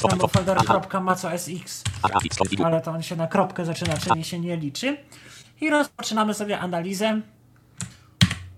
top, 0.00 0.32
folder 0.32 0.56
kropka 0.56 1.00
maco 1.00 1.38
SX, 1.38 1.84
archive, 2.02 2.36
configure, 2.38 2.66
ale 2.66 2.80
to 2.80 2.90
on 2.90 3.02
się 3.02 3.16
na 3.16 3.26
kropkę 3.26 3.64
zaczyna, 3.64 3.96
czyli 3.96 4.24
się 4.24 4.38
nie 4.38 4.56
liczy. 4.56 4.96
I 5.60 5.70
rozpoczynamy 5.70 6.34
sobie 6.34 6.58
analizę. 6.58 7.20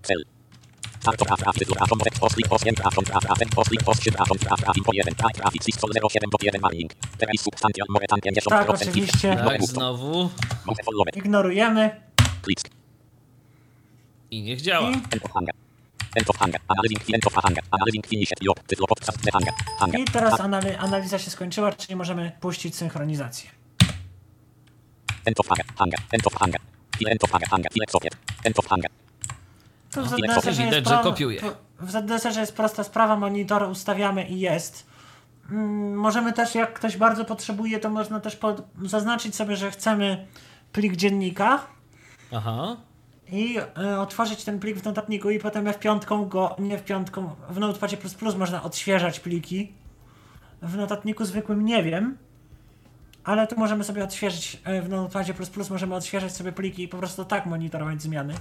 cel, 0.03 0.23
start, 0.99 1.21
of, 1.21 1.27
traffic, 1.27 1.59
tytuł, 1.59 1.75
atom, 1.79 1.99
red, 2.05 2.19
post, 2.19 2.37
link, 2.37 2.49
post, 2.49 2.67
enter, 2.67 2.87
atom, 2.87 3.05
traf, 3.05 3.23
traf, 3.23 3.37
post, 3.55 3.71
link, 3.71 3.83
post, 3.83 4.03
7, 4.03 4.21
atom, 4.21 4.37
traf, 4.37 4.61
trafik, 4.61 4.83
po 4.83 4.91
1, 4.93 5.15
traf, 5.15 5.31
trafik, 5.33 5.67
list, 5.67 5.79
07, 6.11 6.29
dot 6.31 6.43
1, 6.43 6.61
warning, 6.61 6.93
there 7.17 7.31
is 7.33 7.41
substantial, 7.41 7.85
more 7.89 8.07
than 8.07 8.19
50%, 8.19 8.49
Tak, 8.49 8.69
oczywiście. 8.69 9.35
Tak, 9.45 9.63
znowu. 9.63 10.29
Ignorujemy 11.15 12.01
I 14.31 14.41
niech 14.43 14.61
działa. 14.61 14.89
i, 14.89 15.01
end 16.15 16.29
of 16.29 16.37
hanger, 16.37 16.59
end 16.59 16.59
of 16.59 16.59
hanger, 16.59 16.59
analyzing, 16.67 17.01
end 17.15 17.27
of 17.27 17.33
hanger, 17.33 17.63
analyzing, 17.71 18.07
finished, 18.07 18.33
job, 18.41 18.59
tytuł, 18.67 18.87
podcast, 18.87 19.21
the 19.21 19.31
hanger, 19.31 19.53
hanger, 19.79 19.99
i 19.99 20.05
teraz 20.05 20.33
anali- 20.39 20.75
analiza 20.79 21.19
się 21.19 21.31
skończyła, 21.31 21.71
czyli 21.73 21.95
możemy 21.95 22.31
puścić 22.39 22.75
synchronizację. 22.75 23.49
end 25.25 25.39
of 25.39 25.47
hanger, 25.47 25.65
hanger, 25.77 25.99
end 26.11 26.27
of 26.27 26.33
hanger, 26.33 26.61
end 27.11 27.23
of 27.23 27.31
hanger, 27.31 27.49
hanger, 27.49 27.71
select 27.73 27.91
socket, 27.91 28.15
end 28.43 28.59
of 28.59 28.67
hanger, 28.67 28.91
Tu 29.91 30.01
w 30.05 30.15
Widać, 30.15 30.31
ZDSR-ze 30.31 30.53
że 30.53 30.63
jest, 30.63 30.87
pro- 30.87 31.55
w 31.79 31.91
ZDSR-ze 31.91 32.39
jest 32.41 32.55
prosta 32.55 32.83
sprawa, 32.83 33.15
monitor 33.15 33.63
ustawiamy 33.63 34.27
i 34.27 34.39
jest. 34.39 34.85
Mm, 35.51 35.95
Możemy 35.95 36.33
też, 36.33 36.55
jak 36.55 36.73
ktoś 36.73 36.97
bardzo 36.97 37.25
potrzebuje, 37.25 37.79
to 37.79 37.89
można 37.89 38.19
też 38.19 38.35
pod, 38.35 38.61
zaznaczyć 38.85 39.35
sobie, 39.35 39.55
że 39.55 39.71
chcemy 39.71 40.27
plik 40.71 40.95
dziennika. 40.95 41.59
Aha. 42.35 42.77
I 43.31 43.57
y, 43.57 43.97
otworzyć 43.99 44.43
ten 44.43 44.59
plik 44.59 44.77
w 44.77 44.83
notatniku 44.83 45.29
i 45.29 45.39
potem 45.39 45.65
F5 45.65 46.27
go, 46.27 46.55
nie 46.59 46.77
F5, 46.77 47.29
w 47.49 47.59
Notepadzie++ 47.59 47.97
można 48.37 48.63
odświeżać 48.63 49.19
pliki. 49.19 49.71
W 50.61 50.77
notatniku 50.77 51.25
zwykłym 51.25 51.65
nie 51.65 51.83
wiem, 51.83 52.17
ale 53.23 53.47
tu 53.47 53.59
możemy 53.59 53.83
sobie 53.83 54.03
odświeżyć, 54.03 54.61
y, 54.67 54.81
w 54.81 54.89
Notepadzie++ 54.89 55.33
możemy 55.69 55.95
odświeżać 55.95 56.35
sobie 56.35 56.51
pliki 56.51 56.83
i 56.83 56.87
po 56.87 56.97
prostu 56.97 57.25
tak 57.25 57.45
monitorować 57.45 58.01
zmiany. 58.01 58.33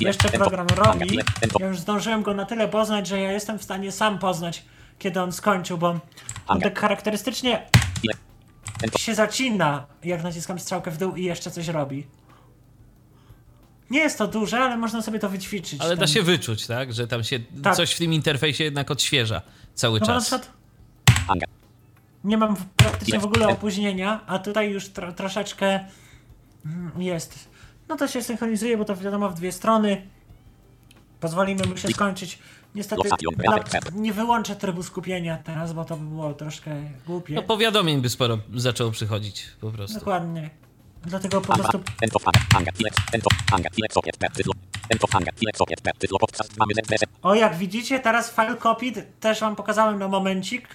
Jeszcze, 0.00 0.28
jeszcze 0.28 0.38
program 0.38 0.66
robi. 0.66 1.18
Ja 1.60 1.66
już 1.66 1.78
zdążyłem 1.78 2.22
go 2.22 2.34
na 2.34 2.44
tyle 2.44 2.68
poznać, 2.68 3.06
że 3.06 3.20
ja 3.20 3.32
jestem 3.32 3.58
w 3.58 3.62
stanie 3.62 3.92
sam 3.92 4.18
poznać, 4.18 4.64
kiedy 4.98 5.20
on 5.22 5.32
skończył, 5.32 5.78
bo 5.78 6.00
on 6.46 6.60
tak 6.60 6.78
charakterystycznie 6.78 7.66
się 8.96 9.14
zacina, 9.14 9.86
jak 10.04 10.22
naciskam 10.22 10.58
strzałkę 10.58 10.90
w 10.90 10.98
dół 10.98 11.16
i 11.16 11.24
jeszcze 11.24 11.50
coś 11.50 11.68
robi. 11.68 12.06
Nie 13.90 13.98
jest 14.00 14.18
to 14.18 14.26
duże, 14.28 14.58
ale 14.58 14.76
można 14.76 15.02
sobie 15.02 15.18
to 15.18 15.28
wyćwiczyć. 15.28 15.80
Ale 15.80 15.96
da 15.96 16.00
tam. 16.00 16.08
się 16.08 16.22
wyczuć, 16.22 16.66
tak? 16.66 16.92
Że 16.92 17.06
tam 17.06 17.24
się 17.24 17.40
Tak. 17.62 17.76
coś 17.76 17.92
w 17.92 17.98
tym 17.98 18.12
interfejsie 18.12 18.64
jednak 18.64 18.90
odświeża 18.90 19.42
cały 19.74 20.00
No 20.00 20.06
bo 20.06 20.12
na 20.12 20.18
czas. 20.20 20.24
przykład 20.24 20.56
nie 22.26 22.38
mam 22.38 22.56
praktycznie 22.76 23.18
w 23.18 23.24
ogóle 23.24 23.48
opóźnienia, 23.48 24.20
a 24.26 24.38
tutaj 24.38 24.70
już 24.70 24.88
tro, 24.88 25.12
troszeczkę 25.12 25.80
mm, 26.66 27.02
jest. 27.02 27.48
No 27.88 27.96
to 27.96 28.08
się 28.08 28.22
synchronizuje, 28.22 28.78
bo 28.78 28.84
to 28.84 28.96
wiadomo 28.96 29.30
w 29.30 29.34
dwie 29.34 29.52
strony. 29.52 30.06
Pozwolimy 31.20 31.66
mu 31.66 31.76
się 31.76 31.88
skończyć. 31.88 32.38
Niestety 32.74 33.08
dla, 33.38 33.58
nie 33.94 34.12
wyłączę 34.12 34.56
trybu 34.56 34.82
skupienia 34.82 35.36
teraz, 35.44 35.72
bo 35.72 35.84
to 35.84 35.96
by 35.96 36.04
było 36.04 36.34
troszkę 36.34 36.70
głupie. 37.06 37.34
No 37.34 37.42
powiadomień 37.42 38.00
by 38.00 38.08
sporo 38.08 38.38
zaczęło 38.54 38.90
przychodzić 38.90 39.46
po 39.60 39.70
prostu. 39.70 39.98
Dokładnie. 39.98 40.50
Dlatego 41.06 41.40
po 41.40 41.54
prostu. 41.54 41.80
O, 47.22 47.34
jak 47.34 47.56
widzicie, 47.56 48.00
teraz 48.00 48.34
file 48.34 48.56
copied, 48.56 49.20
też 49.20 49.40
wam 49.40 49.56
pokazałem 49.56 49.98
na 49.98 50.08
momencik. 50.08 50.68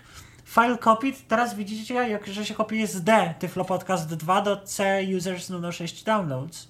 File 0.45 0.77
copied, 0.77 1.27
teraz 1.27 1.55
widzicie, 1.55 1.93
jak, 1.93 2.27
że 2.27 2.45
się 2.45 2.53
kopiuje 2.53 2.87
z 2.87 3.03
D 3.03 3.33
Tyflo 3.39 3.65
Podcast 3.65 4.13
2 4.13 4.41
do 4.41 4.57
C 4.57 5.01
users 5.17 5.49
numer 5.49 5.73
6 5.73 6.03
downloads. 6.03 6.67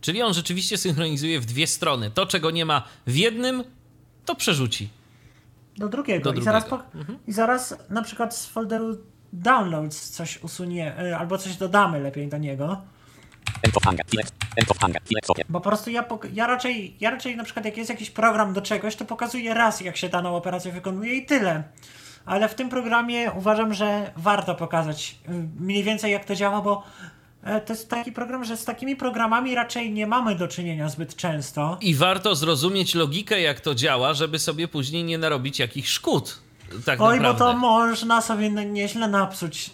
Czyli 0.00 0.22
on 0.22 0.34
rzeczywiście 0.34 0.78
synchronizuje 0.78 1.40
w 1.40 1.44
dwie 1.44 1.66
strony. 1.66 2.10
To, 2.10 2.26
czego 2.26 2.50
nie 2.50 2.64
ma 2.64 2.84
w 3.06 3.16
jednym, 3.16 3.64
to 4.24 4.34
przerzuci. 4.34 4.88
Do 5.76 5.88
drugiego. 5.88 6.32
Do 6.32 6.40
I, 6.40 6.42
zaraz 6.42 6.68
drugiego. 6.68 6.88
po, 6.94 7.12
I 7.26 7.32
zaraz 7.32 7.74
na 7.90 8.02
przykład 8.02 8.36
z 8.36 8.46
folderu 8.46 8.98
downloads 9.34 10.10
coś 10.10 10.42
usunie, 10.42 11.00
y, 11.00 11.16
albo 11.16 11.38
coś 11.38 11.56
dodamy 11.56 12.00
lepiej 12.00 12.28
do 12.28 12.38
niego. 12.38 12.82
Bo 15.48 15.60
po 15.60 15.68
prostu 15.68 15.90
ja, 15.90 16.04
ja 16.32 16.46
raczej, 16.46 16.96
ja 17.00 17.10
raczej 17.10 17.36
na 17.36 17.44
przykład 17.44 17.66
jak 17.66 17.76
jest 17.76 17.90
jakiś 17.90 18.10
program 18.10 18.52
do 18.52 18.62
czegoś, 18.62 18.96
to 18.96 19.04
pokazuję 19.04 19.54
raz 19.54 19.80
jak 19.80 19.96
się 19.96 20.08
daną 20.08 20.36
operację 20.36 20.72
wykonuje 20.72 21.14
i 21.14 21.26
tyle. 21.26 21.62
Ale 22.26 22.48
w 22.48 22.54
tym 22.54 22.68
programie 22.68 23.32
uważam, 23.32 23.74
że 23.74 24.12
warto 24.16 24.54
pokazać 24.54 25.18
y, 25.28 25.32
mniej 25.60 25.82
więcej 25.82 26.12
jak 26.12 26.24
to 26.24 26.34
działa, 26.34 26.60
bo 26.60 26.82
e, 27.42 27.60
to 27.60 27.72
jest 27.72 27.90
taki 27.90 28.12
program, 28.12 28.44
że 28.44 28.56
z 28.56 28.64
takimi 28.64 28.96
programami 28.96 29.54
raczej 29.54 29.92
nie 29.92 30.06
mamy 30.06 30.34
do 30.34 30.48
czynienia 30.48 30.88
zbyt 30.88 31.16
często. 31.16 31.78
I 31.80 31.94
warto 31.94 32.34
zrozumieć 32.34 32.94
logikę, 32.94 33.40
jak 33.40 33.60
to 33.60 33.74
działa, 33.74 34.14
żeby 34.14 34.38
sobie 34.38 34.68
później 34.68 35.04
nie 35.04 35.18
narobić 35.18 35.58
jakichś 35.58 35.88
szkód. 35.88 36.43
Tak 36.84 37.00
Oj, 37.00 37.16
naprawdę. 37.16 37.44
bo 37.44 37.52
to 37.52 37.58
można 37.58 38.20
sobie 38.20 38.50
nieźle 38.50 39.08
napsuć. 39.08 39.70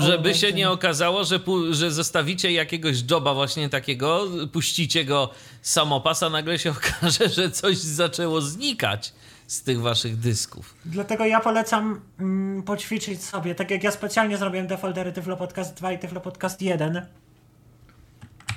Żeby 0.00 0.34
się 0.34 0.52
nie 0.52 0.70
okazało, 0.70 1.24
że, 1.24 1.40
że 1.70 1.90
zostawicie 1.90 2.52
jakiegoś 2.52 2.96
joba 3.10 3.34
właśnie 3.34 3.68
takiego, 3.68 4.26
puścicie 4.52 5.04
go 5.04 5.30
samopas, 5.62 6.22
a 6.22 6.30
nagle 6.30 6.58
się 6.58 6.70
okaże, 6.78 7.28
że 7.28 7.50
coś 7.50 7.78
zaczęło 7.78 8.40
znikać 8.40 9.12
z 9.46 9.62
tych 9.62 9.80
waszych 9.80 10.16
dysków. 10.16 10.74
Dlatego 10.84 11.24
ja 11.24 11.40
polecam 11.40 12.00
mm, 12.20 12.62
poćwiczyć 12.62 13.24
sobie, 13.24 13.54
tak 13.54 13.70
jak 13.70 13.82
ja 13.82 13.90
specjalnie 13.90 14.38
zrobiłem 14.38 14.68
te 14.68 14.78
foldery 14.78 15.12
Tyflo 15.12 15.36
Podcast 15.36 15.74
2 15.74 15.92
i 15.92 15.98
Tyflo 15.98 16.20
Podcast 16.20 16.62
1. 16.62 17.06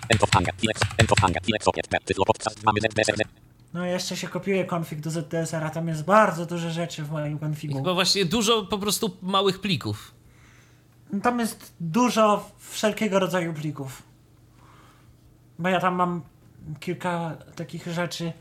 End 0.09 0.23
of 0.23 0.29
hangar. 0.31 0.53
End 0.97 1.11
of 1.11 1.19
hangar. 1.19 1.43
Select 1.45 1.65
socket. 1.65 1.87
Tyflo 2.05 2.25
podcast. 2.25 2.63
Mamy. 2.63 2.79
No 3.75 3.85
jeszcze 3.85 4.17
się 4.17 4.27
kopiuje 4.27 4.65
konfig 4.65 4.99
do 4.99 5.11
ZDSR, 5.11 5.63
a 5.63 5.69
tam 5.69 5.87
jest 5.87 6.03
bardzo 6.03 6.45
dużo 6.45 6.69
rzeczy 6.69 7.03
w 7.03 7.11
moim 7.11 7.39
konfigu. 7.39 7.75
Chyba 7.77 7.93
właśnie 7.93 8.25
dużo 8.25 8.65
po 8.65 8.77
prostu 8.77 9.17
małych 9.21 9.61
plików. 9.61 10.11
Tam 11.23 11.39
jest 11.39 11.73
dużo 11.79 12.49
wszelkiego 12.59 13.19
rodzaju 13.19 13.53
plików. 13.53 14.03
Bo 15.59 15.69
ja 15.69 15.79
tam 15.79 15.95
mam 15.95 16.21
kilka 16.79 17.37
takich 17.55 17.87
rzeczy. 17.87 18.33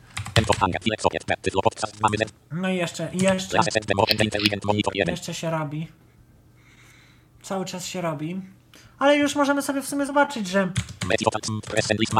No 2.52 2.68
i 2.68 2.76
jeszcze, 2.76 3.10
jeszcze, 3.12 3.50
Class 3.50 3.66
SN 3.72 3.86
Demo. 3.86 4.04
And 4.10 4.24
Intelligent 4.24 4.64
Monitor 4.64 4.96
1. 4.96 5.12
jeszcze 5.12 5.34
się 5.34 5.50
robi. 5.50 5.88
Cały 7.42 7.64
czas 7.64 7.86
się 7.86 8.00
robi. 8.00 8.40
Ale 8.98 9.16
już 9.16 9.36
możemy 9.36 9.62
sobie 9.62 9.82
w 9.82 9.86
sumie 9.86 10.06
zobaczyć, 10.06 10.48
że 10.48 10.72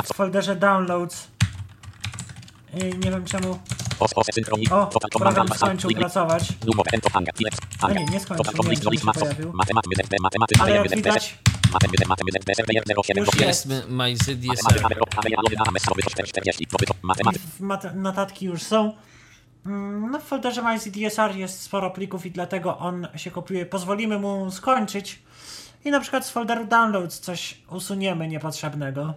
w 0.05 0.15
folderze 0.15 0.57
downloads 0.57 1.34
nie 2.77 3.11
wiem 3.11 3.25
czemu. 3.25 3.59
O, 4.71 4.87
program 5.19 5.49
skończył 5.57 5.91
pracować. 5.91 6.49
Hangar. 7.81 8.05
nie, 8.05 8.13
nie 8.13 8.21
skończył, 8.21 8.45
nie, 8.65 8.71
List 8.91 9.05
się 9.05 9.13
pojawił. 9.21 9.53
Ale 10.61 10.71
jak 10.75 10.91
widać, 10.97 11.39
Matematy. 11.73 11.99
Matematy. 12.09 12.23
ZB. 12.55 13.03
07. 13.05 13.25
Już 13.25 13.35
jest. 13.41 13.67
Jest 13.71 13.89
MyZDSR. 13.89 14.83
Matematy. 14.83 14.95
Ale 15.17 15.37
ale 15.37 15.49
ale 15.69 15.81
sobie 15.81 16.03
to 16.03 16.11
40. 16.27 16.67
Dobyto. 16.71 16.95
Matematy. 17.03 17.39
w 17.39 17.61
mat- 17.61 17.95
notatki 17.95 18.47
już 18.47 18.63
są. 18.63 18.93
Mm, 19.67 20.11
No 20.11 20.19
w 20.21 20.23
folderze 20.23 20.63
MyZDSR 20.63 21.37
jest 21.37 21.61
sporo 21.63 21.91
plików 21.91 22.27
i 22.27 22.31
dlatego 22.31 22.79
on 22.79 23.09
się 23.17 23.31
kopiuje. 23.31 23.67
Pozwolimy 23.67 24.19
mu 24.19 24.51
skończyć 24.51 25.23
i 25.85 25.91
na 25.91 26.01
przykład 26.01 26.27
z 26.27 26.31
folderu 26.31 26.65
downloads 26.67 27.21
coś 27.21 27.59
usuniemy 27.71 28.29
niepotrzebnego. 28.29 29.15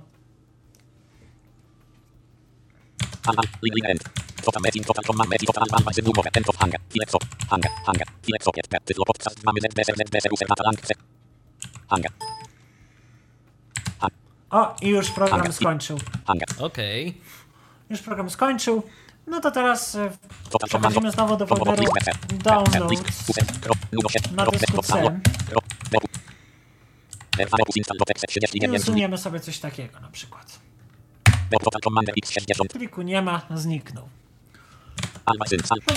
Aha, 3.27 3.43
Lily 3.61 3.81
End. 3.91 4.01
Total 4.45 4.61
Metin, 4.61 4.83
Total 4.83 5.03
Command, 5.03 5.29
Metin, 5.29 5.47
Total 5.47 5.63
Alpha, 5.75 5.91
Zynu, 5.93 6.11
Mowe, 6.15 6.29
End 6.33 6.47
of 6.49 6.55
Hangar, 6.55 6.79
Select 6.89 7.11
Socket, 7.11 7.29
Hangar, 7.51 7.71
Hangar, 7.87 8.07
Select 8.23 8.43
Socket, 8.43 8.65
Tyflo 8.85 9.05
Podcast, 9.05 9.43
mamy 9.43 9.59
ZBS, 9.61 9.87
ZBS, 9.87 10.25
User, 10.31 10.47
Data, 10.47 10.63
Lang, 10.63 10.79
Set. 10.87 10.97
Hangar, 11.87 12.11
O, 14.49 14.75
i 14.81 14.87
już 14.87 15.11
program 15.11 15.53
skończył. 15.53 15.97
Hangar, 16.27 16.47
Okej. 16.59 17.21
Już 17.89 18.01
program 18.01 18.29
skończył. 18.29 18.83
No 19.27 19.41
to 19.41 19.51
teraz 19.51 19.95
e, 19.95 20.11
przechodzimy 20.67 21.11
znowu 21.11 21.37
do 21.37 21.47
folderu 21.47 21.83
downloads. 22.43 22.73
Na 24.35 24.45
dysku 24.45 24.81
C. 24.81 24.93
Download, 24.93 25.13
Krop, 25.49 25.65
Dobu. 25.91 26.07
Verfano, 27.37 27.65
Plus, 27.65 27.77
Install, 27.77 27.97
Dotek, 27.97 28.19
Set, 28.19 28.29
30, 28.29 28.57
I 28.57 28.61
9, 28.61 28.81
usuniemy 28.81 29.17
sobie 29.17 29.39
coś 29.39 29.59
takiego 29.59 29.99
na 29.99 30.09
przykład. 30.09 30.66
Dob, 31.51 31.63
Total 31.63 31.81
Commander, 31.81 32.15
X60, 32.15 32.67
Pliku 32.73 33.01
nie 33.01 33.21
ma, 33.21 33.41
zniknął. 33.55 34.09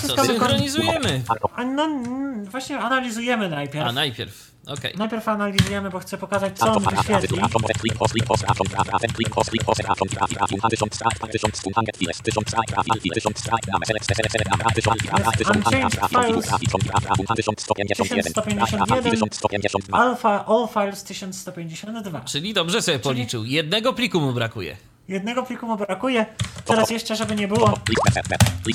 No, 0.09 0.25
synchronizujemy? 0.25 1.23
A 1.57 1.65
no, 1.65 1.85
mm, 1.85 2.45
właśnie 2.45 2.79
analizujemy 2.79 3.49
najpierw. 3.49 3.87
A, 3.87 3.93
najpierw. 3.93 4.51
Okej. 4.67 4.95
Najpierw 4.97 5.29
analizujemy, 5.29 5.91
bo 5.91 5.99
chcę 5.99 6.19
pokazać, 6.19 6.59
co 6.59 6.73
on 6.73 6.83
wyświetli. 6.83 7.41
Atom, 7.41 7.45
Atom, 7.45 7.63
Click, 7.81 7.99
Host, 7.99 8.13
Click, 8.13 8.29
Host, 8.29 8.45
Atom, 8.49 8.67
Atom, 8.77 8.95
Atom, 8.95 9.11
Click, 9.15 9.35
Host, 9.35 9.51
Click, 9.51 9.65
Host, 9.67 9.81
Atom, 9.81 10.09
Atom, 10.17 10.37
Atom, 10.41 10.59
Atom, 10.59 10.71
Tysiąc, 10.71 10.95
Strike, 10.95 11.29
Tysiąc, 11.33 11.57
Stun, 11.57 11.73
Hangar, 11.77 11.97
Files, 11.97 12.19
Tysiąc, 12.23 12.49
Strike, 12.49 12.79
Atom, 12.79 12.97
Files, 13.01 13.15
Tysiąc, 13.15 13.39
Strike, 13.39 13.67
Damy, 13.73 13.87
Select, 13.87 14.07
Select, 14.07 14.33
Select, 14.33 14.51
Damy, 14.51 14.75
Tysiąc, 14.75 14.97
Atom, 15.13 15.33
Tysiąc, 15.33 15.57
Unchanged 15.57 15.99
Atom, 16.03 16.21
Atom, 16.21 16.33
files. 16.33 16.53
Atom, 16.53 16.81
Atom, 16.95 17.11
Atom, 17.13 17.37
Tysiąc, 17.37 17.61
151, 17.61 18.07
1151, 18.07 19.13
Tysiąc, 19.13 19.35
152. 19.35 19.99
Alpha 19.99 20.47
All 20.47 20.69
Files 20.69 21.05
1152. 21.05 22.21
Czyli 22.21 22.55
dobrze 22.55 22.83
sobie 22.83 22.99
policzył. 22.99 23.45
Jednego 23.45 23.93
pliku 23.93 24.21
mu 24.21 24.33
brakuje. 24.33 24.90
Jednego 25.11 25.43
pliku 25.43 25.67
mu 25.67 25.77
brakuje. 25.77 26.27
Teraz 26.65 26.91
jeszcze, 26.91 27.17
żeby 27.17 27.35
nie 27.37 27.49
było, 27.49 27.75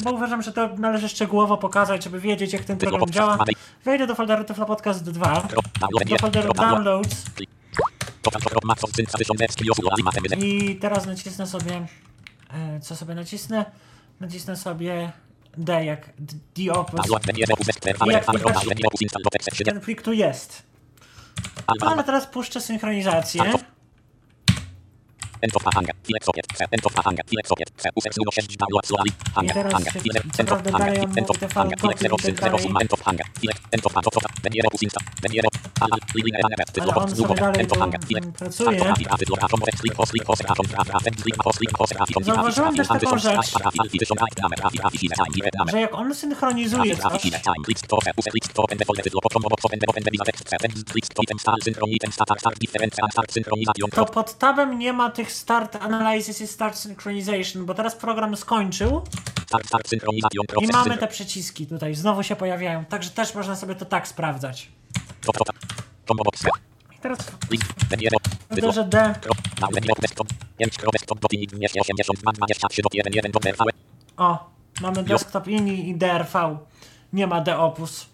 bo 0.03 0.11
uważam, 0.11 0.41
że 0.41 0.53
to 0.53 0.69
należy 0.77 1.09
szczegółowo 1.09 1.57
pokazać, 1.57 2.03
żeby 2.03 2.19
wiedzieć, 2.19 2.53
jak 2.53 2.63
ten 2.63 2.77
program 2.89 3.09
działa. 3.11 3.37
Wejdę 3.85 4.07
do 4.07 4.15
folderu 4.15 4.43
Tyflo 4.43 4.65
Podcast 4.65 5.03
2, 5.11 5.41
Krop, 5.49 5.65
Download, 5.79 6.09
do 6.09 6.17
folderu 6.17 6.53
Downloads 6.71 7.23
i 10.43 10.75
teraz 10.75 11.05
nacisnę 11.05 11.47
sobie, 11.47 11.85
e, 12.53 12.79
co 12.79 12.95
sobie 12.95 13.15
nacisnę? 13.15 13.65
Nacisnę 14.19 14.55
sobie 14.55 15.11
D 15.57 15.85
jak 15.85 16.09
D- 16.19 16.73
Opus. 16.73 16.99
Jak 17.89 17.97
Faber, 17.97 18.13
widać- 18.13 18.25
Faber, 18.25 18.41
Będzie, 18.67 18.87
Opus, 18.87 19.01
Install, 19.01 19.23
Dotek, 19.23 19.43
Set, 19.43 19.55
7. 19.55 19.73
Ten 19.73 19.83
plik 19.83 20.01
tu 20.01 20.13
jest. 20.13 20.63
No 21.81 21.91
ale 21.91 22.03
teraz 22.03 22.27
puszczę 22.27 22.61
synchronizację. 22.61 23.43
End 25.41 25.55
of 25.55 25.63
Hangar, 25.75 25.95
Select 26.07 26.25
Socket, 26.25 26.45
End 26.71 26.85
of 26.85 26.93
Hangar, 27.05 27.23
Select 27.29 27.47
Socket, 27.47 27.69
Set, 27.77 27.91
User, 27.97 28.11
Nuno, 28.17 28.31
6, 28.31 28.47
Download, 28.57 28.85
Slowly, 28.85 29.11
Hangar, 29.35 29.55
się- 29.93 29.99
Select, 29.99 30.39
End 30.39 30.51
of 30.51 30.59
on 30.73 30.81
End 31.17 31.29
of 31.29 31.37
fałki 31.53 31.75
Select, 31.81 31.99
Zero, 32.01 32.15
i 32.15 32.21
Syn, 32.21 32.35
tak 32.35 32.43
Zero, 32.43 32.51
dalej. 32.57 32.63
Suma, 32.67 32.79
End 32.81 32.93
of 32.93 33.01
Hangar, 33.01 33.27
Select, 33.41 33.59
End 33.71 33.85
of 33.85 33.93
Hangar, 33.93 34.03
Total, 34.13 34.29
Będzie, 34.43 34.61
Opus, 34.67 34.81
Install, 34.83 35.03
Będzie, 35.21 35.41
Ala, 35.81 35.97
Ale 36.81 36.89
on 36.89 36.95
Box, 36.95 37.11
sobie 37.11 37.21
Numo, 37.21 37.35
dalej 37.35 37.61
End 37.61 37.71
of 37.71 37.77
tu, 37.77 37.81
Hangar, 37.81 38.01
Select, 38.07 38.25
mm, 38.25 38.33
pracuje. 38.33 38.79
Zauważyłem 42.35 42.75
też 42.75 42.87
taką 42.87 43.17
rzecz. 43.17 43.35
Że 45.71 45.79
jak 45.81 45.95
on 45.95 46.15
synchronizuje 46.15 46.95
coś, 46.97 47.21
to 53.89 54.05
pod 54.13 54.37
tabem 54.37 54.79
nie 54.79 54.93
ma 54.93 55.09
tych 55.09 55.24
Start 55.31 55.75
Analysis 55.75 56.41
i 56.41 56.47
Start 56.47 56.77
Synchronization, 56.77 57.65
bo 57.65 57.73
teraz 57.73 57.95
program 57.95 58.37
skończył 58.37 59.01
Start, 59.47 59.67
Start, 59.67 59.93
i 60.61 60.67
mamy 60.67 60.97
te 60.97 61.07
przyciski 61.07 61.67
tutaj, 61.67 61.95
znowu 61.95 62.23
się 62.23 62.35
pojawiają, 62.35 62.85
także 62.85 63.09
też 63.09 63.35
można 63.35 63.55
sobie 63.55 63.75
to 63.75 63.85
tak 63.85 64.07
sprawdzać. 64.07 64.69
I 66.95 66.99
teraz 67.01 67.19
folderze 68.49 68.83
D, 68.83 69.15
Krop, 69.21 69.37
na 69.61 69.67
Będzie, 69.67 69.93
Desktop, 70.01 70.27
5, 70.57 70.73
Desktop, 70.93 71.19
dot, 71.19 71.33
Init, 71.33 71.53
80, 71.53 72.19
23, 72.33 72.81
dot, 72.81 72.93
1, 72.93 73.13
1, 73.13 73.31
dot, 73.31 73.45
RV, 73.45 73.63
o, 74.17 74.49
mamy 74.81 75.03
Desktop 75.03 75.47
Ini 75.47 75.89
i 75.89 75.95
DRV, 75.95 76.57
nie 77.13 77.27
ma 77.27 77.41
D 77.41 77.57
Opus. 77.57 78.05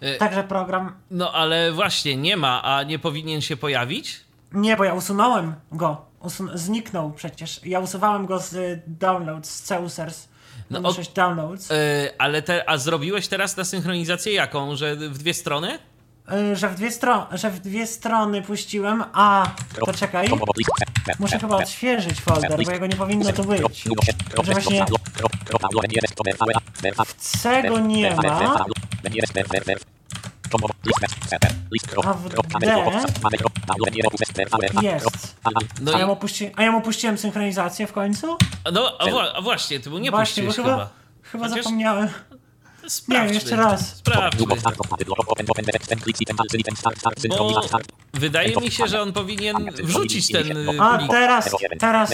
E, 0.00 0.16
Także 0.16 0.44
program, 0.44 0.92
No 1.10 1.32
ale 1.32 1.72
właśnie, 1.72 2.16
nie 2.16 2.36
ma, 2.36 2.62
a 2.62 2.82
nie 2.82 2.98
powinien 2.98 3.40
się 3.40 3.56
pojawić? 3.56 4.21
Nie, 4.54 4.76
bo 4.76 4.84
ja 4.84 4.94
usunąłem 4.94 5.54
go, 5.72 6.12
Usun 6.20 6.50
zniknął 6.54 7.12
przecież, 7.12 7.60
ja 7.64 7.80
usuwałem 7.80 8.26
go 8.26 8.38
z 8.40 8.52
y, 8.52 8.82
Downloads, 8.86 9.50
z 9.50 9.62
Ceusers, 9.62 10.28
No, 10.70 10.88
o- 10.88 10.92
6 10.92 11.12
Downloads. 11.12 11.70
E, 11.70 11.74
ale 12.18 12.42
te, 12.42 12.70
a 12.70 12.78
zrobiłeś 12.78 13.28
teraz 13.28 13.56
na 13.56 13.64
synchronizację 13.64 14.32
jaką? 14.32 14.76
Że 14.76 14.96
w 14.96 15.18
dwie 15.18 15.34
strony? 15.34 15.78
Y, 16.32 16.56
że, 16.56 16.68
w 16.68 16.74
dwie 16.74 16.90
stro- 16.90 17.26
że 17.36 17.50
w 17.50 17.60
dwie 17.60 17.86
strony 17.86 18.42
puściłem, 18.42 19.04
a 19.12 19.50
to 19.86 19.92
czekaj. 19.92 20.28
Combo 20.28 20.46
Box, 20.46 20.58
List, 20.58 20.70
Set, 21.06 21.20
Muszę 21.20 21.38
chyba 21.38 21.56
odświeżyć 21.56 22.20
folder, 22.20 22.64
bo 22.64 22.72
jego 22.72 22.86
nie 22.86 22.96
powinno 22.96 23.32
tu 23.32 23.44
być. 23.44 23.82
Że 23.82 24.52
właśnie 24.52 24.84
C 27.18 27.62
go 27.62 27.78
nie 27.78 28.16
ma, 28.16 28.64
a 32.04 32.14
w 32.14 32.28
D 32.30 32.36
jest. 34.82 35.36
No 35.80 35.94
A 35.94 35.98
ja 35.98 36.08
opuści... 36.08 36.50
a 36.56 36.62
ja 36.62 36.76
opuściłem 36.76 37.18
synchronizację 37.18 37.86
w 37.86 37.92
końcu? 37.92 38.36
no, 38.72 38.98
a, 38.98 39.06
wła- 39.06 39.30
a 39.34 39.40
właśnie, 39.40 39.80
ty 39.80 39.90
mu 39.90 39.98
nie 39.98 40.10
Właśnie, 40.10 40.42
puściłeś 40.42 40.56
chyba, 40.68 40.90
chyba. 41.22 41.48
chyba 41.48 41.62
zapomniałem. 41.62 42.08
Sprawdźmy. 42.86 43.34
jeszcze 43.34 43.56
raz. 43.56 43.96
Sprawdźmy. 43.96 44.46
Bo 44.46 44.56
wydaje 48.12 48.56
mi 48.56 48.70
się, 48.70 48.86
że 48.86 49.02
on 49.02 49.12
powinien 49.12 49.56
wrzucić 49.74 50.32
ten 50.32 50.56
y, 50.56 50.80
A 50.80 50.98
plik. 50.98 51.10
teraz, 51.10 51.50
teraz, 51.78 52.10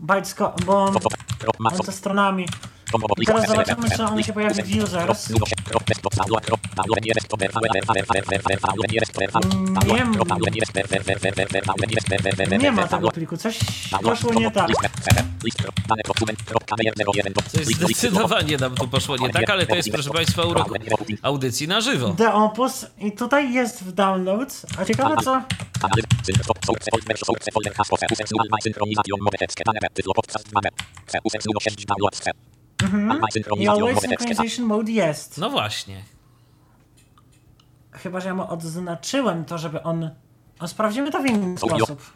Bytesko, 0.00 0.54
bo 0.66 0.84
on, 0.84 0.96
on 1.64 1.86
ze 1.86 1.92
stronami. 1.92 2.46
I 3.18 3.26
teraz 3.26 3.48
zobaczymy, 3.48 3.90
czy 3.96 4.02
on 4.04 4.22
się 4.22 4.32
pojawi 4.32 4.62
w 4.62 4.84
users. 4.84 5.28
Nie 12.58 12.72
ma 12.72 12.88
tego 12.88 13.10
pliku, 13.10 13.36
coś 13.36 13.58
poszło 14.02 14.34
nie 14.34 14.50
tak. 14.50 14.70
Coś 17.52 17.64
zdecydowanie 17.64 18.56
nam 18.56 18.74
tu 18.74 18.88
poszło 18.88 19.16
nie 19.16 19.30
tak, 19.30 19.50
ale 19.50 19.66
to 19.66 19.74
jest, 19.74 19.90
proszę 19.92 20.10
Państwa, 20.10 20.42
urok 20.44 20.68
audycji 21.22 21.68
na 21.68 21.80
żywo. 21.80 22.14
The 22.18 22.32
Opus 22.32 22.86
i 22.98 23.12
tutaj 23.12 23.52
jest 23.52 23.84
w 23.84 23.92
downloads. 23.92 24.66
A 24.78 24.84
ciekawe 24.84 25.16
co? 25.24 25.42
I 33.58 33.68
Always 33.68 34.00
Synchronization 34.00 34.66
Mode 34.66 34.92
jest. 34.92 35.38
No 35.38 35.50
właśnie. 35.50 36.02
Chyba, 37.90 38.20
że 38.20 38.28
ja 38.28 38.34
mu 38.34 38.50
odznaczyłem 38.50 39.44
to, 39.44 39.58
żeby 39.58 39.82
on... 39.82 40.10
A 40.58 40.66
sprawdzimy 40.66 41.10
to 41.10 41.22
w 41.22 41.26
inny 41.26 41.58
sposób. 41.58 42.12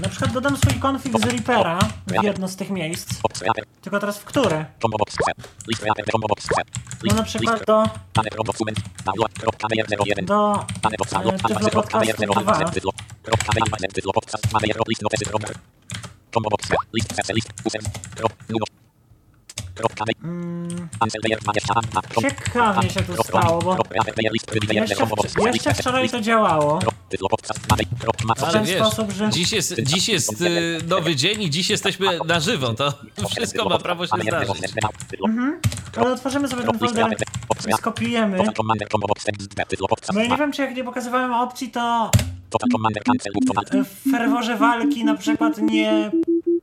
Na 0.00 0.08
przykład 0.08 0.32
dodam 0.32 0.56
swój 0.56 0.74
konfig 0.74 1.18
z 1.18 1.24
Reapera 1.24 1.78
w 2.06 2.24
jedno 2.24 2.48
z 2.48 2.56
tych 2.56 2.70
miejsc. 2.70 3.20
Tylko 3.80 4.00
teraz 4.00 4.18
w 4.18 4.24
które? 4.24 4.64
No 7.04 7.14
na 7.14 7.22
przykład 7.22 7.64
do... 7.66 7.84
Do... 10.26 10.66
e, 20.22 21.40
2. 21.40 22.20
Ciekawie 22.20 22.90
się 22.90 23.02
to 23.02 23.24
stało, 23.24 23.62
bo 23.62 23.76
jeszcze, 25.46 25.50
jeszcze 25.52 25.74
wczoraj 25.74 26.10
to 26.10 26.20
działało. 26.20 26.80
W 28.36 28.44
Ale 28.44 28.64
wiesz, 28.64 28.76
sposób, 28.76 29.10
że... 29.10 29.30
dziś 29.30 29.52
jest, 29.52 29.80
dziś 29.82 30.08
jest 30.08 30.40
y, 30.40 30.78
nowy 30.88 31.16
dzień 31.16 31.42
i 31.42 31.50
dziś 31.50 31.70
jesteśmy 31.70 32.18
na 32.26 32.40
żywo. 32.40 32.74
To 32.74 32.92
wszystko 33.28 33.68
ma 33.68 33.78
prawo 33.78 34.06
się 34.06 34.12
zdarzyć. 34.22 34.72
Ale 35.96 36.12
otworzymy 36.12 36.48
sobie 36.48 36.62
ten 36.62 36.78
folder 36.78 37.06
i 37.68 37.72
skopiujemy. 37.72 38.38
No 40.14 40.22
i 40.22 40.28
nie 40.28 40.36
wiem, 40.36 40.52
czy 40.52 40.62
jak 40.62 40.74
nie 40.74 40.84
pokazywałem 40.84 41.32
opcji, 41.32 41.70
to 41.70 42.10
w 43.84 44.10
ferworze 44.10 44.56
walki 44.56 45.04
na 45.04 45.14
przykład 45.14 45.58
nie 45.58 46.10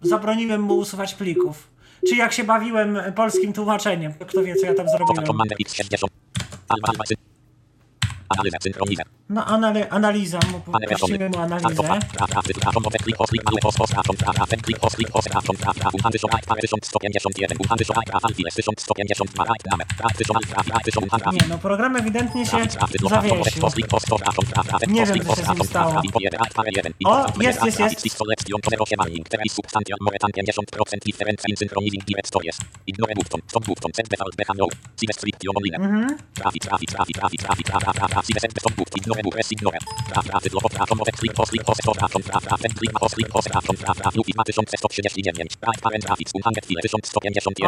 zabroniłem 0.02 0.62
mu 0.62 0.78
usuwać 0.78 1.14
plików. 1.14 1.68
Czy 2.10 2.16
jak 2.16 2.34
się 2.34 2.44
bawiłem 2.44 2.98
polskim 3.16 3.54
tłumaczeniem. 3.54 4.14
Kto 4.28 4.44
wie, 4.44 4.56
co 4.56 4.66
ja 4.66 4.74
tam 4.74 4.86
zrobiłem. 4.90 5.26
No, 9.30 9.46
anali 9.46 9.84
analiza, 9.84 10.40
puścimy 11.00 11.30
mu 11.30 11.38
analizę. 11.38 11.68
Nie, 21.34 21.48
no 21.50 21.58
program 21.58 21.96
ewidentnie 21.96 22.46
się 22.46 22.58
zawiesił. 23.10 23.38
Nie 24.88 25.06
wiem, 25.06 25.26
co 25.26 25.36
się 25.36 25.42
z 25.46 25.48
nim 25.50 25.58
stało. 25.70 26.02
O, 27.06 27.26
jest, 27.44 27.66
jest, 27.66 27.80
jest. 27.80 28.06
Mhm. 35.76 36.18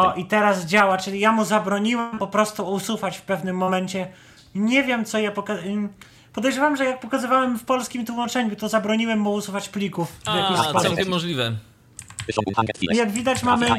O, 0.02 0.16
i 0.16 0.26
teraz 0.26 0.66
działa, 0.66 0.98
czyli 0.98 1.20
ja 1.20 1.32
mu 1.32 1.46
zabroniłem 1.46 2.20
po 2.20 2.28
prostu 2.28 2.72
usuwać 2.72 3.18
w 3.18 3.22
pewnym 3.22 3.58
momencie. 3.58 4.08
Nie 4.56 4.84
wiem, 4.84 5.06
co 5.06 5.20
ja 5.20 5.32
pokazałem. 5.32 5.90
Podejrzewam, 6.34 6.78
że 6.78 6.86
jak 6.86 7.00
pokazywałem 7.00 7.60
w 7.60 7.64
polskim 7.64 8.06
tłumaczeniu, 8.06 8.56
to 8.56 8.70
zabroniłem 8.70 9.20
mu 9.20 9.34
usuwać 9.34 9.70
plików 9.70 10.12
w 10.12 10.28
A, 10.30 10.82
całkiem 10.82 11.10
możliwe. 11.10 11.56
Jak 12.98 13.12
widać 13.12 13.44
mamy 13.44 13.70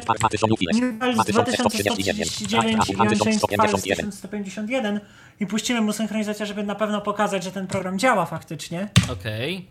Newell 0.74 1.14
z 1.14 1.26
2139 1.26 2.40
i 2.40 2.44
Unchanged 2.56 2.86
Files 2.86 3.82
1151 3.82 5.00
i 5.40 5.46
puścimy 5.46 5.80
mu 5.80 5.92
synchronizację, 5.92 6.46
żeby 6.46 6.62
na 6.62 6.74
pewno 6.74 7.00
pokazać, 7.00 7.44
że 7.44 7.52
ten 7.52 7.66
program 7.66 7.98
działa 7.98 8.26
faktycznie. 8.26 8.88
Okej. 9.12 9.66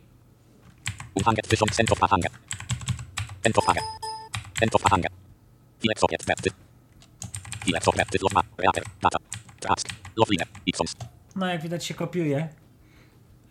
No 11.35 11.47
jak 11.47 11.61
widać 11.61 11.85
się 11.85 11.93
kopiuje. 11.93 12.49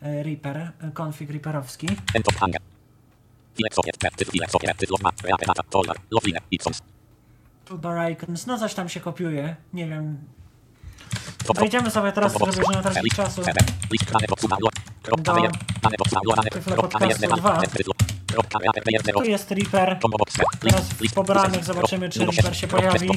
E, 0.03 0.23
Reaper, 0.23 0.57
e, 0.57 0.73
config 1.03 1.31
Reaperowski. 1.31 1.87
Toolbar 7.65 8.11
icons, 8.13 8.47
no 8.47 8.59
coś 8.59 8.75
tam 8.75 8.89
się 8.89 9.01
kopiuje, 9.01 9.57
nie 9.73 9.87
wiem. 9.89 10.19
Wejdziemy 11.61 11.91
sobie 11.91 12.13
teraz, 12.13 12.33
żeby 12.53 12.67
nie 12.77 12.83
tracić 12.83 13.15
czasu. 13.17 13.43
Tu 19.13 19.25
jest 19.31 19.51
Reaper. 19.51 19.99
Teraz 20.61 20.89
w 20.89 21.15
pobranych 21.15 21.65
zobaczymy, 21.65 22.09
czy 22.09 22.19
Reaper 22.27 22.57
się 22.57 22.69
pojawi. 22.69 23.09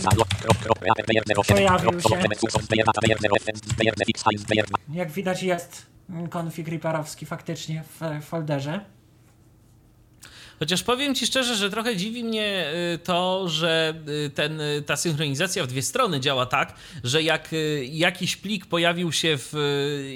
Pojawił 1.53 1.91
się. 2.01 2.15
Jak 4.93 5.11
widać 5.11 5.43
jest 5.43 5.85
config 6.29 6.67
Reaperowski 6.67 7.25
faktycznie 7.25 7.83
w 7.99 8.23
folderze. 8.25 8.85
Chociaż 10.61 10.83
powiem 10.83 11.15
ci 11.15 11.25
szczerze, 11.27 11.55
że 11.55 11.69
trochę 11.69 11.95
dziwi 11.95 12.23
mnie 12.23 12.65
y, 12.93 12.97
to, 12.97 13.49
że 13.49 13.93
y, 14.25 14.29
ten, 14.29 14.61
y, 14.61 14.81
ta 14.85 14.95
synchronizacja 14.95 15.63
w 15.63 15.67
dwie 15.67 15.81
strony 15.81 16.19
działa 16.19 16.45
tak, 16.45 16.73
że 17.03 17.23
jak 17.23 17.49
jakiś 17.89 18.35
plik 18.35 18.65
pojawił 18.65 19.11
się 19.11 19.37
w 19.37 19.53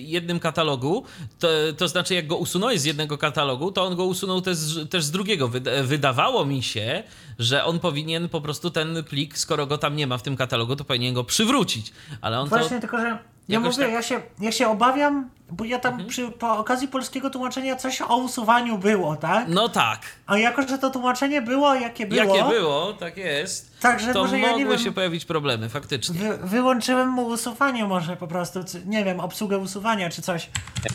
jednym 0.02 0.40
katalogu, 0.40 1.04
to, 1.40 1.48
to 1.78 1.88
znaczy 1.88 2.14
jak 2.14 2.28
go 2.28 2.38
usunąłeś 2.38 2.80
z 2.80 2.86
jednego 2.86 3.18
katalogu, 3.18 3.72
to 3.72 3.84
on 3.84 3.96
go 3.96 4.06
usunął 4.06 4.42
też, 4.42 4.58
też 4.90 5.04
z 5.04 5.12
drugiego. 5.12 5.48
Wyda- 5.50 5.84
Wydawało 5.84 6.46
mi 6.46 6.64
się, 6.64 7.04
że 7.40 7.64
on 7.66 7.80
powinien 7.80 8.30
po 8.30 8.42
prostu 8.42 8.70
ten 8.72 9.04
plik, 9.04 9.38
skoro 9.38 9.68
go 9.68 9.78
tam 9.78 9.96
nie 9.96 10.08
ma 10.08 10.18
w 10.18 10.24
tym 10.24 10.36
katalogu, 10.36 10.76
to 10.76 10.84
powinien 10.84 11.14
go 11.14 11.24
przywrócić. 11.24 11.92
Ale 12.22 12.40
on 12.40 12.50
to... 12.50 12.58
Właśnie, 12.58 12.80
tylko 12.80 12.98
że 12.98 13.18
ja 13.48 13.60
mówię, 13.60 13.84
tak- 13.84 13.92
ja, 13.92 14.02
się, 14.02 14.22
ja 14.42 14.52
się 14.52 14.68
obawiam, 14.68 15.30
bo 15.52 15.66
ja 15.66 15.80
tam 15.80 16.08
przy, 16.08 16.32
po 16.32 16.58
okazji 16.58 16.88
polskiego 16.88 17.30
tłumaczenia 17.30 17.76
coś 17.76 18.02
o 18.02 18.18
usuwaniu 18.18 18.78
było, 18.78 19.16
tak? 19.16 19.46
No 19.48 19.70
tak. 19.70 20.00
A 20.28 20.38
jako, 20.38 20.68
że 20.68 20.78
to 20.78 20.90
tłumaczenie 20.90 21.42
było, 21.42 21.76
jakie 21.76 22.06
było, 22.06 22.36
Jakie 22.36 22.50
było, 22.50 22.94
tak 22.94 23.18
jest. 23.18 23.80
Także 23.80 24.14
to 24.14 24.22
może 24.22 24.40
ja 24.40 24.48
mogły 24.52 24.66
wiem- 24.66 24.80
się 24.80 24.92
pojawić 24.92 25.26
problemy, 25.26 25.70
faktycznie. 25.70 26.20
Wy, 26.20 26.38
wyłączyłem 26.38 27.10
mu 27.10 27.26
usuwanie 27.26 27.86
może 27.86 28.16
po 28.18 28.28
prostu, 28.28 28.60
nie 28.86 29.06
wiem, 29.06 29.20
obsługę 29.20 29.58
usuwania 29.58 30.10
czy 30.10 30.22
coś. 30.22 30.50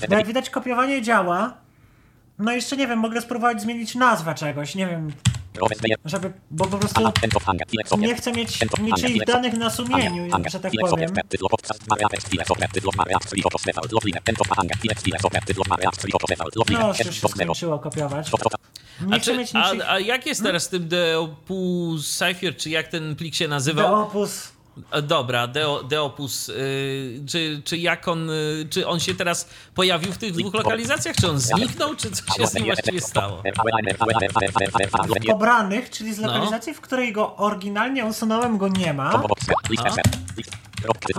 Jak 0.09 0.27
widać 0.27 0.51
kopiowanie 0.51 1.03
działa. 1.03 1.55
No 2.39 2.53
jeszcze 2.53 2.77
nie 2.77 2.87
wiem, 2.87 2.99
mogę 2.99 3.21
spróbować 3.21 3.63
zmienić 3.63 3.95
nazwę 3.95 4.35
czegoś, 4.35 4.75
nie 4.75 4.87
wiem. 4.87 5.13
Żeby, 6.05 6.33
bo 6.51 6.65
po 6.67 6.79
prostu 6.79 7.01
nie 7.99 8.15
chcę 8.15 8.33
mieć 8.33 8.59
niczyich 8.81 9.25
danych 9.27 9.53
na 9.55 9.71
sumieniu, 9.71 10.29
że 10.51 10.61
tak 10.61 10.73
powiem. 10.91 11.11
No, 16.79 16.89
już 16.89 17.17
się 17.17 17.29
skończyło 17.55 17.79
kopiować. 17.79 18.31
Nie 19.07 19.15
A, 19.17 19.19
chcę 19.19 19.33
czy, 19.33 19.39
mieć 19.39 19.51
a, 19.55 19.67
niczyich... 19.67 19.91
a 19.91 20.01
jak 20.01 20.27
jest 20.27 20.43
teraz 20.43 20.63
z 20.63 20.69
tym 20.69 20.89
Deopus 20.89 22.19
Cypher, 22.19 22.57
czy 22.57 22.71
jak 22.71 22.89
ten 22.89 23.17
plik 23.17 23.35
się 23.35 23.49
nazywał? 23.49 23.97
Deopus... 23.97 24.47
E, 24.47 24.60
Dobra, 25.03 25.47
Deo, 25.47 25.83
Deopus, 25.85 26.49
y, 26.49 27.23
czy, 27.29 27.63
czy 27.65 27.77
jak 27.79 28.09
on, 28.09 28.31
y, 28.31 28.67
czy 28.71 28.87
on 28.87 29.01
się 29.01 29.15
teraz 29.15 29.49
pojawił 29.75 30.13
w 30.13 30.19
tych 30.19 30.33
dwóch 30.33 30.55
lokalizacjach? 30.55 31.17
Czy 31.17 31.31
on 31.31 31.41
zniknął, 31.41 31.97
czy 31.97 32.11
co 32.11 32.35
się 32.35 32.47
z 32.47 32.55
nim 32.55 32.65
właściwie 32.65 33.01
stało? 33.01 33.43
w 34.97 35.27
pobranych, 35.33 35.91
czyli 35.91 36.15
z 36.15 36.19
No. 36.19 36.27
lokalizacji, 36.27 36.75
w 36.75 36.81
której 36.81 37.13
go 37.13 37.37
oryginalnie 37.37 38.05
usunąłem, 38.05 38.59
go 38.59 38.69
nie 38.69 38.95
ma. 38.95 39.11
A 39.11 39.19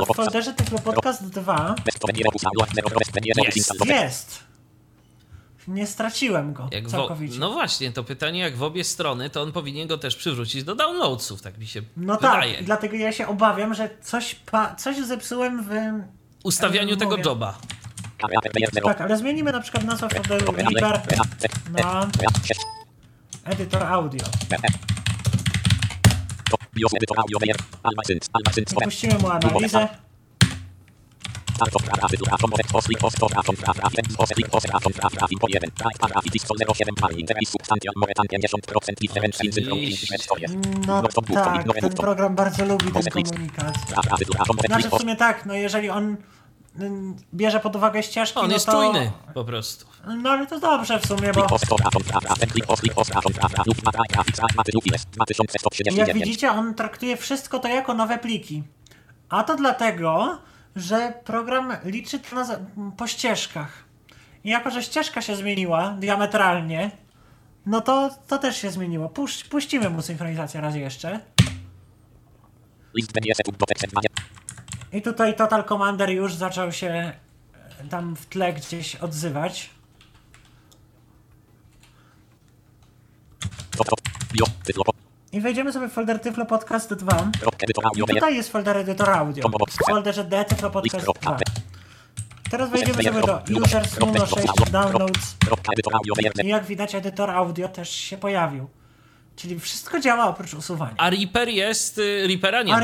w 0.06 0.16
folderze 0.16 0.54
Tyflo 0.54 0.80
Podcast 0.80 1.30
2 1.30 1.76
Jest. 3.46 3.70
jest. 4.04 4.51
Nie 5.68 5.88
straciłem 5.88 6.54
go 6.54 6.68
Jak 6.72 6.84
wo- 6.84 6.90
całkowicie. 6.92 7.40
no 7.40 7.52
właśnie, 7.52 7.92
to 7.92 8.04
pytanie 8.04 8.40
jak 8.40 8.56
w 8.56 8.64
obie 8.64 8.84
strony, 8.84 9.30
to 9.30 9.42
on 9.42 9.52
powinien 9.52 9.88
go 9.88 9.98
też 9.98 10.16
przywrócić 10.16 10.64
do 10.64 10.76
downloadsów, 10.76 11.42
tak 11.42 11.58
mi 11.58 11.68
się 11.68 11.82
No 11.98 12.18
tak, 12.18 12.32
wydaje. 12.42 12.64
dlatego 12.64 12.96
ja 12.96 13.12
się 13.12 13.28
obawiam, 13.28 13.74
że 13.74 13.90
coś, 14.02 14.36
pa- 14.36 14.76
coś 14.76 14.98
zepsułem 14.98 15.64
w... 15.64 15.70
Ustawianiu 16.44 16.96
tego 16.98 17.12
mówię. 17.12 17.24
joba. 17.26 17.58
Tak, 18.84 19.02
ale 19.02 19.18
zmienimy 19.18 19.52
na 19.52 19.62
przykład 19.62 19.84
nazwę 19.84 20.10
folderu 20.10 20.52
Reaper 20.52 21.02
na 21.72 22.10
edytor 23.46 23.84
audio. 23.84 24.26
I 28.72 28.84
puścimy 28.84 29.18
mu 29.18 29.30
analizę. 29.30 29.88
No 40.88 41.02
tak, 41.34 41.64
ten 41.82 41.90
program 41.90 42.36
bardzo 42.36 42.66
lubi 42.66 42.92
ten 42.92 43.04
komunikat. 43.04 43.78
Znaczy 44.68 44.90
w 44.90 45.00
sumie 45.00 45.16
tak, 45.16 45.46
no 45.46 45.54
jeżeli 45.54 45.90
on 45.90 46.18
mm, 46.80 47.16
bierze 47.34 47.60
pod 47.60 47.76
uwagę 47.76 48.04
ścieżki, 48.04 48.40
On 48.40 48.48
no 48.48 48.54
jest 48.54 48.66
to... 48.66 48.72
czujny 48.72 49.12
po 49.34 49.46
prostu. 49.46 49.86
No 50.18 50.30
ale 50.30 50.48
to 50.48 50.60
dobrze 50.60 51.00
w 51.00 51.06
sumie, 51.06 51.32
bo 51.34 51.48
jak 55.98 56.08
widzicie, 56.14 56.52
on 56.52 56.74
traktuje 56.74 57.18
wszystko 57.18 57.60
to 57.60 57.68
jako 57.68 57.94
nowe 57.94 58.18
pliki. 58.18 58.64
A 59.30 59.44
to 59.44 59.56
dlatego, 59.56 60.38
że 60.76 61.14
program 61.24 61.74
liczy 61.86 62.20
to 62.20 62.36
na, 62.36 62.60
po 62.98 63.08
ścieżkach. 63.08 63.84
I 64.44 64.50
jako, 64.50 64.72
że 64.72 64.84
ścieżka 64.84 65.22
się 65.22 65.36
zmieniła 65.36 65.96
diametralnie, 66.00 66.92
no 67.66 67.82
to 67.82 68.10
to 68.28 68.38
też 68.38 68.58
się 68.58 68.72
zmieniło. 68.72 69.10
Puść, 69.10 69.44
puścimy 69.44 69.90
mu 69.90 70.02
synchronizację 70.02 70.62
raz 70.62 70.76
jeszcze. 70.76 71.20
I 74.94 75.02
tutaj 75.02 75.36
Total 75.36 75.64
Commander 75.64 76.10
już 76.10 76.36
zaczął 76.36 76.72
się 76.72 76.88
e, 76.88 77.14
tam 77.90 78.16
w 78.16 78.26
tle 78.26 78.54
gdzieś 78.54 78.96
odzywać. 78.96 79.70
I 85.32 85.42
wejdziemy 85.42 85.74
sobie 85.74 85.88
w 85.88 85.92
folder 85.92 86.20
Tyflo 86.20 86.46
Podcast 86.46 86.94
2. 86.94 87.32
I 87.96 88.02
tutaj 88.02 88.36
jest 88.36 88.52
folder 88.52 88.78
edytor 88.78 89.10
audio. 89.10 89.50
W 89.50 89.88
folderze 89.90 90.24
D 90.24 90.46
Tyflo 90.46 90.70
Podcast 90.72 91.06
2. 91.22 91.38
Teraz 92.52 92.70
wejdziemy 92.70 93.04
sobie 93.04 93.22
do 93.22 93.42
Users 93.64 94.00
Nuno 94.00 94.26
6 94.26 94.48
Downloads. 94.72 95.36
I 96.44 96.48
jak 96.48 96.66
widać 96.66 96.96
edytor 96.96 97.30
audio 97.30 97.68
też 97.68 97.90
się 97.90 98.18
pojawił. 98.18 98.70
Czyli 99.36 99.60
wszystko 99.60 100.00
działa 100.00 100.28
oprócz 100.28 100.54
usuwania. 100.54 100.94
A 100.98 101.10
Reaper 101.10 101.50
jest, 101.50 101.98
y, 101.98 102.28
Reapera 102.28 102.64
nie 102.64 102.72
ma. 102.72 102.78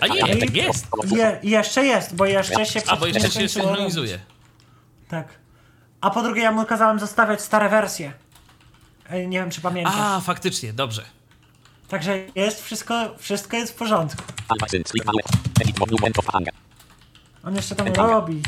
A 0.00 0.06
nie, 0.06 0.36
tak 0.36 0.54
jest. 0.54 0.86
je, 1.10 1.38
jeszcze 1.42 1.86
jest, 1.86 2.16
bo 2.16 2.26
jeszcze 2.26 2.66
się 2.66 2.80
A 2.86 2.96
bo 2.96 3.06
jeszcze 3.06 3.30
się 3.30 3.48
synchronizuje. 3.48 4.18
Tak. 5.08 5.28
A 6.00 6.10
po 6.10 6.22
drugie 6.22 6.42
ja 6.42 6.52
mu 6.52 6.64
kazałem 6.64 6.98
zostawiać 6.98 7.40
stare 7.40 7.68
wersje. 7.68 8.12
E, 9.12 9.26
Nie 9.26 9.38
wiem 9.38 9.50
czy 9.50 9.60
pamiętasz. 9.60 9.94
A, 9.98 10.20
faktycznie, 10.20 10.72
dobrze. 10.72 11.04
Także 11.88 12.18
jest 12.34 12.62
wszystko, 12.64 13.14
wszystko 13.18 13.56
jest 13.56 13.72
w 13.72 13.76
porządku. 13.76 14.22
On 17.44 17.56
jeszcze 17.56 17.76
tam 17.76 17.86
robi. 17.92 18.42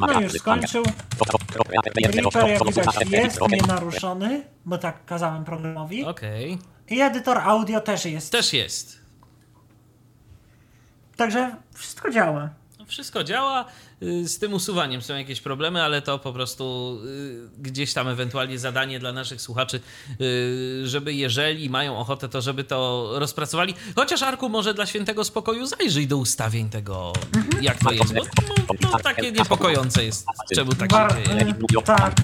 No 0.00 0.20
już 0.20 0.32
skończył. 0.32 0.82
Reaper 2.32 2.48
jak 2.48 2.64
widać 2.66 3.10
jest 3.10 3.40
nienaruszony, 3.50 4.44
bo 4.64 4.78
tak 4.78 5.04
kazałem 5.04 5.44
programowi. 5.44 6.04
Okej. 6.04 6.58
I 6.88 7.00
edytor 7.00 7.38
audio 7.38 7.80
też 7.80 8.04
jest. 8.04 8.32
Też 8.32 8.52
jest. 8.52 9.00
Także 11.16 11.56
wszystko 11.74 12.10
działa. 12.10 12.50
No, 12.78 12.84
Wszystko 12.84 13.24
działa. 13.24 13.64
Y, 14.02 14.28
Z 14.28 14.38
tym 14.38 14.52
usuwaniem 14.54 15.02
są 15.02 15.14
jakieś 15.16 15.40
problemy, 15.40 15.82
ale 15.82 16.02
to 16.02 16.18
po 16.18 16.32
prostu 16.32 16.98
y, 17.06 17.48
gdzieś 17.58 17.92
tam 17.94 18.08
ewentualnie 18.08 18.58
zadanie 18.58 18.98
dla 18.98 19.12
naszych 19.12 19.42
słuchaczy, 19.42 19.80
y, 20.20 20.82
żeby 20.88 21.14
jeżeli 21.14 21.70
mają 21.70 21.98
ochotę, 21.98 22.28
to 22.28 22.40
żeby 22.40 22.64
to 22.64 23.10
rozpracowali. 23.14 23.74
Chociaż 23.96 24.22
Arku 24.22 24.48
może 24.48 24.74
dla 24.74 24.86
świętego 24.86 25.24
spokoju 25.24 25.66
zajrzyj 25.66 26.06
do 26.06 26.16
ustawień 26.16 26.70
tego, 26.70 27.12
jak 27.60 27.78
to 27.78 27.92
jest. 27.92 28.14
Bo 28.14 28.74
no, 28.82 28.90
to 28.90 28.98
takie 28.98 29.32
niepokojące 29.32 30.04
jest, 30.04 30.26
czemu 30.54 30.74
tak 30.74 30.92
się 30.92 31.24
dzieje. 31.24 31.36
y, 31.40 31.54
tak. 31.82 32.14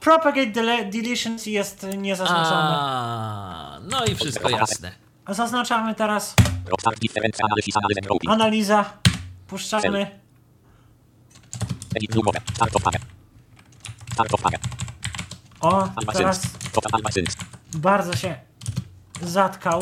Propagate 0.00 0.46
dele- 0.52 0.90
deletions 0.90 1.46
jest 1.46 1.86
niezaznaczony. 1.96 2.70
A, 2.72 3.78
no 3.90 4.04
i 4.04 4.14
wszystko 4.14 4.48
jasne. 4.48 4.92
Zaznaczamy 5.28 5.94
teraz 5.94 6.34
analiza. 8.30 8.84
Puszczamy. 9.46 10.20
O, 15.60 15.88
teraz 16.12 16.42
bardzo 17.74 18.16
się 18.16 18.34
zatkał. 19.22 19.80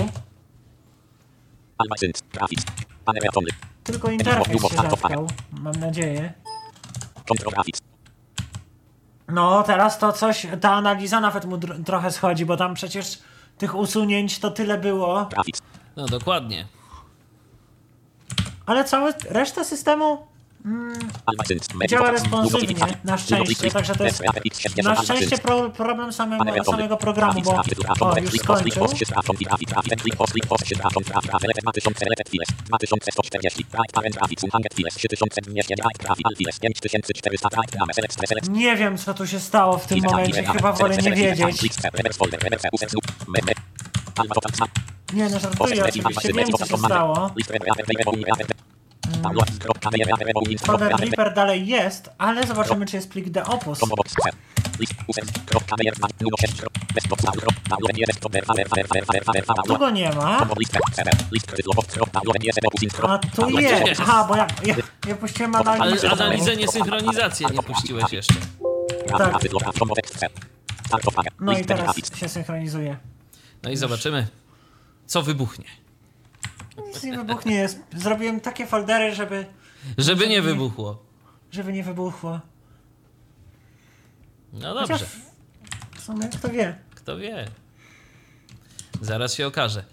Tylko 3.85 4.11
interfejs 4.11 4.63
się 4.63 4.77
zatkał. 5.11 5.29
Mam 5.53 5.75
nadzieję. 5.75 6.33
No, 9.29 9.63
teraz 9.63 9.99
to 9.99 10.13
coś, 10.13 10.47
ta 10.61 10.73
analiza 10.73 11.21
nawet 11.21 11.45
mu 11.45 11.59
trochę 11.85 12.11
schodzi, 12.11 12.47
bo 12.47 12.57
tam 12.57 12.75
przecież 12.75 13.19
tych 13.61 13.75
usunięć 13.75 14.39
to 14.39 14.51
tyle 14.51 14.79
było. 14.79 15.29
No 15.97 16.07
dokładnie. 16.07 16.67
Ale 18.67 18.85
cała 18.85 19.13
reszta 19.29 19.65
systemu 19.65 20.27
działa 21.89 22.11
responsywnie, 22.13 22.75
na 23.05 23.19
szczęście, 23.19 23.71
także 23.71 23.95
to 23.95 24.05
jest 24.05 24.23
na 24.83 24.95
szczęście 25.05 25.39
pro, 25.39 25.71
problem 25.71 26.13
samego, 26.13 26.45
samego 26.73 26.97
programu, 26.97 27.33
bo 27.45 27.51
o, 28.01 28.19
już 28.23 28.33
skończył. 28.45 28.83
Nie 38.49 38.77
wiem, 38.77 38.99
co 38.99 39.15
tu 39.15 39.27
się 39.27 39.41
stało 39.41 39.79
w 39.79 39.87
tym 39.87 39.99
momencie, 40.11 40.33
chyba 40.53 40.73
wolę 40.73 40.97
nie 40.97 41.03
wiedzieć. 41.17 41.45
Nie, 45.13 45.29
no 45.29 45.39
żartuję, 45.41 45.59
oczywiście 45.89 46.33
wiem, 46.33 46.53
co 46.59 46.67
się 46.67 46.77
stało. 46.87 47.31
Folder 50.67 50.93
Reaper 51.11 51.35
dalej 51.35 51.67
jest, 51.67 52.11
ale 52.19 52.47
zobaczymy, 52.47 52.87
czy 52.87 52.97
jest 52.97 53.11
plik 53.11 53.29
Deopus. 53.31 53.79
Tu 59.73 59.79
go 59.79 59.91
nie 59.91 60.11
ma, 60.11 60.39
a 63.11 63.19
tu 63.19 63.49
jest. 63.89 64.01
Aha, 64.01 64.27
bo 64.29 64.37
ja, 64.37 64.47
ja, 64.65 64.75
ja 65.09 65.15
puściłem 65.17 65.55
analizę. 65.55 66.11
Ale 66.11 66.23
analizę, 66.25 66.57
nie 66.57 66.69
synchronizację 66.69 67.47
nie 67.53 67.63
puściłeś 67.63 68.13
jeszcze. 68.13 68.35
Tak. 69.19 69.33
Fire. 71.13 71.31
No 71.41 71.53
i 71.53 71.65
teraz 71.65 71.97
się 72.17 72.29
synchronizuje. 72.29 72.97
No 73.63 73.71
i 73.71 73.77
zobaczymy, 73.77 74.27
co 75.07 75.23
wybuchnie. 75.23 75.65
Nic 76.89 77.03
nie 77.03 77.17
wybuchnie. 77.17 77.55
jest- 77.55 77.79
Zrobiłem 77.97 78.41
takie 78.41 78.67
foldery, 78.67 79.15
żeby, 79.15 79.47
Żeby 79.99 80.29
nie 80.29 80.43
wybuchło. 80.43 81.03
żeby 81.53 81.73
nie 81.73 81.83
wybuchło. 81.85 82.41
No 84.53 84.75
Chociaż 84.75 84.89
dobrze, 85.01 85.07
w 85.97 86.01
sumie 86.01 86.29
kto 86.29 86.49
wie. 86.49 86.79
kto 86.95 87.17
wie. 87.19 87.49
Zaraz 89.01 89.35
się 89.35 89.47
okaże. 89.47 89.85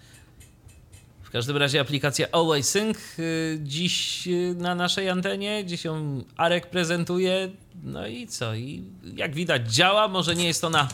W 1.24 1.30
każdym 1.30 1.58
razie 1.58 1.80
aplikacja 1.82 2.28
Always 2.32 2.70
Sync 2.70 2.98
y, 3.20 3.60
dziś 3.64 4.28
y, 4.28 4.56
na 4.58 4.76
naszej 4.76 5.10
antenie, 5.10 5.66
dziś 5.66 5.86
ją 5.86 6.24
Arek 6.38 6.70
prezentuje. 6.70 7.50
No 7.84 8.08
i 8.08 8.28
co? 8.28 8.56
I 8.56 8.84
jak 9.16 9.34
widać 9.36 9.74
działa, 9.74 10.08
może 10.08 10.36
nie 10.36 10.48
jest 10.48 10.64
ona 10.64 10.88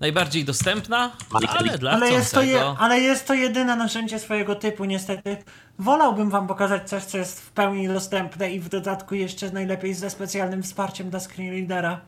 najbardziej 0.00 0.44
dostępna, 0.44 1.12
ale 1.32 1.78
dla 1.78 1.90
Ale 1.90 2.10
jest, 2.10 2.34
to 2.34 2.42
je, 2.42 2.64
ale 2.78 3.00
jest 3.00 3.26
to 3.26 3.34
jedyne 3.34 3.76
narzędzie 3.76 4.18
swojego 4.18 4.54
typu, 4.54 4.84
niestety. 4.84 5.36
Wolałbym 5.78 6.30
wam 6.30 6.46
pokazać 6.46 6.88
coś, 6.88 7.04
co 7.04 7.18
jest 7.18 7.40
w 7.40 7.50
pełni 7.50 7.88
dostępne 7.88 8.50
i 8.50 8.60
w 8.60 8.68
dodatku 8.68 9.14
jeszcze 9.14 9.50
najlepiej 9.50 9.94
ze 9.94 10.10
specjalnym 10.10 10.62
wsparciem 10.62 11.10
dla 11.10 11.20
screenreadera. 11.20 12.00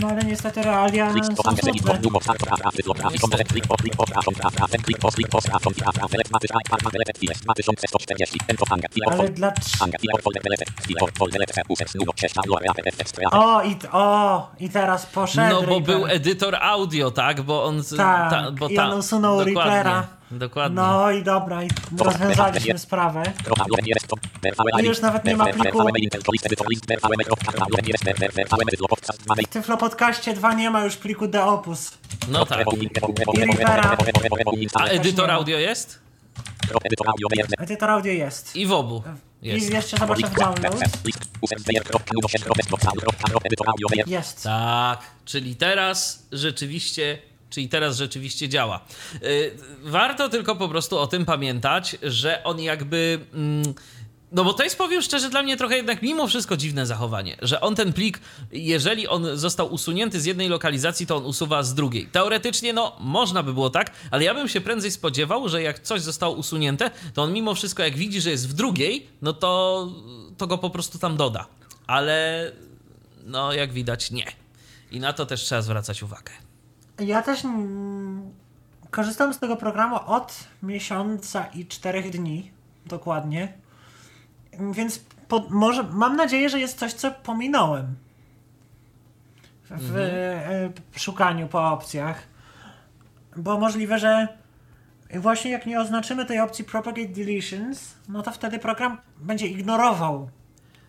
No 0.00 0.08
ale 0.08 0.24
niestety 0.24 0.62
realia 0.62 1.12
są 1.12 1.34
to 1.34 1.42
fire. 1.42 1.52
Edit 1.52 1.82
smutne. 1.82 1.94
of 1.94 2.04
Lumos. 2.04 2.22
Start 2.22 2.42
of 2.42 2.48
graph. 2.48 2.76
Tyflo 2.76 2.94
graphic. 2.94 3.20
Komplett. 3.20 3.48
Click 3.48 3.64
of 3.68 3.80
click 3.80 3.94
of 3.98 4.10
graph. 4.10 4.28
on 4.28 4.34
graph. 4.34 4.54
Graph. 4.54 4.70
Click 4.70 5.04
of 5.04 5.14
click 5.14 5.34
of 5.34 5.44
graph. 5.44 5.66
on 5.66 5.72
graph. 5.72 5.94
Graph. 5.94 6.14
Elect 6.14 6.30
maty. 6.32 6.48
Type. 6.48 6.68
Park. 6.70 6.94
Elect. 6.94 7.18
Files. 7.18 7.40
2140. 7.40 8.38
Ento 8.48 8.64
hanga. 8.70 8.88
File 8.92 9.06
of 9.06 9.12
Ale 9.12 9.16
folder. 9.16 9.34
dla... 9.34 9.52
O 13.32 13.62
i, 13.62 13.76
o, 13.92 14.50
i 14.60 14.70
teraz 14.70 15.06
poszedł 15.06 15.60
No 15.60 15.62
bo 15.62 15.80
był 15.80 16.06
edytor 16.06 16.56
audio, 16.60 17.10
tak? 17.10 17.42
Bo 17.42 17.64
on. 17.64 17.82
Tak, 17.96 18.30
ta, 18.30 18.50
bo 18.50 18.68
i 18.68 18.76
ta, 18.76 18.88
on 18.88 18.98
usunął 18.98 19.44
Reapera. 19.44 20.21
Dokładnie. 20.32 20.76
No 20.76 21.10
i 21.10 21.22
dobra, 21.22 21.64
i 21.64 21.68
rozwiązaliśmy 21.98 22.78
sprawę. 22.78 23.22
I 24.82 24.86
już 24.86 25.00
nawet 25.00 25.24
nie 25.24 25.36
ma 25.36 25.46
pliku. 25.46 25.78
W 29.44 29.48
Tyflo 29.50 29.76
Podcaście 29.76 30.34
2 30.34 30.54
nie 30.54 30.70
ma 30.70 30.84
już 30.84 30.96
pliku 30.96 31.28
de 31.28 31.44
opus. 31.44 31.90
No 32.28 32.46
tak. 32.46 32.66
A 34.74 34.84
edytor 34.84 35.30
audio 35.30 35.58
jest? 35.58 35.98
Edytor 36.84 37.08
audio. 37.08 37.28
Wejrzę. 37.36 37.54
Edytor 37.58 37.90
audio 37.90 38.12
jest. 38.12 38.56
I 38.56 38.66
w 38.66 38.72
obu. 38.72 39.02
Jest. 39.42 39.70
I 39.70 39.72
jeszcze 39.72 39.96
zobaczę 39.96 40.26
w 40.26 40.34
download. 40.34 40.80
Jest. 44.06 44.42
Tak, 44.42 45.00
czyli 45.24 45.56
teraz 45.56 46.26
rzeczywiście, 46.32 47.18
czyli 47.52 47.68
teraz 47.68 47.96
rzeczywiście 47.96 48.48
działa. 48.48 48.80
Yy, 49.22 49.56
Warto 49.82 50.28
tylko 50.28 50.56
po 50.56 50.68
prostu 50.68 50.98
o 50.98 51.06
tym 51.06 51.24
pamiętać, 51.24 51.96
że 52.02 52.44
on 52.44 52.60
jakby. 52.60 53.18
mm, 53.34 53.74
No 54.32 54.44
bo 54.44 54.52
to 54.54 54.64
jest, 54.64 54.78
powiem 54.78 55.02
szczerze, 55.02 55.30
dla 55.30 55.42
mnie 55.42 55.56
trochę 55.56 55.76
jednak 55.76 56.02
mimo 56.02 56.26
wszystko 56.26 56.56
dziwne 56.56 56.86
zachowanie, 56.86 57.36
że 57.42 57.60
on 57.60 57.74
ten 57.74 57.92
plik, 57.92 58.20
jeżeli 58.52 59.08
on 59.08 59.36
został 59.36 59.72
usunięty 59.72 60.20
z 60.20 60.24
jednej 60.24 60.48
lokalizacji, 60.48 61.06
to 61.06 61.16
on 61.16 61.26
usuwa 61.26 61.62
z 61.62 61.74
drugiej. 61.74 62.06
Teoretycznie, 62.06 62.72
no, 62.72 62.96
można 63.00 63.42
by 63.42 63.52
było 63.54 63.70
tak, 63.70 63.90
ale 64.10 64.24
ja 64.24 64.34
bym 64.34 64.48
się 64.48 64.60
prędzej 64.60 64.90
spodziewał, 64.90 65.48
że 65.48 65.62
jak 65.62 65.80
coś 65.80 66.00
zostało 66.00 66.34
usunięte, 66.34 66.90
to 67.14 67.22
on 67.22 67.32
mimo 67.32 67.54
wszystko, 67.54 67.82
jak 67.82 67.96
widzi, 67.96 68.20
że 68.20 68.30
jest 68.30 68.48
w 68.48 68.52
drugiej, 68.52 69.06
no 69.22 69.32
to, 69.32 69.88
to 70.38 70.46
go 70.46 70.58
po 70.58 70.70
prostu 70.70 70.98
tam 70.98 71.16
doda. 71.16 71.46
Ale 71.86 72.52
no, 73.24 73.52
jak 73.52 73.72
widać, 73.72 74.10
nie. 74.10 74.26
I 74.90 75.00
na 75.00 75.12
to 75.12 75.26
też 75.26 75.40
trzeba 75.42 75.62
zwracać 75.62 76.02
uwagę. 76.02 76.32
Ja 77.06 77.22
też 77.22 77.44
mm, 77.44 78.32
korzystam 78.90 79.34
z 79.34 79.38
tego 79.38 79.56
programu 79.56 79.96
od 80.06 80.44
miesiąca 80.62 81.46
i 81.46 81.66
czterech 81.66 82.10
dni. 82.10 82.50
Dokładnie. 82.86 83.52
Więc 84.72 85.00
po, 85.28 85.44
może, 85.50 85.82
mam 85.82 86.16
nadzieję, 86.16 86.48
że 86.48 86.60
jest 86.60 86.78
coś, 86.78 86.92
co 86.92 87.10
pominąłem 87.10 87.96
w, 89.70 89.92
w 89.92 89.96
e, 89.96 90.98
szukaniu 90.98 91.48
po 91.48 91.70
opcjach. 91.70 92.22
Bo 93.36 93.58
możliwe, 93.58 93.98
że 93.98 94.28
właśnie 95.14 95.50
jak 95.50 95.66
nie 95.66 95.80
oznaczymy 95.80 96.26
tej 96.26 96.40
opcji 96.40 96.64
Propagate 96.64 97.08
Deletions, 97.08 97.94
no 98.08 98.22
to 98.22 98.30
wtedy 98.30 98.58
program 98.58 98.98
będzie 99.16 99.46
ignorował 99.46 100.30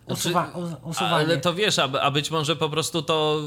usuwa, 0.06 0.52
u, 0.54 0.60
usuwanie. 0.60 0.92
Znaczy, 0.92 1.14
Ale 1.14 1.36
to 1.38 1.54
wiesz, 1.54 1.78
a, 1.78 1.84
a 2.00 2.10
być 2.10 2.30
może 2.30 2.56
po 2.56 2.68
prostu 2.68 3.02
to 3.02 3.40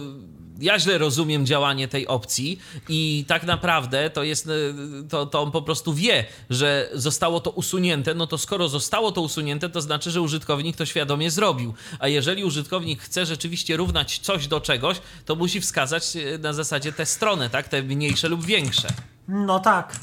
ja 0.60 0.80
źle 0.80 0.98
rozumiem 0.98 1.46
działanie 1.46 1.88
tej 1.88 2.08
opcji 2.08 2.60
i 2.90 3.26
tak 3.28 3.44
naprawdę 3.44 4.10
to 4.10 4.24
jest, 4.24 4.48
y, 4.48 4.74
to, 5.10 5.26
to 5.26 5.42
on 5.42 5.52
po 5.52 5.62
prostu 5.62 5.94
wie, 5.94 6.26
że 6.50 6.90
zostało 6.94 7.40
to 7.40 7.50
usunięte, 7.52 8.14
no 8.14 8.28
to 8.28 8.38
skoro 8.38 8.70
zostało 8.70 9.12
to 9.12 9.22
usunięte, 9.22 9.70
to 9.70 9.82
znaczy, 9.82 10.12
że 10.12 10.22
użytkownik 10.22 10.76
to 10.76 10.86
świadomie 10.86 11.32
zrobił. 11.32 11.74
A 12.00 12.08
jeżeli 12.08 12.44
użytkownik 12.44 13.02
chce 13.02 13.26
rzeczywiście 13.26 13.78
równać 13.78 14.20
coś 14.20 14.48
do 14.48 14.62
czegoś, 14.62 15.02
to 15.26 15.36
musi 15.36 15.62
wskazać 15.62 16.16
y, 16.16 16.40
na 16.40 16.54
zasadzie 16.54 16.92
tę 16.92 17.06
stronę, 17.06 17.50
tak? 17.50 17.68
Te 17.68 17.84
mniejsze 17.84 18.30
lub 18.30 18.46
większe. 18.46 18.88
No 19.28 19.60
tak. 19.60 20.00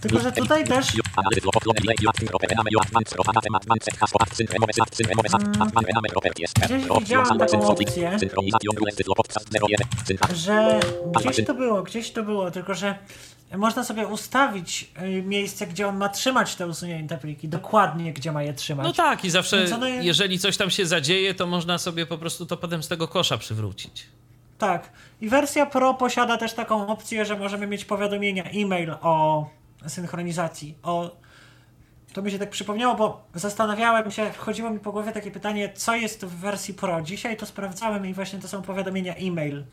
Tylko, 0.00 0.20
że 0.20 0.32
tutaj 0.32 0.64
też 0.64 0.94
taką 7.38 7.66
opcję. 7.86 8.18
że 10.34 10.80
gdzieś 11.32 11.36
to 11.46 11.54
było, 11.54 11.82
gdzieś 11.82 12.10
to 12.10 12.22
było, 12.22 12.50
tylko 12.50 12.74
że 12.74 12.98
można 13.56 13.84
sobie 13.84 14.06
ustawić 14.06 14.90
y, 15.02 15.22
miejsce, 15.22 15.66
gdzie 15.66 15.88
on 15.88 15.96
ma 15.96 16.08
trzymać 16.08 16.54
te 16.54 16.66
usunięte 16.66 17.18
pliki, 17.18 17.48
dokładnie 17.48 18.12
gdzie 18.12 18.32
ma 18.32 18.42
je 18.42 18.54
trzymać. 18.54 18.86
No 18.86 18.92
tak, 18.92 19.24
i 19.24 19.30
zawsze, 19.30 19.74
one- 19.74 20.04
jeżeli 20.04 20.38
coś 20.38 20.56
tam 20.56 20.70
się 20.70 20.86
zadzieje, 20.86 21.34
to 21.34 21.46
można 21.46 21.78
sobie 21.78 22.06
po 22.06 22.18
prostu 22.18 22.46
to 22.46 22.56
potem 22.56 22.82
z 22.82 22.88
tego 22.88 23.08
kosza 23.08 23.38
przywrócić. 23.38 24.06
Tak. 24.58 24.92
I 25.20 25.28
wersja 25.28 25.66
Pro 25.66 25.94
posiada 25.94 26.36
też 26.36 26.54
taką 26.54 26.86
opcję, 26.86 27.24
że 27.24 27.36
możemy 27.38 27.66
mieć 27.66 27.84
powiadomienia 27.84 28.44
e-mail 28.44 28.90
o 28.90 29.46
synchronizacji. 29.86 30.74
O... 30.82 31.10
To 32.12 32.22
mi 32.22 32.30
się 32.30 32.38
tak 32.38 32.50
przypomniało, 32.50 32.94
bo 32.94 33.26
zastanawiałem 33.34 34.10
się, 34.10 34.32
chodziło 34.32 34.70
mi 34.70 34.78
po 34.78 34.92
głowie 34.92 35.12
takie 35.12 35.30
pytanie, 35.30 35.72
co 35.72 35.96
jest 35.96 36.24
w 36.24 36.36
wersji 36.36 36.74
Pro. 36.74 37.02
Dzisiaj 37.02 37.36
to 37.36 37.46
sprawdzałem 37.46 38.06
i 38.06 38.14
właśnie 38.14 38.38
to 38.38 38.48
są 38.48 38.62
powiadomienia 38.62 39.14
e-mail. 39.14 39.64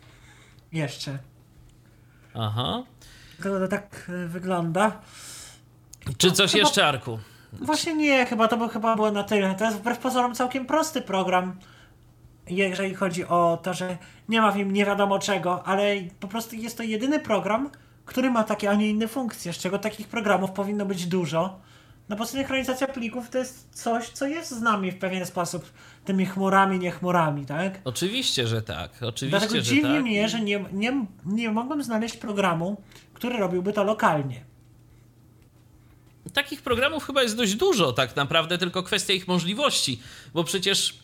Jeszcze. 0.71 1.19
Aha. 2.33 2.83
To, 3.43 3.67
tak 3.67 4.09
y, 4.09 4.27
wygląda. 4.27 4.91
Czy 6.17 6.31
coś 6.31 6.51
chyba- 6.51 6.63
jeszcze, 6.63 6.87
Arku? 6.87 7.19
Właśnie 7.53 7.93
nie, 7.93 8.25
chyba 8.25 8.47
to 8.47 8.57
by 8.57 8.69
chyba 8.69 8.95
było 8.95 9.11
na 9.11 9.23
tyle. 9.23 9.55
To 9.55 9.65
jest 9.65 9.77
wbrew 9.77 9.97
pozorom 9.97 10.35
całkiem 10.35 10.65
prosty 10.65 11.01
program, 11.01 11.59
jeżeli 12.49 12.95
chodzi 12.95 13.25
o 13.25 13.59
to, 13.63 13.73
że 13.73 13.97
nie 14.29 14.41
ma 14.41 14.51
w 14.51 14.57
nim 14.57 14.71
nie 14.73 14.85
wiadomo 14.85 15.19
czego, 15.19 15.67
ale 15.67 15.95
po 16.19 16.27
prostu 16.27 16.55
jest 16.55 16.77
to 16.77 16.83
jedyny 16.83 17.19
program, 17.19 17.69
który 18.05 18.31
ma 18.31 18.43
takie, 18.43 18.69
a 18.69 18.73
nie 18.73 18.89
inne 18.89 19.07
funkcje, 19.07 19.53
z 19.53 19.57
czego 19.57 19.79
takich 19.79 20.07
programów 20.07 20.51
powinno 20.51 20.85
być 20.85 21.05
dużo. 21.05 21.59
No 22.09 22.15
bo 22.15 22.25
synchronizacja 22.25 22.87
plików 22.87 23.29
to 23.29 23.37
jest 23.37 23.69
coś, 23.71 24.09
co 24.09 24.27
jest 24.27 24.51
z 24.51 24.61
nami 24.61 24.91
w 24.91 24.97
pewien 24.97 25.25
sposób, 25.25 25.71
tymi 26.05 26.25
chmurami, 26.25 26.79
nie 26.79 26.91
chmurami, 26.91 27.45
tak? 27.45 27.79
Oczywiście, 27.83 28.47
że 28.47 28.61
tak. 28.61 28.91
Oczywiście, 29.01 29.29
Dlatego 29.39 29.55
że 29.55 29.63
dziwi 29.63 29.81
tak. 29.81 30.01
mnie, 30.01 30.29
że 30.29 30.41
nie, 30.41 30.65
nie, 30.73 31.05
nie 31.25 31.51
mogłem 31.51 31.83
znaleźć 31.83 32.17
programu, 32.17 32.81
który 33.13 33.37
robiłby 33.37 33.73
to 33.73 33.83
lokalnie. 33.83 34.43
Takich 36.33 36.61
programów 36.61 37.05
chyba 37.05 37.23
jest 37.23 37.37
dość 37.37 37.55
dużo, 37.55 37.93
tak 37.93 38.15
naprawdę, 38.15 38.57
tylko 38.57 38.83
kwestia 38.83 39.13
ich 39.13 39.27
możliwości, 39.27 39.99
bo 40.33 40.43
przecież 40.43 40.99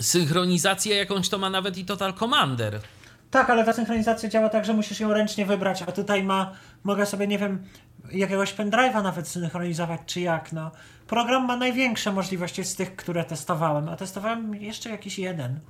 synchronizację 0.00 0.96
jakąś 0.96 1.28
to 1.28 1.38
ma 1.38 1.50
nawet 1.50 1.78
i 1.78 1.84
Total 1.84 2.14
Commander. 2.14 2.80
Tak, 3.30 3.50
ale 3.50 3.64
ta 3.64 3.72
synchronizacja 3.72 4.28
działa 4.28 4.48
tak, 4.48 4.64
że 4.64 4.72
musisz 4.72 5.00
ją 5.00 5.12
ręcznie 5.12 5.46
wybrać, 5.46 5.82
a 5.82 5.92
tutaj 5.92 6.24
ma, 6.24 6.52
mogę 6.84 7.06
sobie, 7.06 7.26
nie 7.26 7.38
wiem, 7.38 7.64
jakiegoś 8.12 8.54
pendrive'a 8.54 9.02
nawet 9.02 9.28
synchronizować, 9.28 10.00
czy 10.06 10.20
jak, 10.20 10.52
no. 10.52 10.70
Program 11.06 11.46
ma 11.46 11.56
największe 11.56 12.12
możliwości 12.12 12.64
z 12.64 12.76
tych, 12.76 12.96
które 12.96 13.24
testowałem, 13.24 13.88
a 13.88 13.96
testowałem 13.96 14.54
jeszcze 14.54 14.90
jakiś 14.90 15.18
jeden. 15.18 15.60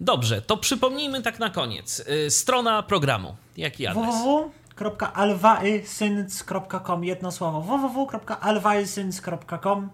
Dobrze, 0.00 0.42
to 0.42 0.56
przypomnijmy 0.56 1.22
tak 1.22 1.38
na 1.38 1.50
koniec. 1.50 2.04
Y, 2.26 2.30
Strona 2.30 2.82
programu. 2.82 3.36
Jaki 3.56 3.86
adres? 3.86 4.14
www.alwaysync.com 4.14 7.04
jedno 7.04 7.32
słowo 7.32 7.62
www.alwaysync.com 7.62 9.90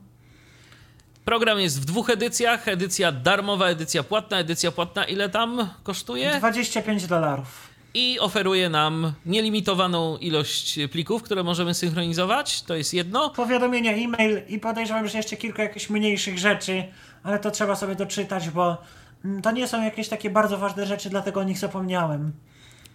Program 1.24 1.60
jest 1.60 1.80
w 1.80 1.84
dwóch 1.84 2.10
edycjach. 2.10 2.68
Edycja 2.68 3.12
darmowa, 3.12 3.66
edycja 3.66 4.02
płatna. 4.02 4.38
Edycja 4.38 4.72
płatna 4.72 5.04
ile 5.04 5.28
tam 5.28 5.68
kosztuje? 5.82 6.36
25 6.38 7.06
dolarów. 7.06 7.74
I 7.94 8.18
oferuje 8.20 8.68
nam 8.68 9.12
nielimitowaną 9.26 10.16
ilość 10.16 10.78
plików, 10.92 11.22
które 11.22 11.42
możemy 11.42 11.74
synchronizować. 11.74 12.62
To 12.62 12.74
jest 12.74 12.94
jedno. 12.94 13.30
Powiadomienia, 13.30 13.92
e-mail 13.92 14.42
i 14.48 14.58
podejrzewam, 14.58 15.08
że 15.08 15.18
jeszcze 15.18 15.36
kilka 15.36 15.62
jakichś 15.62 15.90
mniejszych 15.90 16.38
rzeczy, 16.38 16.84
ale 17.22 17.38
to 17.38 17.50
trzeba 17.50 17.76
sobie 17.76 17.94
doczytać, 17.94 18.50
bo 18.50 18.76
mm, 19.24 19.42
to 19.42 19.50
nie 19.50 19.68
są 19.68 19.82
jakieś 19.82 20.08
takie 20.08 20.30
bardzo 20.30 20.58
ważne 20.58 20.86
rzeczy, 20.86 21.10
dlatego 21.10 21.40
o 21.40 21.44
nich 21.44 21.58
zapomniałem. 21.58 22.32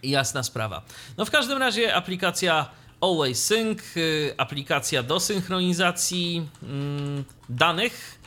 Jasna 0.04 0.44
sprawa. 0.44 0.82
No 1.18 1.26
w 1.26 1.32
każdym 1.32 1.58
razie 1.58 1.96
aplikacja 1.96 2.70
Always 3.02 3.46
Sync, 3.46 3.98
y, 3.98 4.34
aplikacja 4.38 5.04
do 5.04 5.20
synchronizacji 5.20 6.48
mm, 6.64 7.24
danych, 7.50 8.19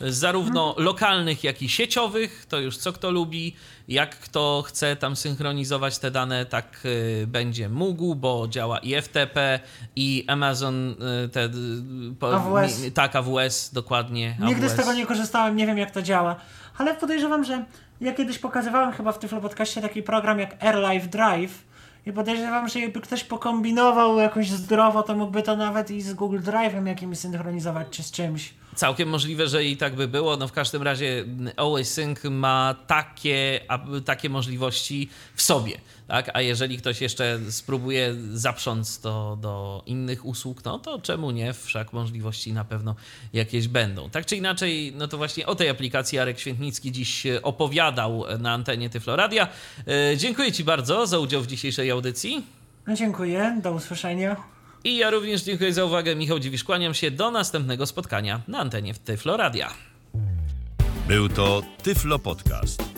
zarówno 0.00 0.74
lokalnych, 0.78 1.44
jak 1.44 1.62
i 1.62 1.68
sieciowych, 1.68 2.46
to 2.48 2.60
już 2.60 2.76
co 2.76 2.92
kto 2.92 3.10
lubi. 3.10 3.56
Jak 3.88 4.18
kto 4.18 4.64
chce 4.66 4.96
tam 4.96 5.16
synchronizować 5.16 5.98
te 5.98 6.10
dane, 6.10 6.46
tak 6.46 6.80
y, 6.84 7.24
będzie 7.26 7.68
mógł, 7.68 8.14
bo 8.14 8.48
działa 8.48 8.78
i 8.78 8.94
FTP, 9.02 9.60
i 9.96 10.24
Amazon, 10.26 10.90
y, 11.24 11.28
te, 11.28 11.44
y, 11.44 11.50
po- 12.20 12.34
AWS. 12.36 12.82
mi- 12.82 12.92
tak, 12.92 13.16
AWS, 13.16 13.70
dokładnie. 13.72 14.36
Nigdy 14.40 14.68
z 14.68 14.72
AWS. 14.72 14.76
tego 14.76 14.92
nie 14.94 15.06
korzystałem, 15.06 15.56
nie 15.56 15.66
wiem 15.66 15.78
jak 15.78 15.90
to 15.90 16.02
działa, 16.02 16.36
ale 16.78 16.94
podejrzewam, 16.94 17.44
że 17.44 17.64
ja 18.00 18.12
kiedyś 18.14 18.38
pokazywałem 18.38 18.92
chyba 18.92 19.12
w 19.12 19.18
Tyflo 19.18 19.40
Podcaście 19.40 19.80
taki 19.82 20.02
program 20.02 20.38
jak 20.38 20.62
AirLife 20.64 21.06
Drive 21.08 21.67
i 22.06 22.12
podejrzewam, 22.12 22.68
że 22.68 22.80
jakby 22.80 23.00
ktoś 23.00 23.24
pokombinował 23.24 24.18
jakoś 24.18 24.50
zdrowo, 24.50 25.02
to 25.02 25.14
mógłby 25.14 25.42
to 25.42 25.56
nawet 25.56 25.90
i 25.90 26.02
z 26.02 26.14
Google 26.14 26.38
Drive'em 26.38 26.86
jakimś 26.86 27.18
synchronizować, 27.18 27.86
czy 27.90 28.02
z 28.02 28.10
czymś. 28.10 28.54
Całkiem 28.74 29.08
możliwe, 29.08 29.48
że 29.48 29.64
i 29.64 29.76
tak 29.76 29.94
by 29.94 30.08
było. 30.08 30.36
No 30.36 30.48
w 30.48 30.52
każdym 30.52 30.82
razie 30.82 31.24
Always 31.56 31.92
Sync 31.92 32.18
ma 32.24 32.74
takie, 32.86 33.60
takie 34.04 34.28
możliwości 34.28 35.08
w 35.34 35.42
sobie. 35.42 35.72
Tak? 36.08 36.30
A 36.34 36.40
jeżeli 36.40 36.78
ktoś 36.78 37.00
jeszcze 37.00 37.38
spróbuje 37.50 38.14
zaprząc 38.32 39.00
to 39.00 39.38
do 39.40 39.82
innych 39.86 40.24
usług, 40.24 40.64
no 40.64 40.78
to 40.78 40.98
czemu 40.98 41.30
nie? 41.30 41.52
Wszak 41.52 41.92
możliwości 41.92 42.52
na 42.52 42.64
pewno 42.64 42.94
jakieś 43.32 43.68
będą. 43.68 44.10
Tak 44.10 44.26
czy 44.26 44.36
inaczej, 44.36 44.92
no 44.96 45.08
to 45.08 45.16
właśnie 45.16 45.46
o 45.46 45.54
tej 45.54 45.68
aplikacji 45.68 46.18
Arek 46.18 46.38
Świętnicki 46.38 46.92
dziś 46.92 47.26
opowiadał 47.42 48.24
na 48.38 48.52
antenie 48.52 48.90
Tyfloradia. 48.90 49.48
E, 49.88 50.16
Dziękuję 50.16 50.52
Ci 50.52 50.64
bardzo 50.64 51.06
za 51.06 51.18
udział 51.18 51.42
w 51.42 51.46
dzisiejszej 51.46 51.90
audycji. 51.90 52.44
No 52.86 52.94
dziękuję, 52.94 53.60
do 53.62 53.72
usłyszenia. 53.72 54.36
I 54.84 54.96
ja 54.96 55.10
również 55.10 55.42
dziękuję 55.42 55.72
za 55.72 55.84
uwagę. 55.84 56.16
Michał 56.16 56.38
Dziwisz, 56.38 56.64
kłaniam 56.64 56.94
się 56.94 57.10
do 57.10 57.30
następnego 57.30 57.86
spotkania 57.86 58.40
na 58.48 58.58
antenie 58.58 58.94
w 58.94 58.98
Tyfloradia. 58.98 59.70
Był 61.08 61.28
to 61.28 61.62
Tyflo 61.82 62.18
Podcast. 62.18 62.97